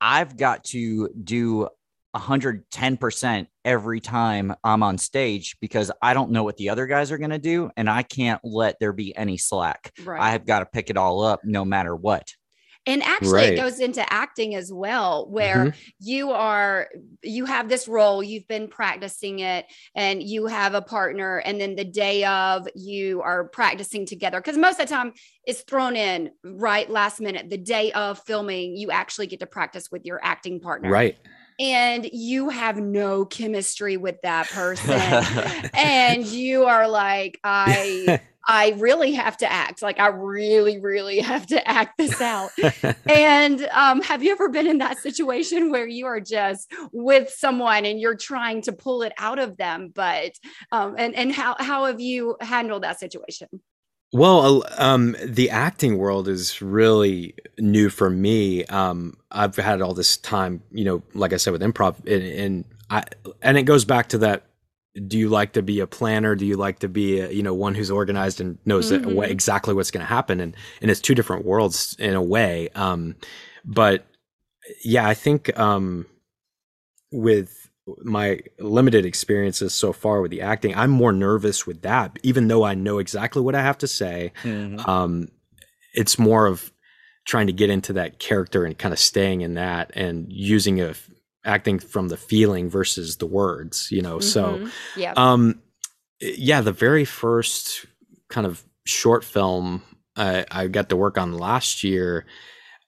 I've 0.00 0.38
got 0.38 0.64
to 0.72 1.10
do 1.22 1.68
110% 2.14 3.46
every 3.64 4.00
time 4.00 4.54
I'm 4.64 4.82
on 4.82 4.98
stage 4.98 5.56
because 5.60 5.90
I 6.02 6.14
don't 6.14 6.30
know 6.30 6.42
what 6.42 6.56
the 6.56 6.70
other 6.70 6.86
guys 6.86 7.12
are 7.12 7.18
going 7.18 7.30
to 7.30 7.38
do 7.38 7.70
and 7.76 7.88
I 7.88 8.02
can't 8.02 8.40
let 8.42 8.78
there 8.80 8.92
be 8.92 9.16
any 9.16 9.36
slack. 9.36 9.92
Right. 10.04 10.20
I 10.20 10.30
have 10.32 10.46
got 10.46 10.60
to 10.60 10.66
pick 10.66 10.90
it 10.90 10.96
all 10.96 11.22
up 11.22 11.40
no 11.44 11.64
matter 11.64 11.94
what. 11.94 12.34
And 12.86 13.02
actually, 13.02 13.32
Right. 13.32 13.52
it 13.52 13.56
goes 13.56 13.78
into 13.78 14.10
acting 14.10 14.54
as 14.54 14.72
well, 14.72 15.28
where 15.28 15.66
mm-hmm. 15.66 15.78
you 16.00 16.30
are, 16.30 16.88
you 17.22 17.44
have 17.44 17.68
this 17.68 17.86
role, 17.86 18.22
you've 18.22 18.48
been 18.48 18.68
practicing 18.68 19.40
it, 19.40 19.66
and 19.94 20.22
you 20.22 20.46
have 20.46 20.72
a 20.72 20.80
partner. 20.80 21.38
And 21.38 21.60
then 21.60 21.76
the 21.76 21.84
day 21.84 22.24
of, 22.24 22.66
you 22.74 23.20
are 23.20 23.44
practicing 23.48 24.06
together. 24.06 24.40
Because 24.40 24.56
most 24.56 24.80
of 24.80 24.88
the 24.88 24.94
time, 24.94 25.12
it's 25.44 25.60
thrown 25.60 25.94
in 25.94 26.30
right 26.42 26.88
last 26.88 27.20
minute. 27.20 27.50
The 27.50 27.58
day 27.58 27.92
of 27.92 28.18
filming, 28.20 28.76
you 28.76 28.90
actually 28.90 29.26
get 29.26 29.40
to 29.40 29.46
practice 29.46 29.90
with 29.92 30.06
your 30.06 30.18
acting 30.22 30.58
partner. 30.58 30.90
right. 30.90 31.16
And 31.60 32.08
you 32.10 32.48
have 32.48 32.78
no 32.78 33.26
chemistry 33.26 33.98
with 33.98 34.20
that 34.22 34.48
person. 34.48 34.90
and 35.74 36.26
you 36.26 36.64
are 36.64 36.88
like, 36.88 37.38
I. 37.44 38.20
I 38.48 38.74
really 38.78 39.12
have 39.12 39.36
to 39.36 39.52
act 39.52 39.80
like 39.80 40.00
I 40.00 40.08
really, 40.08 40.80
really 40.80 41.20
have 41.20 41.46
to 41.48 41.68
act 41.68 41.98
this 41.98 42.20
out. 42.20 42.50
and 43.08 43.62
um, 43.70 44.02
have 44.02 44.24
you 44.24 44.32
ever 44.32 44.48
been 44.48 44.66
in 44.66 44.78
that 44.78 44.98
situation 44.98 45.70
where 45.70 45.86
you 45.86 46.06
are 46.06 46.18
just 46.18 46.72
with 46.90 47.30
someone 47.30 47.84
and 47.84 48.00
you're 48.00 48.16
trying 48.16 48.62
to 48.62 48.72
pull 48.72 49.02
it 49.02 49.12
out 49.18 49.38
of 49.38 49.56
them? 49.56 49.92
But 49.94 50.32
um, 50.72 50.96
and 50.98 51.14
and 51.14 51.30
how 51.30 51.54
how 51.60 51.84
have 51.84 52.00
you 52.00 52.36
handled 52.40 52.82
that 52.82 52.98
situation? 52.98 53.48
Well, 54.12 54.64
uh, 54.64 54.74
um, 54.78 55.16
the 55.24 55.50
acting 55.50 55.96
world 55.98 56.26
is 56.26 56.60
really 56.60 57.34
new 57.58 57.90
for 57.90 58.10
me. 58.10 58.64
Um, 58.64 59.16
I've 59.30 59.54
had 59.56 59.80
all 59.80 59.94
this 59.94 60.16
time, 60.16 60.62
you 60.72 60.84
know, 60.84 61.02
like 61.14 61.32
I 61.32 61.36
said 61.36 61.52
with 61.52 61.62
improv, 61.62 61.96
and, 62.06 62.22
and 62.22 62.64
I 62.90 63.04
and 63.40 63.56
it 63.56 63.62
goes 63.62 63.84
back 63.84 64.08
to 64.08 64.18
that. 64.18 64.44
Do 65.06 65.16
you 65.16 65.28
like 65.28 65.52
to 65.52 65.62
be 65.62 65.78
a 65.78 65.86
planner? 65.86 66.34
Do 66.34 66.44
you 66.44 66.56
like 66.56 66.80
to 66.80 66.88
be, 66.88 67.20
a, 67.20 67.30
you 67.30 67.44
know, 67.44 67.54
one 67.54 67.76
who's 67.76 67.92
organized 67.92 68.40
and 68.40 68.58
knows 68.64 68.88
that 68.88 69.02
Mhm. 69.02 69.14
what, 69.14 69.30
exactly 69.30 69.72
what's 69.72 69.92
going 69.92 70.04
to 70.04 70.06
happen? 70.12 70.40
And 70.40 70.56
and 70.82 70.90
it's 70.90 71.00
two 71.00 71.14
different 71.14 71.44
worlds 71.44 71.94
in 72.00 72.14
a 72.14 72.22
way. 72.22 72.70
Um, 72.74 73.14
but 73.64 74.04
yeah, 74.84 75.06
I 75.06 75.14
think 75.14 75.56
um, 75.58 76.06
with 77.12 77.69
my 78.02 78.40
limited 78.58 79.04
experiences 79.04 79.74
so 79.74 79.92
far 79.92 80.20
with 80.20 80.30
the 80.30 80.40
acting, 80.40 80.74
I'm 80.74 80.90
more 80.90 81.12
nervous 81.12 81.66
with 81.66 81.82
that, 81.82 82.18
even 82.22 82.48
though 82.48 82.64
I 82.64 82.74
know 82.74 82.98
exactly 82.98 83.42
what 83.42 83.54
I 83.54 83.62
have 83.62 83.78
to 83.78 83.86
say. 83.86 84.32
Um, 84.86 85.28
it's 85.94 86.18
more 86.18 86.46
of 86.46 86.72
trying 87.26 87.46
to 87.46 87.52
get 87.52 87.70
into 87.70 87.92
that 87.94 88.18
character 88.18 88.64
and 88.64 88.76
kind 88.78 88.92
of 88.92 88.98
staying 88.98 89.42
in 89.42 89.54
that 89.54 89.90
and 89.94 90.26
using 90.32 90.80
a 90.80 90.94
acting 91.44 91.78
from 91.78 92.08
the 92.08 92.16
feeling 92.16 92.68
versus 92.68 93.16
the 93.16 93.26
words, 93.26 93.88
you 93.90 94.02
know. 94.02 94.18
So, 94.18 94.58
Mhm. 94.58 94.70
yeah, 94.96 95.12
um, 95.16 95.62
yeah, 96.20 96.60
the 96.60 96.72
very 96.72 97.04
first 97.04 97.86
kind 98.28 98.46
of 98.46 98.62
short 98.84 99.24
film 99.24 99.82
uh, 100.16 100.44
I 100.50 100.66
got 100.66 100.88
to 100.90 100.96
work 100.96 101.16
on 101.16 101.38
last 101.38 101.84
year, 101.84 102.26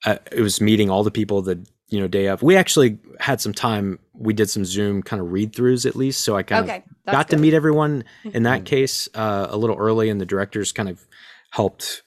uh, 0.05 0.17
it 0.31 0.41
was 0.41 0.61
meeting 0.61 0.91
all 0.91 1.05
the 1.05 1.11
people 1.11 1.41
the 1.41 1.65
you 1.93 2.01
know 2.01 2.09
day 2.09 2.27
of. 2.27 2.43
We 2.43 2.57
actually 2.57 2.99
had 3.21 3.41
some 3.41 3.53
time. 3.53 3.99
We 4.15 4.33
did 4.33 4.49
some 4.51 4.65
Zoom 4.65 5.03
kind 5.03 5.21
of 5.21 5.31
read 5.31 5.53
throughs 5.53 5.87
at 5.87 5.95
least, 5.95 6.23
so 6.25 6.37
I 6.37 6.43
kind 6.43 6.65
okay, 6.65 6.77
of 6.79 6.83
that's 7.05 7.15
got 7.17 7.29
to 7.31 7.37
meet 7.37 7.55
everyone 7.55 8.05
in 8.25 8.45
that 8.45 8.63
Mhm. 8.63 8.67
case 8.67 9.09
uh, 9.15 9.47
a 9.51 9.57
little 9.57 9.77
early, 9.77 10.09
and 10.09 10.21
the 10.21 10.27
directors 10.27 10.73
kind 10.73 10.89
of 10.89 11.05
helped 11.51 12.03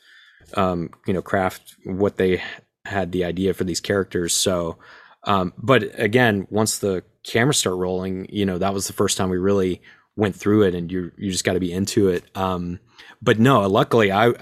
um, 0.56 0.90
you 1.08 1.14
know 1.14 1.22
craft 1.22 1.76
what 1.84 2.18
they 2.18 2.42
had 2.86 3.12
the 3.12 3.24
idea 3.26 3.54
for 3.54 3.64
these 3.64 3.80
characters. 3.80 4.34
So, 4.34 4.78
um, 5.24 5.54
but 5.58 5.84
again, 6.00 6.48
once 6.50 6.80
the 6.80 7.04
cameras 7.24 7.58
start 7.58 7.76
rolling, 7.78 8.28
you 8.30 8.46
know 8.46 8.58
that 8.58 8.74
was 8.74 8.88
the 8.88 8.94
first 8.94 9.18
time 9.18 9.30
we 9.30 9.38
really 9.38 9.82
went 10.16 10.36
through 10.36 10.64
it, 10.64 10.74
and 10.76 10.92
you 10.92 11.12
you 11.18 11.32
just 11.32 11.44
got 11.44 11.54
to 11.54 11.60
be 11.60 11.72
into 11.74 12.10
it. 12.10 12.24
Um, 12.36 12.80
but 13.22 13.40
no, 13.40 13.62
luckily 13.68 14.12
I. 14.12 14.34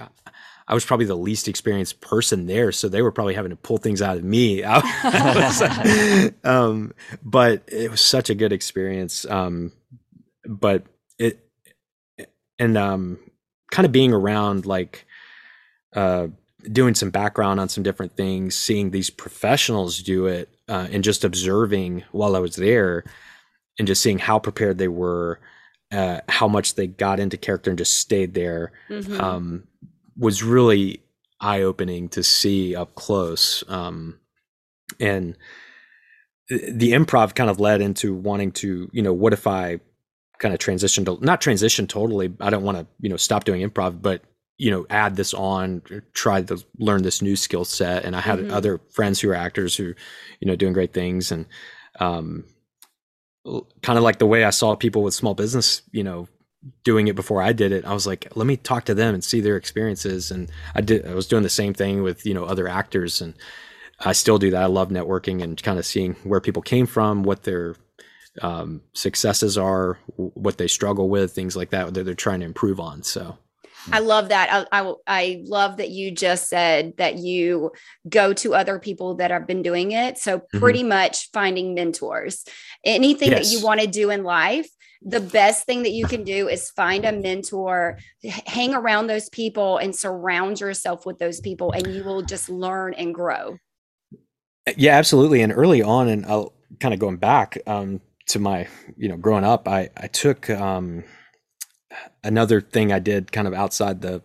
I 0.68 0.74
was 0.74 0.86
probably 0.86 1.06
the 1.06 1.16
least 1.18 1.48
experienced 1.48 2.00
person 2.02 2.46
there, 2.46 2.72
so 2.72 2.88
they 2.88 3.02
were 3.02 3.12
probably 3.12 3.34
having 3.34 3.50
to 3.52 3.56
pull 3.58 3.78
things 3.78 4.02
out 4.02 4.18
of 4.18 4.24
me. 4.24 4.62
Was- 5.04 6.34
um, 6.44 6.94
but 7.24 7.64
it 7.68 7.92
was 7.92 8.02
such 8.02 8.30
a 8.30 8.36
good 8.36 8.54
experience. 8.54 9.26
Um, 9.26 9.72
but 10.48 10.84
it 11.20 11.46
and 12.60 12.78
um, 12.78 13.20
kind 13.72 13.86
of 13.86 13.92
being 13.92 14.14
around 14.14 14.66
like 14.66 15.06
uh, 15.96 16.28
doing 16.72 16.96
some 16.96 17.10
background 17.10 17.60
on 17.60 17.68
some 17.70 17.84
different 17.84 18.16
things, 18.16 18.56
seeing 18.56 18.92
these 18.92 19.10
professionals 19.10 20.02
do 20.02 20.28
it, 20.28 20.50
uh, 20.70 20.88
and 20.92 21.04
just 21.04 21.24
observing 21.24 22.04
while 22.12 22.36
I 22.36 22.40
was 22.40 22.56
there, 22.56 23.04
and 23.78 23.88
just 23.88 24.02
seeing 24.02 24.20
how 24.20 24.40
prepared 24.40 24.78
they 24.78 24.88
were, 24.88 25.40
uh, 25.92 26.22
how 26.30 26.48
much 26.48 26.76
they 26.76 26.88
got 26.88 27.20
into 27.20 27.38
character 27.38 27.70
and 27.70 27.78
just 27.78 27.98
stayed 27.98 28.34
there 28.34 28.72
Mhm. 28.90 29.20
um, 29.20 29.64
was 30.18 30.44
really 30.44 31.02
eye 31.40 31.62
opening 31.62 32.10
to 32.10 32.24
see 32.24 32.76
up 32.76 32.96
close. 32.96 33.64
Um, 33.68 34.20
and 35.00 35.38
the 36.50 36.92
improv 36.92 37.36
kind 37.36 37.50
of 37.50 37.60
led 37.60 37.82
into 37.82 38.14
wanting 38.14 38.52
to, 38.52 38.90
you 38.92 39.02
know, 39.02 39.14
what 39.14 39.34
if 39.34 39.48
I 39.48 39.80
kind 40.40 40.54
of 40.54 40.60
transition 40.60 41.06
to 41.06 41.18
not 41.22 41.42
transition 41.42 41.88
totally? 41.88 42.34
I 42.40 42.50
don't 42.50 42.64
want 42.64 42.78
to, 42.78 42.88
you 43.00 43.10
know, 43.10 43.18
stop 43.18 43.44
doing 43.44 43.68
improv, 43.68 44.02
but 44.02 44.24
you 44.60 44.70
know, 44.70 44.86
add 44.90 45.16
this 45.16 45.34
on, 45.34 45.82
try 46.14 46.42
to 46.42 46.64
learn 46.78 47.02
this 47.02 47.22
new 47.22 47.36
skill 47.36 47.66
set. 47.66 48.06
And 48.06 48.16
I 48.16 48.22
had 48.22 48.40
Mhm. 48.40 48.52
other 48.52 48.80
friends 48.92 49.20
who 49.20 49.32
are 49.32 49.36
actors 49.36 49.76
who, 49.76 49.96
you 50.40 50.48
know, 50.48 50.56
doing 50.56 50.74
great 50.74 50.94
things 50.94 51.32
and. 51.32 51.46
Um, 52.00 52.46
kind 53.82 53.98
of 53.98 54.04
like 54.04 54.20
the 54.20 54.26
way 54.26 54.46
I 54.46 54.52
saw 54.52 54.74
people 54.76 55.04
with 55.04 55.14
small 55.14 55.34
business, 55.34 55.82
you 55.92 56.04
know, 56.04 56.30
doing 56.84 57.08
it 57.08 57.16
before 57.16 57.42
I 57.42 57.54
did 57.54 57.72
it. 57.72 57.86
I 57.86 57.94
was 57.94 58.08
like, 58.08 58.28
let 58.36 58.48
me 58.48 58.58
talk 58.58 58.86
to 58.86 58.94
them 58.94 59.14
and 59.14 59.24
see 59.24 59.42
their 59.42 59.58
experiences. 59.58 60.32
And 60.32 60.50
I 60.76 60.82
did, 60.82 61.06
I 61.06 61.14
was 61.14 61.28
doing 61.28 61.44
the 61.44 61.50
same 61.50 61.74
thing 61.74 62.04
with, 62.04 62.26
you 62.26 62.34
know, 62.34 62.46
other 62.46 62.68
actors. 62.68 63.22
And 63.22 63.34
I 64.00 64.14
still 64.14 64.38
do 64.38 64.52
that. 64.52 64.64
I 64.64 64.68
love 64.68 64.90
networking 64.90 65.44
and 65.44 65.62
kind 65.62 65.80
of 65.80 65.86
seeing 65.86 66.14
where 66.24 66.42
people 66.42 66.62
came 66.62 66.86
from, 66.86 67.24
what 67.24 67.44
their 67.44 67.76
um, 68.42 68.82
successes 68.94 69.58
are, 69.58 70.00
what 70.16 70.58
they 70.58 70.68
struggle 70.68 71.10
with, 71.10 71.34
things 71.34 71.56
like 71.56 71.70
that, 71.72 71.94
that 71.94 72.04
they're 72.04 72.16
trying 72.16 72.40
to 72.40 72.46
improve 72.46 72.80
on. 72.80 73.04
So, 73.04 73.38
I 73.92 74.00
love 74.00 74.30
that. 74.30 74.68
I, 74.72 74.82
I 74.82 74.94
I 75.08 75.44
love 75.46 75.78
that 75.78 75.90
you 75.90 76.12
just 76.12 76.48
said 76.48 76.96
that 76.98 77.18
you 77.18 77.72
go 78.08 78.34
to 78.34 78.56
other 78.56 78.80
people 78.80 79.16
that 79.16 79.32
have 79.32 79.46
been 79.46 79.62
doing 79.62 79.92
it. 79.92 80.18
So 80.18 80.40
pretty 80.54 80.84
much 80.84 81.30
finding 81.32 81.74
mentors. 81.74 82.46
Anything 82.86 83.32
that 83.32 83.48
you 83.48 83.62
want 83.62 83.82
to 83.82 83.88
do 83.88 84.10
in 84.10 84.24
life, 84.24 84.70
the 85.06 85.20
best 85.20 85.66
thing 85.66 85.84
that 85.84 85.92
you 85.92 86.06
can 86.06 86.24
do 86.24 86.48
is 86.48 86.70
find 86.72 87.06
a 87.06 87.12
mentor, 87.12 87.98
hang 88.46 88.74
around 88.74 89.08
those 89.08 89.30
people 89.30 89.78
and 89.78 89.96
surround 89.96 90.60
yourself 90.60 91.06
with 91.06 91.20
those 91.20 91.40
people 91.42 91.72
and 91.72 91.88
you 91.88 92.04
will 92.04 92.22
just 92.22 92.50
learn 92.50 92.94
and 92.94 93.14
grow. 93.14 93.58
Yeah, 94.78 94.96
absolutely. 94.98 95.42
And 95.42 95.52
early 95.52 95.82
on, 95.82 96.08
and 96.08 96.26
I'll 96.26 96.54
kind 96.80 96.94
of 96.94 97.00
going 97.00 97.18
back 97.18 97.58
um, 97.68 98.00
to 98.28 98.40
my, 98.40 98.68
you 98.96 99.10
know, 99.10 99.18
growing 99.18 99.44
up, 99.44 99.68
I 99.68 99.90
I 99.98 100.08
took 100.08 100.50
um, 100.50 101.04
another 102.24 102.62
thing 102.62 102.94
I 102.94 103.00
did 103.00 103.32
kind 103.32 103.48
of 103.48 103.54
outside 103.54 104.02
the 104.02 104.22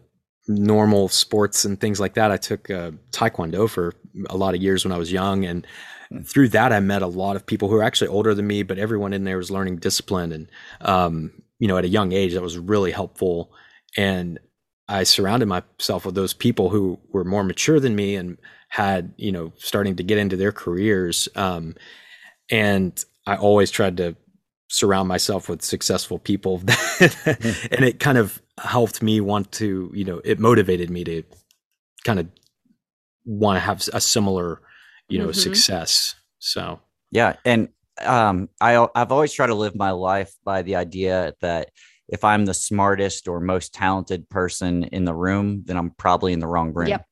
normal 0.47 1.09
sports 1.09 1.65
and 1.65 1.81
things 1.81 1.99
like 1.99 2.15
that. 2.15 2.31
I 2.31 2.37
took 2.37 2.71
uh, 2.71 2.93
Taekwondo 3.11 3.69
for 3.69 3.95
a 4.31 4.37
lot 4.37 4.55
of 4.55 4.63
years 4.63 4.85
when 4.85 4.93
I 4.93 4.99
was 4.99 5.11
young, 5.11 5.45
and 5.45 5.67
through 6.25 6.49
that, 6.51 6.73
I 6.73 6.81
met 6.81 7.03
a 7.03 7.07
lot 7.07 7.37
of 7.37 7.47
people 7.47 7.69
who 7.69 7.77
are 7.77 7.83
actually 7.83 8.09
older 8.09 8.35
than 8.35 8.47
me, 8.47 8.63
but 8.63 8.79
everyone 8.79 9.13
in 9.13 9.25
there 9.25 9.37
was 9.37 9.51
learning 9.51 9.77
discipline, 9.77 10.33
and 10.33 10.51
um, 10.81 11.33
you 11.59 11.69
know, 11.69 11.77
at 11.77 11.85
a 11.85 11.89
young 11.89 12.13
age, 12.13 12.35
that 12.35 12.43
was 12.43 12.59
really 12.59 12.93
helpful. 12.93 13.53
And 13.97 14.39
I 14.89 15.03
surrounded 15.03 15.47
myself 15.47 16.07
with 16.07 16.15
those 16.15 16.33
people 16.33 16.71
who 16.71 16.99
were 17.13 17.25
more 17.25 17.45
mature 17.45 17.79
than 17.81 17.95
me 17.95 18.17
and 18.17 18.39
had 18.69 19.13
you 19.17 19.33
know 19.33 19.53
starting 19.57 19.97
to 19.97 20.03
get 20.03 20.19
into 20.19 20.37
their 20.37 20.53
careers 20.53 21.29
um 21.37 21.75
and 22.51 23.05
i 23.27 23.35
always 23.37 23.71
tried 23.71 23.97
to 23.97 24.15
surround 24.69 25.09
myself 25.09 25.49
with 25.49 25.63
successful 25.63 26.19
people 26.19 26.63
and 27.01 27.85
it 27.85 27.99
kind 27.99 28.19
of 28.19 28.43
helped 28.59 29.03
me 29.03 29.21
want 29.21 29.51
to 29.51 29.91
you 29.95 30.05
know 30.05 30.21
it 30.25 30.39
motivated 30.39 30.91
me 30.91 31.03
to 31.03 31.23
kind 32.05 32.21
of 32.21 32.29
want 33.25 33.57
to 33.57 33.61
have 33.61 33.89
a 33.95 34.01
similar 34.01 34.61
you 35.09 35.19
know 35.19 35.29
Mhm. 35.29 35.35
success 35.35 36.15
so 36.39 36.81
Yeah, 37.11 37.37
and 37.45 37.69
um, 38.05 38.49
I 38.61 38.87
I've 38.95 39.13
always 39.13 39.33
tried 39.33 39.49
to 39.49 39.55
live 39.55 39.75
my 39.75 39.91
life 39.91 40.33
by 40.45 40.63
the 40.63 40.77
idea 40.77 41.35
that 41.41 41.71
if 42.09 42.25
I'm 42.25 42.47
the 42.47 42.55
smartest 42.55 43.29
or 43.29 43.41
most 43.41 43.75
talented 43.75 44.29
person 44.31 44.85
in 44.85 45.05
the 45.05 45.15
room, 45.15 45.63
then 45.67 45.77
I'm 45.77 45.91
probably 45.91 46.33
in 46.33 46.41
the 46.41 46.47
wrong 46.47 46.73
room. 46.73 46.89
Yep. 46.89 47.05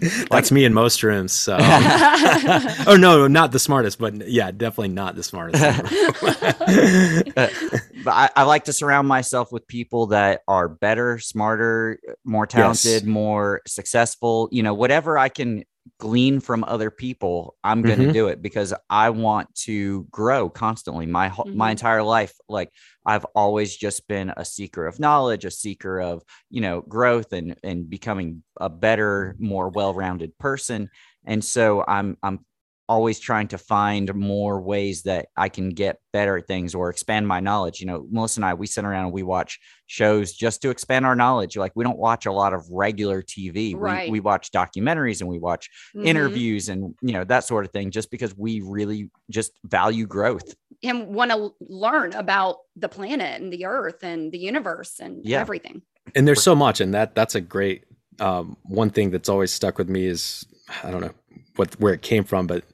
That's 0.30 0.52
me 0.52 0.64
in 0.64 0.74
most 0.74 1.02
rooms. 1.02 1.32
So, 1.32 1.56
oh 1.60 2.96
no, 2.98 3.26
not 3.26 3.52
the 3.52 3.58
smartest, 3.58 3.98
but 3.98 4.28
yeah, 4.28 4.50
definitely 4.50 4.88
not 4.88 5.16
the 5.16 5.22
smartest. 5.22 5.62
but 8.04 8.12
I, 8.12 8.30
I, 8.36 8.42
like 8.42 8.64
to 8.64 8.72
surround 8.72 9.08
myself 9.08 9.52
with 9.52 9.66
people 9.66 10.08
that 10.08 10.42
are 10.46 10.68
better, 10.68 11.18
smarter, 11.18 11.98
more 12.24 12.46
talented, 12.46 13.02
yes. 13.02 13.04
more 13.04 13.62
successful. 13.66 14.48
You 14.52 14.62
know, 14.62 14.74
whatever 14.74 15.16
I 15.16 15.30
can 15.30 15.64
glean 15.98 16.40
from 16.40 16.64
other 16.64 16.90
people 16.90 17.56
i'm 17.64 17.82
going 17.82 17.98
to 17.98 18.04
mm-hmm. 18.04 18.12
do 18.12 18.28
it 18.28 18.42
because 18.42 18.74
i 18.90 19.10
want 19.10 19.52
to 19.54 20.06
grow 20.10 20.48
constantly 20.48 21.06
my 21.06 21.28
mm-hmm. 21.28 21.56
my 21.56 21.70
entire 21.70 22.02
life 22.02 22.34
like 22.48 22.70
i've 23.06 23.24
always 23.34 23.76
just 23.76 24.06
been 24.08 24.32
a 24.36 24.44
seeker 24.44 24.86
of 24.86 25.00
knowledge 25.00 25.44
a 25.44 25.50
seeker 25.50 26.00
of 26.00 26.22
you 26.50 26.60
know 26.60 26.80
growth 26.82 27.32
and 27.32 27.56
and 27.62 27.88
becoming 27.88 28.42
a 28.60 28.68
better 28.68 29.36
more 29.38 29.68
well-rounded 29.68 30.36
person 30.38 30.90
and 31.24 31.44
so 31.44 31.84
i'm 31.86 32.16
i'm 32.22 32.44
always 32.88 33.20
trying 33.20 33.48
to 33.48 33.58
find 33.58 34.12
more 34.14 34.60
ways 34.62 35.02
that 35.02 35.26
I 35.36 35.48
can 35.48 35.70
get 35.70 35.98
better 36.12 36.38
at 36.38 36.46
things 36.46 36.74
or 36.74 36.88
expand 36.88 37.28
my 37.28 37.38
knowledge. 37.38 37.80
You 37.80 37.86
know, 37.86 38.06
Melissa 38.10 38.38
and 38.38 38.46
I, 38.46 38.54
we 38.54 38.66
sit 38.66 38.84
around 38.84 39.04
and 39.04 39.12
we 39.12 39.22
watch 39.22 39.60
shows 39.86 40.32
just 40.32 40.62
to 40.62 40.70
expand 40.70 41.04
our 41.04 41.14
knowledge. 41.14 41.56
Like 41.56 41.72
we 41.74 41.84
don't 41.84 41.98
watch 41.98 42.24
a 42.24 42.32
lot 42.32 42.54
of 42.54 42.66
regular 42.70 43.22
TV. 43.22 43.74
Right. 43.76 44.08
We, 44.08 44.12
we 44.12 44.20
watch 44.20 44.50
documentaries 44.50 45.20
and 45.20 45.28
we 45.28 45.38
watch 45.38 45.68
mm-hmm. 45.94 46.06
interviews 46.06 46.70
and, 46.70 46.94
you 47.02 47.12
know, 47.12 47.24
that 47.24 47.44
sort 47.44 47.66
of 47.66 47.72
thing, 47.72 47.90
just 47.90 48.10
because 48.10 48.36
we 48.36 48.62
really 48.62 49.10
just 49.30 49.52
value 49.64 50.06
growth. 50.06 50.54
And 50.82 51.08
want 51.08 51.30
to 51.32 51.50
learn 51.60 52.14
about 52.14 52.58
the 52.76 52.88
planet 52.88 53.40
and 53.40 53.52
the 53.52 53.66
earth 53.66 54.02
and 54.02 54.32
the 54.32 54.38
universe 54.38 54.98
and 55.00 55.24
yeah. 55.24 55.40
everything. 55.40 55.82
And 56.14 56.26
there's 56.26 56.42
so 56.42 56.54
much. 56.54 56.80
And 56.80 56.94
that 56.94 57.14
that's 57.14 57.34
a 57.34 57.40
great 57.40 57.84
um, 58.20 58.56
one 58.62 58.90
thing 58.90 59.10
that's 59.10 59.28
always 59.28 59.52
stuck 59.52 59.78
with 59.78 59.88
me 59.88 60.06
is 60.06 60.46
I 60.82 60.90
don't 60.90 61.00
know 61.00 61.14
what 61.56 61.78
where 61.80 61.92
it 61.92 62.02
came 62.02 62.24
from, 62.24 62.46
but 62.46 62.64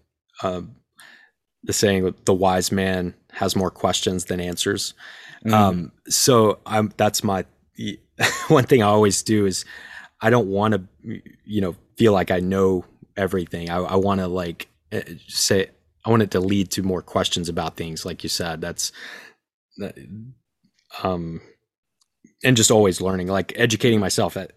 um, 0.45 0.76
the 1.62 1.72
saying 1.72 2.14
the 2.24 2.34
wise 2.34 2.70
man 2.70 3.14
has 3.32 3.57
more 3.57 3.70
questions 3.70 4.26
than 4.26 4.40
answers. 4.40 4.95
Mm. 5.45 5.53
Um, 5.53 5.92
so 6.09 6.59
I'm 6.66 6.92
that's 6.97 7.24
my 7.24 7.45
one 8.49 8.64
thing 8.64 8.82
I 8.82 8.86
always 8.86 9.22
do 9.22 9.47
is 9.47 9.64
I 10.20 10.30
don't 10.30 10.49
want 10.49 10.74
to 10.74 11.20
you 11.45 11.61
know 11.61 11.76
feel 11.97 12.12
like 12.12 12.30
I 12.30 12.40
know 12.40 12.84
everything. 13.16 13.70
I, 13.70 13.78
I 13.78 13.97
want 13.97 14.20
to 14.20 14.28
like 14.28 14.68
eh, 14.92 15.03
say 15.28 15.68
I 16.05 16.11
want 16.11 16.22
it 16.22 16.30
to 16.32 16.40
lead 16.40 16.70
to 16.72 16.82
more 16.82 17.03
questions 17.03 17.49
about 17.49 17.76
things, 17.76 18.05
like 18.05 18.22
you 18.22 18.28
said. 18.28 18.61
That's 18.61 18.92
um, 21.03 21.40
and 22.45 22.57
just 22.57 22.70
always 22.70 23.01
learning, 23.01 23.28
like 23.28 23.53
educating 23.57 24.01
myself 24.01 24.36
at 24.36 24.53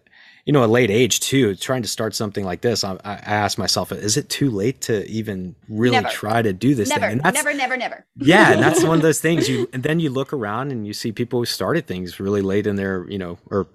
you 0.48 0.52
know, 0.52 0.64
a 0.64 0.66
late 0.66 0.90
age 0.90 1.20
too, 1.20 1.54
trying 1.56 1.82
to 1.82 1.88
start 1.88 2.14
something 2.14 2.42
like 2.42 2.62
this, 2.62 2.82
I, 2.82 2.94
I 3.04 3.16
asked 3.16 3.58
myself, 3.58 3.92
is 3.92 4.16
it 4.16 4.30
too 4.30 4.50
late 4.50 4.80
to 4.80 5.06
even 5.06 5.54
really 5.68 5.96
never. 5.96 6.08
try 6.08 6.40
to 6.40 6.54
do 6.54 6.74
this 6.74 6.88
never, 6.88 7.02
thing? 7.02 7.12
And 7.12 7.20
that's, 7.20 7.34
never, 7.34 7.52
never, 7.52 7.76
never. 7.76 8.06
Yeah. 8.16 8.52
And 8.52 8.62
that's 8.62 8.82
one 8.82 8.96
of 8.96 9.02
those 9.02 9.20
things 9.20 9.46
you, 9.46 9.68
and 9.74 9.82
then 9.82 10.00
you 10.00 10.08
look 10.08 10.32
around 10.32 10.72
and 10.72 10.86
you 10.86 10.94
see 10.94 11.12
people 11.12 11.38
who 11.38 11.44
started 11.44 11.86
things 11.86 12.18
really 12.18 12.40
late 12.40 12.66
in 12.66 12.76
their, 12.76 13.06
you 13.10 13.18
know, 13.18 13.38
or 13.50 13.66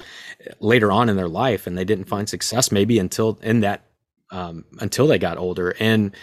later 0.60 0.92
on 0.92 1.10
in 1.10 1.16
their 1.16 1.28
life 1.28 1.68
and 1.68 1.78
they 1.78 1.86
didn't 1.86 2.06
find 2.06 2.28
success 2.28 2.72
maybe 2.72 2.98
until 2.98 3.38
in 3.44 3.60
that, 3.60 3.84
um, 4.32 4.66
until 4.80 5.06
they 5.06 5.20
got 5.20 5.38
older. 5.38 5.76
And 5.80 6.16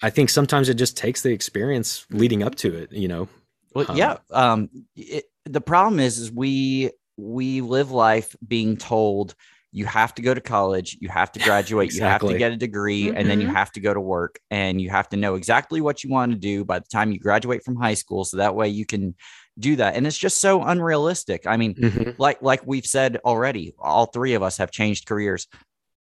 I 0.00 0.08
think 0.08 0.30
sometimes 0.30 0.70
it 0.70 0.78
just 0.78 0.96
takes 0.96 1.20
the 1.20 1.32
experience 1.32 2.06
leading 2.08 2.42
up 2.42 2.54
to 2.54 2.74
it, 2.74 2.92
you 2.92 3.08
know? 3.08 3.28
Well, 3.74 3.90
um, 3.90 3.96
yeah. 3.98 4.16
Um, 4.30 4.70
it, 4.96 5.24
the 5.44 5.60
problem 5.60 6.00
is, 6.00 6.16
is 6.18 6.32
we, 6.32 6.92
we 7.18 7.60
live 7.60 7.90
life 7.90 8.34
being 8.46 8.78
told, 8.78 9.34
you 9.72 9.84
have 9.84 10.14
to 10.14 10.22
go 10.22 10.32
to 10.32 10.40
college, 10.40 10.96
you 11.00 11.08
have 11.08 11.30
to 11.32 11.40
graduate, 11.40 11.86
exactly. 11.86 12.28
you 12.28 12.32
have 12.32 12.34
to 12.34 12.38
get 12.38 12.52
a 12.52 12.56
degree, 12.56 13.04
mm-hmm. 13.04 13.16
and 13.16 13.28
then 13.28 13.40
you 13.40 13.46
mm-hmm. 13.46 13.56
have 13.56 13.72
to 13.72 13.80
go 13.80 13.92
to 13.92 14.00
work 14.00 14.38
and 14.50 14.80
you 14.80 14.90
have 14.90 15.08
to 15.10 15.16
know 15.16 15.34
exactly 15.34 15.80
what 15.80 16.02
you 16.02 16.10
want 16.10 16.32
to 16.32 16.38
do 16.38 16.64
by 16.64 16.78
the 16.78 16.88
time 16.88 17.12
you 17.12 17.18
graduate 17.18 17.62
from 17.64 17.76
high 17.76 17.94
school. 17.94 18.24
So 18.24 18.38
that 18.38 18.54
way 18.54 18.68
you 18.68 18.86
can 18.86 19.14
do 19.58 19.76
that. 19.76 19.94
And 19.94 20.06
it's 20.06 20.18
just 20.18 20.40
so 20.40 20.62
unrealistic. 20.62 21.46
I 21.46 21.56
mean, 21.56 21.74
mm-hmm. 21.74 22.10
like 22.18 22.40
like 22.42 22.66
we've 22.66 22.86
said 22.86 23.18
already, 23.24 23.74
all 23.78 24.06
three 24.06 24.34
of 24.34 24.42
us 24.42 24.58
have 24.58 24.70
changed 24.70 25.06
careers 25.06 25.46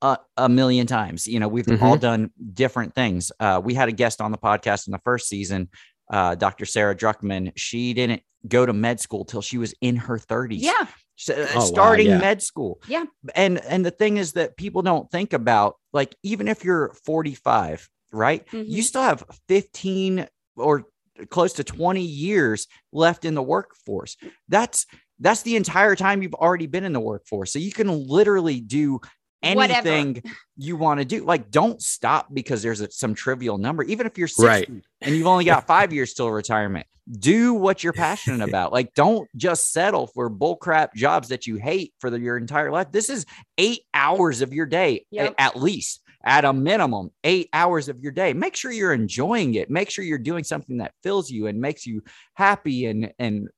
a, 0.03 0.19
a 0.37 0.49
million 0.49 0.87
times. 0.87 1.27
You 1.27 1.41
know, 1.41 1.49
we've 1.49 1.67
mm-hmm. 1.67 1.83
all 1.83 1.97
done 1.97 2.31
different 2.53 2.95
things. 2.95 3.33
Uh, 3.41 3.61
we 3.65 3.75
had 3.75 3.89
a 3.89 3.93
guest 3.93 4.21
on 4.21 4.33
the 4.33 4.39
podcast 4.39 4.87
in 4.87 4.93
the 4.93 5.01
first 5.05 5.29
season, 5.29 5.69
uh, 6.13 6.35
Dr. 6.35 6.67
Sarah 6.67 6.95
Druckman. 6.95 7.53
She 7.57 7.95
didn't 7.95 8.23
go 8.47 8.67
to 8.67 8.73
med 8.73 9.01
school 9.01 9.25
till 9.25 9.43
she 9.43 9.59
was 9.59 9.75
in 9.81 9.97
her 9.97 10.19
30s. 10.19 10.59
Yeah. 10.59 10.87
Uh, 11.29 11.47
oh, 11.55 11.61
starting 11.61 12.09
wow, 12.09 12.15
yeah. 12.15 12.21
med 12.21 12.43
school. 12.43 12.81
Yeah. 12.89 13.05
And 13.35 13.59
and 13.65 13.85
the 13.85 13.91
thing 13.91 14.17
is 14.17 14.33
that 14.33 14.57
people 14.57 14.83
don't 14.83 15.11
think 15.11 15.33
about 15.33 15.77
like 15.93 16.15
even 16.23 16.49
if 16.49 16.65
you're 16.65 16.95
45, 17.05 17.89
right? 18.13 18.47
Mm-hmm. 18.47 18.71
You 18.71 18.83
still 18.83 19.03
have 19.03 19.25
15 19.49 20.27
or 20.57 20.85
close 21.31 21.55
to 21.55 21.65
20 21.65 22.01
years 22.03 22.67
left 22.93 23.25
in 23.25 23.35
the 23.35 23.43
workforce. 23.43 24.17
That's 24.49 24.87
that's 25.21 25.43
the 25.43 25.57
entire 25.57 25.95
time 25.95 26.23
you've 26.23 26.35
already 26.35 26.67
been 26.67 26.85
in 26.85 26.93
the 26.93 27.01
workforce. 27.01 27.53
So 27.53 27.59
you 27.59 27.73
can 27.73 27.89
literally 27.89 28.61
do 28.61 29.01
anything 29.43 30.15
Whatever. 30.15 30.37
you 30.57 30.77
want 30.77 31.01
to 31.01 31.05
do. 31.05 31.25
Like, 31.25 31.51
don't 31.51 31.81
stop 31.83 32.33
because 32.33 32.63
there's 32.63 32.81
a, 32.81 32.91
some 32.91 33.15
trivial 33.15 33.59
number. 33.59 33.83
Even 33.85 34.07
if 34.07 34.19
you're 34.19 34.29
60 34.29 34.47
right. 34.47 34.69
and 35.01 35.15
you've 35.15 35.27
only 35.27 35.45
got 35.45 35.67
five 35.67 35.93
years 35.93 36.15
till 36.15 36.31
retirement, 36.31 36.87
do 37.11 37.55
what 37.55 37.83
you're 37.83 37.93
passionate 37.93 38.49
about. 38.49 38.73
Like, 38.73 38.95
don't 38.95 39.29
just 39.37 39.73
settle 39.73 40.07
for 40.07 40.31
bullcrap 40.31 40.95
jobs 40.95 41.29
that 41.29 41.47
you 41.47 41.57
hate 41.57 41.93
for 41.99 42.11
the, 42.11 42.21
your 42.21 42.37
entire 42.37 42.71
life. 42.71 42.93
This 42.93 43.11
is 43.11 43.27
eight 43.59 43.83
hours 43.93 44.41
of 44.41 44.53
your 44.53 44.67
day 44.67 45.07
yep. 45.11 45.35
at 45.39 45.57
least. 45.57 46.01
At 46.25 46.45
a 46.45 46.53
minimum, 46.53 47.11
eight 47.25 47.49
hours 47.53 47.89
of 47.89 47.99
your 47.99 48.13
day. 48.13 48.33
Make 48.33 48.55
sure 48.55 48.71
you're 48.71 48.93
enjoying 48.93 49.57
it. 49.57 49.69
Make 49.69 49.91
sure 49.91 50.05
you're 50.05 50.19
doing 50.19 50.45
something 50.45 50.77
that 50.77 50.93
fills 51.03 51.29
you 51.29 51.49
and 51.49 51.61
makes 51.61 51.85
you 51.85 52.05
happy 52.35 52.87
and 52.87 53.13
and 53.19 53.49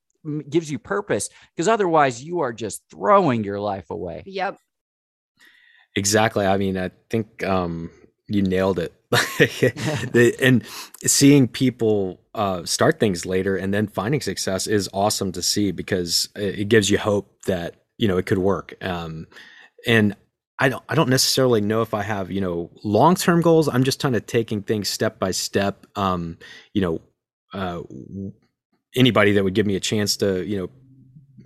gives 0.49 0.71
you 0.71 0.79
purpose. 0.79 1.29
Because 1.55 1.69
otherwise, 1.69 2.25
you 2.25 2.41
are 2.41 2.55
just 2.55 2.83
throwing 2.91 3.45
your 3.45 3.61
life 3.61 3.91
away. 3.91 4.23
Yep. 4.25 4.57
Exactly. 5.97 6.47
I 6.47 6.57
mean, 6.57 6.77
I 6.77 6.91
think 7.11 7.45
um, 7.45 7.91
you 8.29 8.43
nailed 8.43 8.79
it. 8.79 8.93
and 10.41 10.65
seeing 11.07 11.47
people 11.47 12.21
uh, 12.35 12.65
start 12.65 12.99
things 12.99 13.25
later 13.25 13.57
and 13.57 13.73
then 13.73 13.87
finding 13.87 14.21
success 14.21 14.67
is 14.67 14.89
awesome 14.93 15.31
to 15.33 15.43
see 15.43 15.71
because 15.71 16.29
it 16.35 16.69
gives 16.69 16.91
you 16.91 16.99
hope 16.99 17.31
that 17.47 17.77
you 17.97 18.09
know 18.09 18.17
it 18.17 18.27
could 18.27 18.39
work. 18.39 18.75
Um, 18.83 19.29
and 19.87 20.17
I 20.59 20.69
don't 20.69 20.83
I 20.89 20.97
don't 20.97 21.11
necessarily 21.11 21.61
know 21.61 21.83
if 21.83 21.95
I 21.95 22.03
have 22.03 22.31
you 22.33 22.41
know 22.41 22.71
long 22.83 23.15
term 23.15 23.41
goals. 23.41 23.69
I'm 23.69 23.85
just 23.85 24.01
kind 24.01 24.17
of 24.17 24.27
taking 24.27 24.63
things 24.63 24.89
step 24.89 25.21
by 25.21 25.31
step. 25.31 25.87
Um, 25.95 26.39
you 26.73 26.81
know, 26.83 27.01
uh, 27.53 27.83
anybody 28.97 29.33
that 29.33 29.45
would 29.45 29.55
give 29.55 29.67
me 29.67 29.77
a 29.77 29.81
chance 29.81 30.17
to 30.19 30.45
you 30.45 30.57
know 30.59 30.71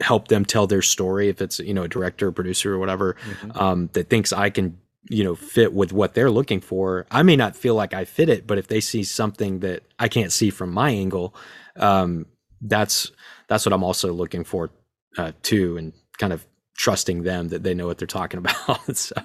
help 0.00 0.28
them 0.28 0.44
tell 0.44 0.66
their 0.66 0.82
story 0.82 1.28
if 1.28 1.40
it's 1.40 1.58
you 1.58 1.74
know 1.74 1.82
a 1.82 1.88
director 1.88 2.28
or 2.28 2.32
producer 2.32 2.74
or 2.74 2.78
whatever 2.78 3.14
mm-hmm. 3.14 3.58
um, 3.58 3.90
that 3.92 4.08
thinks 4.08 4.32
i 4.32 4.50
can 4.50 4.78
you 5.08 5.24
know 5.24 5.34
fit 5.34 5.72
with 5.72 5.92
what 5.92 6.14
they're 6.14 6.30
looking 6.30 6.60
for 6.60 7.06
i 7.10 7.22
may 7.22 7.36
not 7.36 7.56
feel 7.56 7.74
like 7.74 7.94
i 7.94 8.04
fit 8.04 8.28
it 8.28 8.46
but 8.46 8.58
if 8.58 8.68
they 8.68 8.80
see 8.80 9.02
something 9.02 9.60
that 9.60 9.82
i 9.98 10.08
can't 10.08 10.32
see 10.32 10.50
from 10.50 10.70
my 10.70 10.90
angle 10.90 11.34
um, 11.76 12.26
that's 12.60 13.10
that's 13.48 13.64
what 13.64 13.72
i'm 13.72 13.84
also 13.84 14.12
looking 14.12 14.44
for 14.44 14.70
uh, 15.16 15.32
too 15.42 15.76
and 15.76 15.92
kind 16.18 16.32
of 16.32 16.46
trusting 16.76 17.22
them 17.22 17.48
that 17.48 17.62
they 17.62 17.74
know 17.74 17.86
what 17.86 17.98
they're 17.98 18.06
talking 18.06 18.38
about 18.38 18.96
so 18.96 19.16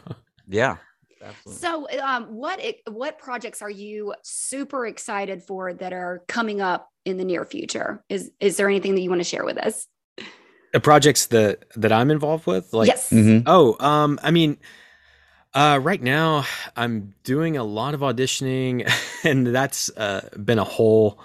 yeah 0.47 0.77
Absolutely. 1.23 1.59
So, 1.97 2.03
um, 2.03 2.25
what 2.25 2.61
what 2.87 3.17
projects 3.17 3.61
are 3.61 3.69
you 3.69 4.13
super 4.23 4.85
excited 4.85 5.41
for 5.41 5.73
that 5.73 5.93
are 5.93 6.23
coming 6.27 6.61
up 6.61 6.89
in 7.05 7.17
the 7.17 7.23
near 7.23 7.45
future? 7.45 8.03
Is 8.09 8.31
is 8.39 8.57
there 8.57 8.67
anything 8.67 8.95
that 8.95 9.01
you 9.01 9.09
want 9.09 9.21
to 9.21 9.27
share 9.27 9.45
with 9.45 9.57
us? 9.57 9.87
The 10.73 10.79
projects 10.79 11.27
that 11.27 11.65
that 11.75 11.91
I'm 11.91 12.11
involved 12.11 12.45
with, 12.47 12.73
like 12.73 12.87
yes. 12.87 13.09
Mm-hmm. 13.09 13.43
Oh, 13.45 13.77
um, 13.79 14.19
I 14.21 14.31
mean, 14.31 14.57
uh, 15.53 15.79
right 15.81 16.01
now 16.01 16.45
I'm 16.75 17.13
doing 17.23 17.57
a 17.57 17.63
lot 17.63 17.93
of 17.93 18.01
auditioning, 18.01 18.91
and 19.23 19.47
that's 19.47 19.89
uh, 19.95 20.29
been 20.43 20.59
a 20.59 20.63
whole 20.63 21.19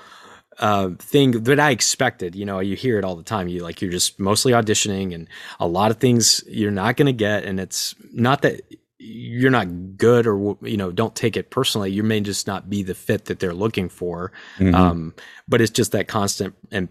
uh, 0.59 0.90
thing 0.99 1.30
that 1.44 1.59
I 1.59 1.70
expected. 1.70 2.34
You 2.34 2.44
know, 2.44 2.61
you 2.61 2.76
hear 2.76 2.99
it 2.99 3.05
all 3.05 3.16
the 3.16 3.22
time. 3.22 3.49
You 3.49 3.62
like 3.62 3.80
you're 3.80 3.90
just 3.90 4.20
mostly 4.20 4.53
auditioning, 4.53 5.14
and 5.14 5.28
a 5.59 5.66
lot 5.66 5.90
of 5.90 5.99
things 5.99 6.44
you're 6.46 6.70
not 6.70 6.96
going 6.96 7.07
to 7.07 7.12
get, 7.12 7.44
and 7.44 7.59
it's 7.59 7.94
not 8.12 8.42
that 8.42 8.61
you're 8.99 9.51
not 9.51 9.96
good 9.96 10.26
or 10.26 10.59
you 10.62 10.76
know 10.76 10.90
don't 10.90 11.14
take 11.14 11.36
it 11.36 11.51
personally 11.51 11.90
you 11.90 12.03
may 12.03 12.20
just 12.20 12.49
not 12.49 12.68
be 12.68 12.82
the 12.82 12.94
fit 12.94 13.26
that 13.26 13.38
they're 13.38 13.55
looking 13.55 13.88
for 13.88 14.32
mm-hmm. 14.59 14.74
um, 14.74 15.14
but 15.46 15.61
it's 15.61 15.70
just 15.70 15.92
that 15.92 16.09
constant 16.09 16.55
and 16.72 16.88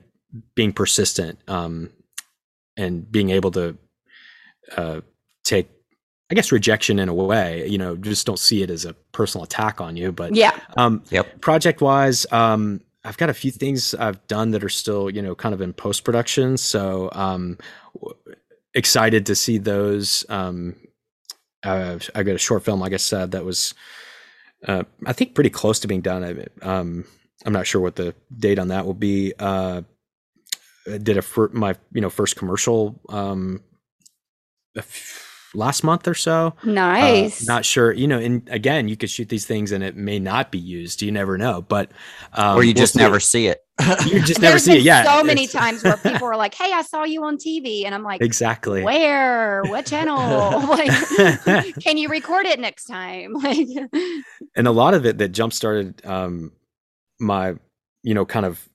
being 0.56 0.72
persistent 0.72 1.38
um, 1.50 1.90
and 2.78 3.12
being 3.12 3.30
able 3.32 3.52
to 3.52 3.78
uh, 4.78 5.02
take 5.44 5.70
I 6.30 6.36
guess 6.36 6.52
rejection 6.52 7.00
in 7.00 7.08
a 7.08 7.14
way, 7.14 7.66
you 7.70 7.78
know, 7.78 7.96
just 7.96 8.26
don't 8.28 8.38
see 8.40 8.62
it 8.62 8.70
as 8.70 8.84
a 8.84 8.94
personal 9.14 9.46
attack 9.46 9.80
on 9.80 9.96
you. 9.96 10.12
But 10.12 10.36
Yeah. 10.36 10.52
um, 10.76 11.02
Yep. 11.10 11.40
project 11.40 11.80
wise, 11.80 12.26
um, 12.34 12.82
I've 13.06 13.16
got 13.16 13.30
a 13.30 13.34
few 13.34 13.50
things 13.50 13.94
I've 13.96 14.26
done 14.28 14.52
that 14.52 14.62
are 14.62 14.68
still, 14.70 15.10
you 15.10 15.22
know, 15.22 15.36
kind 15.36 15.56
of 15.56 15.62
in 15.62 15.72
post 15.72 16.04
production. 16.04 16.58
So 16.58 17.10
um, 17.14 17.58
w- 17.98 18.14
excited 18.74 19.26
to 19.28 19.36
see 19.36 19.58
those. 19.58 20.26
Um, 20.28 20.76
uh, 21.64 21.98
I 22.14 22.24
got 22.24 22.36
a 22.36 22.38
short 22.38 22.66
film, 22.66 22.82
like 22.82 22.92
I 22.92 22.98
said, 22.98 23.32
that 23.32 23.46
was, 23.46 23.74
uh, 24.68 24.84
I 25.06 25.14
think, 25.14 25.34
pretty 25.34 25.50
close 25.50 25.80
to 25.80 25.88
being 25.88 26.02
done. 26.02 26.26
I, 26.26 26.46
um, 26.62 27.06
I'm 27.46 27.54
not 27.54 27.68
sure 27.68 27.80
what 27.80 27.96
the 27.96 28.14
date 28.38 28.60
on 28.60 28.68
that 28.68 28.86
will 28.86 28.94
be. 28.94 29.32
Uh, 29.40 29.84
I 29.84 29.86
did 30.98 31.18
a 31.18 31.22
fir- 31.22 31.50
my 31.54 31.76
you 31.92 32.02
know 32.02 32.10
first 32.10 32.36
commercial 32.36 33.00
um, 33.10 33.62
a 34.76 34.80
f- 34.80 35.24
last 35.54 35.84
month 35.84 36.08
or 36.08 36.14
so. 36.14 36.54
Uh, 36.64 36.70
Nice. 36.70 37.48
not 37.48 37.66
sure, 37.66 37.92
you 37.92 38.08
know. 38.08 38.20
And 38.20 38.48
again, 38.50 38.88
you 38.88 38.96
could 38.98 39.10
shoot 39.10 39.30
these 39.30 39.46
things 39.46 39.72
and 39.72 39.84
it 39.84 39.96
may 39.96 40.20
not 40.20 40.52
be 40.52 40.60
used. 40.60 41.02
You 41.02 41.12
never 41.12 41.38
know, 41.38 41.62
but 41.62 41.92
um, 42.34 42.58
or 42.58 42.64
you 42.64 42.70
we'll 42.70 42.76
just 42.76 42.94
see. 42.94 43.00
never 43.00 43.20
see 43.20 43.48
it. 43.48 43.64
you 44.08 44.22
just 44.24 44.42
never 44.48 44.60
see 44.60 44.78
it. 44.78 44.82
Yeah, 44.84 45.04
so 45.04 45.24
many 45.24 45.44
it's- 45.44 45.54
times 45.62 45.84
where 45.84 45.98
people 45.98 46.28
are 46.28 46.36
like, 46.38 46.54
"Hey, 46.54 46.72
I 46.74 46.82
saw 46.84 47.04
you 47.04 47.24
on 47.24 47.38
TV," 47.38 47.86
and 47.86 47.94
I'm 47.96 48.04
like, 48.04 48.22
exactly. 48.22 48.84
"Where? 48.84 49.64
What 49.66 49.86
channel? 49.86 50.18
like, 50.68 50.92
can 51.82 51.98
you 51.98 52.10
record 52.10 52.46
it 52.46 52.60
next 52.60 52.86
time?" 52.86 53.34
Like, 53.34 53.68
and 54.56 54.68
a 54.68 54.72
lot 54.72 54.94
of 54.94 55.06
it 55.06 55.18
that 55.20 55.30
jump 55.30 55.54
started 55.54 56.06
um 56.06 56.52
my 57.20 57.56
you 58.04 58.14
know 58.14 58.26
kind 58.26 58.46
of 58.46 58.68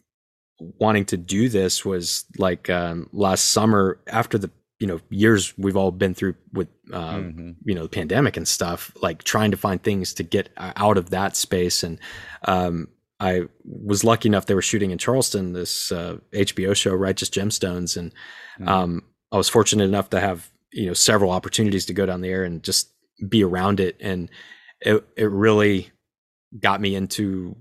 wanting 0.79 1.05
to 1.07 1.17
do 1.17 1.49
this 1.49 1.85
was 1.85 2.25
like 2.39 2.69
um 2.71 3.09
last 3.13 3.51
summer 3.51 4.01
after 4.07 4.39
the 4.39 4.51
you 4.79 4.87
know 4.87 5.01
years 5.11 5.55
we've 5.57 5.77
all 5.77 5.91
been 5.93 6.15
through 6.15 6.35
with 6.53 6.69
um 6.93 7.33
Mhm. 7.33 7.57
you 7.65 7.75
know 7.75 7.83
the 7.85 7.89
pandemic 7.89 8.37
and 8.37 8.47
stuff 8.49 8.93
like 9.01 9.23
trying 9.25 9.51
to 9.53 9.57
find 9.57 9.83
things 9.83 10.13
to 10.15 10.23
get 10.23 10.49
uh, 10.57 10.73
out 10.77 10.99
of 10.99 11.11
that 11.11 11.37
space 11.37 11.83
and 11.83 11.99
um 12.49 12.89
I 13.21 13.43
was 13.65 14.03
lucky 14.03 14.29
enough 14.29 14.47
they 14.47 14.55
were 14.57 14.63
shooting 14.63 14.91
in 14.91 14.99
Charleston 14.99 15.53
this 15.53 15.93
uh, 15.93 16.19
HBO 16.33 16.75
show 16.75 16.93
Righteous 16.95 17.31
Gemstones 17.31 17.97
and 17.97 18.13
Mhm. 18.61 18.69
um 18.69 19.03
I 19.31 19.37
was 19.37 19.49
fortunate 19.49 19.85
enough 19.85 20.11
to 20.11 20.21
have 20.21 20.51
you 20.73 20.87
know 20.87 20.95
several 20.95 21.31
opportunities 21.31 21.87
to 21.87 21.95
go 21.95 22.07
down 22.07 22.21
there 22.21 22.43
and 22.45 22.63
just 22.63 22.89
be 23.29 23.45
around 23.45 23.79
it 23.79 23.97
and 24.01 24.29
it 24.81 25.05
it 25.17 25.31
really 25.31 25.91
got 26.59 26.81
me 26.81 26.95
into 26.97 27.57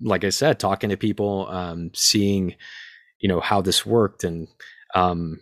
like 0.00 0.24
I 0.24 0.30
said 0.30 0.58
talking 0.58 0.90
to 0.90 0.96
people 0.96 1.46
um 1.50 1.90
seeing 1.94 2.54
you 3.18 3.28
know 3.28 3.40
how 3.40 3.60
this 3.60 3.84
worked 3.84 4.24
and 4.24 4.48
um 4.94 5.40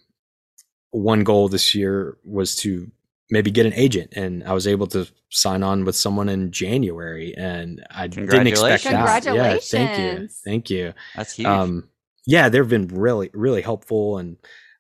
one 0.90 1.22
goal 1.24 1.48
this 1.48 1.74
year 1.74 2.16
was 2.24 2.56
to 2.56 2.90
maybe 3.30 3.50
get 3.50 3.66
an 3.66 3.74
agent 3.74 4.14
and 4.16 4.42
I 4.44 4.52
was 4.54 4.66
able 4.66 4.86
to 4.88 5.06
sign 5.30 5.62
on 5.62 5.84
with 5.84 5.96
someone 5.96 6.28
in 6.28 6.50
January 6.50 7.34
and 7.36 7.84
I 7.90 8.06
didn't 8.06 8.28
expect 8.48 8.84
that. 8.84 9.24
Yeah, 9.34 9.52
thank 9.70 9.98
you. 9.98 10.28
Thank 10.44 10.70
you. 10.70 10.94
That's 11.14 11.34
huge. 11.34 11.46
Um, 11.46 11.88
yeah, 12.26 12.48
they've 12.48 12.68
been 12.68 12.88
really, 12.88 13.30
really 13.34 13.61
helpful 13.62 14.18
and 14.18 14.38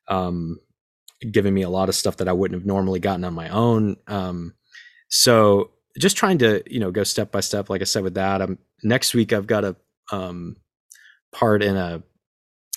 um, 0.08 0.58
giving 1.30 1.52
me 1.52 1.62
a 1.62 1.68
lot 1.70 1.88
of 1.90 1.94
stuff 1.94 2.16
that 2.18 2.28
I 2.28 2.32
wouldn't 2.32 2.58
have 2.58 2.66
normally 2.66 3.00
gotten 3.00 3.24
on 3.24 3.34
my 3.34 3.50
own. 3.50 3.96
Um, 4.06 4.54
so 5.08 5.70
just 5.98 6.16
trying 6.16 6.38
to, 6.38 6.62
you 6.66 6.80
know, 6.80 6.90
go 6.90 7.04
step 7.04 7.30
by 7.30 7.40
step. 7.40 7.68
Like 7.68 7.82
I 7.82 7.84
said, 7.84 8.02
with 8.02 8.14
that, 8.14 8.40
I'm 8.40 8.58
next 8.82 9.14
week. 9.14 9.32
I've 9.32 9.46
got 9.46 9.64
a 9.64 9.76
um, 10.12 10.56
part 11.32 11.62
in 11.62 11.76
a. 11.76 12.02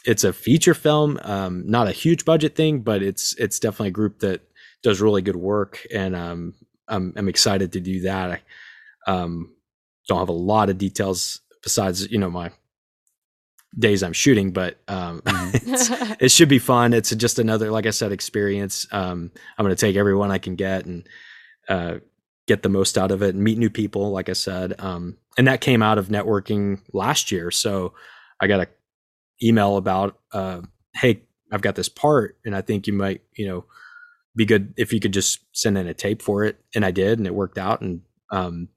It's 0.03 0.23
a 0.23 0.33
feature 0.33 0.73
film, 0.73 1.19
um, 1.21 1.63
not 1.67 1.87
a 1.87 1.91
huge 1.91 2.25
budget 2.25 2.55
thing, 2.55 2.79
but 2.79 3.03
it's 3.03 3.35
it's 3.37 3.59
definitely 3.59 3.89
a 3.89 3.91
group 3.91 4.19
that 4.19 4.41
does 4.81 4.99
really 4.99 5.21
good 5.21 5.35
work, 5.35 5.85
and 5.93 6.15
um, 6.15 6.55
I'm 6.87 7.13
I'm 7.15 7.29
excited 7.29 7.73
to 7.73 7.79
do 7.79 8.01
that. 8.01 8.31
I 9.07 9.11
um, 9.11 9.53
don't 10.07 10.19
have 10.19 10.29
a 10.29 10.33
lot 10.33 10.69
of 10.69 10.79
details 10.79 11.41
besides 11.61 12.09
you 12.09 12.17
know 12.17 12.31
my 12.31 12.51
days 13.77 14.03
I'm 14.03 14.13
shooting, 14.13 14.51
but 14.51 14.77
um, 14.87 15.21
it's, 15.25 15.89
it 16.19 16.31
should 16.31 16.49
be 16.49 16.59
fun. 16.59 16.93
It's 16.93 17.13
just 17.15 17.39
another, 17.39 17.71
like 17.71 17.85
I 17.85 17.91
said, 17.91 18.11
experience. 18.11 18.85
Um, 18.91 19.31
I'm 19.57 19.65
going 19.65 19.75
to 19.75 19.79
take 19.79 19.95
everyone 19.95 20.31
I 20.31 20.39
can 20.39 20.55
get 20.55 20.85
and 20.85 21.07
uh, 21.69 21.95
get 22.47 22.63
the 22.63 22.69
most 22.69 22.97
out 22.97 23.11
of 23.11 23.21
it 23.21 23.35
and 23.35 23.43
meet 23.43 23.57
new 23.57 23.69
people, 23.69 24.11
like 24.11 24.29
I 24.29 24.33
said. 24.33 24.75
Um, 24.79 25.17
and 25.37 25.47
that 25.47 25.61
came 25.61 25.81
out 25.81 25.97
of 25.97 26.07
networking 26.09 26.79
last 26.93 27.31
year. 27.31 27.51
So 27.51 27.93
I 28.41 28.47
got 28.47 28.59
an 28.61 28.67
email 29.41 29.77
about, 29.77 30.19
uh, 30.33 30.61
hey, 30.95 31.23
I've 31.51 31.61
got 31.61 31.75
this 31.75 31.89
part, 31.89 32.37
and 32.45 32.55
I 32.55 32.61
think 32.61 32.87
you 32.87 32.93
might, 32.93 33.21
you 33.35 33.47
know, 33.47 33.65
be 34.35 34.45
good 34.45 34.73
if 34.77 34.93
you 34.93 34.99
could 34.99 35.13
just 35.13 35.39
send 35.53 35.77
in 35.77 35.87
a 35.87 35.93
tape 35.93 36.21
for 36.21 36.43
it. 36.45 36.57
And 36.75 36.85
I 36.85 36.91
did, 36.91 37.17
and 37.19 37.27
it 37.27 37.35
worked 37.35 37.57
out. 37.57 37.81
And 37.81 38.01
um, 38.31 38.69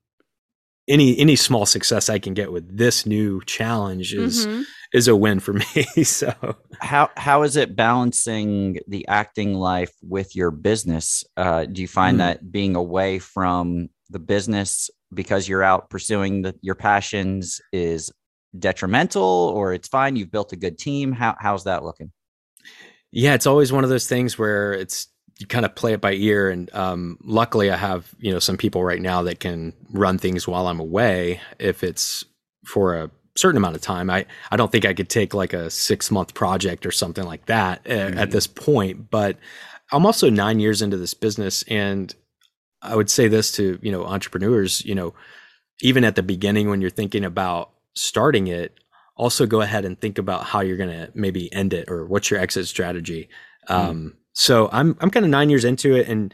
any 0.89 1.17
any 1.19 1.37
small 1.37 1.65
success 1.67 2.09
I 2.11 2.19
can 2.19 2.35
get 2.35 2.53
with 2.53 2.77
this 2.77 3.07
new 3.07 3.41
challenge 3.47 4.13
is 4.13 4.47
Mhm. 4.47 4.65
is 4.93 5.09
a 5.09 5.17
win 5.17 5.41
for 5.41 5.53
me. 5.75 6.05
so 6.05 6.35
how 6.81 7.11
how 7.17 7.43
is 7.43 7.57
it 7.57 7.75
balancing 7.77 8.79
the 8.89 9.07
acting 9.09 9.55
life 9.55 9.93
with 10.03 10.35
your 10.37 10.51
business? 10.51 11.25
Uh, 11.37 11.65
do 11.67 11.81
you 11.81 11.89
find 11.89 12.17
Hmm. 12.17 12.19
that 12.19 12.53
being 12.53 12.75
away 12.77 13.19
from 13.19 13.89
the 14.11 14.19
business 14.19 14.91
because 15.13 15.49
you're 15.49 15.63
out 15.63 15.91
pursuing 15.91 16.43
the, 16.43 16.55
your 16.61 16.75
passions 16.75 17.61
is 17.73 18.11
detrimental, 18.59 19.23
or 19.23 19.75
it's 19.75 19.89
fine? 19.89 20.17
You've 20.17 20.31
built 20.31 20.53
a 20.53 20.57
good 20.57 20.79
team. 20.79 21.13
How 21.13 21.37
how's 21.39 21.65
that 21.65 21.85
looking? 21.85 22.11
yeah, 23.15 23.35
it's 23.35 23.47
always 23.47 23.73
one 23.73 23.85
of 23.85 23.91
those 23.91 24.09
things 24.09 24.37
where 24.39 24.73
it's 24.73 25.07
you 25.39 25.47
kind 25.47 25.65
of 25.65 25.75
play 25.75 25.93
it 25.93 26.01
by 26.01 26.13
ear. 26.13 26.51
And 26.51 26.73
um, 26.75 27.17
luckily, 27.23 27.71
I 27.71 27.77
have 27.77 28.13
you 28.19 28.33
know 28.33 28.41
some 28.41 28.57
people 28.57 28.85
right 28.85 29.01
now 29.01 29.23
that 29.23 29.39
can 29.39 29.73
run 29.91 30.19
things 30.19 30.49
while 30.49 30.67
I'm 30.67 30.81
away. 30.81 31.41
If 31.61 31.85
it's 31.85 32.25
for 32.67 32.97
a 32.97 33.11
certain 33.37 33.57
amount 33.57 33.77
of 33.77 33.83
time, 33.83 34.11
I 34.11 34.27
I 34.51 34.57
don't 34.57 34.73
think 34.73 34.85
I 34.85 34.95
could 34.95 35.09
take 35.09 35.33
like 35.33 35.53
a 35.53 35.71
six 35.71 36.11
month 36.11 36.35
project 36.35 36.85
or 36.85 36.91
something 36.91 37.25
like 37.25 37.47
that 37.47 37.83
uh, 37.89 38.19
at 38.19 38.33
this 38.33 38.49
point. 38.49 39.11
But 39.11 39.39
I'm 39.93 40.07
also 40.07 40.29
nine 40.29 40.59
years 40.59 40.83
into 40.83 40.97
this 40.97 41.15
business, 41.15 41.63
and 41.69 42.13
I 42.85 42.95
would 42.97 43.11
say 43.11 43.29
this 43.29 43.51
to 43.53 43.79
you 43.83 43.91
know 43.93 44.05
entrepreneurs, 44.05 44.85
you 44.85 44.95
know, 44.95 45.15
even 45.81 46.05
at 46.05 46.17
the 46.17 46.23
beginning 46.23 46.69
when 46.71 46.81
you're 46.81 46.91
thinking 46.91 47.25
about 47.25 47.71
starting 47.95 48.47
it, 48.49 48.79
also 49.17 49.47
go 49.47 49.61
ahead 49.61 49.85
and 49.85 50.01
think 50.01 50.19
about 50.19 50.45
how 50.45 50.61
you're 50.61 50.77
going 50.77 50.91
to 50.91 51.11
maybe 51.15 51.53
end 51.53 51.73
it 51.73 51.89
or 51.91 52.07
what's 52.07 52.31
your 52.31 52.41
exit 52.41 52.67
strategy. 52.67 53.29
Um, 53.69 54.15
so 54.33 54.69
I'm 54.73 54.97
I'm 55.01 55.11
kind 55.11 55.25
of 55.25 55.31
nine 55.31 55.51
years 55.51 55.65
into 55.65 55.95
it, 55.95 56.09
and 56.09 56.33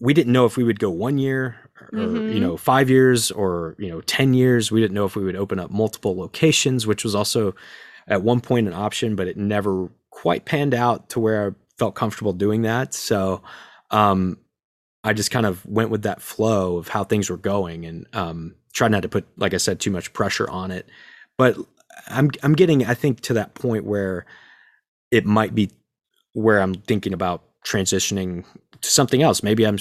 we 0.00 0.14
didn't 0.14 0.32
know 0.32 0.46
if 0.46 0.56
we 0.56 0.64
would 0.64 0.78
go 0.78 0.90
one 0.90 1.18
year 1.18 1.56
or 1.92 1.98
Mhm. 1.98 2.34
you 2.34 2.40
know 2.40 2.56
five 2.56 2.90
years 2.90 3.30
or 3.30 3.76
you 3.78 3.88
know 3.88 4.00
ten 4.02 4.34
years. 4.34 4.70
We 4.72 4.80
didn't 4.80 4.94
know 4.94 5.04
if 5.04 5.16
we 5.16 5.24
would 5.24 5.36
open 5.36 5.58
up 5.58 5.70
multiple 5.70 6.16
locations, 6.16 6.86
which 6.86 7.04
was 7.04 7.14
also 7.14 7.54
at 8.06 8.22
one 8.22 8.40
point 8.40 8.66
an 8.66 8.72
option, 8.74 9.14
but 9.16 9.28
it 9.28 9.36
never 9.36 9.88
quite 10.10 10.44
panned 10.44 10.74
out 10.74 11.10
to 11.10 11.20
where 11.20 11.48
I 11.48 11.54
felt 11.78 11.94
comfortable 11.94 12.32
doing 12.32 12.62
that. 12.62 12.94
So 12.94 13.42
um, 13.90 14.38
I 15.08 15.14
just 15.14 15.30
kind 15.30 15.46
of 15.46 15.64
went 15.64 15.88
with 15.88 16.02
that 16.02 16.20
flow 16.20 16.76
of 16.76 16.88
how 16.88 17.02
things 17.02 17.30
were 17.30 17.38
going 17.38 17.86
and 17.86 18.06
um, 18.12 18.54
tried 18.74 18.90
not 18.90 19.02
to 19.02 19.08
put, 19.08 19.26
like 19.38 19.54
I 19.54 19.56
said, 19.56 19.80
too 19.80 19.90
much 19.90 20.12
pressure 20.12 20.48
on 20.50 20.70
it. 20.70 20.86
But 21.38 21.56
I'm 22.08 22.30
I'm 22.42 22.52
getting, 22.52 22.84
I 22.84 22.92
think, 22.94 23.20
to 23.22 23.34
that 23.34 23.54
point 23.54 23.84
where 23.84 24.26
it 25.10 25.24
might 25.24 25.54
be 25.54 25.70
where 26.34 26.60
I'm 26.60 26.74
thinking 26.74 27.14
about 27.14 27.42
transitioning 27.64 28.44
to 28.82 28.90
something 28.90 29.22
else. 29.22 29.42
Maybe 29.42 29.66
I'm, 29.66 29.78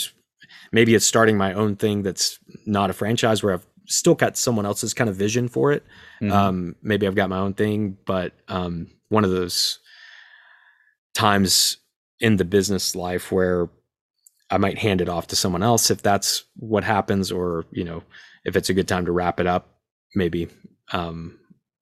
maybe 0.71 0.95
it's 0.95 1.05
starting 1.05 1.37
my 1.37 1.53
own 1.53 1.75
thing 1.75 2.03
that's 2.03 2.39
not 2.65 2.89
a 2.89 2.93
franchise 2.93 3.43
where 3.43 3.53
I've 3.53 3.67
still 3.85 4.15
got 4.15 4.37
someone 4.37 4.65
else's 4.65 4.93
kind 4.93 5.09
of 5.09 5.15
vision 5.17 5.49
for 5.49 5.73
it. 5.73 5.83
Mhm. 6.21 6.31
Um, 6.31 6.75
maybe 6.81 7.05
I've 7.05 7.15
got 7.15 7.29
my 7.29 7.39
own 7.39 7.53
thing, 7.53 7.97
but 8.05 8.33
um, 8.47 8.87
one 9.09 9.25
of 9.25 9.31
those 9.31 9.79
times 11.13 11.77
in 12.19 12.37
the 12.37 12.45
business 12.45 12.95
life 12.95 13.31
where 13.31 13.69
I 14.49 14.57
might 14.57 14.77
hand 14.77 15.01
it 15.01 15.09
off 15.09 15.27
to 15.27 15.35
someone 15.35 15.63
else 15.63 15.91
if 15.91 16.01
that's 16.01 16.43
what 16.55 16.83
happens, 16.83 17.31
or 17.31 17.65
you 17.71 17.83
know, 17.83 18.03
if 18.45 18.55
it's 18.55 18.69
a 18.69 18.73
good 18.73 18.87
time 18.87 19.05
to 19.05 19.11
wrap 19.11 19.39
it 19.39 19.47
up, 19.47 19.69
maybe 20.15 20.47
um, 20.93 21.37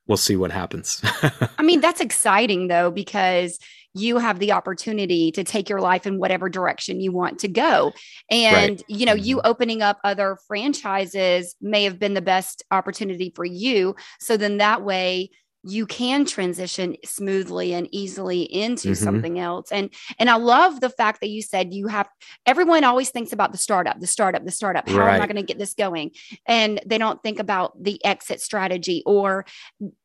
we'll 0.07 0.17
see 0.17 0.35
what 0.35 0.51
happens. 0.51 1.01
I 1.57 1.63
mean, 1.63 1.81
that's 1.81 2.01
exciting 2.01 2.67
though, 2.67 2.91
because 2.91 3.59
you 3.95 4.17
have 4.17 4.39
the 4.39 4.51
opportunity 4.51 5.31
to 5.31 5.43
take 5.43 5.69
your 5.69 5.79
life 5.79 6.05
in 6.05 6.19
whatever 6.19 6.49
direction 6.49 6.99
you 6.99 7.13
want 7.13 7.39
to 7.39 7.47
go. 7.47 7.93
And, 8.29 8.83
you 8.89 9.05
know, 9.05 9.13
you 9.13 9.39
opening 9.45 9.81
up 9.81 9.99
other 10.03 10.37
franchises 10.47 11.55
may 11.61 11.85
have 11.85 11.97
been 11.97 12.13
the 12.13 12.21
best 12.21 12.61
opportunity 12.71 13.31
for 13.33 13.45
you. 13.45 13.95
So 14.19 14.35
then 14.35 14.57
that 14.57 14.83
way, 14.83 15.31
you 15.67 15.87
can 15.87 16.25
transition 16.25 16.95
smoothly 17.03 17.73
and 17.73 17.87
easily 17.91 18.43
into 18.43 18.89
Mhm. 18.89 18.97
something 18.97 19.39
else. 19.39 19.71
And 19.71 19.89
and 20.19 20.29
i 20.29 20.35
love 20.35 20.79
the 20.79 20.89
fact 20.89 21.21
that 21.21 21.29
you 21.29 21.41
said 21.41 21.73
you 21.73 21.87
have 21.87 22.07
everyone 22.45 22.83
always 22.83 23.09
thinks 23.09 23.33
about 23.33 23.51
the 23.51 23.57
startup 23.57 23.99
the 23.99 24.05
startup 24.07 24.45
the 24.45 24.51
startup. 24.51 24.87
How 24.87 25.07
am 25.07 25.21
i 25.21 25.25
going 25.25 25.35
to 25.37 25.41
get 25.43 25.57
this 25.57 25.73
going? 25.73 26.11
And 26.45 26.79
they 26.85 26.97
don't 26.99 27.21
think 27.23 27.39
about 27.39 27.81
the 27.83 28.03
exit 28.05 28.41
strategy 28.41 29.01
or 29.05 29.45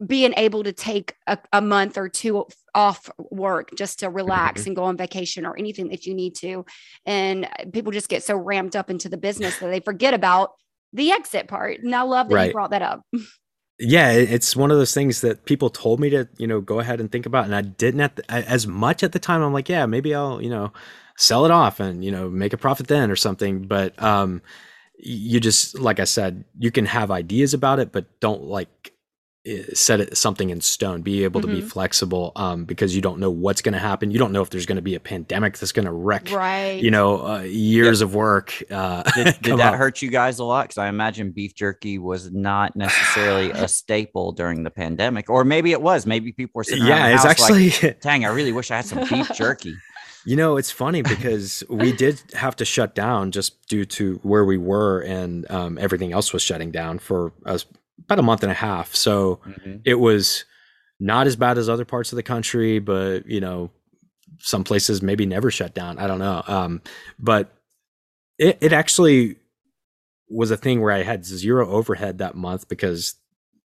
being 0.07 0.33
able 0.37 0.63
to 0.65 0.73
take 0.73 1.15
a, 1.27 1.39
a 1.53 1.61
month 1.61 1.99
or 1.99 2.09
two 2.09 2.47
off 2.75 3.11
work 3.31 3.71
just 3.77 3.99
to 3.99 4.09
relax 4.09 4.63
Mhm. 4.63 4.67
and 4.69 4.77
go 4.77 4.85
on 4.85 4.97
vacation 4.97 5.45
or 5.45 5.57
anything 5.59 5.89
that 5.89 6.07
you 6.07 6.15
need 6.15 6.35
to. 6.37 6.65
And 7.05 7.49
people 7.73 7.93
just 7.93 8.09
get 8.09 8.23
so 8.23 8.37
ramped 8.37 8.77
up 8.77 8.89
into 8.91 9.09
the 9.09 9.17
business 9.19 9.59
that 9.59 9.69
they 9.69 9.81
forget 9.81 10.15
about 10.15 10.53
the 10.93 11.13
exit 11.13 11.49
part. 11.49 11.81
And 11.83 11.95
i 11.95 12.03
love 12.03 12.29
that 12.29 12.47
you 12.47 12.53
brought 12.53 12.71
that 12.71 12.83
up 12.83 13.03
yeah 13.81 14.11
it's 14.13 14.55
one 14.55 14.71
of 14.71 14.77
those 14.77 14.93
things 14.93 15.23
that 15.23 15.45
people 15.47 15.71
told 15.71 16.01
me 16.01 16.11
to 16.11 16.29
you 16.37 16.47
know 16.47 16.61
go 16.61 16.81
ahead 16.81 17.01
and 17.01 17.11
think 17.11 17.25
about 17.25 17.47
and 17.47 17.55
i 17.55 17.63
didn't 17.63 18.01
at 18.01 18.17
the, 18.17 18.31
as 18.31 18.67
much 18.67 19.03
at 19.03 19.13
the 19.13 19.19
time. 19.19 19.43
I'm 19.43 19.53
like 19.53 19.69
yeah 19.69 19.87
maybe 19.87 20.15
i'll 20.15 20.41
you 20.43 20.51
know 20.51 20.73
sell 21.17 21.45
it 21.47 21.51
off 21.51 21.81
and 21.81 22.05
you 22.05 22.11
know 22.11 22.29
make 22.29 22.53
a 22.53 22.59
profit 22.59 22.87
then 22.89 23.11
or 23.11 23.17
something. 23.17 23.63
But 23.67 24.01
um 24.03 24.43
you 25.03 25.41
just 25.41 25.79
like 25.79 25.99
i 25.99 26.05
said 26.05 26.45
you 26.59 26.71
can 26.71 26.85
have 26.85 27.11
ideas 27.11 27.55
about 27.55 27.79
it 27.79 27.91
but 27.91 28.21
don't 28.21 28.45
like 28.45 28.93
set 29.73 30.01
it 30.01 30.17
something 30.19 30.51
in 30.51 30.61
stone 30.61 31.01
be 31.01 31.25
able 31.25 31.41
to 31.41 31.47
be 31.47 31.63
Mhm. 31.63 31.65
flexible 31.65 32.31
um 32.37 32.67
because 32.67 32.95
you 32.95 33.01
don't 33.01 33.19
know 33.19 33.31
what's 33.31 33.63
going 33.63 33.73
to 33.73 33.79
happen 33.79 34.11
you 34.11 34.19
don't 34.19 34.33
know 34.33 34.43
if 34.43 34.51
there's 34.51 34.67
going 34.67 34.77
to 34.77 34.83
be 34.83 34.95
a 34.95 35.01
pandemic 35.01 35.57
that's 35.57 35.73
going 35.73 35.87
to 35.87 35.93
wreck 35.93 36.31
right 36.31 36.79
you 36.83 36.91
know 36.91 37.27
uh, 37.27 37.41
years 37.41 38.03
of 38.03 38.15
work 38.15 38.63
uh 38.71 39.03
Did, 39.15 39.39
did 39.43 39.57
that 39.57 39.73
up. 39.73 39.79
hurt 39.79 40.03
you 40.03 40.11
guys 40.11 40.41
a 40.41 40.45
lot? 40.45 40.65
Because 40.65 40.77
I 40.77 40.89
imagine 40.89 41.31
beef 41.31 41.55
jerky 41.55 41.99
was 41.99 42.31
not 42.31 42.77
necessarily 42.77 43.51
a 43.53 43.67
staple 43.81 44.33
during 44.33 44.63
the 44.63 44.71
pandemic, 44.71 45.31
or 45.31 45.43
maybe 45.45 45.73
it 45.73 45.81
was. 45.81 46.05
Maybe 46.05 46.33
people 46.33 46.53
were 46.59 46.65
sitting 46.65 46.85
yeah 46.85 47.09
the 47.09 47.15
it's 47.15 47.25
house 47.25 47.51
like, 47.51 47.63
actually 47.73 47.97
"Dang, 48.03 48.27
I 48.27 48.29
really 48.29 48.53
wish 48.53 48.71
I 48.71 48.77
had 48.77 48.85
some 48.85 49.09
beef 49.09 49.31
jerky." 49.35 49.75
You 50.27 50.37
know, 50.37 50.59
it's 50.59 50.71
funny 50.71 51.01
because 51.01 51.65
we 51.71 51.93
did 51.93 52.21
have 52.35 52.55
to 52.57 52.67
shut 52.67 52.95
down 52.95 53.31
just 53.31 53.67
due 53.69 53.87
to 53.87 54.17
where 54.23 54.45
we 54.45 54.59
were 54.59 55.01
and 55.01 55.51
um, 55.51 55.79
everything 55.79 56.13
else 56.13 56.35
was 56.35 56.43
shutting 56.43 56.71
down 56.71 56.99
for 56.99 57.33
us 57.47 57.65
about 58.05 58.19
a 58.19 58.23
month 58.23 58.43
and 58.43 58.51
a 58.53 58.55
half. 58.55 58.95
So 58.95 59.41
it 59.85 59.95
was 59.95 60.45
not 60.99 61.27
as 61.27 61.37
bad 61.37 61.59
as 61.59 61.69
other 61.69 61.85
parts 61.85 62.13
of 62.13 62.17
the 62.17 62.23
country, 62.23 62.79
but 62.79 63.27
you 63.27 63.41
know, 63.41 63.71
some 64.39 64.65
places 64.65 65.03
maybe 65.03 65.27
never 65.27 65.51
shut 65.51 65.75
down. 65.75 65.99
I 65.99 66.07
don't 66.07 66.19
know. 66.19 66.43
Um, 66.47 66.83
but 67.19 67.53
it, 68.39 68.59
it 68.61 68.73
actually 68.73 69.37
was 70.29 70.51
a 70.51 70.57
thing 70.57 70.81
where 70.81 70.93
I 70.93 71.03
had 71.03 71.25
zero 71.25 71.69
overhead 71.69 72.19
that 72.19 72.35
month 72.37 72.69
because 72.69 73.15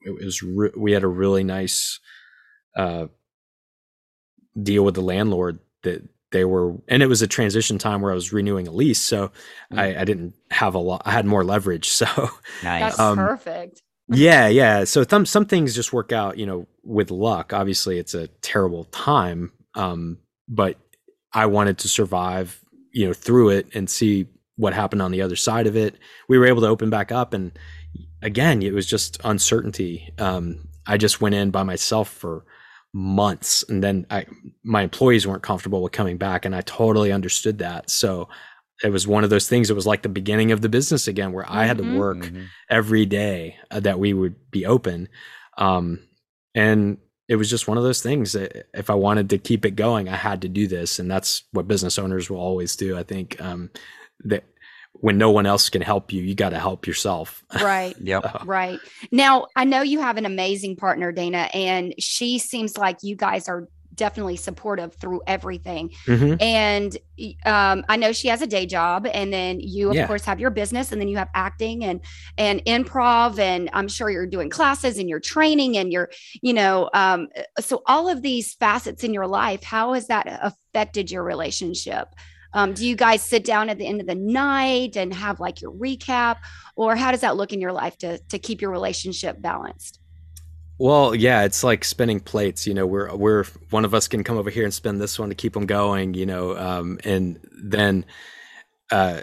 it 0.03 0.25
was 0.25 0.43
re- 0.43 0.73
we 0.77 0.93
had 0.93 1.05
a 1.05 1.09
really 1.09 1.45
nice 1.45 2.01
uh, 2.77 3.07
deal 4.61 4.85
with 4.85 4.95
the 4.95 5.01
landlord 5.03 5.59
that 5.83 6.03
they 6.31 6.45
were 6.45 6.75
and 6.89 7.03
it 7.03 7.07
was 7.07 7.23
a 7.23 7.27
transition 7.27 7.79
time 7.79 8.03
where 8.03 8.11
I 8.11 8.15
was 8.15 8.33
renewing 8.33 8.67
a 8.69 8.71
lease 8.73 9.01
so 9.01 9.31
I, 9.75 9.97
I 9.97 10.05
didn't 10.05 10.35
have 10.51 10.75
a 10.75 10.79
lot 10.79 11.03
I 11.07 11.13
had 11.13 11.25
more 11.25 11.43
leverage 11.45 11.89
so 11.89 12.07
Nice. 12.63 12.81
that's 12.83 12.99
Um, 12.99 13.17
perfect 13.17 13.83
yeah 14.09 14.49
yeah. 14.49 14.85
So 14.85 15.05
some 15.05 15.27
some 15.27 15.47
things 15.47 15.75
just 15.75 15.93
work 15.93 16.13
out 16.13 16.39
you 16.39 16.47
know 16.47 16.67
with 16.83 17.11
luck. 17.11 17.53
Obviously 17.53 17.99
it's 17.99 18.15
a 18.15 18.29
terrible 18.43 18.85
time 18.85 19.53
um 19.75 20.19
but 20.49 20.77
I 21.33 21.47
wanted 21.47 21.79
to 21.79 21.89
survive 21.89 22.61
you 22.93 23.07
know 23.07 23.13
through 23.13 23.51
it 23.51 23.69
and 23.75 23.89
see 23.89 24.27
what 24.57 24.75
happened 24.75 25.03
on 25.03 25.13
the 25.13 25.23
other 25.23 25.37
side 25.37 25.67
of 25.67 25.77
it. 25.77 25.97
We 26.29 26.39
were 26.39 26.47
able 26.47 26.63
to 26.63 26.69
open 26.69 26.91
back 26.91 27.13
up 27.13 27.35
and 27.35 27.53
again 28.23 28.63
it 28.63 28.73
was 28.73 28.87
just 28.87 29.19
uncertainty. 29.25 30.13
Um 30.19 30.69
I 30.87 30.97
just 30.97 31.21
went 31.21 31.35
in 31.35 31.51
by 31.51 31.63
myself 31.63 32.09
for 32.09 32.45
months 32.95 33.63
and 33.69 33.85
then 33.85 34.07
I 34.11 34.27
my 34.65 34.83
employees 34.83 35.27
weren't 35.27 35.43
comfortable 35.43 35.83
with 35.83 35.93
coming 35.93 36.17
back 36.17 36.45
and 36.47 36.55
I 36.57 36.63
totally 36.63 37.13
understood 37.13 37.59
that. 37.59 37.91
So 37.91 38.29
it 38.85 38.91
was 38.91 39.07
one 39.07 39.25
of 39.25 39.31
those 39.31 39.49
things 39.49 39.71
it 39.71 39.75
was 39.77 39.87
like 39.87 40.03
the 40.03 40.09
beginning 40.09 40.53
of 40.53 40.61
the 40.61 40.69
business 40.69 41.09
again 41.09 41.33
where 41.33 41.45
I 41.49 41.65
had 41.67 41.79
to 41.79 41.97
work 41.97 42.19
Mhm. 42.19 42.47
every 42.71 43.07
day 43.07 43.57
uh, 43.71 43.81
that 43.81 43.99
we 43.99 44.13
would 44.13 44.37
be 44.51 44.65
open 44.67 45.09
um 45.57 45.99
and 46.55 46.99
it 47.29 47.37
was 47.37 47.51
just 47.51 47.69
one 47.69 47.77
of 47.77 47.85
those 47.85 48.03
things 48.03 48.33
that 48.33 48.67
if 48.73 48.89
I 48.89 48.95
wanted 48.95 49.31
to 49.31 49.39
keep 49.39 49.65
it 49.65 49.73
going 49.73 50.09
I 50.09 50.17
had 50.17 50.43
to 50.43 50.49
do 50.49 50.67
this 50.69 50.99
and 50.99 51.11
that's 51.11 51.45
what 51.53 51.69
business 51.69 51.99
owners 51.99 52.31
will 52.31 52.39
always 52.41 52.77
do 52.77 52.97
I 52.97 53.03
think 53.03 53.41
um 53.41 53.71
that 54.25 54.45
when 54.93 55.19
no 55.19 55.31
one 55.31 55.47
else 55.47 55.69
can 55.69 55.83
help 55.83 56.13
you 56.13 56.23
you 56.23 56.35
got 56.35 56.51
to 56.51 56.59
help 56.59 56.87
yourself 56.87 57.45
right 57.63 57.95
Yep. 58.01 58.45
Right. 58.47 58.81
Now, 59.13 59.47
I 59.55 59.65
know 59.65 59.83
you 59.83 60.01
have 60.01 60.17
an 60.17 60.27
amazing 60.27 60.77
partner, 60.77 61.13
Dana, 61.13 61.49
and 61.55 61.95
she 61.99 62.39
seems 62.39 62.77
like 62.79 62.99
you 63.03 63.15
guys 63.15 63.49
are 63.49 63.69
definitely 63.99 64.37
supportive 64.37 64.95
through 64.95 65.21
everything. 65.27 65.91
Mhm. 66.07 66.41
And 66.41 66.97
um, 67.45 67.85
I 67.89 67.97
know 67.97 68.13
she 68.13 68.29
has 68.29 68.41
a 68.41 68.47
day 68.47 68.65
job, 68.65 69.07
and 69.13 69.31
then 69.33 69.61
you, 69.61 69.91
of 69.91 69.97
Yeah. 69.97 70.07
course, 70.07 70.25
have 70.25 70.41
your 70.41 70.51
business, 70.51 70.91
and 70.93 71.01
then 71.01 71.09
you 71.09 71.19
have 71.19 71.29
acting 71.35 71.85
and 71.85 72.01
and 72.39 72.65
improv, 72.65 73.39
and 73.39 73.69
I'm 73.75 73.89
sure 73.89 74.09
you're 74.09 74.27
doing 74.27 74.49
classes 74.49 74.97
and 74.99 75.09
you're 75.09 75.21
training, 75.21 75.77
and 75.77 75.93
you're, 75.93 76.09
you 76.41 76.55
know, 76.55 76.89
um, 76.95 77.29
so 77.61 77.83
all 77.87 78.09
of 78.09 78.23
these 78.23 78.55
facets 78.55 79.05
in 79.05 79.13
your 79.13 79.27
life. 79.27 79.63
How 79.63 79.93
has 79.93 80.07
that 80.07 80.27
affected 80.43 81.11
your 81.11 81.25
relationship? 81.25 82.09
Um, 82.55 82.73
do 82.73 82.87
you 82.87 82.97
guys 82.97 83.21
sit 83.21 83.45
down 83.45 83.69
at 83.69 83.77
the 83.77 83.87
end 83.87 84.01
of 84.01 84.07
the 84.07 84.15
night 84.15 84.97
and 84.97 85.13
have 85.13 85.39
like 85.39 85.61
your 85.61 85.73
recap, 85.73 86.37
or 86.77 86.97
how 86.97 87.11
does 87.11 87.21
that 87.21 87.37
look 87.37 87.53
in 87.53 87.61
your 87.61 87.73
life 87.73 87.99
to 87.99 88.17
to 88.31 88.39
keep 88.39 88.63
your 88.63 88.71
relationship 88.71 89.43
balanced? 89.43 90.01
Well, 90.79 91.15
yeah, 91.15 91.43
it's 91.43 91.65
like 91.65 91.85
spinning 91.85 92.21
plates. 92.21 92.67
You 92.67 92.75
know, 92.75 92.87
we're 92.87 93.15
we're 93.15 93.45
one 93.71 93.85
of 93.85 93.95
us 93.95 94.07
can 94.07 94.23
come 94.23 94.39
over 94.39 94.51
here 94.51 94.65
and 94.65 94.73
spin 94.73 94.99
this 94.99 95.19
one 95.19 95.29
to 95.29 95.35
keep 95.35 95.53
them 95.53 95.67
going. 95.67 96.15
You 96.15 96.27
know, 96.27 96.57
um, 96.57 96.99
and 97.05 97.41
then 97.53 98.05
uh, 98.91 99.23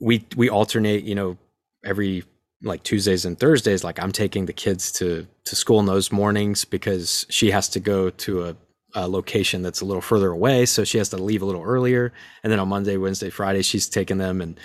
we 0.00 0.24
we 0.36 0.48
alternate. 0.48 1.02
You 1.02 1.16
know, 1.16 1.38
every 1.84 2.24
like 2.62 2.84
Tuesdays 2.84 3.24
and 3.24 3.38
Thursdays. 3.38 3.82
Like 3.82 4.00
I'm 4.00 4.12
taking 4.12 4.46
the 4.46 4.52
kids 4.52 4.92
to 4.92 5.26
to 5.44 5.56
school 5.56 5.80
in 5.80 5.86
those 5.86 6.12
mornings 6.12 6.64
because 6.64 7.26
she 7.28 7.50
has 7.50 7.68
to 7.70 7.80
go 7.80 8.10
to 8.10 8.44
a, 8.44 8.56
a 8.94 9.08
location 9.08 9.62
that's 9.62 9.80
a 9.80 9.84
little 9.84 10.02
further 10.02 10.30
away, 10.30 10.66
so 10.66 10.84
she 10.84 10.98
has 10.98 11.08
to 11.10 11.16
leave 11.16 11.42
a 11.42 11.46
little 11.46 11.64
earlier. 11.64 12.12
And 12.44 12.52
then 12.52 12.60
on 12.60 12.68
Monday, 12.68 12.96
Wednesday, 12.96 13.30
Friday, 13.30 13.62
she's 13.62 13.88
taking 13.88 14.18
them, 14.18 14.40
and 14.40 14.58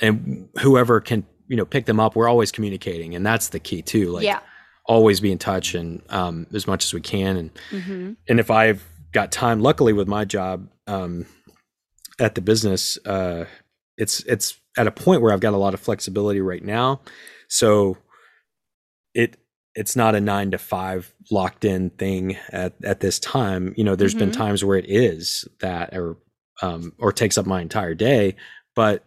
and 0.00 0.48
whoever 0.60 1.00
can 1.00 1.26
you 1.48 1.56
know 1.56 1.64
pick 1.64 1.86
them 1.86 1.98
up, 1.98 2.14
we're 2.14 2.28
always 2.28 2.52
communicating, 2.52 3.16
and 3.16 3.26
that's 3.26 3.48
the 3.48 3.58
key 3.58 3.82
too. 3.82 4.10
Like 4.10 4.24
yeah. 4.24 4.40
Always 4.86 5.20
be 5.20 5.30
in 5.32 5.38
touch 5.38 5.74
and 5.74 6.02
um, 6.10 6.46
as 6.52 6.66
much 6.66 6.84
as 6.84 6.92
we 6.94 7.00
can. 7.00 7.36
And 7.36 7.50
hmm 7.70 8.12
and 8.28 8.38
if 8.40 8.50
i've 8.50 8.84
got 9.12 9.32
time 9.32 9.60
luckily 9.60 9.92
with 9.92 10.06
my 10.08 10.24
job 10.24 10.68
um, 10.86 11.26
at 12.20 12.34
the 12.34 12.40
business 12.40 12.96
uh, 13.04 13.44
it's 13.96 14.20
it's 14.24 14.58
at 14.78 14.86
a 14.86 14.90
point 14.92 15.20
where 15.22 15.32
i've 15.32 15.40
got 15.40 15.54
a 15.54 15.56
lot 15.58 15.74
of 15.74 15.80
flexibility 15.80 16.40
right 16.40 16.64
now. 16.64 17.00
So 17.48 17.98
it 19.14 19.36
it's 19.74 19.96
not 19.96 20.14
a 20.14 20.20
nine 20.20 20.50
to 20.50 20.58
five 20.58 21.12
locked 21.30 21.64
in 21.64 21.88
thing 21.90 22.36
at, 22.50 22.74
at 22.84 23.00
this 23.00 23.18
time. 23.18 23.72
You 23.76 23.84
know 23.84 23.96
there's 23.96 24.14
been 24.14 24.30
Mhm. 24.30 24.34
times 24.36 24.64
where 24.64 24.76
it 24.78 24.86
is 24.88 25.46
that 25.60 25.94
or 25.94 26.16
um, 26.60 26.92
or 26.98 27.12
takes 27.12 27.38
up 27.38 27.46
my 27.46 27.60
entire 27.60 27.94
day 27.94 28.36
but 28.76 29.04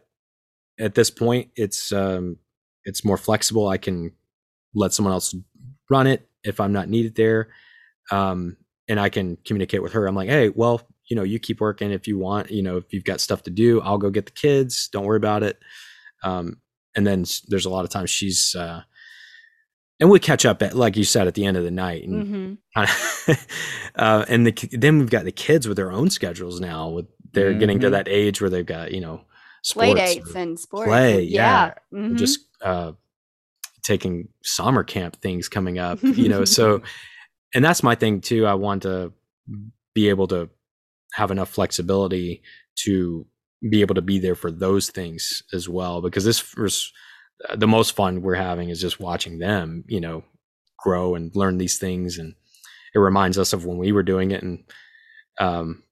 at 0.80 0.94
this 0.96 1.10
point 1.10 1.50
it's 1.56 1.92
um, 1.94 2.38
it's 2.84 3.06
more 3.06 3.18
flexible. 3.18 3.68
I 3.68 3.78
can 3.78 4.12
let 4.74 4.94
someone 4.94 5.14
else 5.14 5.34
run 5.90 6.08
it 6.08 6.28
if 6.44 6.60
i'm 6.60 6.74
not 6.74 6.90
needed 6.90 7.16
there 7.16 7.50
um, 8.12 8.58
and 8.88 9.00
I 9.00 9.10
can 9.10 9.36
communicate 9.46 9.82
with 9.82 9.94
her. 9.94 10.06
I'm 10.06 10.14
like, 10.16 10.30
hey, 10.30 10.50
well, 10.50 10.80
you 11.08 11.16
know, 11.16 11.24
you 11.24 11.40
keep 11.40 11.60
working 11.60 11.90
if 11.92 12.08
you 12.08 12.20
want. 12.20 12.52
You 12.52 12.62
know, 12.62 12.78
if 12.78 12.94
you've 12.94 13.04
got 13.04 13.20
stuff 13.20 13.42
to 13.44 13.50
do, 13.50 13.82
I'll 13.82 13.98
go 13.98 14.12
get 14.12 14.28
the 14.28 14.32
kids. 14.32 14.90
Don't 14.90 15.06
worry 15.06 15.18
about 15.18 15.42
it. 15.42 15.58
Um, 16.24 16.58
and 16.96 17.08
then 17.08 17.26
there's 17.48 17.66
a 17.66 17.70
lot 17.72 17.84
of 17.84 17.90
times 17.90 18.12
she's, 18.12 18.54
uh, 18.54 18.84
and 20.00 20.12
we 20.12 20.20
catch 20.20 20.46
up 20.46 20.62
at, 20.62 20.76
like 20.76 20.96
you 20.98 21.04
said, 21.04 21.26
at 21.26 21.34
the 21.34 21.46
end 21.46 21.58
of 21.58 21.64
the 21.64 21.72
night, 21.72 22.04
and 22.08 22.60
hmm 22.76 22.86
uh, 23.96 24.26
and 24.30 24.46
the, 24.46 24.52
then 24.74 25.00
we've 25.00 25.10
got 25.10 25.26
the 25.26 25.32
kids 25.32 25.68
with 25.68 25.78
their 25.78 25.92
own 25.92 26.12
schedules 26.12 26.60
now. 26.60 26.90
With 26.90 27.08
they're 27.32 27.54
getting 27.54 27.80
to 27.80 27.88
Mhm. 27.88 27.92
that 27.92 28.08
age 28.08 28.40
where 28.40 28.52
they've 28.52 28.66
got 28.66 28.92
you 28.92 29.02
know 29.02 29.22
Play 29.74 29.96
dates 29.96 30.36
and 30.36 30.60
sports. 30.60 30.88
play, 30.90 31.22
and- 31.22 31.28
yeah, 31.30 31.74
Mhm. 31.92 32.18
just 32.18 32.40
uh, 32.62 32.92
taking 33.86 34.28
summer 34.44 34.84
camp 34.84 35.16
things 35.22 35.48
coming 35.48 35.80
up. 35.80 36.00
You 36.04 36.28
know, 36.30 36.44
so 36.44 36.82
and 37.54 37.64
that's 37.64 37.84
my 37.84 37.96
thing 37.96 38.20
too. 38.20 38.46
I 38.46 38.56
want 38.56 38.84
to 38.84 39.14
be 39.94 40.10
able 40.10 40.28
to 40.28 40.50
have 41.14 41.32
enough 41.32 41.50
flexibility 41.50 42.42
to 42.76 43.26
be 43.70 43.82
able 43.82 43.96
to 43.96 44.02
be 44.02 44.20
there 44.20 44.36
for 44.36 44.52
those 44.52 44.90
things 44.90 45.44
as 45.54 45.70
well 45.70 46.02
because 46.02 46.26
this 46.26 46.56
was 46.56 46.92
the 47.56 47.68
most 47.68 47.96
fun 47.96 48.22
we're 48.22 48.36
having 48.36 48.70
is 48.70 48.82
just 48.82 49.00
watching 49.00 49.40
them 49.40 49.84
you 49.88 50.00
know 50.00 50.24
grow 50.78 51.16
and 51.16 51.36
learn 51.36 51.58
these 51.58 51.78
things 51.78 52.18
and 52.18 52.36
it 52.94 53.00
reminds 53.00 53.38
us 53.38 53.54
of 53.54 53.66
when 53.66 53.78
we 53.78 53.92
were 53.92 54.04
doing 54.04 54.32
it 54.32 54.44
and 54.44 54.64
um 55.40 55.84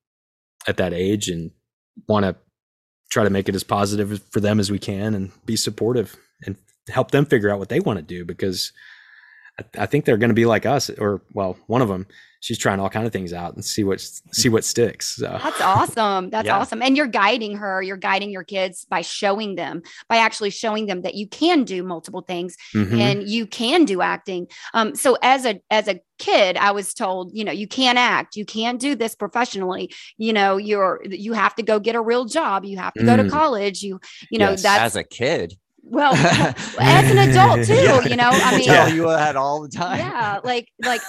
at 0.68 0.78
that 0.78 0.94
age 0.94 1.30
and 1.30 1.52
want 2.08 2.26
to 2.26 2.36
try 3.10 3.24
to 3.24 3.30
make 3.30 3.48
it 3.48 3.56
as 3.56 3.64
positive 3.64 4.22
for 4.30 4.39
them 4.39 4.60
as 4.60 4.70
we 4.70 4.80
can 4.80 5.14
and 5.14 5.32
be 5.46 5.56
supportive 5.56 6.18
help 6.90 7.12
them 7.12 7.26
figure 7.26 7.50
out 7.50 7.60
what 7.60 7.70
they 7.70 7.80
want 7.80 7.98
to 7.98 8.04
do 8.04 8.26
because 8.26 8.72
I, 9.60 9.84
I 9.84 9.86
think 9.86 10.06
they're 10.06 10.18
going 10.18 10.30
to 10.32 10.34
be 10.36 10.46
like 10.46 10.66
us, 10.66 10.90
or 10.90 11.22
well, 11.34 11.58
one 11.68 11.82
of 11.82 11.88
them. 11.88 12.08
She's 12.40 12.58
trying 12.58 12.82
all 12.82 12.90
kind 12.90 13.06
of 13.08 13.14
things 13.14 13.32
out 13.32 13.54
and 13.56 13.64
see 13.64 13.86
what 13.86 14.02
see 14.02 14.50
what 14.50 14.66
sticks. 14.66 15.16
So. 15.16 15.40
That's 15.42 15.62
awesome. 15.62 16.30
That's 16.30 16.46
Yeah. 16.48 16.58
awesome. 16.58 16.82
And 16.82 16.98
you're 16.98 17.08
guiding 17.08 17.56
her, 17.56 17.82
you're 17.82 17.96
guiding 17.96 18.32
your 18.32 18.44
kids 18.44 18.86
by 18.90 19.00
showing 19.00 19.56
them, 19.56 19.82
by 20.10 20.18
actually 20.18 20.50
showing 20.50 20.88
them 20.88 21.04
that 21.04 21.16
you 21.16 21.26
can 21.26 21.64
do 21.64 21.84
multiple 21.84 22.20
things 22.20 22.58
Mhm. 22.76 23.00
and 23.00 23.30
you 23.30 23.46
can 23.48 23.86
do 23.86 24.02
acting. 24.02 24.48
Um, 24.74 24.94
so 24.94 25.18
as 25.22 25.46
a 25.46 25.62
as 25.72 25.88
a 25.88 26.02
kid, 26.20 26.58
I 26.58 26.72
was 26.72 26.94
told, 26.94 27.32
you 27.34 27.46
know, 27.46 27.54
you 27.54 27.66
can't 27.66 27.98
act, 27.98 28.36
you 28.36 28.44
can't 28.44 28.78
do 28.78 28.94
this 28.94 29.16
professionally. 29.16 29.94
You 30.18 30.34
know, 30.34 30.58
you're 30.58 31.02
you 31.10 31.32
have 31.32 31.56
to 31.56 31.64
go 31.64 31.80
get 31.80 31.96
a 31.96 32.02
real 32.02 32.26
job, 32.26 32.66
you 32.66 32.78
have 32.78 32.94
to 32.96 33.06
go 33.06 33.16
to 33.16 33.24
Mm. 33.24 33.30
college. 33.32 33.84
You, 33.84 34.02
you 34.30 34.38
know, 34.38 34.50
Yes. 34.50 34.64
that's 34.64 34.82
As 34.82 34.96
a 34.98 35.04
kid. 35.06 35.54
well 35.90 36.14
as 36.14 37.12
an 37.12 37.18
adult 37.30 37.66
too. 37.66 37.74
Yeah. 37.76 38.02
You 38.04 38.16
know, 38.16 38.30
I 38.32 38.52
mean, 38.58 38.66
tell 38.66 38.90
you 38.94 39.04
that 39.08 39.36
all 39.36 39.62
the 39.62 39.70
time. 39.70 40.00
yeah 40.00 40.40
like 40.44 40.70
like 40.84 41.02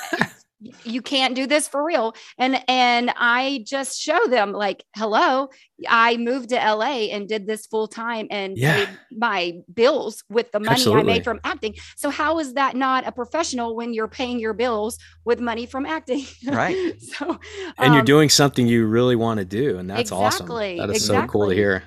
you 0.84 1.02
can't 1.02 1.34
do 1.34 1.46
this 1.46 1.68
for 1.68 1.84
real 1.84 2.14
and 2.38 2.58
and 2.68 3.12
i 3.16 3.62
just 3.66 4.00
show 4.00 4.18
them 4.28 4.50
like 4.52 4.82
hello 4.96 5.48
i 5.88 6.16
moved 6.16 6.48
to 6.48 6.54
la 6.56 6.86
and 6.86 7.28
did 7.28 7.46
this 7.46 7.66
full 7.66 7.86
time 7.86 8.26
and 8.30 8.56
Yeah. 8.56 8.86
paid 8.86 8.88
my 9.12 9.52
bills 9.74 10.24
with 10.30 10.52
the 10.52 10.60
money 10.60 10.82
i 10.90 11.02
made 11.02 11.22
from 11.24 11.38
acting 11.44 11.74
so 11.96 12.08
how 12.08 12.38
is 12.38 12.54
that 12.54 12.76
not 12.76 13.06
a 13.06 13.12
professional 13.12 13.76
when 13.76 13.92
you're 13.92 14.08
paying 14.08 14.38
your 14.40 14.54
bills 14.54 14.96
with 15.26 15.38
money 15.38 15.66
from 15.66 15.84
acting 15.84 16.24
Right. 16.46 16.98
so 17.18 17.38
and 17.76 17.92
you're 17.92 18.00
um, 18.00 18.06
doing 18.06 18.30
something 18.30 18.66
you 18.66 18.86
really 18.86 19.16
want 19.16 19.38
to 19.40 19.44
do, 19.44 19.76
and 19.78 19.90
that's 19.90 20.10
Exactly, 20.12 20.78
awesome. 20.80 20.88
That 20.88 20.96
is 20.96 21.04
so 21.06 21.26
cool 21.26 21.48
to 21.50 21.54
hear. 21.54 21.84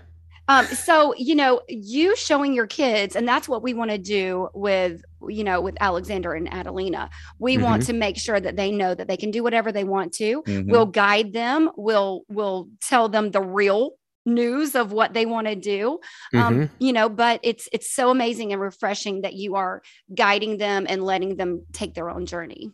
Um, 0.47 0.65
so 0.67 1.13
you 1.17 1.35
know 1.35 1.61
you 1.67 2.15
showing 2.15 2.53
your 2.53 2.67
kids 2.67 3.15
and 3.15 3.27
that's 3.27 3.49
what 3.49 3.61
we 3.63 3.73
want 3.73 3.91
to 3.91 3.97
do 3.97 4.49
with 4.53 5.03
you 5.27 5.43
know 5.43 5.59
with 5.61 5.75
alexander 5.81 6.33
and 6.33 6.51
adelina. 6.53 7.09
We 7.39 7.57
want 7.57 7.83
Mm-hmm. 7.83 7.91
to 7.93 7.97
make 7.99 8.17
sure 8.17 8.39
that 8.39 8.55
they 8.55 8.71
know 8.71 8.93
that 8.95 9.07
they 9.07 9.17
can 9.17 9.31
do 9.31 9.43
whatever 9.43 9.71
they 9.71 9.83
want 9.83 10.13
to. 10.13 10.41
Mhm. 10.43 10.69
we'll 10.71 10.85
guide 10.85 11.33
them. 11.33 11.69
We'll 11.75 12.23
we'll 12.29 12.69
tell 12.81 13.09
them 13.09 13.31
the 13.31 13.41
real 13.41 13.91
news 14.25 14.75
of 14.75 14.91
what 14.91 15.13
they 15.13 15.25
want 15.25 15.47
to 15.47 15.55
do. 15.55 15.99
Um, 16.33 16.55
Mhm. 16.55 16.69
you 16.79 16.93
know 16.93 17.07
but 17.09 17.39
it's 17.43 17.67
it's 17.71 17.89
so 17.93 18.09
amazing 18.09 18.51
and 18.53 18.61
refreshing 18.61 19.21
that 19.21 19.33
you 19.33 19.55
are 19.55 19.81
guiding 20.13 20.57
them 20.57 20.85
and 20.89 21.03
letting 21.03 21.35
them 21.37 21.65
take 21.73 21.93
their 21.93 22.09
own 22.09 22.25
journey. 22.25 22.71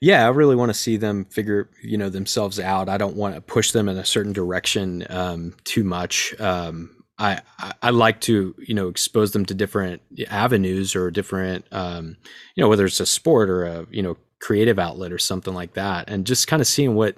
Yeah 0.00 0.26
i 0.26 0.28
really 0.28 0.56
want 0.56 0.70
to 0.70 0.74
see 0.74 0.96
them 0.96 1.24
figure 1.26 1.70
you 1.82 1.96
know 1.96 2.08
themselves 2.10 2.58
out. 2.60 2.88
I 2.88 2.96
don't 2.98 3.16
want 3.16 3.34
to 3.36 3.40
push 3.40 3.70
them 3.72 3.88
in 3.88 3.96
a 3.98 4.04
certain 4.04 4.32
direction 4.32 5.06
um, 5.10 5.54
too 5.64 5.84
much. 5.84 6.34
Um, 6.40 6.90
I, 7.24 7.40
I 7.58 7.72
I 7.82 7.90
like 7.90 8.20
to 8.22 8.54
you 8.58 8.74
know 8.74 8.88
expose 8.88 9.32
them 9.32 9.44
to 9.46 9.54
different 9.54 10.02
avenues 10.28 10.94
or 10.96 11.10
different 11.10 11.64
um, 11.72 12.16
you 12.54 12.62
know 12.62 12.68
whether 12.68 12.86
it's 12.86 13.00
a 13.00 13.06
sport 13.06 13.48
or 13.48 13.64
a 13.64 13.86
you 13.90 14.02
know 14.02 14.16
creative 14.40 14.78
outlet 14.78 15.12
or 15.12 15.18
something 15.18 15.54
like 15.54 15.72
that 15.74 16.08
and 16.10 16.26
just 16.26 16.46
kind 16.48 16.60
of 16.60 16.66
seeing 16.68 16.94
what 16.94 17.16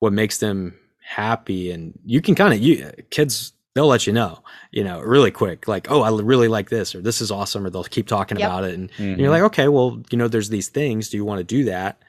what 0.00 0.12
makes 0.12 0.38
them 0.38 0.74
happy 1.00 1.70
and 1.70 1.98
you 2.04 2.20
can 2.20 2.34
kind 2.34 2.52
of 2.52 2.60
you 2.60 2.90
kids 3.10 3.52
they'll 3.74 3.86
let 3.86 4.06
you 4.06 4.12
know 4.12 4.42
you 4.72 4.82
know 4.82 5.00
really 5.00 5.30
quick 5.30 5.68
like 5.68 5.90
oh 5.90 6.02
i 6.02 6.10
really 6.22 6.48
like 6.48 6.68
this 6.68 6.94
or 6.94 7.00
this 7.00 7.20
is 7.20 7.30
awesome 7.30 7.64
or 7.64 7.70
they'll 7.70 7.84
keep 7.84 8.06
talking 8.08 8.38
Yep. 8.38 8.48
about 8.48 8.64
it 8.64 8.74
and 8.74 8.90
Mhm. 8.92 9.12
and 9.12 9.20
you're 9.20 9.30
like, 9.30 9.42
okay, 9.44 9.68
well, 9.68 10.02
you 10.10 10.18
know, 10.18 10.26
there's 10.28 10.48
these 10.48 10.68
things. 10.68 11.08
Do 11.10 11.16
you 11.16 11.24
want 11.24 11.38
to 11.38 11.44
do 11.44 11.64
that? 11.64 12.02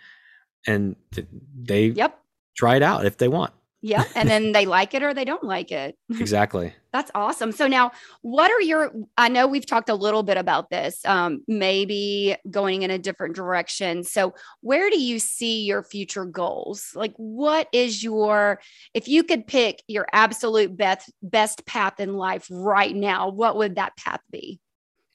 And 0.68 0.96
th- 1.14 1.28
they 1.56 1.86
yep 1.88 2.20
try 2.58 2.76
it 2.76 2.84
out 2.84 3.06
if 3.06 3.18
they 3.18 3.28
want. 3.28 3.54
Yep 3.82 4.08
and 4.16 4.30
then 4.30 4.52
they 4.52 4.66
like 4.66 4.94
it 4.94 5.04
or 5.04 5.14
they 5.14 5.26
don't 5.26 5.44
like 5.44 5.72
it 5.72 5.98
Exactly. 6.20 6.74
That's 6.92 7.12
awesome. 7.14 7.52
So 7.52 7.68
now, 7.68 7.92
what 8.22 8.50
are 8.50 8.62
your? 8.62 8.92
I 9.16 9.30
know 9.30 9.46
we've 9.46 9.66
talked 9.66 9.90
a 9.90 9.96
little 9.96 10.24
bit 10.24 10.38
about 10.38 10.72
this, 10.72 11.06
um, 11.06 11.44
maybe 11.48 12.36
going 12.50 12.82
in 12.82 12.90
a 12.90 12.98
different 12.98 13.36
direction. 13.36 14.04
So, 14.04 14.34
where 14.62 14.90
do 14.90 15.00
you 15.00 15.20
see 15.20 15.66
your 15.66 15.84
future 15.84 16.26
goals? 16.26 16.92
Like, 16.96 17.14
what 17.18 17.68
is 17.74 18.04
your? 18.04 18.60
If 18.96 19.08
you 19.08 19.24
could 19.24 19.46
pick 19.46 19.84
your 19.88 20.08
absolute 20.14 20.76
best 20.76 21.12
best 21.22 21.66
path 21.68 22.00
in 22.00 22.16
life 22.16 22.48
right 22.50 22.96
now, 22.96 23.30
what 23.30 23.56
would 23.56 23.76
that 23.76 23.96
path 23.96 24.22
be? 24.32 24.60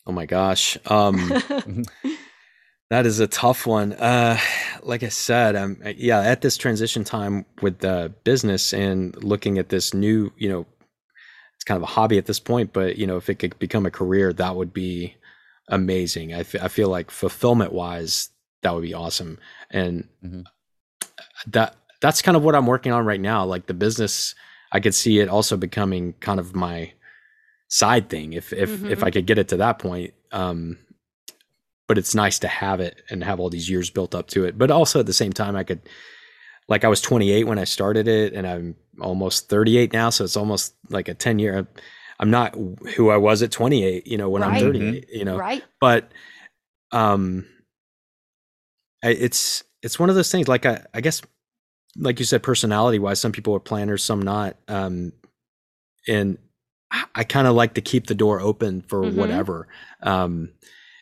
Oh 0.06 0.12
my 0.12 0.26
gosh. 0.26 0.78
Um, 0.86 1.16
that 2.91 3.07
is 3.07 3.20
a 3.20 3.26
tough 3.26 3.66
one. 3.66 3.93
Uh, 3.95 4.39
like 4.82 5.03
I 5.03 5.09
said, 5.09 5.57
um, 5.57 5.78
yeah, 5.97 6.20
at 6.20 6.43
this 6.43 6.57
transition 6.57 7.05
time 7.05 7.47
with 7.62 7.78
the 7.78 8.12
business 8.24 8.72
and 8.72 9.22
looking 9.22 9.59
at 9.59 9.68
this 9.70 9.95
new, 9.95 10.32
you 10.37 10.49
know, 10.49 10.66
it's 11.55 11.64
kind 11.64 11.76
of 11.76 11.82
a 11.82 11.87
hobby 11.93 12.18
at 12.18 12.26
this 12.26 12.41
point, 12.41 12.72
but 12.72 12.97
you 12.97 13.07
know, 13.07 13.16
if 13.16 13.30
it 13.30 13.37
could 13.37 13.59
become 13.59 13.87
a 13.87 13.91
career, 13.91 14.32
that 14.32 14.57
would 14.57 14.72
be 14.72 15.14
amazing. 15.68 16.35
I 16.35 16.43
feel 16.43 16.89
like 16.89 17.11
fulfillment 17.11 17.72
wise, 17.72 18.30
that 18.62 18.74
would 18.74 18.82
be 18.82 18.95
awesome. 18.95 19.39
And 19.70 20.09
Mhm. 20.22 20.45
that 21.47 21.76
that's 22.01 22.20
kind 22.20 22.37
of 22.37 22.43
what 22.43 22.55
I'm 22.55 22.66
working 22.66 22.93
on 22.93 23.07
right 23.07 23.20
now. 23.20 23.45
Like 23.47 23.66
the 23.66 23.74
business, 23.74 24.35
I 24.72 24.80
could 24.80 24.95
see 24.95 25.20
it 25.20 25.28
also 25.28 25.57
becoming 25.57 26.12
kind 26.20 26.39
of 26.39 26.55
my 26.55 26.93
side 27.68 28.11
thing 28.11 28.35
if 28.35 28.53
if 28.53 28.85
if 28.85 29.01
Mhm. 29.01 29.07
I 29.07 29.11
could 29.11 29.26
get 29.26 29.39
it 29.39 29.49
to 29.49 29.57
that 29.57 29.78
point. 29.78 30.12
Um, 30.32 30.78
but 31.87 31.99
it's 31.99 32.14
nice 32.14 32.39
to 32.41 32.49
have 32.49 32.80
it 32.80 33.03
and 33.11 33.22
have 33.24 33.41
all 33.41 33.51
these 33.51 33.68
years 33.68 33.91
built 33.91 34.14
up 34.14 34.28
to 34.28 34.45
it. 34.45 34.57
But 34.57 34.70
also 34.70 35.01
at 35.01 35.07
the 35.07 35.12
same 35.12 35.32
time, 35.32 35.55
I 35.57 35.64
could, 35.64 35.80
like, 36.68 36.85
I 36.85 36.89
was 36.89 37.01
28 37.01 37.45
when 37.45 37.59
I 37.59 37.64
started 37.64 38.09
it, 38.09 38.32
and 38.32 38.47
I'm 38.47 38.76
almost 39.01 39.49
38 39.49 39.93
now, 39.93 40.11
so 40.11 40.24
it's 40.24 40.37
almost 40.37 40.74
like 40.91 41.09
a 41.09 41.14
10 41.14 41.39
year. 41.39 41.66
I'm 42.20 42.30
not 42.30 42.55
who 42.97 43.11
I 43.11 43.16
was 43.16 43.43
at 43.43 43.51
28, 43.51 44.07
you 44.07 44.16
know, 44.16 44.28
when 44.30 44.43
Right. 44.43 44.55
I'm 44.55 44.61
38, 44.61 45.09
you 45.12 45.24
know. 45.24 45.37
right? 45.37 45.62
But, 45.80 46.11
um, 46.93 47.47
I, 49.03 49.11
it's 49.11 49.62
it's 49.82 49.99
one 49.99 50.09
of 50.09 50.14
those 50.16 50.32
things. 50.32 50.49
Like 50.49 50.64
I, 50.64 50.85
I 50.95 51.01
guess, 51.03 51.20
like 51.97 52.18
you 52.18 52.24
said, 52.24 52.43
personality 52.43 52.99
wise, 52.99 53.20
some 53.20 53.32
people 53.32 53.55
are 53.55 53.61
planners, 53.61 54.03
some 54.03 54.22
not. 54.22 54.57
Um, 54.68 55.12
and 56.09 56.39
I, 56.91 57.05
I 57.14 57.24
kind 57.24 57.47
of 57.47 57.55
like 57.55 57.74
to 57.74 57.80
keep 57.82 58.07
the 58.07 58.14
door 58.14 58.41
open 58.41 58.80
for 58.82 59.03
Mhm. 59.03 59.14
whatever. 59.14 59.68
Um, 60.03 60.53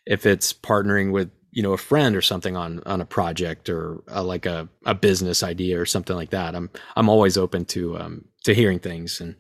if 0.07 0.27
it's 0.27 0.53
partnering 0.53 1.13
with 1.13 1.31
you 1.53 1.63
know 1.63 1.73
a 1.73 1.79
friend 1.79 2.17
or 2.17 2.23
something 2.23 2.57
on 2.57 2.83
on 2.87 3.01
a 3.01 3.05
project 3.05 3.69
or 3.69 4.03
uh 4.11 4.23
like 4.23 4.47
a, 4.47 4.69
a 4.87 4.95
business 4.95 5.43
idea 5.43 5.79
or 5.81 5.85
something 5.87 6.17
like 6.17 6.31
that 6.31 6.55
i'm 6.55 6.71
i'm 6.97 7.09
always 7.09 7.37
open 7.37 7.65
to 7.65 7.97
um 7.99 8.25
to 8.45 8.55
hearing 8.55 8.79
things 8.79 9.21
and 9.21 9.37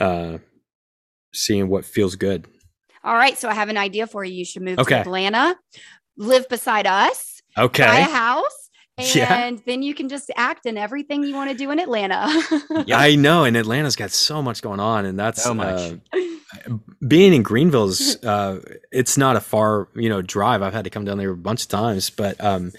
uh 0.00 0.38
seeing 1.32 1.68
what 1.68 1.84
feels 1.84 2.16
good 2.16 2.46
All 3.02 3.14
right. 3.16 3.38
So 3.38 3.48
I 3.48 3.54
have 3.54 3.68
an 3.70 3.78
idea 3.78 4.06
for 4.06 4.24
you. 4.24 4.34
You 4.34 4.44
should 4.44 4.62
move 4.62 4.78
Okay. 4.78 4.96
to 4.96 5.00
Atlanta, 5.00 5.56
live 6.16 6.48
beside 6.48 6.86
us, 6.86 7.40
okay 7.56 7.84
buy 7.84 7.98
a 7.98 8.04
okay 8.04 8.12
house, 9.00 9.16
Yeah. 9.16 9.46
and 9.46 9.62
then 9.66 9.82
you 9.82 9.94
can 9.94 10.08
just 10.08 10.30
act 10.36 10.66
in 10.66 10.76
everything 10.76 11.22
you 11.24 11.34
want 11.34 11.50
to 11.50 11.56
do 11.56 11.70
in 11.70 11.78
Atlanta. 11.78 12.28
yeah 12.86 12.98
i 12.98 13.14
know 13.14 13.44
and 13.44 13.56
atlanta's 13.56 13.96
got 13.96 14.10
so 14.10 14.40
much 14.42 14.62
going 14.62 14.80
on 14.80 15.04
and 15.04 15.18
that's 15.18 15.42
So 15.42 15.54
much. 15.54 15.92
uh, 16.12 16.18
being 17.06 17.32
in 17.32 17.42
greenville 17.42 17.86
is 17.88 18.16
uh 18.24 18.60
it's 18.92 19.16
not 19.16 19.36
a 19.36 19.40
far 19.40 19.88
you 19.94 20.08
know 20.08 20.20
drive 20.22 20.62
i've 20.62 20.72
had 20.72 20.84
to 20.84 20.90
come 20.90 21.04
down 21.04 21.18
there 21.18 21.30
a 21.30 21.36
bunch 21.36 21.62
of 21.62 21.68
times 21.68 22.10
but 22.10 22.42
um 22.42 22.72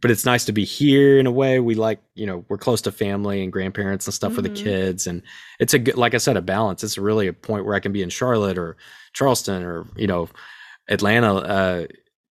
but 0.00 0.10
it's 0.10 0.24
nice 0.24 0.44
to 0.46 0.52
be 0.52 0.64
here 0.64 1.18
in 1.18 1.26
a 1.26 1.30
way 1.32 1.58
we 1.60 1.74
like 1.74 2.00
you 2.14 2.26
know 2.26 2.44
we're 2.48 2.58
close 2.58 2.80
to 2.82 2.92
family 2.92 3.42
and 3.42 3.52
grandparents 3.52 4.06
and 4.06 4.14
stuff 4.14 4.32
for 4.32 4.42
the 4.42 4.48
kids 4.48 5.06
and 5.06 5.22
it's 5.60 5.74
a 5.74 5.78
good 5.78 5.96
like 5.96 6.14
i 6.14 6.18
said 6.18 6.36
a 6.36 6.42
balance 6.42 6.82
it's 6.84 6.96
really 6.98 7.26
a 7.26 7.32
point 7.32 7.64
where 7.64 7.74
i 7.74 7.80
can 7.80 7.92
be 7.92 8.02
in 8.02 8.08
charlotte 8.10 8.56
or 8.58 8.76
charleston 9.12 9.62
or 9.62 9.86
you 9.96 10.06
know 10.06 10.28
atlanta 10.88 11.34
uh 11.36 11.86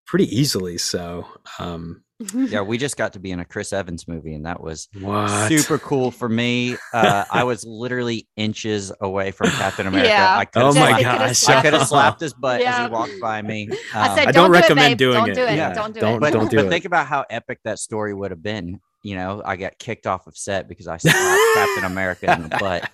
pretty 0.06 0.24
easily 0.36 0.78
so 0.78 1.26
um 1.58 2.02
Yeah, 2.34 2.62
we 2.62 2.78
just 2.78 2.96
got 2.96 3.12
to 3.12 3.20
be 3.20 3.30
in 3.30 3.38
a 3.38 3.44
Chris 3.44 3.72
Evans 3.72 4.08
movie, 4.08 4.34
and 4.34 4.44
that 4.44 4.60
was 4.60 4.88
what 5.00 5.28
super 5.48 5.78
cool 5.78 6.10
for 6.10 6.28
me. 6.28 6.76
Uh, 6.92 7.24
I 7.30 7.44
was 7.44 7.64
literally 7.66 8.26
inches 8.36 8.90
away 9.00 9.30
from 9.30 9.50
Captain 9.50 9.86
America. 9.86 10.08
Yeah. 10.08 10.36
I 10.36 10.44
could 10.44 10.62
oh 10.62 10.72
my 10.74 10.90
could've 10.94 11.04
gosh 11.04 11.36
slapped 11.38 11.58
I 11.58 11.62
could 11.62 11.72
have 11.78 11.86
slapped 11.88 12.20
his 12.20 12.34
butt 12.34 12.60
as 12.60 12.86
he 12.86 12.92
walked 12.92 13.20
by 13.20 13.40
me. 13.42 13.68
I 13.94 14.08
Um, 14.08 14.16
said, 14.16 14.24
don't, 14.26 14.34
don't 14.34 14.50
do 14.50 14.56
it, 14.56 14.60
recommend 14.62 14.90
babe. 14.92 14.98
doing 14.98 15.14
don't 15.18 15.30
it. 15.30 15.34
do 15.36 15.42
it. 15.44 15.54
Yeah. 15.56 15.72
Don't 15.74 15.94
do 15.94 16.00
Don't- 16.00 16.14
it. 16.16 16.20
but, 16.20 16.32
don't 16.32 16.50
do 16.50 16.56
but 16.56 16.66
it. 16.66 16.70
think 16.70 16.84
about 16.86 17.06
how 17.06 17.24
epic 17.30 17.60
that 17.64 17.78
story 17.78 18.12
would 18.14 18.32
have 18.32 18.42
been. 18.42 18.80
You 19.04 19.14
know, 19.14 19.40
I 19.44 19.54
got 19.54 19.78
kicked 19.78 20.08
off 20.08 20.26
of 20.26 20.36
set 20.36 20.68
because 20.68 20.88
I 20.88 20.96
slapped 20.96 21.38
Captain 21.54 21.84
America 21.84 22.32
in 22.32 22.42
the 22.42 22.48
butt. 22.58 22.90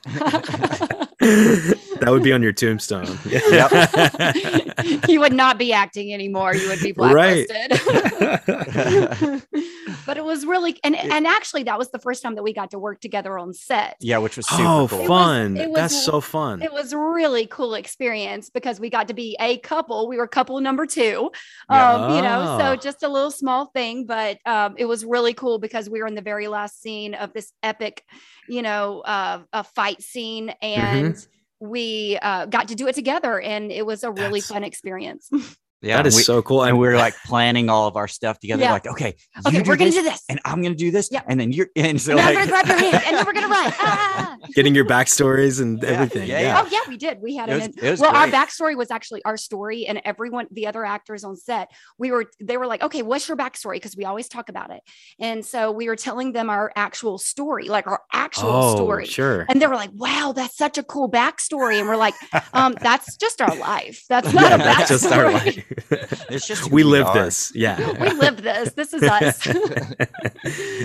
that 2.00 2.10
would 2.10 2.22
be 2.22 2.32
on 2.32 2.42
your 2.42 2.52
tombstone 2.52 3.06
you 5.08 5.20
would 5.20 5.32
not 5.32 5.58
be 5.58 5.72
acting 5.72 6.12
anymore. 6.12 6.54
You 6.54 6.68
would 6.68 6.80
be 6.80 6.92
Right. 6.96 7.46
blacklisted. 7.48 9.42
but 10.06 10.16
it 10.16 10.24
was 10.24 10.44
really 10.46 10.78
and 10.84 10.94
and 10.96 11.26
actually 11.26 11.62
that 11.64 11.78
was 11.78 11.90
the 11.90 11.98
first 11.98 12.22
time 12.22 12.34
that 12.34 12.42
we 12.42 12.52
got 12.52 12.70
to 12.72 12.78
work 12.78 13.00
together 13.00 13.38
on 13.38 13.52
set. 13.54 13.96
yeah, 14.00 14.18
which 14.18 14.36
was 14.36 14.46
super 14.48 14.62
oh 14.64 14.86
cool. 14.88 15.06
fun 15.06 15.56
it 15.56 15.68
was- 15.70 15.76
that's 15.76 16.04
so 16.04 16.20
fun 16.20 16.62
It 16.62 16.72
was 16.72 16.94
really 16.94 17.46
cool 17.46 17.74
experience 17.74 18.50
because 18.50 18.80
we 18.80 18.90
got 18.90 19.08
to 19.08 19.14
be 19.14 19.36
a 19.40 19.58
couple. 19.58 20.08
We 20.08 20.16
were 20.16 20.26
couple 20.26 20.58
number 20.60 20.86
two. 20.86 21.30
Yeah. 21.70 21.92
Um, 21.94 22.16
you 22.16 22.22
know, 22.22 22.58
so 22.58 22.64
Oh. 22.72 22.76
just 22.76 23.02
a 23.02 23.08
little 23.08 23.30
small 23.30 23.66
thing, 23.66 24.06
but 24.06 24.38
um, 24.46 24.74
it 24.78 24.86
was 24.86 25.04
really 25.04 25.34
cool 25.34 25.58
because 25.58 25.88
we 25.88 26.00
were 26.00 26.06
in 26.06 26.14
the 26.14 26.22
very 26.22 26.48
last 26.48 26.80
scene 26.82 27.14
of 27.14 27.32
this 27.32 27.52
epic, 27.62 28.02
you 28.48 28.62
know, 28.62 29.00
uh, 29.02 29.40
a 29.52 29.62
fight 29.64 30.02
scene, 30.02 30.48
and 30.62 31.14
we 31.60 32.18
uh, 32.20 32.46
got 32.46 32.68
to 32.68 32.74
do 32.74 32.86
it 32.88 32.94
together, 32.94 33.40
and 33.40 33.70
it 33.72 33.86
was 33.86 34.02
a 34.04 34.10
really 34.10 34.40
That's- 34.40 34.48
fun 34.48 34.64
experience. 34.64 35.30
Yeah, 35.84 35.96
that 35.98 36.06
is 36.06 36.16
we, 36.16 36.22
so 36.22 36.42
cool. 36.42 36.64
and 36.64 36.78
we 36.78 36.88
are 36.88 36.96
like 36.96 37.14
planning 37.26 37.68
all 37.70 37.86
of 37.88 37.96
our 37.96 38.08
stuff 38.08 38.38
together. 38.40 38.62
Yeah. 38.62 38.72
Like, 38.72 38.86
okay, 38.86 39.16
Okay, 39.46 39.62
do 39.62 39.68
we're 39.68 39.76
gonna 39.76 39.90
do 39.90 40.02
this. 40.02 40.22
and 40.28 40.40
I'm 40.44 40.62
gonna 40.62 40.74
do 40.74 40.90
this, 40.90 41.08
Yep. 41.12 41.24
and 41.28 41.38
then 41.38 41.52
you're 41.52 41.68
and 41.76 42.00
so 42.00 42.12
And 42.12 42.20
then 42.20 42.26
I'm 42.28 42.34
gonna 42.34 42.46
grab 42.50 42.66
your 42.66 42.78
hand, 42.78 43.04
and 43.06 43.16
then 43.16 43.26
we're 43.26 43.32
gonna 43.32 43.48
run. 43.48 43.72
Ah! 43.80 44.36
getting 44.54 44.74
your 44.74 44.84
backstories 44.84 45.60
and 45.60 45.82
Yeah, 45.82 45.88
everything. 45.90 46.28
yeah, 46.28 46.40
Yeah. 46.40 46.46
yeah. 46.46 46.62
Oh 46.64 46.68
yeah, 46.70 46.78
we 46.88 46.96
did. 46.96 47.18
We 47.22 47.36
had 47.36 47.48
It 47.50 47.54
was- 47.54 47.64
in- 47.66 47.74
it 47.82 47.90
was 47.92 48.00
well, 48.00 48.14
our 48.14 48.28
backstory 48.28 48.76
was 48.76 48.90
actually 48.90 49.22
our 49.24 49.36
story, 49.36 49.86
and 49.86 50.00
everyone, 50.04 50.46
the 50.50 50.66
other 50.66 50.84
actors 50.84 51.24
on 51.24 51.36
set, 51.36 51.70
we 51.98 52.10
were 52.10 52.26
they 52.40 52.56
were 52.56 52.66
like, 52.66 52.82
okay, 52.82 53.02
what's 53.02 53.28
your 53.28 53.36
backstory? 53.36 53.74
Because 53.74 53.96
we 53.96 54.04
always 54.04 54.28
talk 54.28 54.48
about 54.48 54.70
it, 54.70 54.80
and 55.18 55.44
so 55.44 55.70
we 55.72 55.88
were 55.88 55.96
telling 55.96 56.32
them 56.32 56.50
our 56.50 56.72
actual 56.76 57.18
story, 57.18 57.68
like 57.68 57.86
our 57.86 58.02
actual 58.12 58.50
Oh, 58.50 58.74
story. 58.76 59.06
sure. 59.06 59.46
And 59.48 59.60
they 59.60 59.66
were 59.66 59.74
like, 59.74 59.90
"Wow, 59.92 60.32
that's 60.34 60.56
such 60.56 60.78
a 60.78 60.82
cool 60.82 61.10
backstory." 61.10 61.78
And 61.78 61.88
we're 61.88 61.96
like, 61.96 62.14
um, 62.52 62.74
"That's 62.80 63.16
just 63.16 63.40
our 63.40 63.54
life. 63.56 64.04
That's 64.08 64.32
not 64.32 64.42
Yeah, 64.44 64.54
a 64.54 64.58
that's 64.58 64.88
just 64.90 65.06
our 65.06 65.24
backstory. 65.24 65.56
life. 65.56 65.64
it's 66.30 66.46
just 66.46 66.62
who 66.68 66.74
we 66.74 66.82
live 66.84 67.06
are. 67.06 67.14
this. 67.24 67.52
Yeah. 67.54 67.78
we 68.00 68.10
live 68.12 68.42
this. 68.42 68.72
This 68.72 68.92
is 68.94 69.02
us." 69.02 69.46
You're 69.46 69.56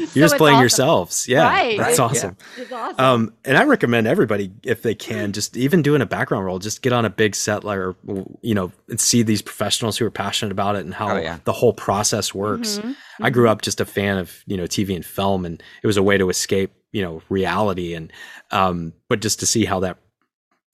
it's 0.04 0.14
just 0.14 0.38
playing 0.38 0.56
awesome. 0.56 0.62
yourselves. 0.62 1.28
Yeah. 1.28 1.44
Right. 1.44 1.78
That's 1.78 2.00
Right, 2.00 2.06
awesome. 2.12 2.38
It's 2.58 2.72
awesome. 2.72 3.00
Um, 3.00 3.34
and 3.46 3.58
I 3.58 3.64
recommend 3.64 4.08
everybody, 4.08 4.52
if 4.64 4.82
they 4.82 4.96
can, 4.96 5.34
just 5.34 5.58
even 5.58 5.82
doing 5.82 6.02
a 6.02 6.06
background 6.06 6.46
role, 6.46 6.60
just 6.60 6.82
get 6.82 6.94
on 6.94 7.06
a 7.06 7.10
big 7.10 7.36
set, 7.36 7.64
like, 7.64 7.78
or, 7.78 7.96
you 8.42 8.54
know, 8.56 8.72
and 8.88 9.00
see 9.00 9.22
these 9.24 9.42
professionals 9.42 9.98
who 9.98 10.06
are 10.06 10.12
passionate 10.12 10.52
about 10.52 10.76
it 10.76 10.86
and 10.86 10.94
how 10.94 11.10
Oh, 11.16 11.20
yeah. 11.20 11.40
the 11.44 11.54
whole 11.54 11.74
process 11.74 12.34
works. 12.34 12.78
Mhm. 12.80 12.96
I 13.22 13.30
grew 13.30 13.50
up 13.50 13.62
just 13.62 13.82
a 13.82 13.86
fan 13.86 14.18
of, 14.18 14.44
you 14.48 14.56
know, 14.58 14.64
TV 14.66 14.96
and 14.96 15.06
film, 15.06 15.46
and 15.46 15.62
it 15.84 15.88
was 15.88 15.98
a 15.98 16.04
way 16.04 16.18
to 16.18 16.30
escape, 16.30 16.72
you 16.92 17.02
know, 17.02 17.22
reality. 17.30 17.94
And, 17.94 18.12
um, 18.52 18.94
but 19.10 19.20
just 19.22 19.40
to 19.42 19.46
see 19.46 19.66
how 19.66 19.80
that 19.82 19.98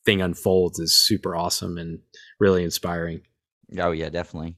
thing 0.05 0.22
unfolds 0.22 0.78
is 0.80 0.95
super 0.95 1.36
awesome 1.36 1.78
and 1.80 1.99
really 2.39 2.63
inspiring. 2.63 3.22
Oh 3.80 3.92
yeah, 3.92 4.10
definitely. 4.10 4.56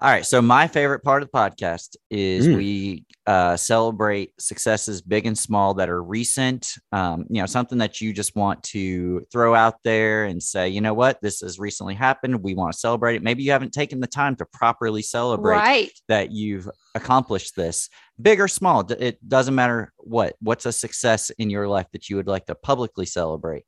All 0.00 0.08
right. 0.10 0.26
So 0.26 0.42
my 0.42 0.66
favorite 0.66 1.04
part 1.04 1.22
of 1.22 1.28
the 1.30 1.38
podcast 1.38 1.96
is 2.10 2.48
Mm. 2.48 2.56
we 2.56 3.06
uh, 3.26 3.56
celebrate 3.56 4.32
successes, 4.40 5.00
big 5.00 5.26
and 5.26 5.38
small, 5.38 5.74
that 5.74 5.88
are 5.90 6.02
recent. 6.02 6.72
Um, 6.90 7.24
you 7.28 7.40
know, 7.40 7.46
something 7.46 7.78
that 7.78 8.00
you 8.00 8.12
just 8.12 8.34
want 8.34 8.60
to 8.64 9.20
throw 9.30 9.54
out 9.54 9.74
there 9.84 10.24
and 10.24 10.42
say, 10.42 10.70
you 10.70 10.80
know 10.80 10.94
what, 10.94 11.20
this 11.22 11.40
has 11.42 11.60
recently 11.60 11.94
happened. 11.94 12.42
We 12.42 12.54
want 12.54 12.72
to 12.72 12.78
celebrate 12.78 13.16
it. 13.16 13.22
Maybe 13.22 13.44
you 13.44 13.52
haven't 13.52 13.72
taken 13.74 14.00
the 14.00 14.08
time 14.08 14.34
to 14.36 14.46
properly 14.46 15.02
celebrate 15.02 15.54
Right. 15.56 15.92
that 16.08 16.32
you've 16.32 16.68
accomplished 16.96 17.54
this, 17.54 17.88
big 18.20 18.40
or 18.40 18.48
small. 18.48 18.80
It 18.90 19.18
doesn't 19.28 19.54
matter 19.54 19.92
what. 19.98 20.34
What's 20.40 20.66
a 20.66 20.72
success 20.72 21.30
in 21.30 21.48
your 21.48 21.68
life 21.68 21.86
that 21.92 22.08
you 22.08 22.16
would 22.16 22.26
like 22.26 22.46
to 22.46 22.56
publicly 22.56 23.06
celebrate? 23.06 23.64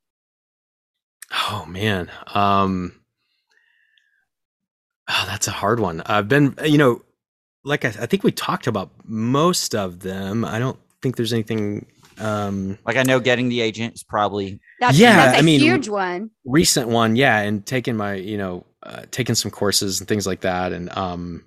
Oh 1.32 1.64
man. 1.68 2.10
Um 2.34 3.00
oh, 5.08 5.24
that's 5.28 5.48
a 5.48 5.52
hard 5.52 5.80
one. 5.80 6.02
I've 6.06 6.28
been 6.28 6.54
you 6.64 6.78
know, 6.78 7.02
like 7.64 7.84
I, 7.84 7.88
I 7.88 8.06
think 8.06 8.24
we 8.24 8.32
talked 8.32 8.66
about 8.66 8.90
most 9.04 9.74
of 9.74 10.00
them. 10.00 10.44
I 10.44 10.58
don't 10.58 10.78
think 11.02 11.16
there's 11.16 11.32
anything 11.32 11.86
um 12.18 12.78
Like 12.86 12.96
I 12.96 13.02
know 13.02 13.20
getting 13.20 13.48
the 13.48 13.60
agent 13.60 13.94
is 13.94 14.02
probably 14.04 14.60
That's, 14.80 14.98
Yeah, 14.98 15.16
that's 15.16 15.36
a 15.36 15.38
I 15.38 15.42
mean, 15.42 15.60
huge 15.60 15.88
one. 15.88 16.30
recent 16.44 16.88
one, 16.88 17.16
yeah, 17.16 17.40
and 17.40 17.64
taking 17.66 17.96
my, 17.96 18.14
you 18.14 18.38
know, 18.38 18.64
uh, 18.82 19.02
taking 19.10 19.34
some 19.34 19.50
courses 19.50 19.98
and 20.00 20.08
things 20.08 20.26
like 20.26 20.40
that 20.42 20.72
and 20.72 20.90
um 20.96 21.44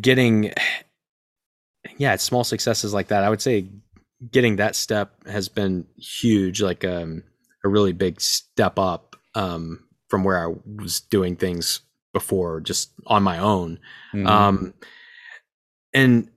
getting 0.00 0.52
yeah, 1.98 2.16
small 2.16 2.44
successes 2.44 2.94
like 2.94 3.08
that. 3.08 3.24
I 3.24 3.30
would 3.30 3.42
say 3.42 3.68
getting 4.32 4.56
that 4.56 4.74
step 4.74 5.12
has 5.28 5.48
been 5.48 5.86
huge 5.98 6.62
like 6.62 6.84
um 6.84 7.22
a 7.64 7.68
really 7.68 7.92
big 7.92 8.20
step 8.20 8.78
up 8.78 9.16
um 9.34 9.80
from 10.08 10.24
where 10.24 10.42
I 10.48 10.54
was 10.76 11.00
doing 11.00 11.36
things 11.36 11.80
before 12.14 12.60
just 12.60 12.92
on 13.06 13.22
my 13.22 13.38
own. 13.38 13.78
Mhm. 14.14 14.26
Um, 14.26 14.74
and 15.92 16.28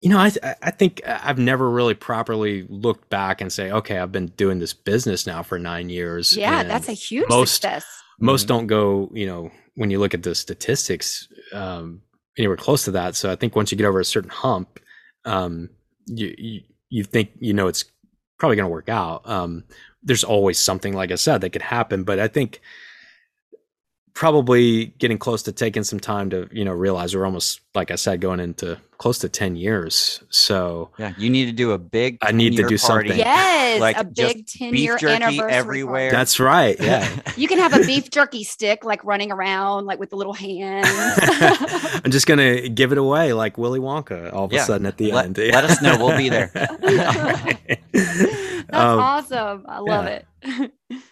you 0.00 0.10
know, 0.10 0.18
I 0.18 0.32
I 0.62 0.70
think 0.72 1.00
I've 1.06 1.38
never 1.38 1.70
really 1.70 1.94
properly 1.94 2.66
looked 2.68 3.08
back 3.08 3.40
and 3.40 3.52
say, 3.52 3.70
okay, 3.70 3.98
I've 3.98 4.10
been 4.10 4.26
doing 4.36 4.58
this 4.58 4.72
business 4.74 5.26
now 5.28 5.42
for 5.44 5.58
nine 5.60 5.88
years. 5.90 6.36
Yeah, 6.36 6.64
that's 6.64 6.88
a 6.88 6.92
huge 6.92 7.28
most- 7.28 7.54
success. 7.54 7.84
most 8.18 8.44
Mhm. 8.44 8.48
don't 8.48 8.66
go. 8.66 9.10
You 9.14 9.26
know, 9.26 9.50
when 9.74 9.90
you 9.90 9.98
look 10.00 10.12
at 10.14 10.22
the 10.24 10.34
statistics, 10.34 11.28
um, 11.52 12.02
anywhere 12.36 12.56
close 12.56 12.84
to 12.84 12.90
that. 12.92 13.14
So 13.14 13.30
I 13.30 13.36
think 13.36 13.54
once 13.54 13.70
you 13.70 13.78
get 13.78 13.86
over 13.86 14.00
a 14.00 14.04
certain 14.04 14.30
hump, 14.30 14.80
um, 15.24 15.70
you 16.06 16.34
you, 16.36 16.60
you 16.88 17.04
think 17.04 17.30
you 17.38 17.52
know 17.52 17.68
it's 17.68 17.84
probably 18.38 18.56
going 18.56 18.66
to 18.68 18.72
work 18.72 18.88
out. 18.88 19.22
Um, 19.28 19.62
there's 20.02 20.24
always 20.24 20.58
something, 20.58 20.94
like 20.94 21.12
I 21.12 21.14
said, 21.14 21.42
that 21.42 21.50
could 21.50 21.62
happen, 21.62 22.02
but 22.02 22.18
I 22.18 22.26
think 22.26 22.60
probably 24.14 24.86
getting 24.98 25.18
close 25.18 25.42
to 25.44 25.52
taking 25.52 25.82
some 25.84 25.98
time 26.00 26.28
to 26.30 26.48
you 26.52 26.64
know 26.64 26.72
realize 26.72 27.16
we're 27.16 27.24
almost 27.24 27.60
like 27.74 27.90
i 27.90 27.94
said 27.94 28.20
going 28.20 28.40
into 28.40 28.78
close 28.98 29.18
to 29.18 29.28
10 29.28 29.56
years 29.56 30.22
so 30.28 30.90
Yeah, 30.98 31.12
you 31.18 31.28
need 31.28 31.46
to 31.46 31.52
do 31.52 31.72
a 31.72 31.78
big. 31.78 32.18
I 32.22 32.30
need 32.30 32.50
to 32.50 32.62
do 32.68 32.76
party. 32.78 33.08
something. 33.08 33.18
Yes, 33.18 33.80
Like, 33.80 33.96
a 33.96 34.04
big 34.04 34.46
10 34.46 34.70
beef 34.70 34.80
year 34.80 34.96
jerky 34.96 35.14
anniversary. 35.14 35.50
everywhere. 35.52 36.10
party. 36.10 36.16
that's 36.16 36.38
right 36.38 36.76
yeah 36.78 37.08
You 37.36 37.48
can 37.48 37.58
have 37.58 37.74
a 37.74 37.80
beef 37.84 38.10
jerky 38.10 38.44
stick 38.44 38.84
like 38.84 39.02
running 39.04 39.32
around 39.32 39.86
like 39.86 39.98
with 39.98 40.10
the 40.10 40.16
little 40.16 40.34
hands. 40.34 40.86
i'm 42.04 42.10
just 42.12 42.26
gonna 42.28 42.68
give 42.68 42.92
it 42.92 42.98
away 42.98 43.32
like 43.32 43.58
willy 43.58 43.80
wonka 43.80 44.32
all 44.32 44.44
of 44.44 44.52
Yeah. 44.52 44.62
a 44.62 44.66
sudden 44.66 44.86
at 44.86 44.98
the 44.98 45.10
Let- 45.10 45.24
end 45.24 45.38
let 45.38 45.64
us 45.64 45.82
know. 45.82 45.96
We'll 45.98 46.16
be 46.16 46.28
there. 46.28 46.50
That's 47.92 48.72
Um, 48.72 49.00
awesome. 49.00 49.64
I 49.68 49.78
love 49.80 50.04
yeah. 50.06 50.20
it. 50.44 51.02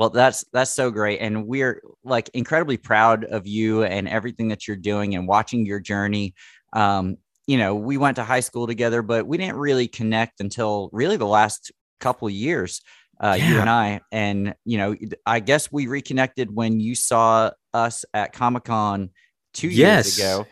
Well, 0.00 0.08
that's 0.10 0.46
that's 0.54 0.70
so 0.74 0.90
great, 0.90 1.18
and 1.20 1.46
we're 1.46 1.82
like 2.04 2.30
incredibly 2.32 2.78
proud 2.78 3.24
of 3.26 3.46
you 3.46 3.84
and 3.84 4.08
everything 4.08 4.48
that 4.48 4.66
you're 4.66 4.78
doing 4.78 5.14
and 5.14 5.28
watching 5.28 5.66
your 5.66 5.78
journey. 5.78 6.34
Um, 6.72 7.18
you 7.46 7.58
know, 7.58 7.74
we 7.74 7.98
went 7.98 8.16
to 8.16 8.24
high 8.24 8.40
school 8.40 8.66
together, 8.66 9.02
but 9.02 9.26
we 9.26 9.36
didn't 9.36 9.56
really 9.56 9.88
connect 9.88 10.40
until 10.40 10.88
really 10.92 11.18
the 11.18 11.26
last 11.26 11.70
couple 12.00 12.28
of 12.28 12.32
years. 12.32 12.80
Uh, 13.22 13.36
You 13.38 13.60
and 13.60 13.68
I, 13.68 14.00
and 14.10 14.54
you 14.64 14.78
know, 14.78 14.96
I 15.26 15.40
guess 15.40 15.70
we 15.70 15.86
reconnected 15.86 16.50
when 16.50 16.80
you 16.80 16.94
saw 16.94 17.50
us 17.74 18.06
at 18.14 18.32
Comic 18.32 18.64
Con 18.64 19.10
two 19.52 19.68
Yes. 19.68 20.06
years 20.06 20.18
ago. 20.18 20.46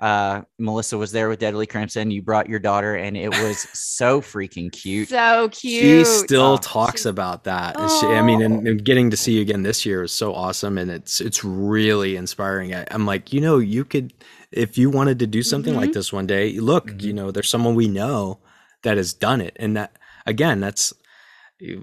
Uh, 0.00 0.42
Melissa 0.58 0.96
was 0.96 1.10
there 1.12 1.28
with 1.28 1.40
Deadly 1.40 1.66
Crimson. 1.66 2.10
You 2.10 2.22
brought 2.22 2.48
your 2.48 2.58
daughter, 2.60 2.94
and 2.94 3.16
it 3.16 3.30
was 3.30 3.66
so 3.72 4.20
freaking 4.20 4.70
cute. 4.70 5.08
So 5.08 5.48
cute. 5.48 5.82
She 5.82 6.04
still 6.04 6.52
Oh. 6.54 6.56
talks 6.58 7.04
about 7.04 7.44
that. 7.44 7.78
And 7.78 7.90
she- 7.90 8.06
I 8.06 8.22
mean, 8.22 8.40
and, 8.42 8.66
Oh. 8.66 8.70
and 8.70 8.84
getting 8.84 9.10
to 9.10 9.16
see 9.16 9.32
you 9.32 9.40
again 9.42 9.62
this 9.62 9.84
year 9.84 10.04
is 10.04 10.12
so 10.12 10.32
awesome, 10.34 10.78
and 10.78 10.90
it's 10.90 11.20
it's 11.20 11.42
really 11.44 12.16
inspiring. 12.16 12.74
I, 12.74 12.86
I'm 12.90 13.06
like, 13.06 13.32
you 13.32 13.40
know, 13.40 13.58
you 13.58 13.84
could 13.84 14.12
if 14.52 14.78
you 14.78 14.88
wanted 14.88 15.18
to 15.18 15.26
do 15.26 15.42
something 15.42 15.74
like 15.74 15.90
Mhm. 15.90 15.94
this 15.94 16.12
one 16.12 16.26
day. 16.26 16.58
Look, 16.58 17.02
you 17.02 17.12
know, 17.12 17.30
there's 17.30 17.48
someone 17.50 17.74
we 17.74 17.88
know 17.88 18.38
that 18.84 18.96
has 18.96 19.12
done 19.12 19.40
it, 19.40 19.56
and 19.58 19.76
that 19.76 19.92
again, 20.26 20.60
that's 20.60 20.92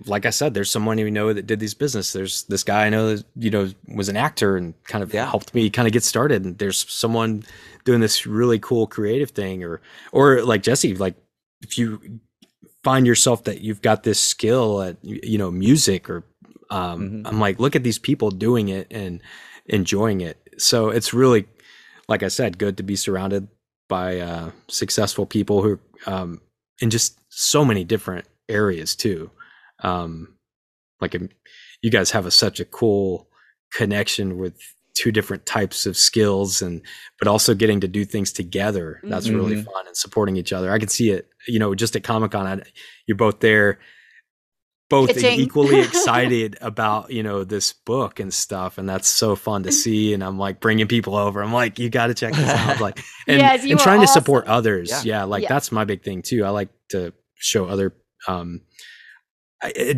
like 0.05 0.25
I 0.25 0.29
said, 0.29 0.53
there's 0.53 0.71
someone 0.71 0.97
we 0.97 1.11
know 1.11 1.33
that 1.33 1.47
did 1.47 1.59
these 1.59 1.73
business. 1.73 2.13
There's 2.13 2.43
this 2.43 2.63
guy 2.63 2.85
I 2.85 2.89
know 2.89 3.15
that 3.15 3.25
you 3.35 3.49
know 3.51 3.69
was 3.93 4.09
an 4.09 4.17
actor 4.17 4.55
and 4.57 4.73
kind 4.85 5.03
of 5.03 5.13
Yeah. 5.13 5.29
helped 5.29 5.53
me 5.53 5.69
kind 5.69 5.87
of 5.87 5.91
get 5.91 6.03
started. 6.03 6.45
And 6.45 6.57
there's 6.57 6.89
someone 6.91 7.43
doing 7.83 7.99
this 7.99 8.25
really 8.25 8.59
cool 8.59 8.87
creative 8.87 9.31
thing, 9.31 9.63
or 9.63 9.81
or 10.11 10.41
like 10.43 10.63
Jesse, 10.63 10.95
like 10.95 11.15
if 11.61 11.77
you 11.77 12.19
find 12.83 13.05
yourself 13.07 13.43
that 13.45 13.61
you've 13.61 13.81
got 13.81 14.03
this 14.03 14.19
skill 14.19 14.81
at 14.81 14.97
you 15.03 15.37
know 15.37 15.51
music 15.51 16.09
or 16.09 16.23
um 16.69 17.09
Mhm. 17.09 17.27
I'm 17.27 17.39
like 17.39 17.59
look 17.59 17.75
at 17.75 17.83
these 17.83 17.99
people 17.99 18.31
doing 18.31 18.69
it 18.69 18.87
and 18.91 19.21
enjoying 19.65 20.21
it. 20.21 20.37
So 20.57 20.89
it's 20.89 21.13
really 21.13 21.47
like 22.07 22.23
I 22.23 22.27
said 22.29 22.57
good 22.57 22.77
to 22.77 22.83
be 22.83 22.95
surrounded 22.95 23.47
by 23.89 24.19
uh 24.19 24.51
successful 24.67 25.25
people 25.25 25.61
who 25.63 25.79
um 26.07 26.39
in 26.81 26.89
just 26.89 27.19
so 27.29 27.65
many 27.65 27.83
different 27.83 28.25
areas 28.47 28.95
too. 28.95 29.31
Um 29.85 30.37
like 31.01 31.13
um, 31.15 31.29
you 31.81 31.91
guys 31.91 32.11
have 32.11 32.25
a, 32.25 32.31
such 32.31 32.59
a 32.59 32.65
cool 32.65 33.27
connection 33.73 34.37
with 34.37 34.55
two 34.95 35.11
different 35.11 35.45
types 35.45 35.85
of 35.85 35.97
skills 35.97 36.61
and 36.61 36.81
but 37.19 37.27
also 37.27 37.53
getting 37.53 37.81
to 37.81 37.87
do 37.87 38.05
things 38.05 38.31
together 38.31 39.01
that's 39.03 39.27
really 39.29 39.55
Mhm. 39.55 39.65
fun 39.65 39.87
and 39.87 39.97
supporting 39.97 40.37
each 40.37 40.53
other 40.53 40.71
i 40.71 40.79
can 40.79 40.87
see 40.87 41.09
it 41.11 41.27
you 41.49 41.59
know 41.59 41.75
just 41.75 41.97
at 41.97 42.03
comic-con 42.03 42.63
you're 43.05 43.17
both 43.17 43.41
there 43.41 43.79
both 44.89 45.09
Pitching. 45.13 45.39
equally 45.45 45.81
excited 45.81 46.57
about 46.61 47.11
you 47.11 47.23
know 47.23 47.43
this 47.43 47.73
book 47.73 48.21
and 48.21 48.33
stuff 48.33 48.77
and 48.77 48.87
that's 48.87 49.09
so 49.09 49.35
fun 49.35 49.63
to 49.63 49.71
see 49.73 50.13
and 50.13 50.23
i'm 50.23 50.37
like 50.39 50.61
bringing 50.61 50.87
people 50.87 51.15
over 51.17 51.43
i'm 51.43 51.51
like 51.51 51.77
you 51.77 51.89
got 51.89 52.07
to 52.07 52.13
check 52.13 52.33
this 52.33 52.49
out 52.49 52.79
like 52.79 52.99
and, 53.27 53.39
Yes, 53.39 53.63
and 53.63 53.73
are 53.73 53.83
trying 53.83 53.99
to 54.01 54.07
support 54.07 54.47
others 54.47 54.89
Yeah. 54.89 55.01
yeah, 55.19 55.23
like 55.25 55.43
Yeah. 55.43 55.49
that's 55.49 55.73
my 55.73 55.83
big 55.83 56.03
thing 56.03 56.21
too 56.21 56.45
i 56.45 56.49
like 56.49 56.69
to 56.91 57.11
show 57.35 57.65
other 57.65 57.93
um 58.29 58.61
I, 58.61 58.69
I- 58.71 58.94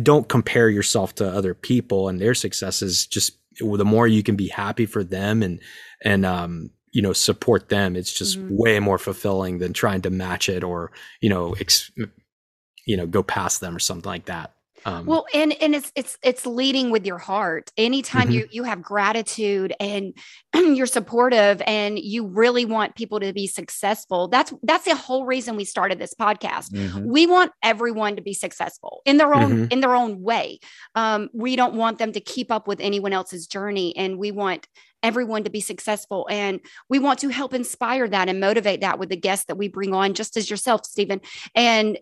don't 0.02 0.28
compare 0.28 0.68
yourself 0.70 1.14
to 1.16 1.28
other 1.28 1.54
people 1.54 2.08
and 2.08 2.20
their 2.20 2.34
successes 2.34 3.06
just 3.06 3.38
the 3.60 3.84
more 3.84 4.06
you 4.06 4.22
can 4.22 4.36
be 4.36 4.48
happy 4.48 4.86
for 4.86 5.02
them 5.02 5.42
and 5.42 5.60
and 6.04 6.24
um 6.24 6.70
you 6.92 7.02
know 7.02 7.12
support 7.12 7.68
them 7.68 7.96
it's 7.96 8.12
just 8.12 8.38
Mhm. 8.38 8.50
way 8.50 8.78
more 8.80 8.98
fulfilling 8.98 9.58
than 9.58 9.72
trying 9.72 10.00
to 10.02 10.10
match 10.10 10.48
it 10.48 10.62
or 10.62 10.92
you 11.20 11.28
know 11.28 11.54
ex- 11.60 11.90
you 12.86 12.96
know 12.96 13.06
go 13.06 13.22
past 13.22 13.60
them 13.60 13.74
or 13.74 13.80
something 13.80 14.08
like 14.08 14.26
that 14.26 14.54
Um, 14.84 15.06
well 15.06 15.26
and 15.34 15.52
and 15.62 15.74
it's 15.74 15.90
it's 15.96 16.16
it's 16.22 16.46
leading 16.46 16.90
with 16.90 17.04
your 17.06 17.18
heart 17.18 17.70
anytime 17.76 18.28
Mhm. 18.28 18.32
you 18.32 18.48
you 18.50 18.62
have 18.64 18.80
gratitude 18.82 19.74
and 19.80 20.14
you're 20.54 20.86
supportive 20.86 21.60
and 21.66 21.98
you 21.98 22.26
really 22.26 22.64
want 22.64 22.94
people 22.94 23.20
to 23.20 23.32
be 23.32 23.46
successful 23.46 24.28
that's 24.28 24.52
that's 24.62 24.84
the 24.84 24.94
whole 24.94 25.24
reason 25.26 25.56
we 25.56 25.64
started 25.64 25.98
this 25.98 26.14
podcast 26.14 26.70
Mhm. 26.72 27.04
we 27.06 27.26
want 27.26 27.52
everyone 27.62 28.16
to 28.16 28.22
be 28.22 28.34
successful 28.34 29.02
in 29.04 29.16
their 29.18 29.34
own 29.34 29.66
Mhm. 29.68 29.72
in 29.72 29.80
their 29.80 29.94
own 29.94 30.22
way 30.22 30.58
um, 30.94 31.28
we 31.32 31.56
don't 31.56 31.74
want 31.74 31.98
them 31.98 32.12
to 32.12 32.20
keep 32.20 32.50
up 32.50 32.68
with 32.68 32.80
anyone 32.80 33.12
else's 33.12 33.46
journey 33.46 33.96
and 33.96 34.18
we 34.18 34.30
want 34.30 34.66
everyone 35.02 35.44
to 35.44 35.50
be 35.50 35.60
successful 35.60 36.26
and 36.30 36.60
we 36.88 36.98
want 36.98 37.18
to 37.20 37.28
help 37.28 37.54
inspire 37.54 38.08
that 38.08 38.28
and 38.28 38.40
motivate 38.40 38.80
that 38.80 38.98
with 38.98 39.08
the 39.08 39.16
guests 39.16 39.46
that 39.46 39.56
we 39.56 39.68
bring 39.68 39.94
on 39.94 40.14
just 40.14 40.36
as 40.36 40.50
yourself 40.50 40.84
steven 40.84 41.20
and 41.54 41.98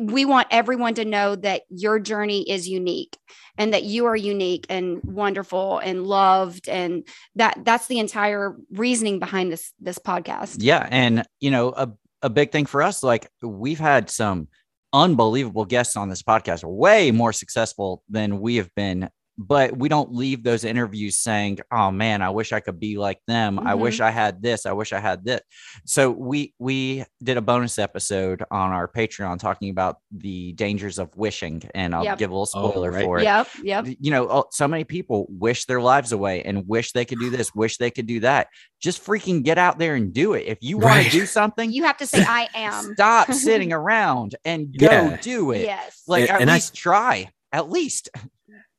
we 0.00 0.24
want 0.24 0.46
everyone 0.50 0.94
to 0.94 1.04
know 1.04 1.34
that 1.34 1.62
your 1.68 1.98
journey 1.98 2.48
is 2.48 2.68
unique 2.68 3.18
and 3.58 3.74
that 3.74 3.82
you 3.82 4.06
are 4.06 4.16
unique 4.16 4.66
and 4.68 5.02
wonderful 5.02 5.78
and 5.78 6.06
loved 6.06 6.68
and 6.68 7.06
that 7.34 7.58
that's 7.64 7.88
the 7.88 7.98
entire 7.98 8.56
reasoning 8.70 9.18
behind 9.18 9.52
this 9.52 9.72
this 9.80 9.98
podcast 9.98 10.58
Yeah, 10.60 10.86
and 10.90 11.24
you 11.40 11.50
know, 11.50 11.72
a 11.76 11.90
a 12.22 12.30
big 12.30 12.52
thing 12.52 12.64
for 12.64 12.82
us, 12.82 13.02
like 13.02 13.28
we've 13.42 13.78
had 13.78 14.08
some 14.08 14.48
unbelievable 14.92 15.66
guests 15.66 15.94
on 15.94 16.08
this 16.08 16.22
podcast, 16.22 16.64
way 16.64 17.10
more 17.10 17.32
successful 17.32 18.02
than 18.08 18.40
we 18.40 18.56
have 18.56 18.74
been. 18.74 19.10
But 19.36 19.76
we 19.76 19.88
don't 19.88 20.14
leave 20.14 20.44
those 20.44 20.62
interviews 20.62 21.16
saying, 21.16 21.58
"Oh 21.72 21.90
man, 21.90 22.22
I 22.22 22.30
wish 22.30 22.52
I 22.52 22.60
could 22.60 22.78
be 22.78 22.96
like 22.98 23.18
them. 23.26 23.58
I 23.58 23.74
wish 23.74 23.96
mm-hmm. 23.96 24.04
I 24.04 24.10
had 24.10 24.40
this. 24.40 24.64
I 24.64 24.72
wish 24.72 24.92
I 24.92 25.00
had 25.00 25.24
this." 25.24 25.40
So 25.86 26.10
we 26.10 26.54
we 26.60 27.04
did 27.22 27.36
a 27.36 27.40
bonus 27.42 27.78
episode 27.80 28.44
on 28.52 28.70
our 28.70 28.86
Patreon 28.86 29.40
talking 29.40 29.70
about 29.70 29.96
the 30.12 30.52
dangers 30.52 31.00
of 31.00 31.16
wishing, 31.16 31.62
and 31.74 31.94
I'll 31.96 32.04
Yep. 32.04 32.18
give 32.18 32.30
a 32.30 32.34
little 32.38 32.48
Oh, 32.54 32.70
spoiler 32.70 32.92
right. 32.92 33.04
for 33.04 33.18
it 33.18 33.24
yep 33.24 33.48
yep 33.62 33.86
you 33.98 34.10
know, 34.12 34.28
oh, 34.30 34.44
so 34.52 34.68
many 34.68 34.84
people 34.84 35.26
wish 35.28 35.64
their 35.64 35.80
lives 35.80 36.12
away 36.12 36.42
and 36.44 36.68
wish 36.68 36.92
they 36.92 37.04
could 37.04 37.18
do 37.18 37.30
this, 37.30 37.52
wish 37.56 37.78
they 37.78 37.90
could 37.90 38.06
do 38.06 38.20
that. 38.20 38.46
Just 38.80 39.04
freaking 39.04 39.42
get 39.42 39.58
out 39.58 39.78
there 39.80 39.96
and 39.96 40.12
do 40.12 40.34
it. 40.34 40.46
If 40.46 40.58
you 40.60 40.76
want 40.76 40.86
Right. 40.94 41.04
to 41.06 41.10
do 41.10 41.26
something, 41.26 41.72
you 41.72 41.82
have 41.84 41.96
to 41.96 42.06
say 42.06 42.22
i 42.26 42.48
am 42.54 42.94
stop 42.94 43.32
sitting 43.32 43.72
around 43.72 44.36
and 44.44 44.76
go 44.78 44.86
Yeah. 44.86 45.16
do 45.20 45.50
it. 45.50 45.62
yes 45.62 46.02
Like 46.06 46.22
And- 46.22 46.30
at 46.30 46.40
and 46.42 46.50
I- 46.52 46.54
least 46.54 46.74
try. 46.74 47.30
At 47.52 47.70
least. 47.70 48.10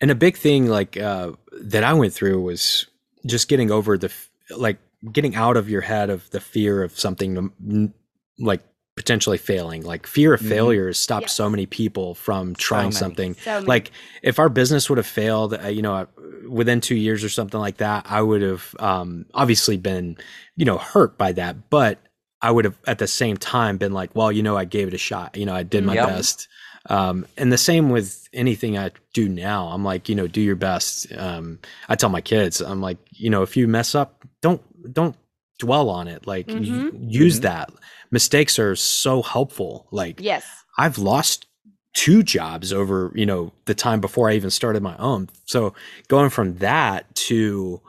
And 0.06 0.12
a 0.12 0.16
big 0.16 0.38
thing 0.38 0.68
like 0.68 0.98
uh, 0.98 1.32
that 1.74 1.84
I 1.84 1.94
went 1.94 2.14
through 2.14 2.40
was 2.42 2.86
just 3.26 3.48
getting 3.48 3.72
over 3.72 3.98
the 3.98 4.12
like 4.56 4.78
getting 5.12 5.36
out 5.36 5.58
of 5.58 5.68
your 5.70 5.82
head 5.82 6.10
of 6.12 6.30
the 6.30 6.40
fear 6.40 6.84
of 6.84 6.92
something 7.00 7.92
like 8.40 8.62
potentially 8.96 9.38
failing. 9.40 9.82
Like 9.84 10.06
fear 10.08 10.34
of 10.36 10.42
Mhm. 10.42 10.50
failure 10.50 10.86
has 10.88 10.98
stopped 10.98 11.24
Yes. 11.24 11.34
so 11.34 11.50
many 11.50 11.66
people 11.66 12.14
from 12.16 12.54
trying 12.56 12.86
many. 12.86 12.96
something. 12.96 13.36
so. 13.44 13.64
Like 13.66 13.92
if 14.22 14.38
our 14.40 14.48
business 14.50 14.90
would 14.90 14.98
have 14.98 15.08
failed, 15.08 15.54
uh, 15.56 15.68
you 15.68 15.82
know, 15.82 15.96
uh, 15.96 16.06
within 16.48 16.82
two 16.82 16.96
years 16.96 17.24
or 17.24 17.30
something 17.30 17.60
like 17.60 17.78
that, 17.78 18.06
I 18.08 18.22
would 18.22 18.42
have 18.44 18.76
um, 18.80 19.26
obviously 19.34 19.78
been, 19.78 20.18
you 20.56 20.66
know, 20.66 20.78
hurt 20.78 21.18
by 21.18 21.32
that. 21.34 21.70
But 21.70 21.98
I 22.42 22.52
would 22.52 22.66
have 22.66 22.78
at 22.86 23.00
the 23.00 23.08
same 23.08 23.38
time 23.38 23.78
been 23.78 23.92
like, 23.94 24.12
well, 24.16 24.32
you 24.32 24.44
know, 24.44 24.56
I 24.56 24.66
gave 24.66 24.88
it 24.88 24.94
a 24.94 25.00
shot. 25.00 25.36
You 25.36 25.46
know, 25.48 25.56
I 25.56 25.64
did 25.64 25.84
my 25.84 25.96
Yep. 25.96 26.08
best. 26.08 26.48
Um, 26.88 27.26
and 27.38 27.52
the 27.52 27.58
same 27.58 27.90
with 27.90 28.28
anything 28.34 28.78
I 28.78 28.92
do 29.14 29.28
now. 29.28 29.68
I'm 29.68 29.84
like, 29.84 30.08
you 30.10 30.16
know, 30.16 30.28
do 30.28 30.42
your 30.42 30.56
best. 30.56 31.12
Um, 31.18 31.60
I 31.90 31.96
tell 31.96 32.10
my 32.10 32.22
kids, 32.22 32.62
I'm 32.62 32.82
like, 32.82 32.98
you 33.12 33.30
know, 33.30 33.42
if 33.42 33.58
you 33.58 33.68
mess 33.68 33.96
up, 33.96 34.24
don't 34.42 34.62
don't 34.94 35.16
dwell 35.60 35.90
on 35.90 36.08
it. 36.08 36.28
Like 36.28 36.48
y- 36.48 36.54
Mhm. 36.54 36.92
use 37.12 37.40
Mhm. 37.40 37.44
that. 37.44 37.72
Mistakes 38.12 38.60
are 38.60 38.76
so 38.76 39.22
helpful. 39.24 39.88
Like 39.92 40.20
yes 40.22 40.46
I've 40.78 40.98
lost 40.98 41.48
two 41.94 42.22
jobs 42.24 42.74
over, 42.74 43.12
you 43.16 43.26
know, 43.26 43.52
the 43.66 43.74
time 43.74 44.02
before 44.02 44.30
I 44.30 44.34
even 44.36 44.50
started 44.52 44.84
my 44.84 44.98
own. 44.98 45.30
So 45.46 45.74
going 46.10 46.30
from 46.30 46.58
that 46.58 47.14
to 47.16 47.82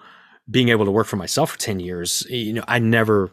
being 0.48 0.68
able 0.68 0.84
to 0.84 0.92
work 0.92 1.08
for 1.08 1.16
myself 1.16 1.50
for 1.50 1.58
10 1.58 1.80
years, 1.80 2.24
you 2.30 2.52
know, 2.52 2.62
I 2.68 2.78
never 2.78 3.30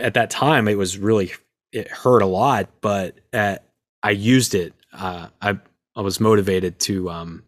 at 0.00 0.14
that 0.14 0.30
time 0.30 0.68
it 0.68 0.76
was 0.78 0.98
really 0.98 1.32
it 1.72 1.88
hurt 1.88 2.20
a 2.22 2.26
lot, 2.26 2.68
but 2.82 3.16
uh, 3.32 3.56
I 4.04 4.10
used 4.10 4.54
it. 4.54 4.72
Uh, 4.92 5.28
I 5.42 5.58
I 5.96 6.00
was 6.00 6.20
motivated 6.20 6.78
to 6.80 7.10
um 7.10 7.42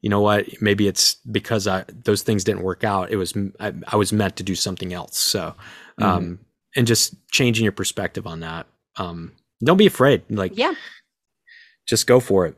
you 0.00 0.10
know 0.10 0.20
what 0.20 0.60
maybe 0.60 0.88
it's 0.88 1.14
because 1.30 1.66
I 1.66 1.84
those 1.88 2.22
things 2.22 2.44
didn't 2.44 2.62
work 2.62 2.84
out 2.84 3.10
it 3.10 3.16
was 3.16 3.34
I, 3.60 3.72
I 3.86 3.96
was 3.96 4.12
meant 4.12 4.36
to 4.36 4.42
do 4.42 4.54
something 4.54 4.92
else 4.92 5.16
so 5.16 5.54
um 5.98 6.40
and 6.74 6.86
just 6.86 7.14
changing 7.30 7.62
your 7.62 7.72
perspective 7.72 8.26
on 8.26 8.40
that 8.40 8.66
um 8.96 9.32
don't 9.64 9.76
be 9.76 9.86
afraid 9.86 10.22
like 10.28 10.56
yeah 10.56 10.74
just 11.86 12.06
go 12.06 12.18
for 12.18 12.46
it 12.46 12.56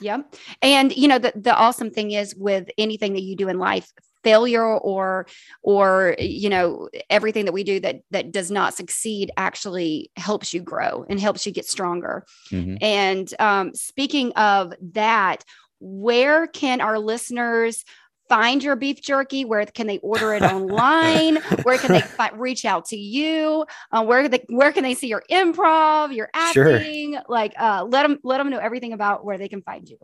Yep. 0.00 0.34
And 0.62 0.96
you 0.96 1.08
know 1.08 1.18
the 1.18 1.32
the 1.36 1.54
awesome 1.54 1.90
thing 1.90 2.12
is 2.12 2.34
with 2.34 2.68
anything 2.78 3.12
that 3.12 3.22
you 3.22 3.36
do 3.36 3.48
in 3.48 3.58
life, 3.58 3.92
failure 4.22 4.64
or 4.64 5.26
or 5.62 6.16
you 6.18 6.48
know 6.48 6.88
everything 7.08 7.44
that 7.46 7.52
we 7.52 7.64
do 7.64 7.80
that 7.80 8.00
that 8.10 8.32
does 8.32 8.50
not 8.50 8.74
succeed 8.74 9.30
actually 9.36 10.10
helps 10.16 10.52
you 10.52 10.60
grow 10.60 11.04
and 11.08 11.18
helps 11.20 11.46
you 11.46 11.52
get 11.52 11.66
stronger. 11.66 12.24
Mhm. 12.50 12.78
And 12.80 13.34
um, 13.38 13.74
speaking 13.74 14.32
of 14.32 14.74
that, 14.92 15.44
where 15.80 16.46
can 16.46 16.80
our 16.80 16.98
listeners 16.98 17.84
find 18.28 18.62
your 18.62 18.76
beef 18.76 19.02
jerky? 19.02 19.44
Where 19.44 19.66
can 19.66 19.86
they 19.88 19.98
order 19.98 20.32
it 20.34 20.42
online? 20.54 21.38
where 21.62 21.78
can 21.78 21.90
they 21.92 22.02
fi- 22.02 22.30
reach 22.34 22.64
out 22.64 22.84
to 22.86 22.96
you? 22.96 23.64
Uh, 23.90 24.04
where 24.04 24.28
they, 24.28 24.44
where 24.48 24.70
can 24.72 24.84
they 24.84 24.94
see 24.94 25.08
your 25.08 25.24
improv, 25.30 26.14
your 26.14 26.30
Sure. 26.52 26.76
acting? 26.76 27.18
Like, 27.28 27.54
uh, 27.58 27.86
let 27.88 28.02
them 28.04 28.18
let 28.22 28.38
them 28.38 28.50
know 28.50 28.58
everything 28.58 28.92
about 28.92 29.24
where 29.24 29.36
they 29.36 29.48
can 29.48 29.62
find 29.62 29.88
you. 29.88 29.98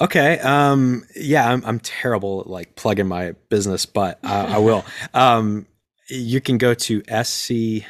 Okay. 0.00 0.38
Um. 0.40 1.04
Yeah, 1.16 1.50
I'm 1.50 1.64
I'm 1.64 1.80
terrible 1.80 2.42
at 2.42 2.46
like 2.46 2.76
plugging 2.76 3.08
my 3.08 3.32
business, 3.48 3.86
but 3.86 4.18
uh, 4.22 4.46
I 4.50 4.58
will. 4.58 4.84
Um. 5.14 5.66
You 6.08 6.40
can 6.40 6.58
go 6.58 6.74
to 6.74 7.02
scjerky.com, 7.02 7.84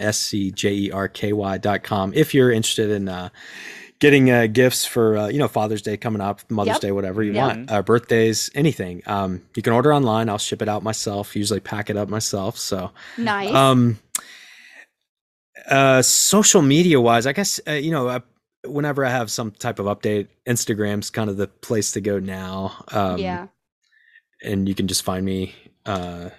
s 0.00 0.18
c 0.18 0.50
j 0.50 0.72
e 0.74 0.90
r 0.90 1.08
k 1.08 1.32
y.com 1.32 2.12
if 2.14 2.34
you're 2.34 2.50
interested 2.50 2.90
in 2.90 3.08
uh, 3.08 3.28
getting 4.00 4.30
uh, 4.30 4.46
gifts 4.46 4.84
for 4.84 5.16
uh, 5.16 5.28
you 5.28 5.38
know 5.38 5.48
Father's 5.48 5.82
Day 5.82 5.96
coming 5.96 6.20
up, 6.20 6.40
Mother's 6.50 6.74
Yep. 6.74 6.80
Day, 6.80 6.92
whatever 6.92 7.22
you 7.22 7.34
want, 7.34 7.70
uh, 7.70 7.82
birthdays, 7.82 8.50
anything. 8.54 9.02
Um. 9.06 9.42
You 9.54 9.62
can 9.62 9.72
order 9.72 9.92
online. 9.92 10.28
I'll 10.28 10.38
ship 10.38 10.62
it 10.62 10.68
out 10.68 10.82
myself. 10.82 11.36
Usually 11.36 11.60
pack 11.60 11.90
it 11.90 11.96
up 11.96 12.08
myself. 12.08 12.58
So. 12.58 12.90
Nice. 13.16 13.54
Um, 13.54 13.98
uh, 15.68 16.02
social 16.02 16.62
media 16.62 17.00
wise, 17.00 17.26
I 17.26 17.32
guess 17.32 17.60
uh, 17.68 17.72
you 17.72 17.90
know, 17.90 18.08
I, 18.08 18.20
whenever 18.68 19.04
I 19.04 19.10
have 19.10 19.30
some 19.30 19.50
type 19.52 19.78
of 19.78 19.86
update, 19.86 20.28
Instagram's 20.46 21.10
kind 21.10 21.28
of 21.30 21.36
the 21.36 21.46
place 21.48 21.92
to 21.92 22.00
go 22.00 22.18
now. 22.18 22.84
Um, 22.92 23.18
yeah. 23.18 23.46
and 24.42 24.68
you 24.68 24.74
can 24.74 24.86
just 24.88 25.02
find 25.02 25.24
me. 25.24 25.54
Uh, 25.86 26.30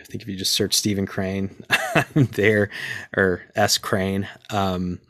I 0.00 0.04
think 0.04 0.22
if 0.22 0.28
you 0.28 0.36
just 0.36 0.52
search 0.52 0.74
Steven 0.74 1.06
Crane, 1.06 1.64
I'm 1.94 2.26
there, 2.32 2.70
or 3.16 3.42
S 3.56 3.78
Crane. 3.78 4.28
Um, 4.50 5.00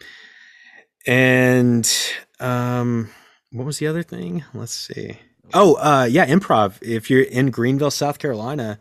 and 1.06 1.90
um, 2.40 3.10
what 3.52 3.64
was 3.64 3.78
the 3.78 3.86
other 3.86 4.02
thing? 4.02 4.44
Let's 4.54 4.72
see. 4.72 5.18
Oh, 5.54 5.74
uh, 5.74 6.06
yeah, 6.10 6.26
improv. 6.26 6.78
If 6.82 7.10
you're 7.10 7.22
in 7.22 7.50
Greenville, 7.50 7.90
South 7.90 8.18
Carolina, 8.18 8.78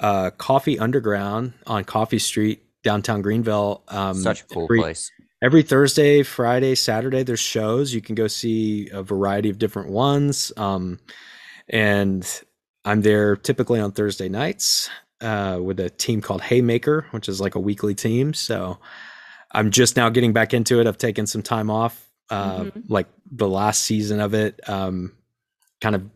uh, 0.00 0.30
Coffee 0.30 0.78
Underground 0.78 1.54
on 1.66 1.84
Coffee 1.84 2.20
Street, 2.20 2.62
downtown 2.84 3.20
Greenville. 3.22 3.82
Um, 3.88 4.14
Such 4.14 4.42
a 4.42 4.44
cool 4.46 4.64
every- 4.64 4.78
place. 4.80 5.10
Every 5.40 5.62
Thursday, 5.62 6.22
Friday, 6.22 6.74
Saturday, 6.74 7.22
there's 7.22 7.40
shows. 7.40 7.94
You 7.94 8.00
can 8.00 8.14
go 8.14 8.26
see 8.26 8.88
a 8.90 9.02
variety 9.02 9.50
of 9.50 9.58
different 9.58 9.90
ones. 9.90 10.52
Um, 10.56 10.98
and 11.68 12.26
I'm 12.84 13.02
there 13.02 13.36
typically 13.36 13.80
on 13.80 13.92
Thursday 13.92 14.28
nights 14.28 14.88
uh, 15.20 15.58
with 15.62 15.80
a 15.80 15.90
team 15.90 16.20
called 16.20 16.42
Haymaker, 16.42 17.06
which 17.10 17.28
is 17.28 17.40
like 17.40 17.54
a 17.54 17.60
weekly 17.60 17.94
team. 17.94 18.34
So 18.34 18.78
I'm 19.52 19.70
just 19.70 19.96
now 19.96 20.08
getting 20.08 20.32
back 20.32 20.54
into 20.54 20.80
it. 20.80 20.86
I've 20.86 20.98
taken 20.98 21.26
some 21.26 21.42
time 21.42 21.70
off, 21.70 22.08
uh, 22.30 22.64
Mhm. 22.64 22.84
like 22.88 23.06
the 23.30 23.48
last 23.48 23.82
season 23.82 24.20
of 24.20 24.34
it, 24.34 24.60
um, 24.68 25.12
kind 25.80 25.94
of 25.94 26.08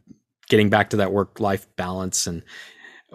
getting 0.48 0.70
back 0.70 0.90
to 0.90 0.96
that 0.98 1.12
work 1.12 1.40
life 1.40 1.66
balance. 1.76 2.26
And 2.26 2.42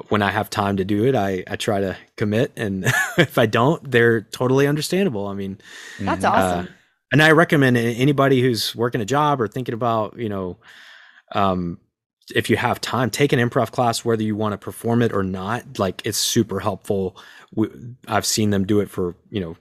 when 0.10 0.22
I 0.22 0.32
have 0.32 0.50
time 0.50 0.78
to 0.78 0.86
do 0.86 1.06
it, 1.06 1.16
I, 1.16 1.44
I 1.48 1.56
try 1.56 1.80
to 1.82 1.98
commit. 2.18 2.52
And 2.56 2.86
if 3.18 3.38
I 3.38 3.46
don't, 3.46 3.90
they're 3.90 4.22
totally 4.22 4.68
understandable. 4.68 5.28
I 5.28 5.34
mean, 5.34 5.58
That's 6.00 6.24
Mhm. 6.26 6.30
awesome. 6.32 6.74
and 7.12 7.22
I 7.24 7.32
recommend 7.32 7.78
anybody 7.78 8.42
who's 8.42 8.76
working 8.76 9.02
a 9.02 9.06
job 9.06 9.40
or 9.42 9.48
thinking 9.48 9.74
about, 9.74 10.18
you 10.20 10.30
know, 10.30 10.58
um, 11.34 11.80
if 12.36 12.50
you 12.50 12.58
have 12.58 12.82
time, 12.82 13.10
take 13.10 13.32
an 13.32 13.40
improv 13.40 13.72
class, 13.72 14.04
whether 14.04 14.22
you 14.24 14.36
want 14.36 14.52
to 14.54 14.58
perform 14.58 15.02
it 15.02 15.14
or 15.14 15.24
not. 15.24 15.80
Like 15.80 16.06
it's 16.06 16.18
super 16.18 16.60
helpful. 16.60 17.16
We, 17.56 17.70
I've 18.08 18.26
seen 18.26 18.50
them 18.50 18.66
do 18.66 18.82
it 18.82 18.90
for, 18.90 19.16
you 19.30 19.40
know, 19.40 19.58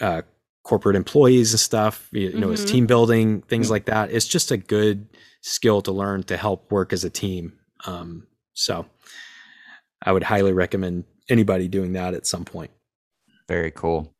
uh, 0.00 0.22
corporate 0.64 0.96
employees 0.96 1.52
and 1.52 1.60
stuff, 1.60 2.08
you, 2.12 2.28
you 2.28 2.38
know, 2.38 2.50
as 2.50 2.62
Mhm. 2.64 2.68
team 2.68 2.86
building, 2.86 3.40
things 3.42 3.70
like 3.70 3.86
that. 3.86 4.10
It's 4.12 4.26
just 4.28 4.50
a 4.50 4.58
good 4.58 5.06
skill 5.40 5.80
to 5.82 5.92
learn 5.92 6.22
to 6.24 6.36
help 6.36 6.70
work 6.70 6.92
as 6.92 7.04
a 7.04 7.10
team. 7.10 7.54
Um, 7.86 8.26
so 8.52 8.84
I 10.02 10.12
would 10.12 10.22
highly 10.22 10.52
recommend 10.52 11.04
anybody 11.28 11.68
doing 11.68 11.92
that 11.94 12.14
at 12.14 12.26
some 12.26 12.44
point. 12.44 12.70
Very 13.48 13.70
cool. 13.70 14.14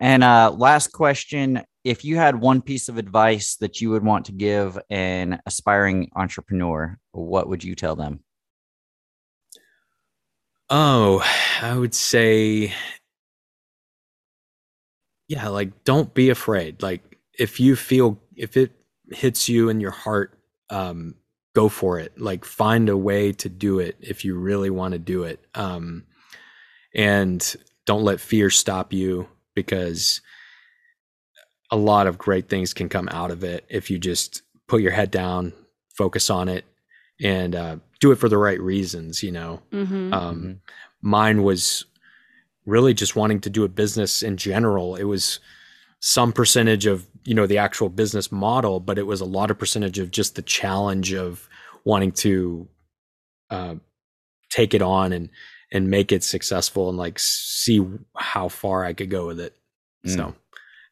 And 0.00 0.24
uh, 0.24 0.52
last 0.56 0.92
question 0.92 1.62
if 1.84 2.04
you 2.04 2.16
had 2.16 2.40
one 2.40 2.62
piece 2.62 2.88
of 2.88 2.96
advice 2.96 3.56
that 3.56 3.80
you 3.80 3.90
would 3.90 4.04
want 4.04 4.26
to 4.26 4.32
give 4.32 4.78
an 4.90 5.40
aspiring 5.46 6.10
entrepreneur, 6.14 6.98
what 7.10 7.48
would 7.48 7.64
you 7.64 7.74
tell 7.74 7.96
them? 7.96 8.20
Oh, 10.70 11.22
I 11.60 11.76
would 11.76 11.94
say, 11.94 12.72
yeah, 15.28 15.48
like 15.48 15.84
don't 15.84 16.14
be 16.14 16.30
afraid. 16.30 16.82
Like 16.82 17.18
if 17.38 17.58
you 17.58 17.74
feel, 17.76 18.20
if 18.36 18.56
it 18.56 18.72
hits 19.10 19.48
you 19.48 19.68
in 19.68 19.80
your 19.80 19.90
heart, 19.90 20.38
um, 20.70 21.16
go 21.54 21.68
for 21.68 21.98
it. 21.98 22.18
Like 22.18 22.44
find 22.44 22.88
a 22.88 22.96
way 22.96 23.32
to 23.32 23.48
do 23.48 23.78
it 23.78 23.96
if 24.00 24.24
you 24.24 24.36
really 24.38 24.70
want 24.70 24.92
to 24.92 24.98
do 24.98 25.24
it. 25.24 25.44
Um, 25.54 26.04
and 26.94 27.56
don't 27.86 28.04
let 28.04 28.20
fear 28.20 28.50
stop 28.50 28.92
you 28.92 29.28
because 29.54 30.20
a 31.70 31.76
lot 31.76 32.06
of 32.06 32.18
great 32.18 32.48
things 32.48 32.74
can 32.74 32.88
come 32.88 33.08
out 33.10 33.30
of 33.30 33.44
it 33.44 33.64
if 33.68 33.90
you 33.90 33.98
just 33.98 34.42
put 34.68 34.82
your 34.82 34.92
head 34.92 35.10
down, 35.10 35.52
focus 35.94 36.30
on 36.30 36.48
it, 36.48 36.64
and 37.20 37.54
uh, 37.54 37.76
do 38.00 38.12
it 38.12 38.16
for 38.16 38.28
the 38.28 38.38
right 38.38 38.60
reasons. 38.60 39.22
You 39.22 39.32
know, 39.32 39.62
Mhm. 39.72 40.12
um, 40.12 40.42
Mhm. 40.42 40.58
mine 41.00 41.42
was 41.42 41.84
really 42.66 42.94
just 42.94 43.16
wanting 43.16 43.40
to 43.40 43.50
do 43.50 43.64
a 43.64 43.68
business 43.68 44.22
in 44.22 44.36
general. 44.36 44.96
It 44.96 45.04
was 45.04 45.40
some 46.00 46.32
percentage 46.32 46.86
of 46.86 47.06
you 47.24 47.34
know 47.34 47.46
the 47.46 47.58
actual 47.58 47.88
business 47.88 48.32
model, 48.32 48.80
but 48.80 48.98
it 48.98 49.06
was 49.06 49.20
a 49.20 49.26
lot 49.26 49.50
of 49.50 49.58
percentage 49.58 49.98
of 49.98 50.10
just 50.10 50.34
the 50.34 50.42
challenge 50.42 51.12
of 51.12 51.48
wanting 51.84 52.12
to 52.12 52.68
uh, 53.50 53.74
take 54.50 54.74
it 54.74 54.82
on 54.82 55.12
and 55.12 55.30
and 55.72 55.88
make 55.88 56.12
it 56.12 56.22
successful 56.22 56.88
and 56.88 56.98
like 56.98 57.18
see 57.18 57.84
how 58.16 58.48
far 58.48 58.84
I 58.84 58.92
could 58.92 59.10
go 59.10 59.26
with 59.26 59.40
it. 59.40 59.56
Mm. 60.06 60.14
So 60.14 60.34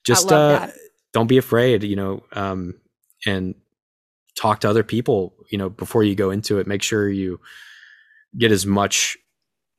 just 0.04 0.32
uh, 0.32 0.60
that. 0.60 0.74
don't 1.12 1.26
be 1.26 1.38
afraid, 1.38 1.82
you 1.82 1.96
know, 1.96 2.24
um, 2.32 2.74
and 3.26 3.54
talk 4.36 4.60
to 4.60 4.70
other 4.70 4.82
people, 4.82 5.34
you 5.50 5.58
know, 5.58 5.68
before 5.68 6.02
you 6.02 6.14
go 6.14 6.30
into 6.30 6.58
it. 6.58 6.66
Make 6.66 6.82
sure 6.82 7.08
you 7.08 7.40
get 8.38 8.52
as 8.52 8.64
much 8.64 9.18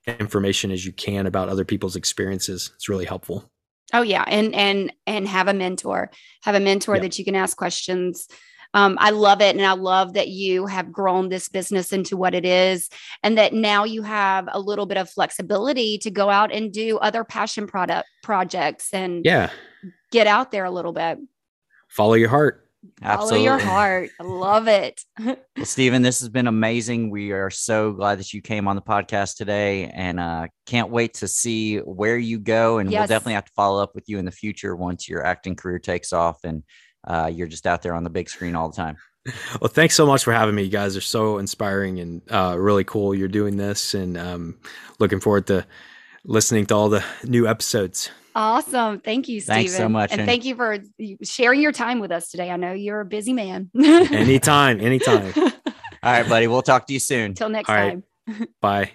information 0.08 0.72
as 0.72 0.86
you 0.86 0.92
can 0.92 1.26
about 1.26 1.50
other 1.50 1.66
people's 1.66 1.96
experiences. 1.96 2.72
It's 2.76 2.90
really 2.90 3.06
helpful. 3.06 3.50
Oh 3.94 4.02
yeah, 4.02 4.24
and 4.28 4.54
and 4.56 4.94
and 5.06 5.28
have 5.28 5.48
a 5.48 5.54
mentor. 5.54 6.12
Have 6.44 6.56
a 6.56 6.60
mentor 6.60 6.96
Yeah. 6.96 7.02
that 7.02 7.20
you 7.20 7.26
can 7.26 7.36
ask 7.36 7.58
questions. 7.58 8.28
Um, 8.74 8.98
I 9.02 9.10
love 9.10 9.42
it, 9.42 9.54
and 9.56 9.66
I 9.66 9.74
love 9.74 10.14
that 10.14 10.30
you 10.30 10.66
have 10.66 10.94
grown 10.94 11.28
this 11.28 11.50
business 11.50 11.92
into 11.92 12.16
what 12.16 12.34
it 12.34 12.46
is, 12.46 12.90
and 13.22 13.38
that 13.38 13.54
now 13.54 13.84
you 13.84 14.02
have 14.04 14.48
a 14.50 14.62
little 14.62 14.86
bit 14.86 14.98
of 14.98 15.10
flexibility 15.10 15.98
to 16.00 16.10
go 16.10 16.30
out 16.30 16.54
and 16.54 16.72
do 16.72 16.98
other 17.00 17.26
passion 17.26 17.68
product 17.68 18.08
projects 18.24 18.94
and 18.94 19.26
Yeah. 19.26 19.50
get 20.12 20.26
out 20.26 20.52
there 20.52 20.64
a 20.64 20.72
little 20.72 20.94
bit. 20.94 21.18
Follow 21.90 22.14
your 22.14 22.30
heart. 22.30 22.70
Follow 23.02 23.36
your 23.36 23.60
heart. 23.60 24.10
I 24.20 24.24
love 24.24 24.68
it. 24.68 25.02
Well, 25.58 25.66
Steven, 25.66 26.02
this 26.02 26.20
has 26.22 26.30
been 26.30 26.48
amazing. 26.48 27.12
We 27.12 27.32
are 27.32 27.50
so 27.52 27.92
glad 27.92 28.20
that 28.20 28.34
you 28.34 28.42
came 28.42 28.68
on 28.68 28.76
the 28.76 28.82
podcast 28.82 29.36
today 29.36 29.86
and 29.94 30.20
uh, 30.20 30.48
can't 30.66 30.90
wait 30.90 31.14
to 31.16 31.28
see 31.28 31.78
where 31.78 32.18
you 32.18 32.40
go. 32.40 32.80
And 32.80 32.90
we'll 32.90 33.00
definitely 33.08 33.34
have 33.34 33.46
to 33.46 33.52
follow 33.56 33.84
up 33.84 33.94
with 33.94 34.06
you 34.08 34.18
in 34.18 34.26
the 34.26 34.32
future 34.32 34.76
once 34.76 35.08
your 35.08 35.24
acting 35.24 35.56
career 35.56 35.78
takes 35.78 36.14
off 36.14 36.44
and 36.44 36.64
uh, 37.08 37.30
you're 37.32 37.48
just 37.48 37.68
out 37.68 37.82
there 37.84 37.94
on 37.94 38.04
the 38.04 38.10
big 38.10 38.30
screen 38.30 38.56
all 38.56 38.70
the 38.70 38.76
time. 38.76 38.98
Well, 39.60 39.70
thanks 39.70 39.94
so 39.94 40.08
much 40.08 40.24
for 40.24 40.34
having 40.34 40.56
me. 40.56 40.64
You 40.64 40.70
guys 40.70 40.98
are 40.98 41.02
so 41.02 41.38
inspiring 41.38 42.00
and 42.00 42.22
uh, 42.32 42.56
really 42.58 42.84
cool. 42.84 43.14
You're 43.14 43.28
doing 43.28 43.56
this, 43.58 43.94
and 43.94 44.18
um, 44.18 44.60
looking 45.00 45.20
forward 45.20 45.46
to 45.48 45.66
listening 46.26 46.66
to 46.68 46.76
all 46.76 46.90
the 46.90 47.04
new 47.24 47.48
episodes. 47.48 48.10
Awesome. 48.36 49.00
Thank 49.00 49.28
you, 49.28 49.42
Steven. 49.42 49.56
Thanks 49.56 49.76
so 49.76 49.90
much, 49.90 50.12
And 50.12 50.26
thank 50.26 50.46
you 50.46 50.56
for 50.56 50.80
sharing 51.24 51.62
your 51.62 51.72
time 51.72 52.00
with 52.00 52.12
us 52.12 52.30
today. 52.30 52.50
I 52.50 52.58
know 52.58 52.72
you're 52.72 53.02
a 53.02 53.06
busy 53.06 53.34
man. 53.34 53.70
Anytime, 53.76 54.80
anytime. 54.80 55.34
All 55.38 55.52
right, 56.04 56.28
buddy. 56.28 56.48
We'll 56.48 56.62
talk 56.62 56.88
to 56.88 56.94
you 56.94 57.00
soon. 57.00 57.34
Till 57.34 57.50
next 57.50 57.70
All 57.70 57.76
right. 57.76 58.02
time. 58.28 58.48
Bye. 58.62 58.92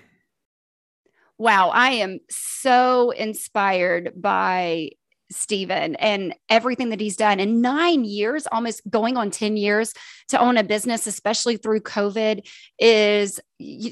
Wow, 1.38 1.68
I 1.68 1.90
am 1.90 2.20
so 2.30 3.10
inspired 3.10 4.12
by 4.16 4.90
Steven 5.30 5.96
and 5.96 6.34
everything 6.48 6.90
that 6.90 7.00
he's 7.00 7.16
done 7.16 7.40
in 7.40 7.60
nine 7.60 8.04
years, 8.04 8.46
almost 8.50 8.80
going 8.88 9.16
on 9.16 9.30
10 9.30 9.56
years 9.56 9.92
to 10.28 10.38
own 10.38 10.56
a 10.56 10.64
business, 10.64 11.06
especially 11.06 11.56
through 11.56 11.80
COVID, 11.80 12.46
is 12.78 13.40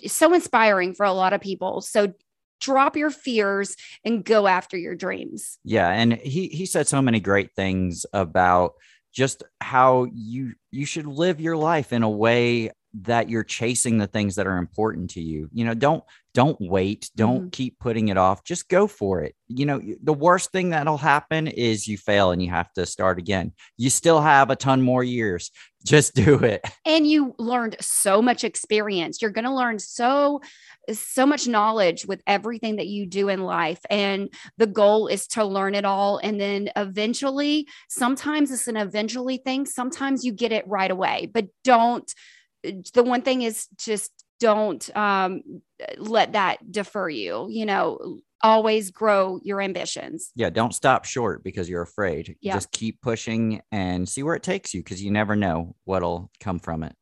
so 0.06 0.32
inspiring 0.32 0.94
for 0.94 1.04
a 1.04 1.12
lot 1.12 1.32
of 1.32 1.40
people. 1.40 1.80
So 1.80 2.14
drop 2.64 2.96
your 2.96 3.10
fears 3.10 3.76
and 4.04 4.24
go 4.24 4.46
after 4.46 4.76
your 4.76 4.94
dreams. 4.94 5.58
Yeah, 5.64 5.90
and 5.90 6.14
he 6.14 6.48
he 6.48 6.66
said 6.66 6.88
so 6.88 7.02
many 7.02 7.20
great 7.20 7.54
things 7.54 8.06
about 8.12 8.74
just 9.12 9.42
how 9.60 10.06
you 10.12 10.54
you 10.70 10.86
should 10.86 11.06
live 11.06 11.40
your 11.40 11.56
life 11.56 11.92
in 11.92 12.02
a 12.02 12.10
way 12.10 12.70
that 13.02 13.28
you're 13.28 13.44
chasing 13.44 13.98
the 13.98 14.06
things 14.06 14.36
that 14.36 14.46
are 14.46 14.56
important 14.56 15.10
to 15.10 15.20
you. 15.20 15.48
You 15.52 15.64
know, 15.64 15.74
don't 15.74 16.04
don't 16.32 16.56
wait, 16.60 17.10
don't 17.14 17.42
mm-hmm. 17.42 17.48
keep 17.50 17.78
putting 17.78 18.08
it 18.08 18.16
off. 18.16 18.42
Just 18.42 18.68
go 18.68 18.88
for 18.88 19.22
it. 19.22 19.36
You 19.46 19.66
know, 19.66 19.80
the 20.02 20.12
worst 20.12 20.50
thing 20.50 20.70
that'll 20.70 20.98
happen 20.98 21.46
is 21.46 21.86
you 21.86 21.96
fail 21.96 22.32
and 22.32 22.42
you 22.42 22.50
have 22.50 22.72
to 22.72 22.86
start 22.86 23.18
again. 23.18 23.52
You 23.76 23.88
still 23.88 24.20
have 24.20 24.50
a 24.50 24.56
ton 24.56 24.82
more 24.82 25.04
years. 25.04 25.50
Just 25.84 26.14
do 26.14 26.38
it. 26.38 26.64
and 26.86 27.06
you 27.06 27.34
learned 27.38 27.76
so 27.78 28.22
much 28.22 28.42
experience 28.42 29.20
you're 29.20 29.30
going 29.30 29.44
to 29.44 29.54
learn 29.54 29.78
so 29.78 30.40
so 30.90 31.26
much 31.26 31.46
knowledge 31.46 32.06
with 32.06 32.22
everything 32.26 32.76
that 32.76 32.86
you 32.86 33.04
do 33.04 33.28
in 33.28 33.42
life 33.42 33.80
and 33.90 34.32
the 34.56 34.66
goal 34.66 35.08
is 35.08 35.26
to 35.26 35.44
learn 35.44 35.74
it 35.74 35.84
all 35.84 36.16
and 36.22 36.40
then 36.40 36.70
eventually 36.76 37.68
sometimes 37.90 38.50
it's 38.50 38.66
an 38.66 38.78
eventually 38.78 39.36
thing 39.36 39.66
sometimes 39.66 40.24
you 40.24 40.32
get 40.32 40.52
it 40.52 40.66
right 40.66 40.90
away 40.90 41.28
but 41.32 41.46
don't 41.64 42.14
the 42.94 43.02
one 43.02 43.22
thing 43.22 43.42
is 43.42 43.66
just 43.76 44.10
don't 44.40 44.94
um, 44.96 45.42
let 45.98 46.32
that 46.32 46.70
defer 46.70 47.08
you 47.08 47.46
you 47.48 47.66
know 47.66 48.18
always 48.44 48.90
grow 48.90 49.40
your 49.42 49.60
ambitions 49.60 50.30
Yeah, 50.36 50.50
don't 50.50 50.74
stop 50.74 51.06
short 51.06 51.42
because 51.42 51.68
you're 51.68 51.82
afraid. 51.82 52.36
Yeah. 52.42 52.54
Just 52.54 52.70
keep 52.70 53.00
pushing 53.00 53.62
and 53.72 54.08
see 54.08 54.22
where 54.22 54.34
it 54.34 54.42
takes 54.42 54.74
you 54.74 54.80
because 54.80 55.02
you 55.02 55.10
never 55.10 55.34
know 55.34 55.74
what'll 55.84 56.30
come 56.40 56.58
from 56.58 56.84
it. 56.84 56.94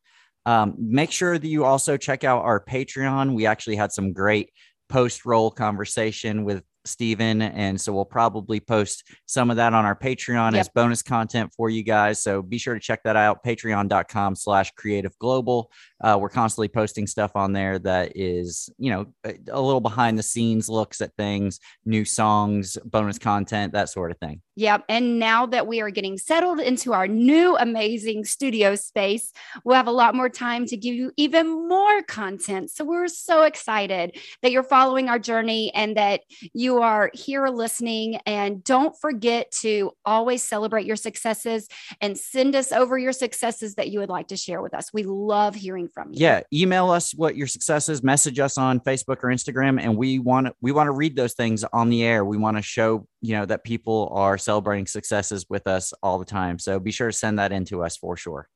Um, 0.45 0.75
make 0.77 1.11
sure 1.11 1.37
that 1.37 1.47
you 1.47 1.65
also 1.65 1.97
check 1.97 2.23
out 2.23 2.43
our 2.43 2.63
Patreon. 2.63 3.33
We 3.33 3.45
actually 3.45 3.75
had 3.75 3.91
some 3.91 4.13
great 4.13 4.51
post 4.89 5.25
roll 5.25 5.51
conversation 5.51 6.45
with 6.45 6.63
Steven. 6.85 7.41
And 7.41 7.79
so 7.79 7.93
we'll 7.93 8.05
probably 8.05 8.59
post 8.59 9.03
some 9.25 9.49
of 9.49 9.57
that 9.57 9.73
on 9.73 9.85
our 9.85 9.95
Patreon 9.95 10.51
Yep. 10.53 10.59
as 10.59 10.69
bonus 10.69 11.01
content 11.01 11.51
for 11.55 11.69
you 11.69 11.83
guys. 11.83 12.21
So 12.21 12.41
be 12.41 12.57
sure 12.57 12.73
to 12.73 12.79
check 12.79 13.03
that 13.03 13.15
out. 13.15 13.43
Patreon.com 13.43 14.35
slash 14.35 14.71
creative 14.71 15.17
global. 15.19 15.71
Uh, 16.03 16.17
we're 16.19 16.29
constantly 16.29 16.67
posting 16.67 17.07
stuff 17.07 17.31
on 17.35 17.53
there 17.53 17.79
that 17.79 18.11
is, 18.15 18.69
you 18.77 18.91
know, 18.91 19.05
a, 19.23 19.35
a 19.51 19.61
little 19.61 19.81
behind 19.81 20.19
the 20.19 20.23
scenes 20.23 20.67
looks 20.67 21.01
at 21.01 21.15
things, 21.15 21.59
new 21.85 22.03
songs, 22.03 22.77
bonus 22.85 23.17
content, 23.17 23.73
that 23.73 23.89
sort 23.89 24.11
of 24.11 24.17
thing. 24.19 24.41
Yep. 24.55 24.83
And 24.87 25.17
now 25.17 25.47
that 25.47 25.65
we 25.65 25.81
are 25.81 25.89
getting 25.89 26.17
settled 26.17 26.59
into 26.59 26.93
our 26.93 27.07
new 27.07 27.57
amazing 27.57 28.25
studio 28.25 28.75
space, 28.75 29.31
we'll 29.63 29.75
have 29.75 29.87
a 29.87 29.91
lot 29.91 30.13
more 30.13 30.29
time 30.29 30.67
to 30.67 30.77
give 30.77 30.93
you 30.93 31.11
even 31.17 31.67
more 31.67 32.03
content. 32.03 32.69
So 32.69 32.85
we're 32.85 33.07
so 33.07 33.43
excited 33.43 34.17
that 34.41 34.51
you're 34.51 34.61
following 34.61 35.09
our 35.09 35.17
journey 35.17 35.73
and 35.73 35.97
that 35.97 36.21
you 36.53 36.81
are 36.81 37.09
here 37.13 37.47
listening. 37.47 38.19
And 38.27 38.63
don't 38.63 38.95
forget 38.99 39.51
to 39.61 39.91
always 40.05 40.43
celebrate 40.43 40.85
your 40.85 40.97
successes 40.97 41.67
and 41.99 42.17
send 42.17 42.55
us 42.55 42.71
over 42.71 42.97
your 42.97 43.13
successes 43.13 43.75
that 43.75 43.89
you 43.89 43.99
would 43.99 44.09
like 44.09 44.27
to 44.27 44.37
share 44.37 44.61
with 44.61 44.73
us. 44.75 44.93
We 44.93 45.03
love 45.03 45.55
hearing 45.55 45.89
from 45.93 46.09
you. 46.09 46.21
Yeah, 46.21 46.41
email 46.51 46.89
us 46.89 47.13
what 47.13 47.35
your 47.35 47.47
success 47.47 47.89
is, 47.89 48.03
message 48.03 48.39
us 48.39 48.57
on 48.57 48.79
Facebook 48.79 49.17
or 49.23 49.29
Instagram, 49.29 49.79
and 49.81 49.95
we 49.97 50.19
want 50.19 50.47
to 50.47 50.55
we 50.61 50.71
want 50.71 50.87
to 50.87 50.91
read 50.91 51.15
those 51.15 51.33
things 51.33 51.63
on 51.63 51.89
the 51.89 52.03
air. 52.03 52.25
We 52.25 52.37
want 52.37 52.57
to 52.57 52.63
show 52.63 53.07
you 53.21 53.35
know 53.35 53.45
that 53.45 53.63
people 53.63 54.11
are 54.13 54.37
celebrating 54.37 54.87
successes 54.87 55.45
with 55.49 55.67
us 55.67 55.93
all 56.01 56.19
the 56.19 56.25
time. 56.25 56.59
So 56.59 56.79
be 56.79 56.91
sure 56.91 57.11
to 57.11 57.17
send 57.17 57.39
that 57.39 57.51
in 57.51 57.65
to 57.65 57.83
us 57.83 57.97
for 57.97 58.17
sure. 58.17 58.49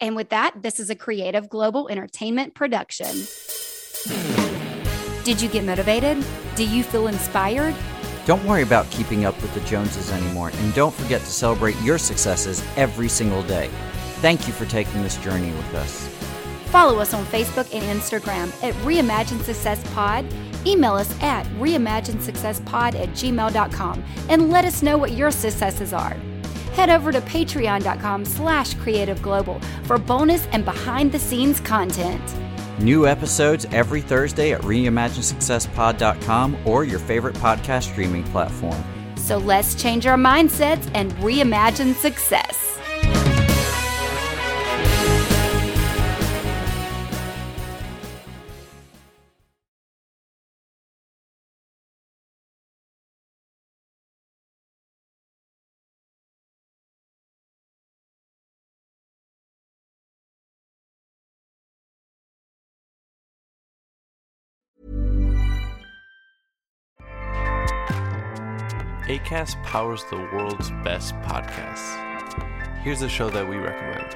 And 0.00 0.16
with 0.16 0.30
that, 0.30 0.54
this 0.60 0.80
is 0.80 0.90
a 0.90 0.94
creative 0.94 1.48
global 1.48 1.88
entertainment 1.88 2.54
production. 2.54 3.26
Did 5.24 5.40
you 5.40 5.48
get 5.48 5.64
motivated? 5.64 6.24
Do 6.56 6.66
you 6.66 6.82
feel 6.82 7.06
inspired? 7.06 7.74
Don't 8.26 8.44
worry 8.44 8.62
about 8.62 8.90
keeping 8.90 9.24
up 9.24 9.40
with 9.42 9.52
the 9.54 9.60
Joneses 9.60 10.10
anymore, 10.10 10.50
and 10.52 10.74
don't 10.74 10.94
forget 10.94 11.20
to 11.20 11.26
celebrate 11.26 11.78
your 11.82 11.98
successes 11.98 12.64
every 12.76 13.08
single 13.08 13.42
day. 13.42 13.70
Thank 14.20 14.46
you 14.46 14.54
for 14.54 14.64
taking 14.64 15.02
this 15.02 15.18
journey 15.18 15.52
with 15.52 15.74
us. 15.74 16.13
Follow 16.74 16.98
us 16.98 17.14
on 17.14 17.24
Facebook 17.26 17.72
and 17.72 17.84
Instagram 17.84 18.48
at 18.64 18.74
Reimagine 18.82 19.40
Success 19.44 19.80
Pod. 19.94 20.26
Email 20.66 20.94
us 20.94 21.16
at 21.22 21.46
reimaginesuccesspod 21.60 22.96
at 22.96 23.10
gmail.com 23.10 24.04
and 24.28 24.50
let 24.50 24.64
us 24.64 24.82
know 24.82 24.98
what 24.98 25.12
your 25.12 25.30
successes 25.30 25.92
are. 25.92 26.16
Head 26.72 26.90
over 26.90 27.12
to 27.12 27.20
patreon.com 27.20 28.24
slash 28.24 28.74
creative 28.74 29.22
global 29.22 29.60
for 29.84 29.98
bonus 29.98 30.46
and 30.46 30.64
behind 30.64 31.12
the 31.12 31.18
scenes 31.20 31.60
content. 31.60 32.20
New 32.80 33.06
episodes 33.06 33.66
every 33.66 34.00
Thursday 34.00 34.52
at 34.52 34.60
reimaginesuccesspod.com 34.62 36.58
or 36.64 36.82
your 36.82 36.98
favorite 36.98 37.36
podcast 37.36 37.84
streaming 37.92 38.24
platform. 38.24 38.82
So 39.14 39.38
let's 39.38 39.76
change 39.76 40.08
our 40.08 40.18
mindsets 40.18 40.90
and 40.92 41.12
reimagine 41.18 41.94
success. 41.94 42.73
ACAST 69.14 69.62
powers 69.62 70.02
the 70.10 70.16
world's 70.16 70.72
best 70.82 71.14
podcasts. 71.20 71.94
Here's 72.82 73.02
a 73.02 73.08
show 73.08 73.30
that 73.30 73.48
we 73.48 73.54
recommend. 73.58 74.12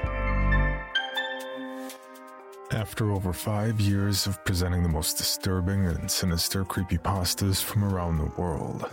After 2.73 3.11
over 3.13 3.31
five 3.31 3.79
years 3.79 4.27
of 4.27 4.43
presenting 4.43 4.83
the 4.83 4.89
most 4.89 5.17
disturbing 5.17 5.85
and 5.85 6.11
sinister 6.11 6.65
creepypastas 6.65 7.63
from 7.63 7.85
around 7.85 8.17
the 8.17 8.41
world, 8.41 8.91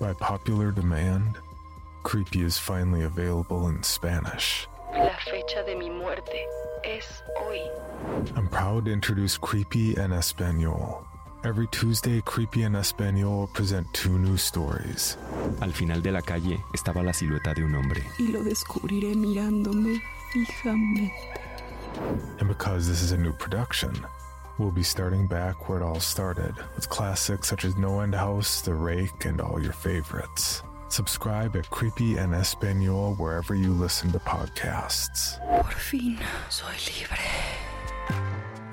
by 0.00 0.14
popular 0.14 0.72
demand, 0.72 1.36
Creepy 2.02 2.42
is 2.42 2.56
finally 2.56 3.02
available 3.02 3.68
in 3.68 3.82
Spanish. 3.82 4.66
La 4.94 5.10
fecha 5.18 5.62
de 5.66 5.74
mi 5.74 5.90
muerte 5.90 6.46
es 6.82 7.22
hoy. 7.36 7.60
I'm 8.36 8.48
proud 8.48 8.86
to 8.86 8.90
introduce 8.90 9.36
Creepy 9.36 9.98
en 9.98 10.12
Espanol. 10.12 11.05
Every 11.46 11.68
Tuesday, 11.68 12.20
Creepy 12.22 12.64
en 12.64 12.74
Espanol 12.74 13.38
will 13.38 13.46
present 13.46 13.86
two 13.92 14.18
new 14.18 14.36
stories. 14.36 15.16
Al 15.62 15.70
final 15.70 16.02
de 16.02 16.10
la 16.10 16.20
calle 16.20 16.58
estaba 16.74 17.04
la 17.04 17.12
silueta 17.12 17.54
de 17.54 17.62
un 17.62 17.72
hombre. 17.76 18.02
Y 18.18 18.32
lo 18.32 18.42
descubriré 18.42 19.14
mirándome 19.14 20.02
fijamente. 20.32 21.12
And 22.40 22.48
because 22.48 22.88
this 22.88 23.00
is 23.00 23.12
a 23.12 23.16
new 23.16 23.32
production, 23.32 23.92
we'll 24.58 24.72
be 24.72 24.82
starting 24.82 25.28
back 25.28 25.68
where 25.68 25.78
it 25.78 25.84
all 25.84 26.00
started, 26.00 26.52
with 26.74 26.88
classics 26.88 27.46
such 27.46 27.64
as 27.64 27.76
No 27.76 28.00
End 28.00 28.16
House, 28.16 28.60
The 28.62 28.74
Rake, 28.74 29.24
and 29.24 29.40
all 29.40 29.62
your 29.62 29.72
favorites. 29.72 30.64
Subscribe 30.88 31.54
at 31.54 31.70
Creepy 31.70 32.18
en 32.18 32.34
Espanol 32.34 33.14
wherever 33.20 33.54
you 33.54 33.72
listen 33.72 34.10
to 34.10 34.18
podcasts. 34.18 35.38
Por 35.62 35.70
fin 35.70 36.18
soy 36.50 36.74
libre. 36.88 37.20